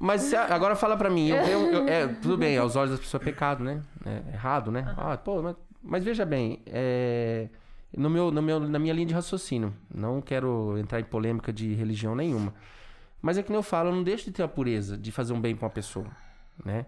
[0.00, 3.20] Mas agora fala pra mim, eu, eu- eu- é, tudo bem, aos olhos das pessoas
[3.22, 3.82] é pecado, né?
[4.06, 4.94] É errado, né?
[4.96, 7.48] Ah, pô, mas, mas veja bem, é,
[7.94, 11.74] no meu, no meu, na minha linha de raciocínio, não quero entrar em polêmica de
[11.74, 12.54] religião nenhuma.
[13.20, 15.32] Mas é que nem eu falo, eu não deixo de ter a pureza de fazer
[15.34, 16.06] um bem pra uma pessoa,
[16.64, 16.86] né?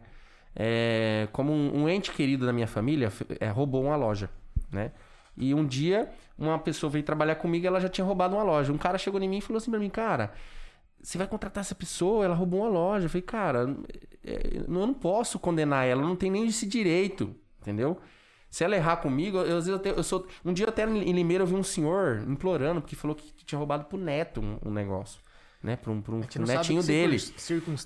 [0.57, 4.31] É, como um, um ente querido da minha família é, roubou uma loja,
[4.71, 4.93] né?
[5.37, 8.73] E um dia uma pessoa veio trabalhar comigo e ela já tinha roubado uma loja.
[8.73, 10.33] Um cara chegou em mim e falou assim pra mim, cara,
[11.03, 13.07] você vai contratar essa pessoa, ela roubou uma loja.
[13.07, 13.77] Eu falei, cara,
[14.25, 17.99] é, eu não posso condenar ela, não tem nem esse direito, entendeu?
[18.51, 20.27] Se ela errar comigo, eu, às vezes eu, eu sou.
[20.45, 23.85] Um dia até em Limeira eu vi um senhor implorando, porque falou que tinha roubado
[23.85, 25.21] pro neto um, um negócio.
[25.63, 25.77] Né?
[25.77, 27.19] Pra um, pra um, netinho que dele.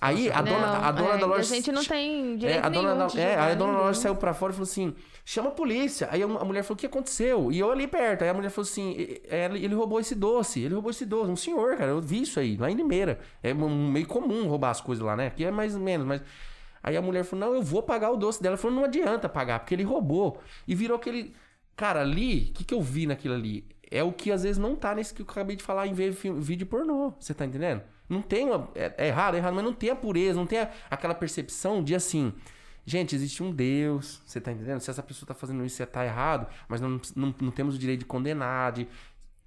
[0.00, 1.40] Aí a dona, Não, a dona é, da loja.
[1.40, 3.78] A gente não tem direito É, a dona da, de é, aí a dona da
[3.80, 4.94] loja saiu pra fora e falou assim:
[5.24, 6.08] chama a polícia.
[6.12, 7.50] Aí a mulher falou: o que aconteceu?
[7.50, 8.22] E eu ali perto.
[8.22, 10.60] Aí a mulher falou assim: "E- é, ele ele roubou esse doce.
[10.60, 11.28] Ele roubou esse doce.
[11.32, 11.90] Um senhor, cara.
[11.90, 13.18] Eu vi isso aí, lá em Limeira.
[13.42, 15.26] É um- meio comum roubar as coisas lá, né?
[15.26, 16.22] Aqui é mais ou menos, mas.
[16.80, 18.52] Aí a mulher falou: não, eu vou pagar o doce dela.
[18.52, 20.40] Ela falou: não adianta pagar, porque ele roubou.
[20.68, 21.34] E virou aquele.
[21.74, 23.64] Cara, ali, o que, que eu vi naquilo ali?
[23.94, 26.10] É o que às vezes não tá nesse que eu acabei de falar em ver
[26.10, 27.12] vídeo pornô.
[27.20, 27.82] Você tá entendendo?
[28.08, 28.68] Não tem uma.
[28.74, 31.82] É, é errado, é errado, mas não tem a pureza, não tem a- aquela percepção
[31.82, 32.32] de assim.
[32.84, 34.80] Gente, existe um Deus, você tá entendendo?
[34.80, 37.78] Se essa pessoa tá fazendo isso, você tá errado, mas não, não, não temos o
[37.78, 38.86] direito de condenar, de.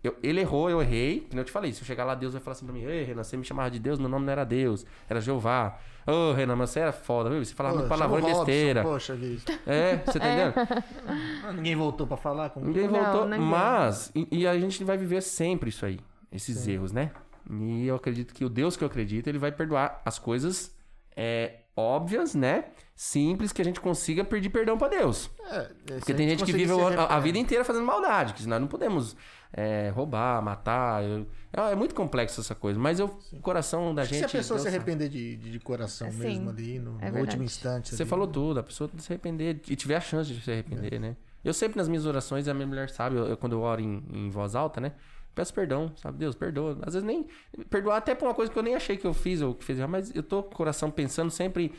[0.03, 1.27] Eu- ele errou, eu errei.
[1.29, 1.73] Que eu te falei.
[1.73, 3.69] Se eu chegar lá, Deus vai falar assim pra mim: Ei, Renan, você me chamava
[3.69, 5.77] de Deus, meu nome não era Deus, era Jeová.
[6.07, 7.43] Ô, Renan, mas você era foda, viu?
[7.43, 8.81] Você falava Pô, muito palavrão e besteira.
[8.81, 9.17] Poxa.
[9.65, 10.53] É, você tá entendendo?
[11.43, 13.25] Ah, Ninguém voltou pra falar com Ninguém Não, voltou.
[13.25, 13.45] ninguém.
[13.45, 15.99] Mas, e, e a gente vai viver sempre isso aí.
[16.31, 17.11] Esses erros, né?
[17.49, 20.75] E eu acredito que o Deus que eu acredito, ele vai perdoar as coisas
[21.15, 22.65] é, óbvias, né?
[22.95, 25.29] Simples, que a gente consiga pedir perdão pra Deus.
[25.49, 28.59] É, é, Porque tem gente que vive a, a vida inteira fazendo maldade, que nós
[28.59, 29.15] não podemos
[29.53, 31.03] é, roubar, matar.
[31.03, 32.79] eu- é, é muito complexo essa coisa.
[32.79, 34.19] Mas eu, o coração da Acho gente.
[34.19, 37.09] se a pessoa Deus se arrepender de, de, de coração Sim, mesmo ali, no, é
[37.11, 37.95] no último instante.
[37.95, 38.09] Você ali.
[38.09, 41.15] falou tudo, a pessoa se arrepender e tiver a chance de se arrepender, né?
[41.43, 44.03] Eu sempre nas minhas orações, a minha mulher sabe, eu, eu- quando eu oro em,
[44.11, 44.91] em voz alta, né?
[45.33, 46.17] Peço perdão, sabe?
[46.17, 46.79] Deus, perdoa.
[46.81, 47.27] Às vezes nem.
[47.69, 49.77] Perdoar até por uma coisa que eu nem achei que eu fiz ou que fiz,
[49.87, 51.71] mas eu tô com o coração pensando sempre.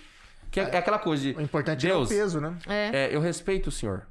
[0.51, 1.33] Que é, é aquela coisa de.
[1.37, 2.57] O importante Deus, é o peso, né?
[2.69, 2.91] É.
[3.07, 4.07] é, eu respeito o senhor.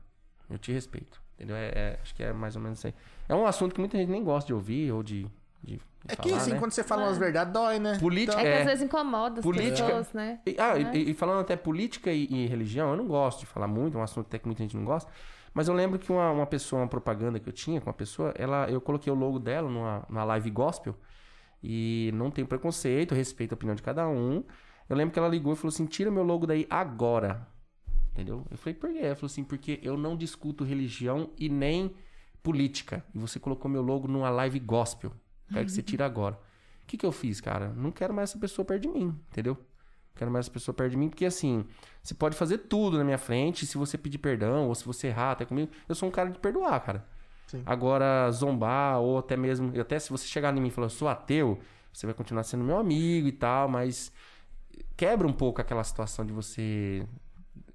[0.49, 1.21] Eu te respeito.
[1.35, 1.55] Entendeu?
[1.55, 2.93] É, é- acho que é mais ou menos isso aí.
[3.29, 5.23] É um assunto que muita gente nem gosta de ouvir ou de.
[5.63, 6.59] de- de É que falar, assim, né?
[6.59, 7.97] quando você fala umas verdades, dói, né?
[7.99, 8.59] Política- É que É.
[8.61, 10.39] às vezes incomoda as Política- pessoas, né?
[10.45, 13.67] E, ah, e, e falando até política e, e religião, eu não gosto de falar
[13.67, 15.11] muito, é um assunto até que muita gente não gosta.
[15.53, 18.31] Mas eu lembro que uma, uma pessoa, uma propaganda que eu tinha com uma pessoa,
[18.37, 20.95] ela, eu coloquei o logo dela numa, numa live gospel.
[21.63, 24.43] E não tem preconceito, eu respeito a opinião de cada um.
[24.87, 27.45] Eu lembro que ela ligou e falou assim: tira meu logo daí agora.
[28.13, 28.45] Entendeu?
[28.49, 28.99] Eu falei, por quê?
[28.99, 31.93] Ela falou assim, porque eu não discuto religião e nem
[32.47, 33.03] política.
[33.13, 35.11] E você colocou meu logo numa live gospel.
[35.51, 36.35] Quero que você tire agora.
[36.83, 37.73] O que, que eu fiz, cara?
[37.75, 39.55] Não quero mais essa pessoa perto de mim, entendeu?
[39.55, 41.65] Não quero mais essa pessoa perto de mim, porque assim,
[42.01, 45.31] você pode fazer tudo na minha frente, se você pedir perdão, ou se você errar
[45.31, 47.05] até comigo, eu sou um cara de perdoar, cara.
[47.47, 47.63] Sim.
[47.65, 51.09] Agora, zombar, ou até mesmo, até se você chegar em mim e falar, eu sou
[51.09, 51.59] ateu,
[51.91, 54.09] você vai continuar sendo meu amigo e tal, mas
[54.95, 57.05] quebra um pouco aquela situação de você.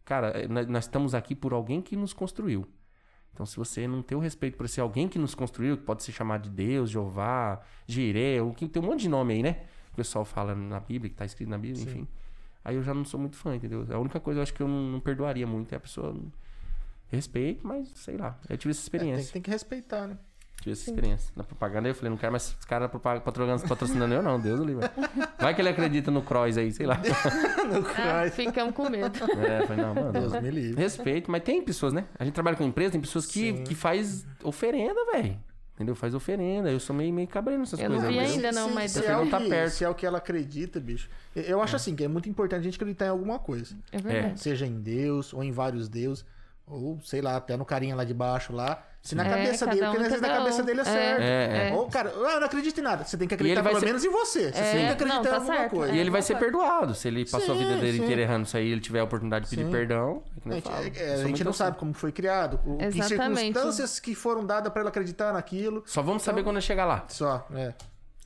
[0.03, 2.67] Cara, eh, nós estamos aqui por alguém que nos construiu.
[3.33, 6.03] Então, se você não tem o respeito por esse alguém que nos construiu, que pode
[6.03, 9.63] ser chamado de Deus, Jeová, Jireh, o que tem um monte de nome aí, né?
[9.93, 12.09] O pessoal fala na Bíblia, que tá escrito na Bíblia, enfim.
[12.65, 13.87] Aí eu já não sou muito fã, entendeu?
[13.91, 16.15] A única coisa eu acho que eu não, não perdoaria muito é a pessoa.
[17.09, 18.39] Respeito, mas sei lá.
[18.49, 19.33] Eu tive essa É, tem, experiência.
[19.33, 20.19] tem que respeitar, né?
[20.61, 21.33] Tive essa experiência.
[21.35, 24.39] Na propaganda eu falei, não quero mais esse cara patrocinando, patrocinando eu, não.
[24.39, 24.89] Deus o livre.
[25.39, 27.01] Vai que ele acredita no Cross aí, sei lá.
[27.67, 28.37] No Ah, Christ.
[28.37, 29.13] ficamos com medo.
[29.45, 30.13] É, eu falei, não, mano.
[30.13, 30.81] Deus me livre.
[30.81, 32.05] Respeito, mas tem pessoas, né?
[32.19, 35.37] A gente trabalha com empresa, tem pessoas que, que faz oferenda, velho.
[35.75, 35.95] Entendeu?
[35.97, 36.71] Faz oferenda.
[36.71, 38.13] Eu sou meio, meio cabreiro nessas Eu não coisas.
[38.13, 38.47] vi aí, entendeu?
[38.51, 39.71] ainda não, mas se, Você é não o tá que, perto.
[39.73, 41.09] se é o que ela acredita, bicho.
[41.35, 43.75] Eu- Eu acho assim, que é muito importante a gente acreditar em alguma coisa.
[43.91, 44.39] É verdade.
[44.41, 46.25] Seja em Deus, ou em vários deuses,
[46.73, 48.83] ou sei lá, até no carinha lá de baixo lá.
[49.03, 50.65] Se na É, cabeça dele, um, porque às vezes na cabeça um.
[50.65, 51.21] dele é É, certo.
[51.23, 51.73] é, é.
[51.75, 53.03] Ou, cara, eu não acredito em nada.
[53.05, 54.53] Você tem que ele acreditar vai pelo ser- menos em você.
[54.53, 55.71] Você É, tem que acreditar não, tá em alguma certo.
[55.73, 55.93] coisa.
[55.93, 56.95] E ele vai É, ser perdoado.
[56.95, 58.05] Se ele passou a vida Sim, dele sim.
[58.05, 59.73] inteira errando isso aí e ele tiver a oportunidade de pedir Sim.
[59.73, 60.23] perdão.
[60.47, 61.59] É que A gente, é, a gente não assim.
[61.59, 65.83] sabe como foi criado, o, que circunstâncias que foram dadas pra ele acreditar naquilo.
[65.85, 67.05] Só vamos saber quando eu chegar lá.
[67.09, 67.73] Só, é.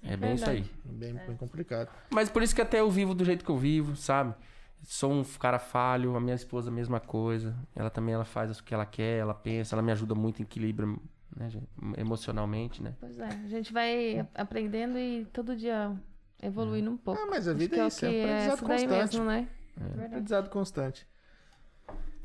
[0.06, 0.64] É bem isso aí.
[0.84, 1.88] Bem, bem complicado.
[2.10, 4.34] Mas por isso que até eu vivo do jeito que eu vivo, sabe?
[4.82, 7.56] Sou um cara falho, a minha esposa a mesma coisa.
[7.74, 10.44] Ela também ela faz o que ela quer, ela pensa, ela me ajuda muito em
[10.44, 11.00] equilíbrio,
[11.34, 11.48] né,
[11.96, 12.94] emocionalmente, né?
[13.00, 15.94] Pois é, a gente vai aprendendo e todo dia
[16.42, 17.20] evoluindo um pouco.
[17.20, 19.18] Ah, mas a Acho vida é isso, é que um aprendizado isso daí constante.
[19.18, 19.48] mesmo, né?
[20.04, 21.06] Aprendizado constante.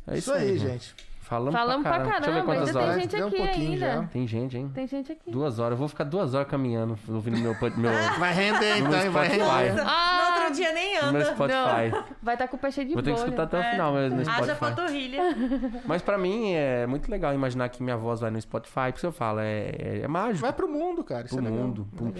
[0.07, 0.95] É Isso, aí, gente.
[1.31, 2.93] Falamos, Falamos pra Deixa eu ver caramba, quantas ainda horas.
[2.95, 3.85] tem gente Deu um aqui pouquinho ainda.
[3.85, 4.03] já.
[4.03, 4.71] Tem gente, hein?
[4.73, 5.31] Tem gente aqui.
[5.31, 5.71] Duas horas.
[5.71, 7.55] Eu vou ficar duas horas caminhando, ouvindo meu...
[7.77, 7.91] meu...
[8.19, 9.09] Vai render no então, hein?
[9.09, 9.63] vai Spotify.
[9.69, 9.81] render.
[9.87, 11.33] Ah, rodinha nem no meu anda.
[11.33, 12.13] Spotify.
[12.21, 14.15] Vai estar com o pé cheio de Vou ter que escutar até o final mesmo
[14.17, 14.59] no Haja Spotify.
[14.59, 15.21] panturrilha.
[15.87, 19.05] Mas pra mim é muito legal imaginar que minha voz vai no Spotify, por isso
[19.05, 20.41] eu falo, é, é, é mágico.
[20.41, 21.27] Vai pro mundo, cara.
[21.27, 21.65] Isso pro é legal.
[21.65, 21.87] mundo.
[21.95, 22.13] pro-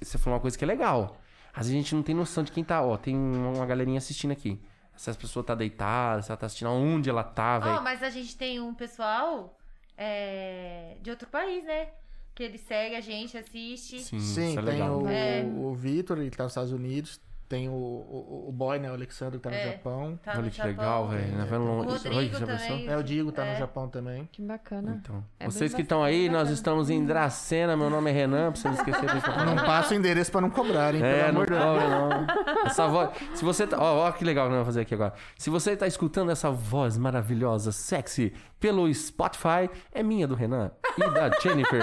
[0.00, 1.16] Você falou uma coisa que é legal.
[1.52, 2.80] Às vezes a gente não tem noção de quem tá.
[2.80, 4.60] Ó, tem uma galerinha assistindo aqui.
[4.96, 7.82] Se as pessoas tá deitada, se ela tá assistindo aonde ela tá, Ó, velho.
[7.82, 9.58] mas a gente tem um pessoal
[9.96, 11.88] é, de outro país, né?
[12.34, 14.00] Que ele segue a gente, assiste.
[14.00, 15.02] Sim, Sim, isso é tem legal.
[15.02, 15.42] o, É.
[15.44, 17.20] o Vitor, ele tá nos Estados Unidos.
[17.52, 18.90] Tem o, o, o boy, né?
[18.90, 19.72] O Alexandre, que tá no É.
[19.72, 20.18] Japão.
[20.24, 20.70] Tá Olha no que Japão.
[20.72, 21.36] legal, velho.
[21.36, 21.90] Nós vamos O.
[22.08, 22.56] Rodrigo já também.
[22.56, 22.90] pensou?
[22.90, 23.52] É, o Diego tá É.
[23.52, 24.26] no Japão também.
[24.32, 24.98] Que bacana.
[25.02, 27.76] Então, É vocês que estão aí, bacana, nós estamos em Dracena.
[27.76, 29.44] Meu nome é Renan, pra você não esquecer de falar.
[29.54, 31.02] Não passa o endereço pra não cobrar, hein?
[31.04, 32.64] É, pelo não cobra, não.
[32.64, 33.10] Essa voz.
[33.34, 33.76] Se você tá.
[33.78, 35.12] Ó, ó, que legal que nós vamos fazer aqui agora.
[35.36, 38.32] Se você tá escutando essa voz maravilhosa, sexy,
[38.62, 41.82] pelo Spotify, é minha do Renan e da Jennifer.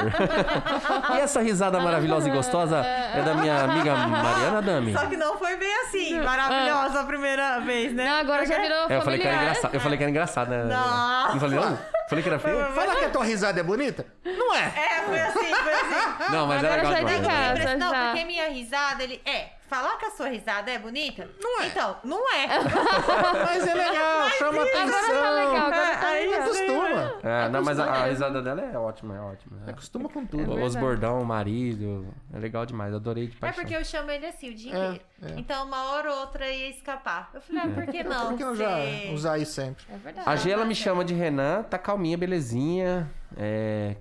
[1.14, 4.94] e essa risada maravilhosa e gostosa é da minha amiga Mariana Dami.
[4.94, 8.06] Só que não foi bem assim, maravilhosa a primeira vez, né?
[8.06, 9.74] Não, agora já virou É, eu falei que era engraçado.
[9.74, 10.64] Eu falei que era engraçado, né?
[10.64, 11.34] Nossa.
[11.34, 11.99] Não falei, não?
[12.10, 12.66] Falei que era feio?
[12.74, 14.06] Fala que a tua risada é bonita?
[14.26, 14.64] Não é.
[14.76, 16.10] É, foi assim, foi assim.
[16.34, 17.64] Não, mas era Agora legal já é de demais.
[17.64, 17.78] casa.
[17.78, 18.06] Não, já.
[18.12, 19.22] porque minha risada, ele.
[19.26, 21.30] É, falar que a sua risada é bonita?
[21.42, 21.68] Não é.
[21.68, 22.48] Então, não é.
[23.46, 25.34] Mas é legal, chama Agora tá atenção.
[25.36, 26.44] legal, agora tá Aí legal.
[26.44, 27.14] Acostuma.
[27.24, 29.62] É, não, mas a, a risada dela é ótima, é ótima.
[29.68, 29.72] É.
[29.72, 30.62] Acostuma com tudo.
[30.64, 32.08] Os bordão, o marido.
[32.34, 33.64] É legal demais, adorei de É paixão.
[33.64, 35.06] porque eu chamo ele assim o dia É, inteiro.
[35.22, 35.40] É.
[35.40, 37.30] Então, uma hora ou outra ia escapar.
[37.34, 38.28] Eu falei, ah, por que não?
[38.30, 38.80] Por que não já
[39.14, 39.84] usar isso sempre?
[39.90, 40.30] É verdade.
[40.30, 43.10] A G, ela me chama de Renan, tá calminha, belezinha.
[43.36, 43.96] É...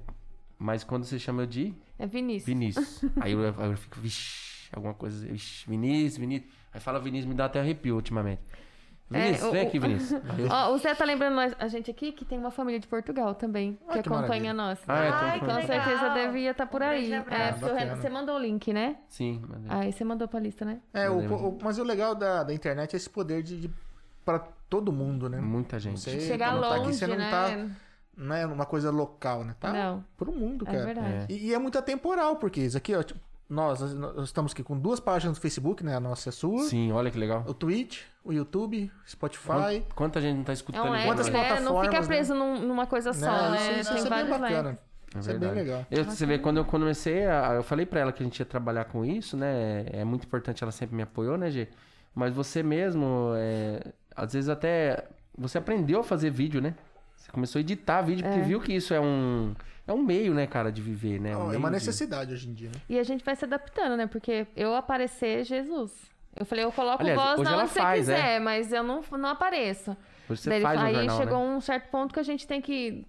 [0.58, 2.46] Mas quando você chama eu de É Vinícius.
[2.46, 3.04] Vinícius.
[3.20, 5.26] aí eu, aí eu fico, vixi, alguma coisa.
[5.26, 6.52] Vixi, Vinícius, Vinícius.
[6.72, 8.42] Aí fala Vinícius, me dá até arrepio ultimamente.
[9.10, 10.20] Vinícius, É, vem o- aqui, Vinícius.
[10.52, 13.34] Ó, o Zé tá lembrando nós- a gente aqui que tem uma família de Portugal
[13.34, 14.54] também, Ah, que, que acompanha maravilha.
[14.54, 14.78] nós.
[14.86, 15.62] Ah, é, Ai, Com legal.
[15.66, 17.12] certeza devia estar por Um aí.
[17.12, 17.52] É,
[17.96, 18.96] você mandou o link, né?
[19.08, 19.42] Sim.
[19.68, 20.80] Aí você mandou pra lista, né?
[20.92, 23.70] É, o, o- mas o legal da, da internet é esse poder de, de
[24.24, 25.40] para todo mundo, né?
[25.40, 26.00] muita gente.
[26.00, 27.30] Você, Chegar quando tá aqui, longe, você não né?
[27.30, 27.66] tá
[28.14, 29.54] não é uma coisa local, né?
[29.60, 30.04] Tá Não.
[30.16, 30.84] pro mundo, É cara.
[30.84, 31.32] verdade.
[31.32, 34.78] E, e é muito atemporal, porque isso aqui, ó, tipo, nós, nós estamos aqui com
[34.78, 35.96] duas páginas no Facebook, né?
[35.96, 37.44] A nossa é a sua, Sim, olha que legal.
[37.46, 39.46] o Twitch, o YouTube, Spotify.
[39.46, 41.32] Quanta, quanta gente não tá É escutando um app, vendo Quantas né?
[41.32, 43.50] Não fica plataformas, preso num- numa coisa só, Né?
[43.50, 43.80] né?
[43.80, 44.70] Isso, Tem isso é bem bacana.
[44.70, 44.88] apps.
[45.14, 45.86] É Isso é bem legal.
[45.90, 48.44] Eu, você vê, quando eu comecei, a- eu falei pra ela que a gente ia
[48.44, 49.86] trabalhar com isso, né?
[49.90, 51.68] É muito importante, ela sempre me apoiou, né, Gê?
[52.14, 53.80] Mas você mesmo, é,
[54.14, 55.04] às vezes até.
[55.38, 56.74] Você aprendeu a fazer vídeo, né?
[57.16, 59.54] Você começou a editar vídeo, porque viu que isso é um.
[59.88, 61.34] É um meio, né, cara, de viver, né?
[61.36, 62.80] Um é uma de- necessidade hoje em dia, né?
[62.88, 64.06] E a gente vai se adaptando, né?
[64.06, 65.90] Porque eu aparecer, Jesus.
[66.36, 69.30] Eu falei, eu coloco Aliás, voz na onde você faz, quiser, mas eu não, não
[69.30, 69.96] apareço.
[70.28, 71.56] Hoje você Daí faz aí jornal, chegou né?
[71.56, 73.04] um certo ponto que a gente tem que.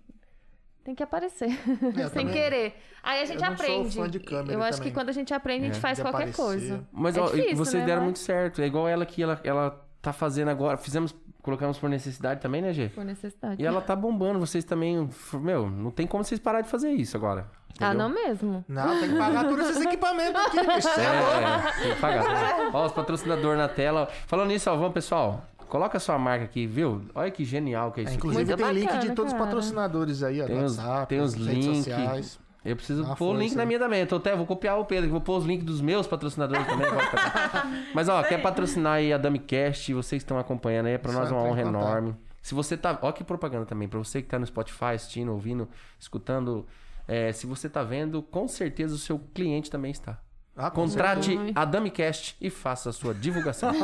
[0.83, 1.49] Tem que aparecer.
[1.49, 2.27] eu Sem também.
[2.33, 2.73] querer.
[3.03, 3.95] Aí a gente Eu não sou aprende.
[3.97, 4.91] fã de câmera eu acho também.
[4.91, 5.81] que quando a gente aprende, a gente É.
[5.81, 6.41] faz De qualquer aparecer.
[6.41, 6.87] coisa.
[6.91, 8.61] Mas é ó, difícil, vocês né, deram mas- muito certo.
[8.61, 10.77] É igual ela que ela, ela tá fazendo agora.
[10.77, 11.13] Fizemos,
[11.49, 12.89] colocamos por necessidade também, né, Gê?
[12.89, 13.61] Por necessidade.
[13.61, 15.09] E ela tá bombando, vocês também.
[15.33, 17.47] Meu, não tem como vocês parar de fazer isso agora.
[17.79, 17.97] Ah, entendeu?
[17.97, 18.65] não mesmo?
[18.67, 20.87] Não, tem que pagar todos esses equipamentos aqui, bicho.
[20.99, 21.03] É.
[21.03, 22.69] É, tem que pagar.
[22.73, 24.07] Ó, os patrocinadores na tela.
[24.27, 25.43] Falando nisso, ó, vamos, pessoal.
[25.67, 27.03] Coloca a sua marca aqui, viu?
[27.13, 28.17] Olha que genial que é É, isso.
[28.17, 28.27] aqui.
[28.27, 29.45] inclusive tem link de todos os cara.
[29.45, 30.45] patrocinadores aí, ó.
[30.45, 32.39] Tem os, WhatsApp, tem os links.
[32.63, 34.01] Eu preciso uma pôr o link na minha também.
[34.01, 36.67] Eu tô até, vou copiar o Pedro, que vou pôr os links dos meus patrocinadores
[36.67, 36.87] também.
[37.95, 41.19] Mas, ó, quer patrocinar aí a DamiCast, vocês que estão acompanhando aí, é pra Só
[41.19, 41.83] nós uma honra contato.
[41.83, 42.15] enorme.
[42.41, 42.97] Se você tá.
[43.01, 43.87] Ó, que propaganda também.
[43.87, 45.67] Pra você que tá no Spotify, assistindo, ouvindo,
[45.99, 46.65] escutando.
[47.07, 50.19] é, se você tá vendo, com certeza o seu cliente também está.
[50.61, 51.51] Ah, Contrate certeza.
[51.55, 53.71] a DamiCast e faça a sua divulgação.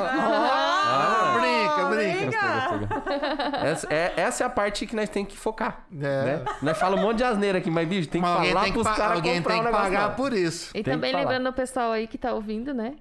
[0.88, 2.78] Ah, brinca, brinca.
[2.78, 3.70] Gostei, gostei.
[3.70, 5.84] Essa, é, essa é a parte que nós temos que focar.
[5.92, 5.98] É.
[6.26, 6.46] Né?
[6.62, 8.84] Nós falamos um monte de asneira aqui, mas, bicho, tem que Mas falar tem pros
[8.88, 10.16] pa- caras alguém tem que pagar não.
[10.16, 10.70] por isso.
[10.78, 12.94] E Tem também lembrando o pessoal aí que tá ouvindo, né?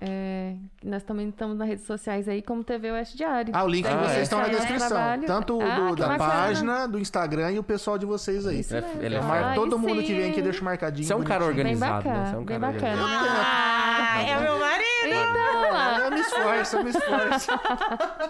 [0.00, 3.52] É, que nós também estamos nas redes sociais aí, como TV Oeste Diário.
[3.54, 4.22] Ah, o link de Ah, vocês é.
[4.22, 4.88] estão na é descrição.
[4.88, 5.26] trabalho.
[5.26, 6.30] Tanto Ah, do- da bacana.
[6.30, 8.60] página, do Instagram e o pessoal de vocês aí.
[8.70, 11.06] É, ele é Ah, todo mundo que vem aqui, deixa marcadinho.
[11.06, 11.64] Você é um cara bonitinho.
[11.64, 12.14] Bem organizado, né?
[12.14, 13.02] bacana, Você é um bem cara bacana.
[13.02, 13.38] organizado.
[13.40, 14.88] Ah, é o meu marido.
[15.08, 15.98] Então.
[16.04, 17.50] Eu me esforço, eu me esforço.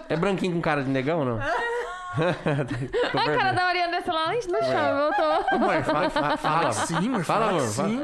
[0.09, 1.39] É branquinho com cara de negão ou não?
[2.19, 5.45] A cara da Mariana desceu lá no chão, voltou.
[5.55, 7.23] Amor, fala, fala, Fala, sim, amor.
[7.23, 8.01] Fala, Fala, amor, sim.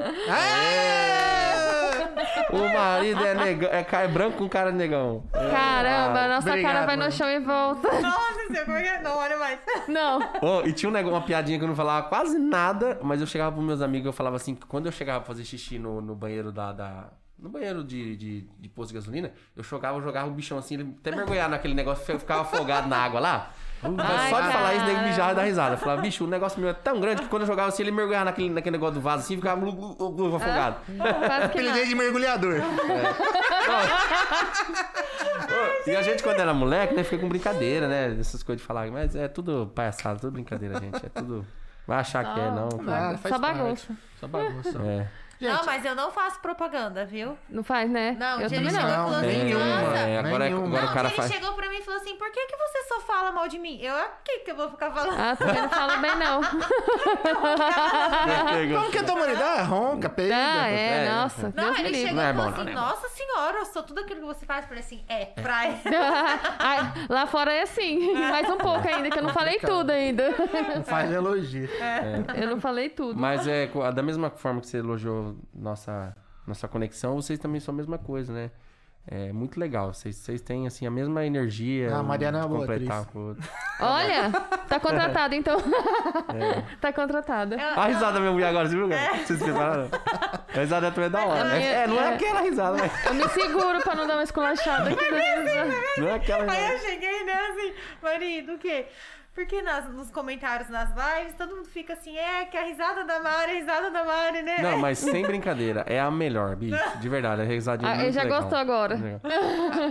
[2.51, 5.23] O marido é, negão, é, é branco com cara de negão.
[5.31, 7.09] Caramba, a nossa Obrigado, cara vai mano.
[7.09, 8.01] no chão e volta.
[8.01, 9.01] Nossa, como é é?
[9.01, 9.59] Não, olha mais.
[9.87, 10.19] Não.
[10.41, 13.27] Oh, e tinha um negócio, uma piadinha que eu não falava quase nada, mas eu
[13.27, 16.01] chegava pros meus amigos eu falava assim, que quando eu chegava pra fazer xixi no,
[16.01, 20.01] no banheiro da, da, no banheiro de, de, de posto de gasolina, eu jogava, eu
[20.01, 23.51] jogava o bichão assim, ele até mergulhar naquele negócio, eu ficava afogado na água lá.
[23.83, 25.73] Ai, só de falar isso, nego mijava e dar risada.
[25.75, 27.91] Eu falava, bicho, o negócio meu é tão grande que quando eu jogava assim, ele
[27.91, 30.77] mergulhava naquele, naquele negócio do vaso assim, ficava glu, afogado.
[30.87, 31.05] Não.
[31.45, 32.61] Apelidei de mergulhador.
[35.85, 38.17] Ô, E a gente, quando era moleque, né, fica com brincadeira, né?
[38.19, 41.05] Essas coisas de falar, mas é tudo palhaçada, tudo brincadeira, gente.
[41.05, 41.45] É tudo.
[41.87, 42.69] Vai achar que é, não.
[42.87, 43.93] Ah, faz Só bagunça.
[44.19, 44.79] Só bagunça.
[44.81, 45.07] É.
[45.39, 47.37] Não, mas eu não faço propaganda, viu?
[47.49, 48.15] Não faz, né?
[48.17, 48.81] Não, eu também e não.
[48.81, 49.65] falou assim, nenhuma.
[49.65, 49.97] nossa...
[49.97, 50.67] É, agora, Nenhuma.
[50.67, 51.31] agora Não, o cara ele faz.
[51.31, 53.79] chegou pra mim falou assim, por que, que você só fala mal de mim?
[53.79, 55.19] Eu, o que que eu vou ficar falando?
[55.19, 56.41] Ah, também não fala bem, não.
[58.79, 59.69] Como que é a tua humanidade?
[59.69, 60.35] Ronca, peida.
[60.35, 61.09] Ah, é, é.
[61.09, 61.53] nossa.
[61.55, 63.65] Não, Deus ele chegou Não é e falou bom, assim, não é nossa senhora, eu
[63.65, 64.63] sou tudo aquilo que você faz.
[64.63, 65.79] Eu falei assim, é, praia.
[66.59, 68.13] Ai, lá fora é assim.
[68.17, 70.29] Mais um pouco ainda, que eu não falei tudo ainda.
[70.75, 71.69] Não faz elogio.
[72.35, 73.19] Eu não falei tudo.
[73.19, 76.15] Mas é da mesma forma que você elogiou nossa,
[76.47, 78.51] nossa conexão, vocês também são a mesma coisa, né?
[79.07, 79.93] É muito legal.
[79.93, 81.93] Vocês, têm, assim, a mesma energia.
[81.93, 83.13] Ah, a Mariana é uma de boa completar atriz.
[83.13, 83.35] com.
[83.85, 84.31] Olha,
[84.67, 85.57] tá contratado então.
[86.33, 86.63] É.
[86.81, 87.55] Tá contratada.
[87.75, 89.15] A risada minha mulher agora, você viu, cara?
[89.17, 89.89] Vocês prepararam?
[90.55, 91.43] A risada também é da hora.
[91.55, 92.13] Minha- É, não é, é.
[92.15, 92.89] aquela risada, né?
[93.05, 94.95] Eu me seguro pra não dar uma esculachada aqui.
[94.95, 95.75] beleza?
[95.99, 96.73] Não é aquela Aí risada.
[96.73, 98.87] eu cheguei, né, assim, marido, o quê?
[99.35, 103.19] Porque nas, nos comentários, nas lives, todo mundo fica assim, é, que a risada da
[103.19, 104.59] Mari, a risada da Mari, né?
[104.61, 106.81] Não, mas sem brincadeira, é a melhor, bicho.
[107.01, 108.39] De verdade, a risadinha é Ah, ele muito já legal.
[108.41, 108.95] gostou agora.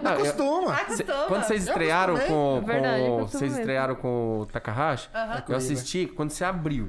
[0.03, 0.73] Não, eu- Costuma.
[0.75, 0.97] Acostuma.
[0.97, 4.47] Cê- Quando vocês Eu estrearam com, É verdade, eu com costumo vocês estrearam com o
[4.47, 5.45] Takahashi, Aham.
[5.47, 6.89] eu assisti quando você abriu.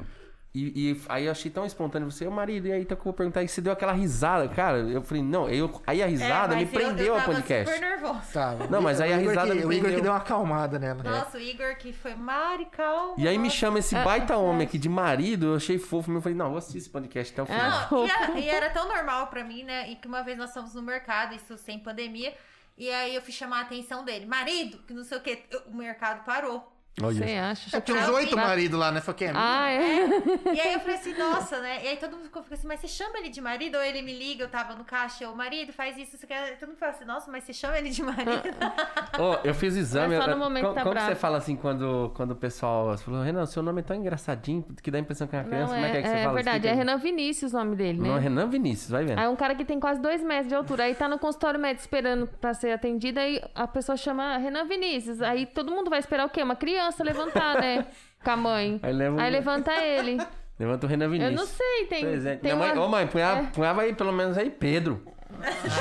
[0.55, 3.03] E, e aí eu achei tão espontâneo você, ô marido, e aí tá que eu
[3.03, 4.77] vou perguntar, e você deu aquela risada, cara.
[4.77, 7.33] Eu falei, não, eu, aí a É, risada me mas eu- prendeu eu ao tava
[7.33, 7.73] podcast.
[7.73, 8.21] super nervosa.
[8.31, 8.55] Tá.
[8.69, 10.01] Não, mas aí a O risada que- me O Igor que prendeu.
[10.03, 11.03] deu uma acalmada nela.
[11.03, 13.15] Nossa, o Igor que foi, Mari, calma.
[13.17, 16.21] E aí me chama Ah, esse baita homem aqui de marido, eu achei fofo, eu
[16.21, 17.61] falei, não, vou assistir esse podcast até o final.
[17.71, 19.89] Ah, Não, e, era, e era tão normal pra mim, né?
[19.91, 22.33] E que uma vez nós fomos no mercado, isso sem pandemia,
[22.77, 24.25] e aí eu fui chamar a atenção dele.
[24.25, 25.37] Marido, que não sei o que,
[25.67, 26.71] o mercado parou.
[27.01, 27.25] Olha.
[27.25, 27.77] Você acha?
[27.77, 29.01] É, tinha uns oito maridos lá, né?
[29.01, 29.29] Foi quem?
[29.33, 30.07] Ah, é.
[30.53, 31.83] E aí eu falei assim, nossa, né?
[31.83, 33.75] E aí todo mundo ficou, ficou assim, mas você chama ele de marido?
[33.75, 36.57] Ou ele me liga, eu tava no caixa, eu, marido, faz isso, você quer.
[36.57, 38.43] Todo mundo fala assim, nossa, mas você chama ele de marido?
[39.19, 40.15] Ô, eu fiz o exame.
[40.15, 43.03] Mas só no momento como tá como você fala assim quando, quando o pessoal você
[43.03, 45.73] falou, Renan, seu nome é tão engraçadinho que dá a impressão que é uma criança.
[45.73, 46.33] Não, Como é que é que você é, fala?
[46.35, 46.57] verdade.
[46.57, 46.77] Explica É.
[46.77, 48.07] Renan Vinícius o nome dele, né?
[48.07, 49.19] Não, é Renan Vinícius, vai vendo.
[49.19, 50.85] Aí um cara que tem quase dois metros de altura.
[50.85, 53.19] Aí tá no consultório médico esperando pra ser atendido.
[53.19, 55.21] Aí a pessoa chama Renan Vinícius.
[55.21, 56.41] Aí todo mundo vai esperar o quê?
[56.41, 57.85] Uma criança levantar, né?
[58.23, 58.79] Com a mãe.
[58.81, 60.17] Aí leva um- levanta ele.
[60.59, 61.31] Levanta o Renan Vinícius.
[61.33, 62.05] Eu não sei, tem.
[62.05, 62.39] Presente.
[62.39, 63.43] tem mãe, uma- ô mãe, punhava, É.
[63.47, 65.03] punhava aí pelo menos aí Pedro.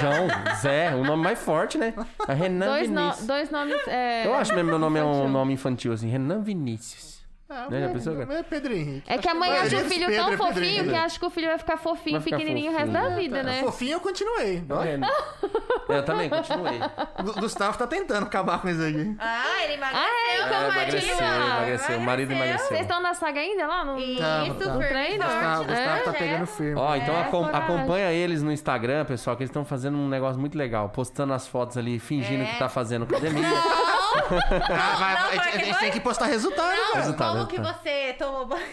[0.01, 0.27] João,
[0.57, 1.95] Zé, o nome mais forte, né?
[2.27, 3.27] É Renan dois, no- Vinícius.
[3.27, 3.77] dois nomes.
[3.87, 4.27] É...
[4.27, 5.29] Eu acho mesmo meu nome é um infantil.
[5.29, 7.14] nome infantil, assim, Renan Vinícius.
[7.49, 9.03] Ah, Né, já pensou, é Pedro Henrique.
[9.07, 10.89] É que a mãe Acho acha o filho Pedro, tão é Pedro fofinho Henrique.
[10.89, 13.11] que acha que o filho vai ficar fofinho, Vai ficar pequenininho o resto fofinho.
[13.11, 13.61] da vida, né?
[13.63, 14.65] Fofinho eu continuei.
[14.71, 14.83] Ó,
[15.93, 16.81] Eu também, continuei.
[17.19, 19.15] O Gustavo tá tentando acabar com isso aqui.
[19.19, 20.03] Ah, ele emagreceu.
[20.03, 20.73] Ah, é, então, É, Martinho.
[20.73, 21.99] emagreceu, emagreceu.
[21.99, 22.67] O marido Emagreceu.
[22.69, 23.85] Vocês estão na saga ainda lá?
[23.85, 23.99] No...
[23.99, 24.73] Isso, Tá, tá.
[24.73, 25.25] No treino?
[25.25, 25.75] Gustavo, né?
[25.77, 26.13] Gustavo tá É.
[26.19, 26.81] pegando firme.
[26.81, 27.61] Ó, então É, acom- coragem.
[27.63, 30.89] acompanha eles no Instagram, pessoal, que eles estão fazendo um negócio muito legal.
[30.89, 32.47] Postando as fotos ali, fingindo É.
[32.47, 33.45] que tá fazendo academia.
[34.15, 36.95] Ah, vai, Não, vai, a gente- a gente foi- tem que postar resultado, Não.
[36.95, 37.83] Resultado, como que resultado.
[37.83, 38.65] você tomou banho?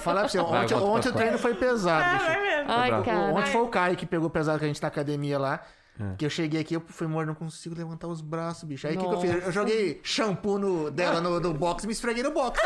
[0.00, 2.40] Falar pra você, Vai, ontem, ontem o treino foi pesado, Ah, bicho.
[2.40, 2.72] mesmo.
[2.72, 3.04] Ai, bravo.
[3.04, 3.18] cara.
[3.18, 5.60] Ontem foi o Caio que pegou pesado que a gente tá na academia lá.
[5.98, 6.14] É.
[6.18, 8.86] Que eu cheguei aqui, eu fui morto, não consigo levantar os braços, bicho.
[8.86, 9.46] Aí o que, que eu fiz?
[9.46, 12.60] Eu joguei shampoo no, dela no, no box e me esfreguei no box.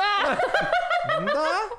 [1.07, 1.71] não dá.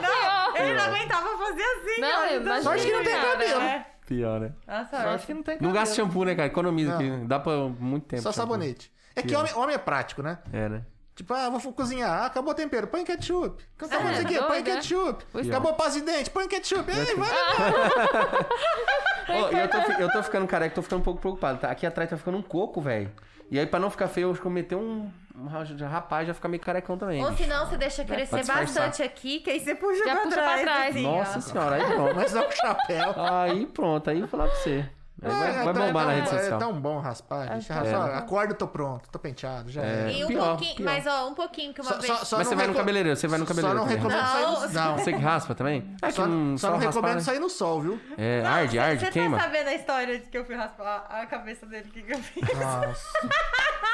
[0.00, 2.62] Não, ele não aguentava fazer assim, Não, ó.
[2.62, 3.60] Sorte que não tem cabelo.
[3.60, 3.86] É.
[4.10, 4.50] Pior, né?
[4.66, 5.26] Ah, Sorte sorte.
[5.26, 5.74] que não tem Não cabelo.
[5.74, 6.48] gasta shampoo, né, cara?
[6.48, 6.98] Economiza, Não.
[6.98, 8.22] que dá pra muito tempo.
[8.22, 8.54] Só shampoo.
[8.54, 8.90] sabonete.
[9.14, 10.38] É que homem, homem é prático, né?
[10.52, 10.82] É, né?
[11.14, 12.10] Tipo, ah, vou cozinhar.
[12.10, 12.88] Ah, acabou o tempero.
[12.88, 13.62] Põe ketchup.
[13.78, 14.36] Acabou É, isso aqui.
[14.38, 14.74] Põe doido, né?
[14.76, 15.24] ketchup.
[15.30, 15.50] Pois é.
[15.50, 16.28] Acabou paz de dente.
[16.30, 16.90] Põe ketchup.
[16.90, 17.30] Ei, vai.
[19.28, 21.58] Ó, e eu, tô, fi- eu tô ficando careca, tô ficando um pouco preocupado.
[21.60, 21.70] Tá?
[21.70, 23.12] Aqui atrás tá ficando um coco, velho.
[23.50, 26.26] E aí, pra não ficar feio, eu acho que eu meter um, um ra- rapaz
[26.28, 27.22] já fica meio carecão também.
[27.24, 27.42] Ou bicho.
[27.42, 30.62] senão você deixa crescer bastante aqui, que aí você puxa Já pra puxa pra trás.
[30.62, 30.90] trás.
[30.96, 31.40] assim, Nossa ó.
[31.40, 32.14] senhora, aí pronto.
[32.14, 33.14] Mas dá um chapéu.
[33.18, 34.88] Aí pronto, aí eu vou falar pra você.
[35.22, 36.56] Aí vai, É, vai tá- bombar é na tão- rede social.
[36.56, 37.54] É tão bom raspar.
[37.56, 37.72] bicho.
[37.72, 37.90] É.
[37.90, 39.08] Só acordo, tô pronto.
[39.10, 39.70] Tô penteado.
[39.70, 39.86] Já É.
[40.10, 40.12] é.
[40.12, 40.84] E um Pior, pouquinho, pior.
[40.86, 42.06] mas ó, um pouquinho que uma Só- vez.
[42.06, 44.02] só- só Mas não você vai no cabeleireiro, você vai no Só cabeleireiro não também.
[44.02, 44.72] recomendo Não, sair no...
[44.74, 44.98] Não.
[44.98, 45.94] Você que raspa também?
[46.02, 47.20] É que Só, não, só não raspar, recomendo né?
[47.20, 48.00] sair no sol, viu?
[48.16, 49.36] É, Não, arde, arde, Você queima.
[49.36, 51.90] tá sabendo a história de que eu fui raspar a cabeça dele?
[51.92, 52.42] Que que eu fiz?
[52.58, 53.28] Nossa.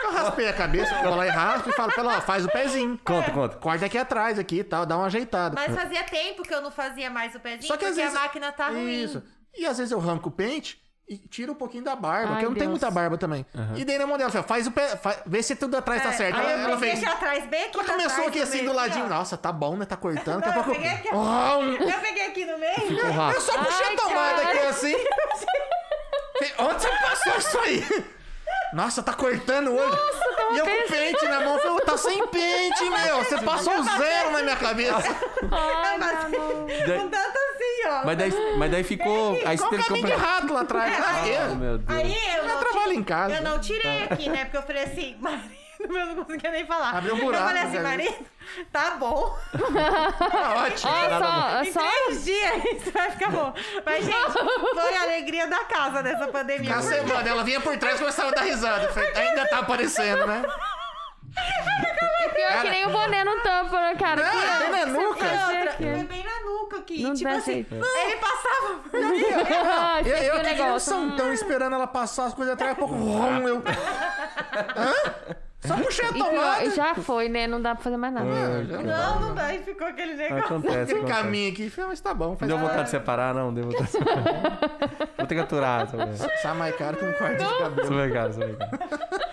[0.05, 2.44] Eu raspei a cabeça, eu vou lá e raspo e falo pra ela, ó, faz
[2.44, 2.98] o pezinho.
[3.05, 3.57] Conta, conta.
[3.57, 5.55] Corta aqui atrás aqui e tal, dá uma ajeitada.
[5.57, 8.53] Mas fazia tempo que eu não fazia mais o pezinho, Só que porque a máquina
[8.53, 9.03] tá ruim.
[9.03, 9.23] Isso.
[9.59, 12.44] E às vezes eu arranco o pente e tiro um pouquinho da barba, Ai, porque
[12.46, 12.80] eu não tenho Deus.
[12.80, 13.46] muita barba também.
[13.76, 16.12] E dei na mão dela, falei, faz o pé, faz- vê se tudo atrás tá
[16.12, 16.36] certo.
[16.36, 16.98] É, Aí Ela, eu ela fez...
[16.98, 19.04] aqui atrás, bem aqui Ela começou atrás aqui assim meio, do ladinho.
[19.04, 19.08] ó.
[19.08, 19.84] Nossa, tá bom, né?
[19.86, 20.40] Tá cortando.
[20.40, 20.72] Não, eu pouco.
[20.72, 23.00] peguei aqui- Oh, Eu peguei aqui no meio.
[23.32, 24.48] Eu só puxei Ai, a tomada cara.
[24.58, 24.96] aqui assim?
[26.58, 28.04] Onde você passou isso aí?
[28.72, 29.90] Nossa, tá cortando o olho.
[29.90, 31.59] Nossa, e eu com pente na mão.
[31.59, 33.18] Falei, tá sem pente, meu.
[33.24, 35.16] Você passou zero na minha cabeça.
[35.52, 35.98] Ai.
[36.86, 38.05] Daí- Com tanto assim, ó.
[38.05, 39.39] Mas daí, mas daí ficou.
[39.44, 40.28] Aí você teve que caminho de comprar.
[40.31, 40.94] rato lá atrás?
[40.98, 41.55] Ah, Oh, é.
[41.55, 41.98] meu Deus.
[42.01, 43.35] Aí eu Eu não trabalho em casa.
[43.36, 44.44] Eu não tirei aqui, né?
[44.44, 45.55] Porque eu falei assim, marido,
[45.94, 46.90] eu não conseguia nem falar.
[46.96, 47.82] Abriu um buraco, Eu falei assim, né?
[47.82, 48.26] marido,
[48.72, 49.36] tá bom.
[50.30, 50.90] Tá ótimo.
[50.92, 53.52] Ó, só, Em só três dias isso vai ficar bom.
[53.84, 56.74] Mas, gente, foi a alegria da casa nessa pandemia.
[56.76, 58.84] Na semana, ela vinha por trás e começava a dar risada.
[58.84, 60.42] Eu falei, ainda tá aparecendo, né?
[62.34, 64.22] pior que nem o boné não tampa, né, cara?
[64.22, 65.26] Não, Que- tem na E nuca.
[65.76, 67.02] foi bem na nuca aqui.
[67.02, 67.74] Não tipo assim, jeito.
[67.74, 69.24] ele passava por mim.
[69.64, 70.92] Ah, Eu, eu é o aqui no negócio.
[70.94, 73.62] Santão esperando ela passar as coisas atrás, pouco rum, eu.
[74.76, 75.36] Hã?
[75.66, 76.70] Só puxei a E pior, tomada.
[76.70, 77.47] já foi, né?
[77.47, 78.26] Não dá pra fazer mais nada.
[78.26, 79.55] Não, não dá.
[79.55, 80.44] E ficou aquele negócio.
[80.44, 80.78] Acontece.
[80.82, 81.22] Aquele acontece.
[81.22, 82.36] caminho aqui, falei, mas tá bom.
[82.36, 83.52] Faz Deu vontade de separar, não?
[83.52, 84.59] Deu vontade de separar.
[85.18, 85.88] Vou ter que aturar.
[85.88, 86.16] Sabe?
[86.43, 87.86] Sai mais caro que um quarto de cabelo.
[87.88, 88.70] Super caro, super caro.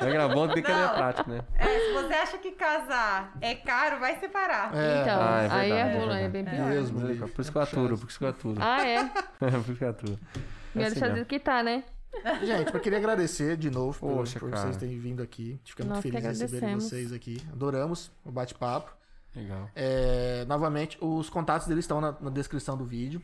[0.01, 1.39] Era bom tem que ter prático, né?
[1.57, 4.72] É, se você acha que casar é caro, vai separar.
[4.76, 6.69] É, Então, Ah, é aí é rola, é é bem pior.
[6.69, 7.30] Deus me livre.
[7.30, 8.57] Por isso que eu aturo, por isso que eu aturo.
[8.60, 9.03] Ah, é?
[9.39, 10.19] por isso que eu aturo.
[10.76, 11.84] Melhor deixar do que tá, né?
[12.45, 14.61] Gente, eu queria agradecer de novo por, Poxa, por cara.
[14.64, 15.49] vocês terem vindo aqui.
[15.53, 16.84] A gente fica muito Nós que feliz de receberem agradecemos.
[16.85, 17.41] vocês aqui.
[17.52, 18.94] Adoramos o bate-papo.
[19.35, 19.69] Legal.
[19.76, 23.22] É, novamente, os contatos deles estão na, na descrição do vídeo.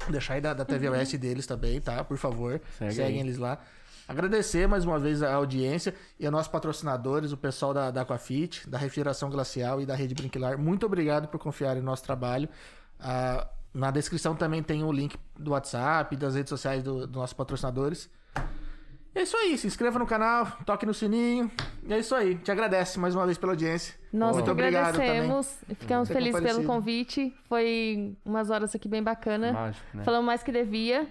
[0.00, 2.02] Vou deixar aí da, da TV Oeste deles também, tá?
[2.04, 3.20] Por favor, Segue seguem aí.
[3.20, 3.58] eles lá.
[4.08, 8.68] Agradecer mais uma vez a audiência e a nossos patrocinadores, o pessoal da, da Aquafit,
[8.68, 10.58] da Refrigeração Glacial e da Rede Brinquilar.
[10.58, 12.48] Muito obrigado por confiar em nosso trabalho.
[12.98, 17.34] Ah, na descrição também tem o link do WhatsApp das redes sociais do- dos nossos
[17.34, 18.10] patrocinadores.
[19.12, 21.50] É isso aí, se inscreva no canal, toque no sininho.
[21.82, 22.36] E é isso aí.
[22.36, 23.92] Te agradece mais uma vez pela audiência.
[24.12, 25.08] Nós Muito obrigado também.
[25.10, 25.56] agradecemos.
[25.68, 27.34] e Ficamos felizes pelo convite.
[27.48, 29.52] Foi umas horas aqui bem bacana.
[29.52, 30.04] Mágico, né?
[30.04, 31.08] Falamos mais que devia.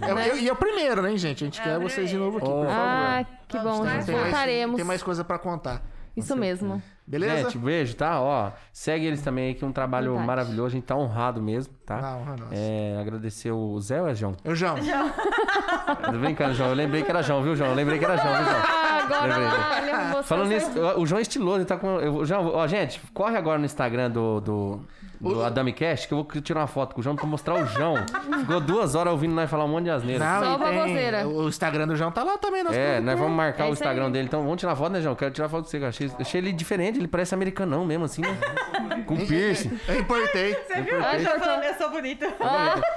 [0.00, 1.44] É, eu- e é o primeiro, né, gente?
[1.44, 2.70] A gente quer vocês de novo aqui, por favor.
[2.70, 3.62] Ah, que bom.
[3.64, 4.76] Vamos Tem mais- Voltaremos.
[4.76, 5.82] Tem mais coisa pra contar.
[6.16, 6.80] Isso mesmo.
[7.06, 7.42] Beleza?
[7.50, 8.20] Gente, beijo, tá?
[8.20, 10.26] Ó, segue eles também aí, que é um trabalho Verdade.
[10.26, 10.68] maravilhoso.
[10.68, 12.00] A gente tá honrado mesmo, tá?
[12.00, 12.54] Não, honra nossa.
[12.54, 14.34] É, agradecer o Zé ou é João?
[14.44, 14.76] Eu, João.
[16.04, 16.70] Tô brincando, João.
[16.70, 17.70] Eu lembrei que era João, viu, João?
[17.70, 18.62] Eu lembrei que era João, viu, João?
[18.66, 19.46] Ah, agora Lembrei.
[19.58, 22.00] lá, ele arrumou Falando nisso, o o João é estiloso, ele tá com.
[22.00, 24.80] eu- João, ó, gente, corre agora no Instagram do, do,
[25.20, 27.66] do Adami Cash, que eu vou tirar uma foto com o João pra mostrar o
[27.66, 27.94] João.
[28.40, 30.24] Ficou duas horas ouvindo nós falar um monte de asneira.
[30.24, 31.26] Não, Só e baboseira.
[31.28, 32.62] O Instagram do João tá lá também.
[32.62, 34.12] Nós É, nós vamos marcar É o isso Instagram aí.
[34.12, 35.14] dele, então vamos tirar foto, né, João?
[35.14, 35.88] Quero tirar foto com você, cara.
[35.90, 38.36] Achei, achei ele diferente, ele parece americanão mesmo, assim, né?
[39.06, 39.78] Com piercing.
[39.88, 40.54] Eu importei.
[40.54, 41.04] Você viu?
[41.04, 42.26] Ah, Eu tô- falando, eu sou bonita.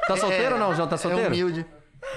[0.07, 0.87] Tá solteiro ou não, João?
[0.87, 1.27] Tá É solteiro?
[1.27, 1.65] humilde.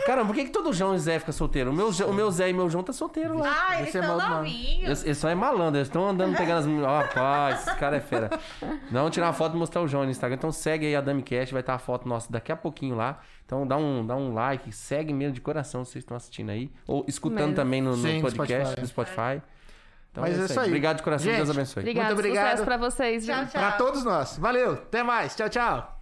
[0.06, 1.70] Caramba, por que, que todo João e Zé fica solteiro?
[1.70, 3.66] O meu, Zé- o meu Zé e meu João tá solteiro lá.
[3.68, 4.28] Ah, eles é estão mal.
[4.38, 5.04] novinhos.
[5.04, 6.88] Eles, só é malandro, eles estão andando pegando as meninas.
[6.88, 8.30] Ó, rapaz, esse cara é fera.
[8.90, 10.36] Não, vamos tirar uma foto e mostrar o João no Instagram.
[10.36, 13.20] Então segue aí a DamiCast, vai estar a foto nossa daqui a pouquinho lá.
[13.44, 16.70] Então dá um, dá um like, segue mesmo de coração se vocês estão assistindo aí.
[16.86, 17.54] Ou escutando Mesmo.
[17.56, 18.80] também no, no Sim, no podcast Spotify.
[18.80, 19.42] do Spotify.
[20.12, 20.66] Então Mas é isso aí.
[20.68, 21.82] Obrigado de coração, Gente, Deus abençoe.
[21.82, 22.44] Obrigado, Muito obrigado.
[22.46, 23.24] sucesso pra vocês.
[23.26, 23.50] Tchau, gente.
[23.52, 23.60] tchau.
[23.60, 24.38] Pra todos nós.
[24.38, 24.72] Valeu.
[24.72, 25.36] Até mais.
[25.36, 25.99] Tchau, tchau.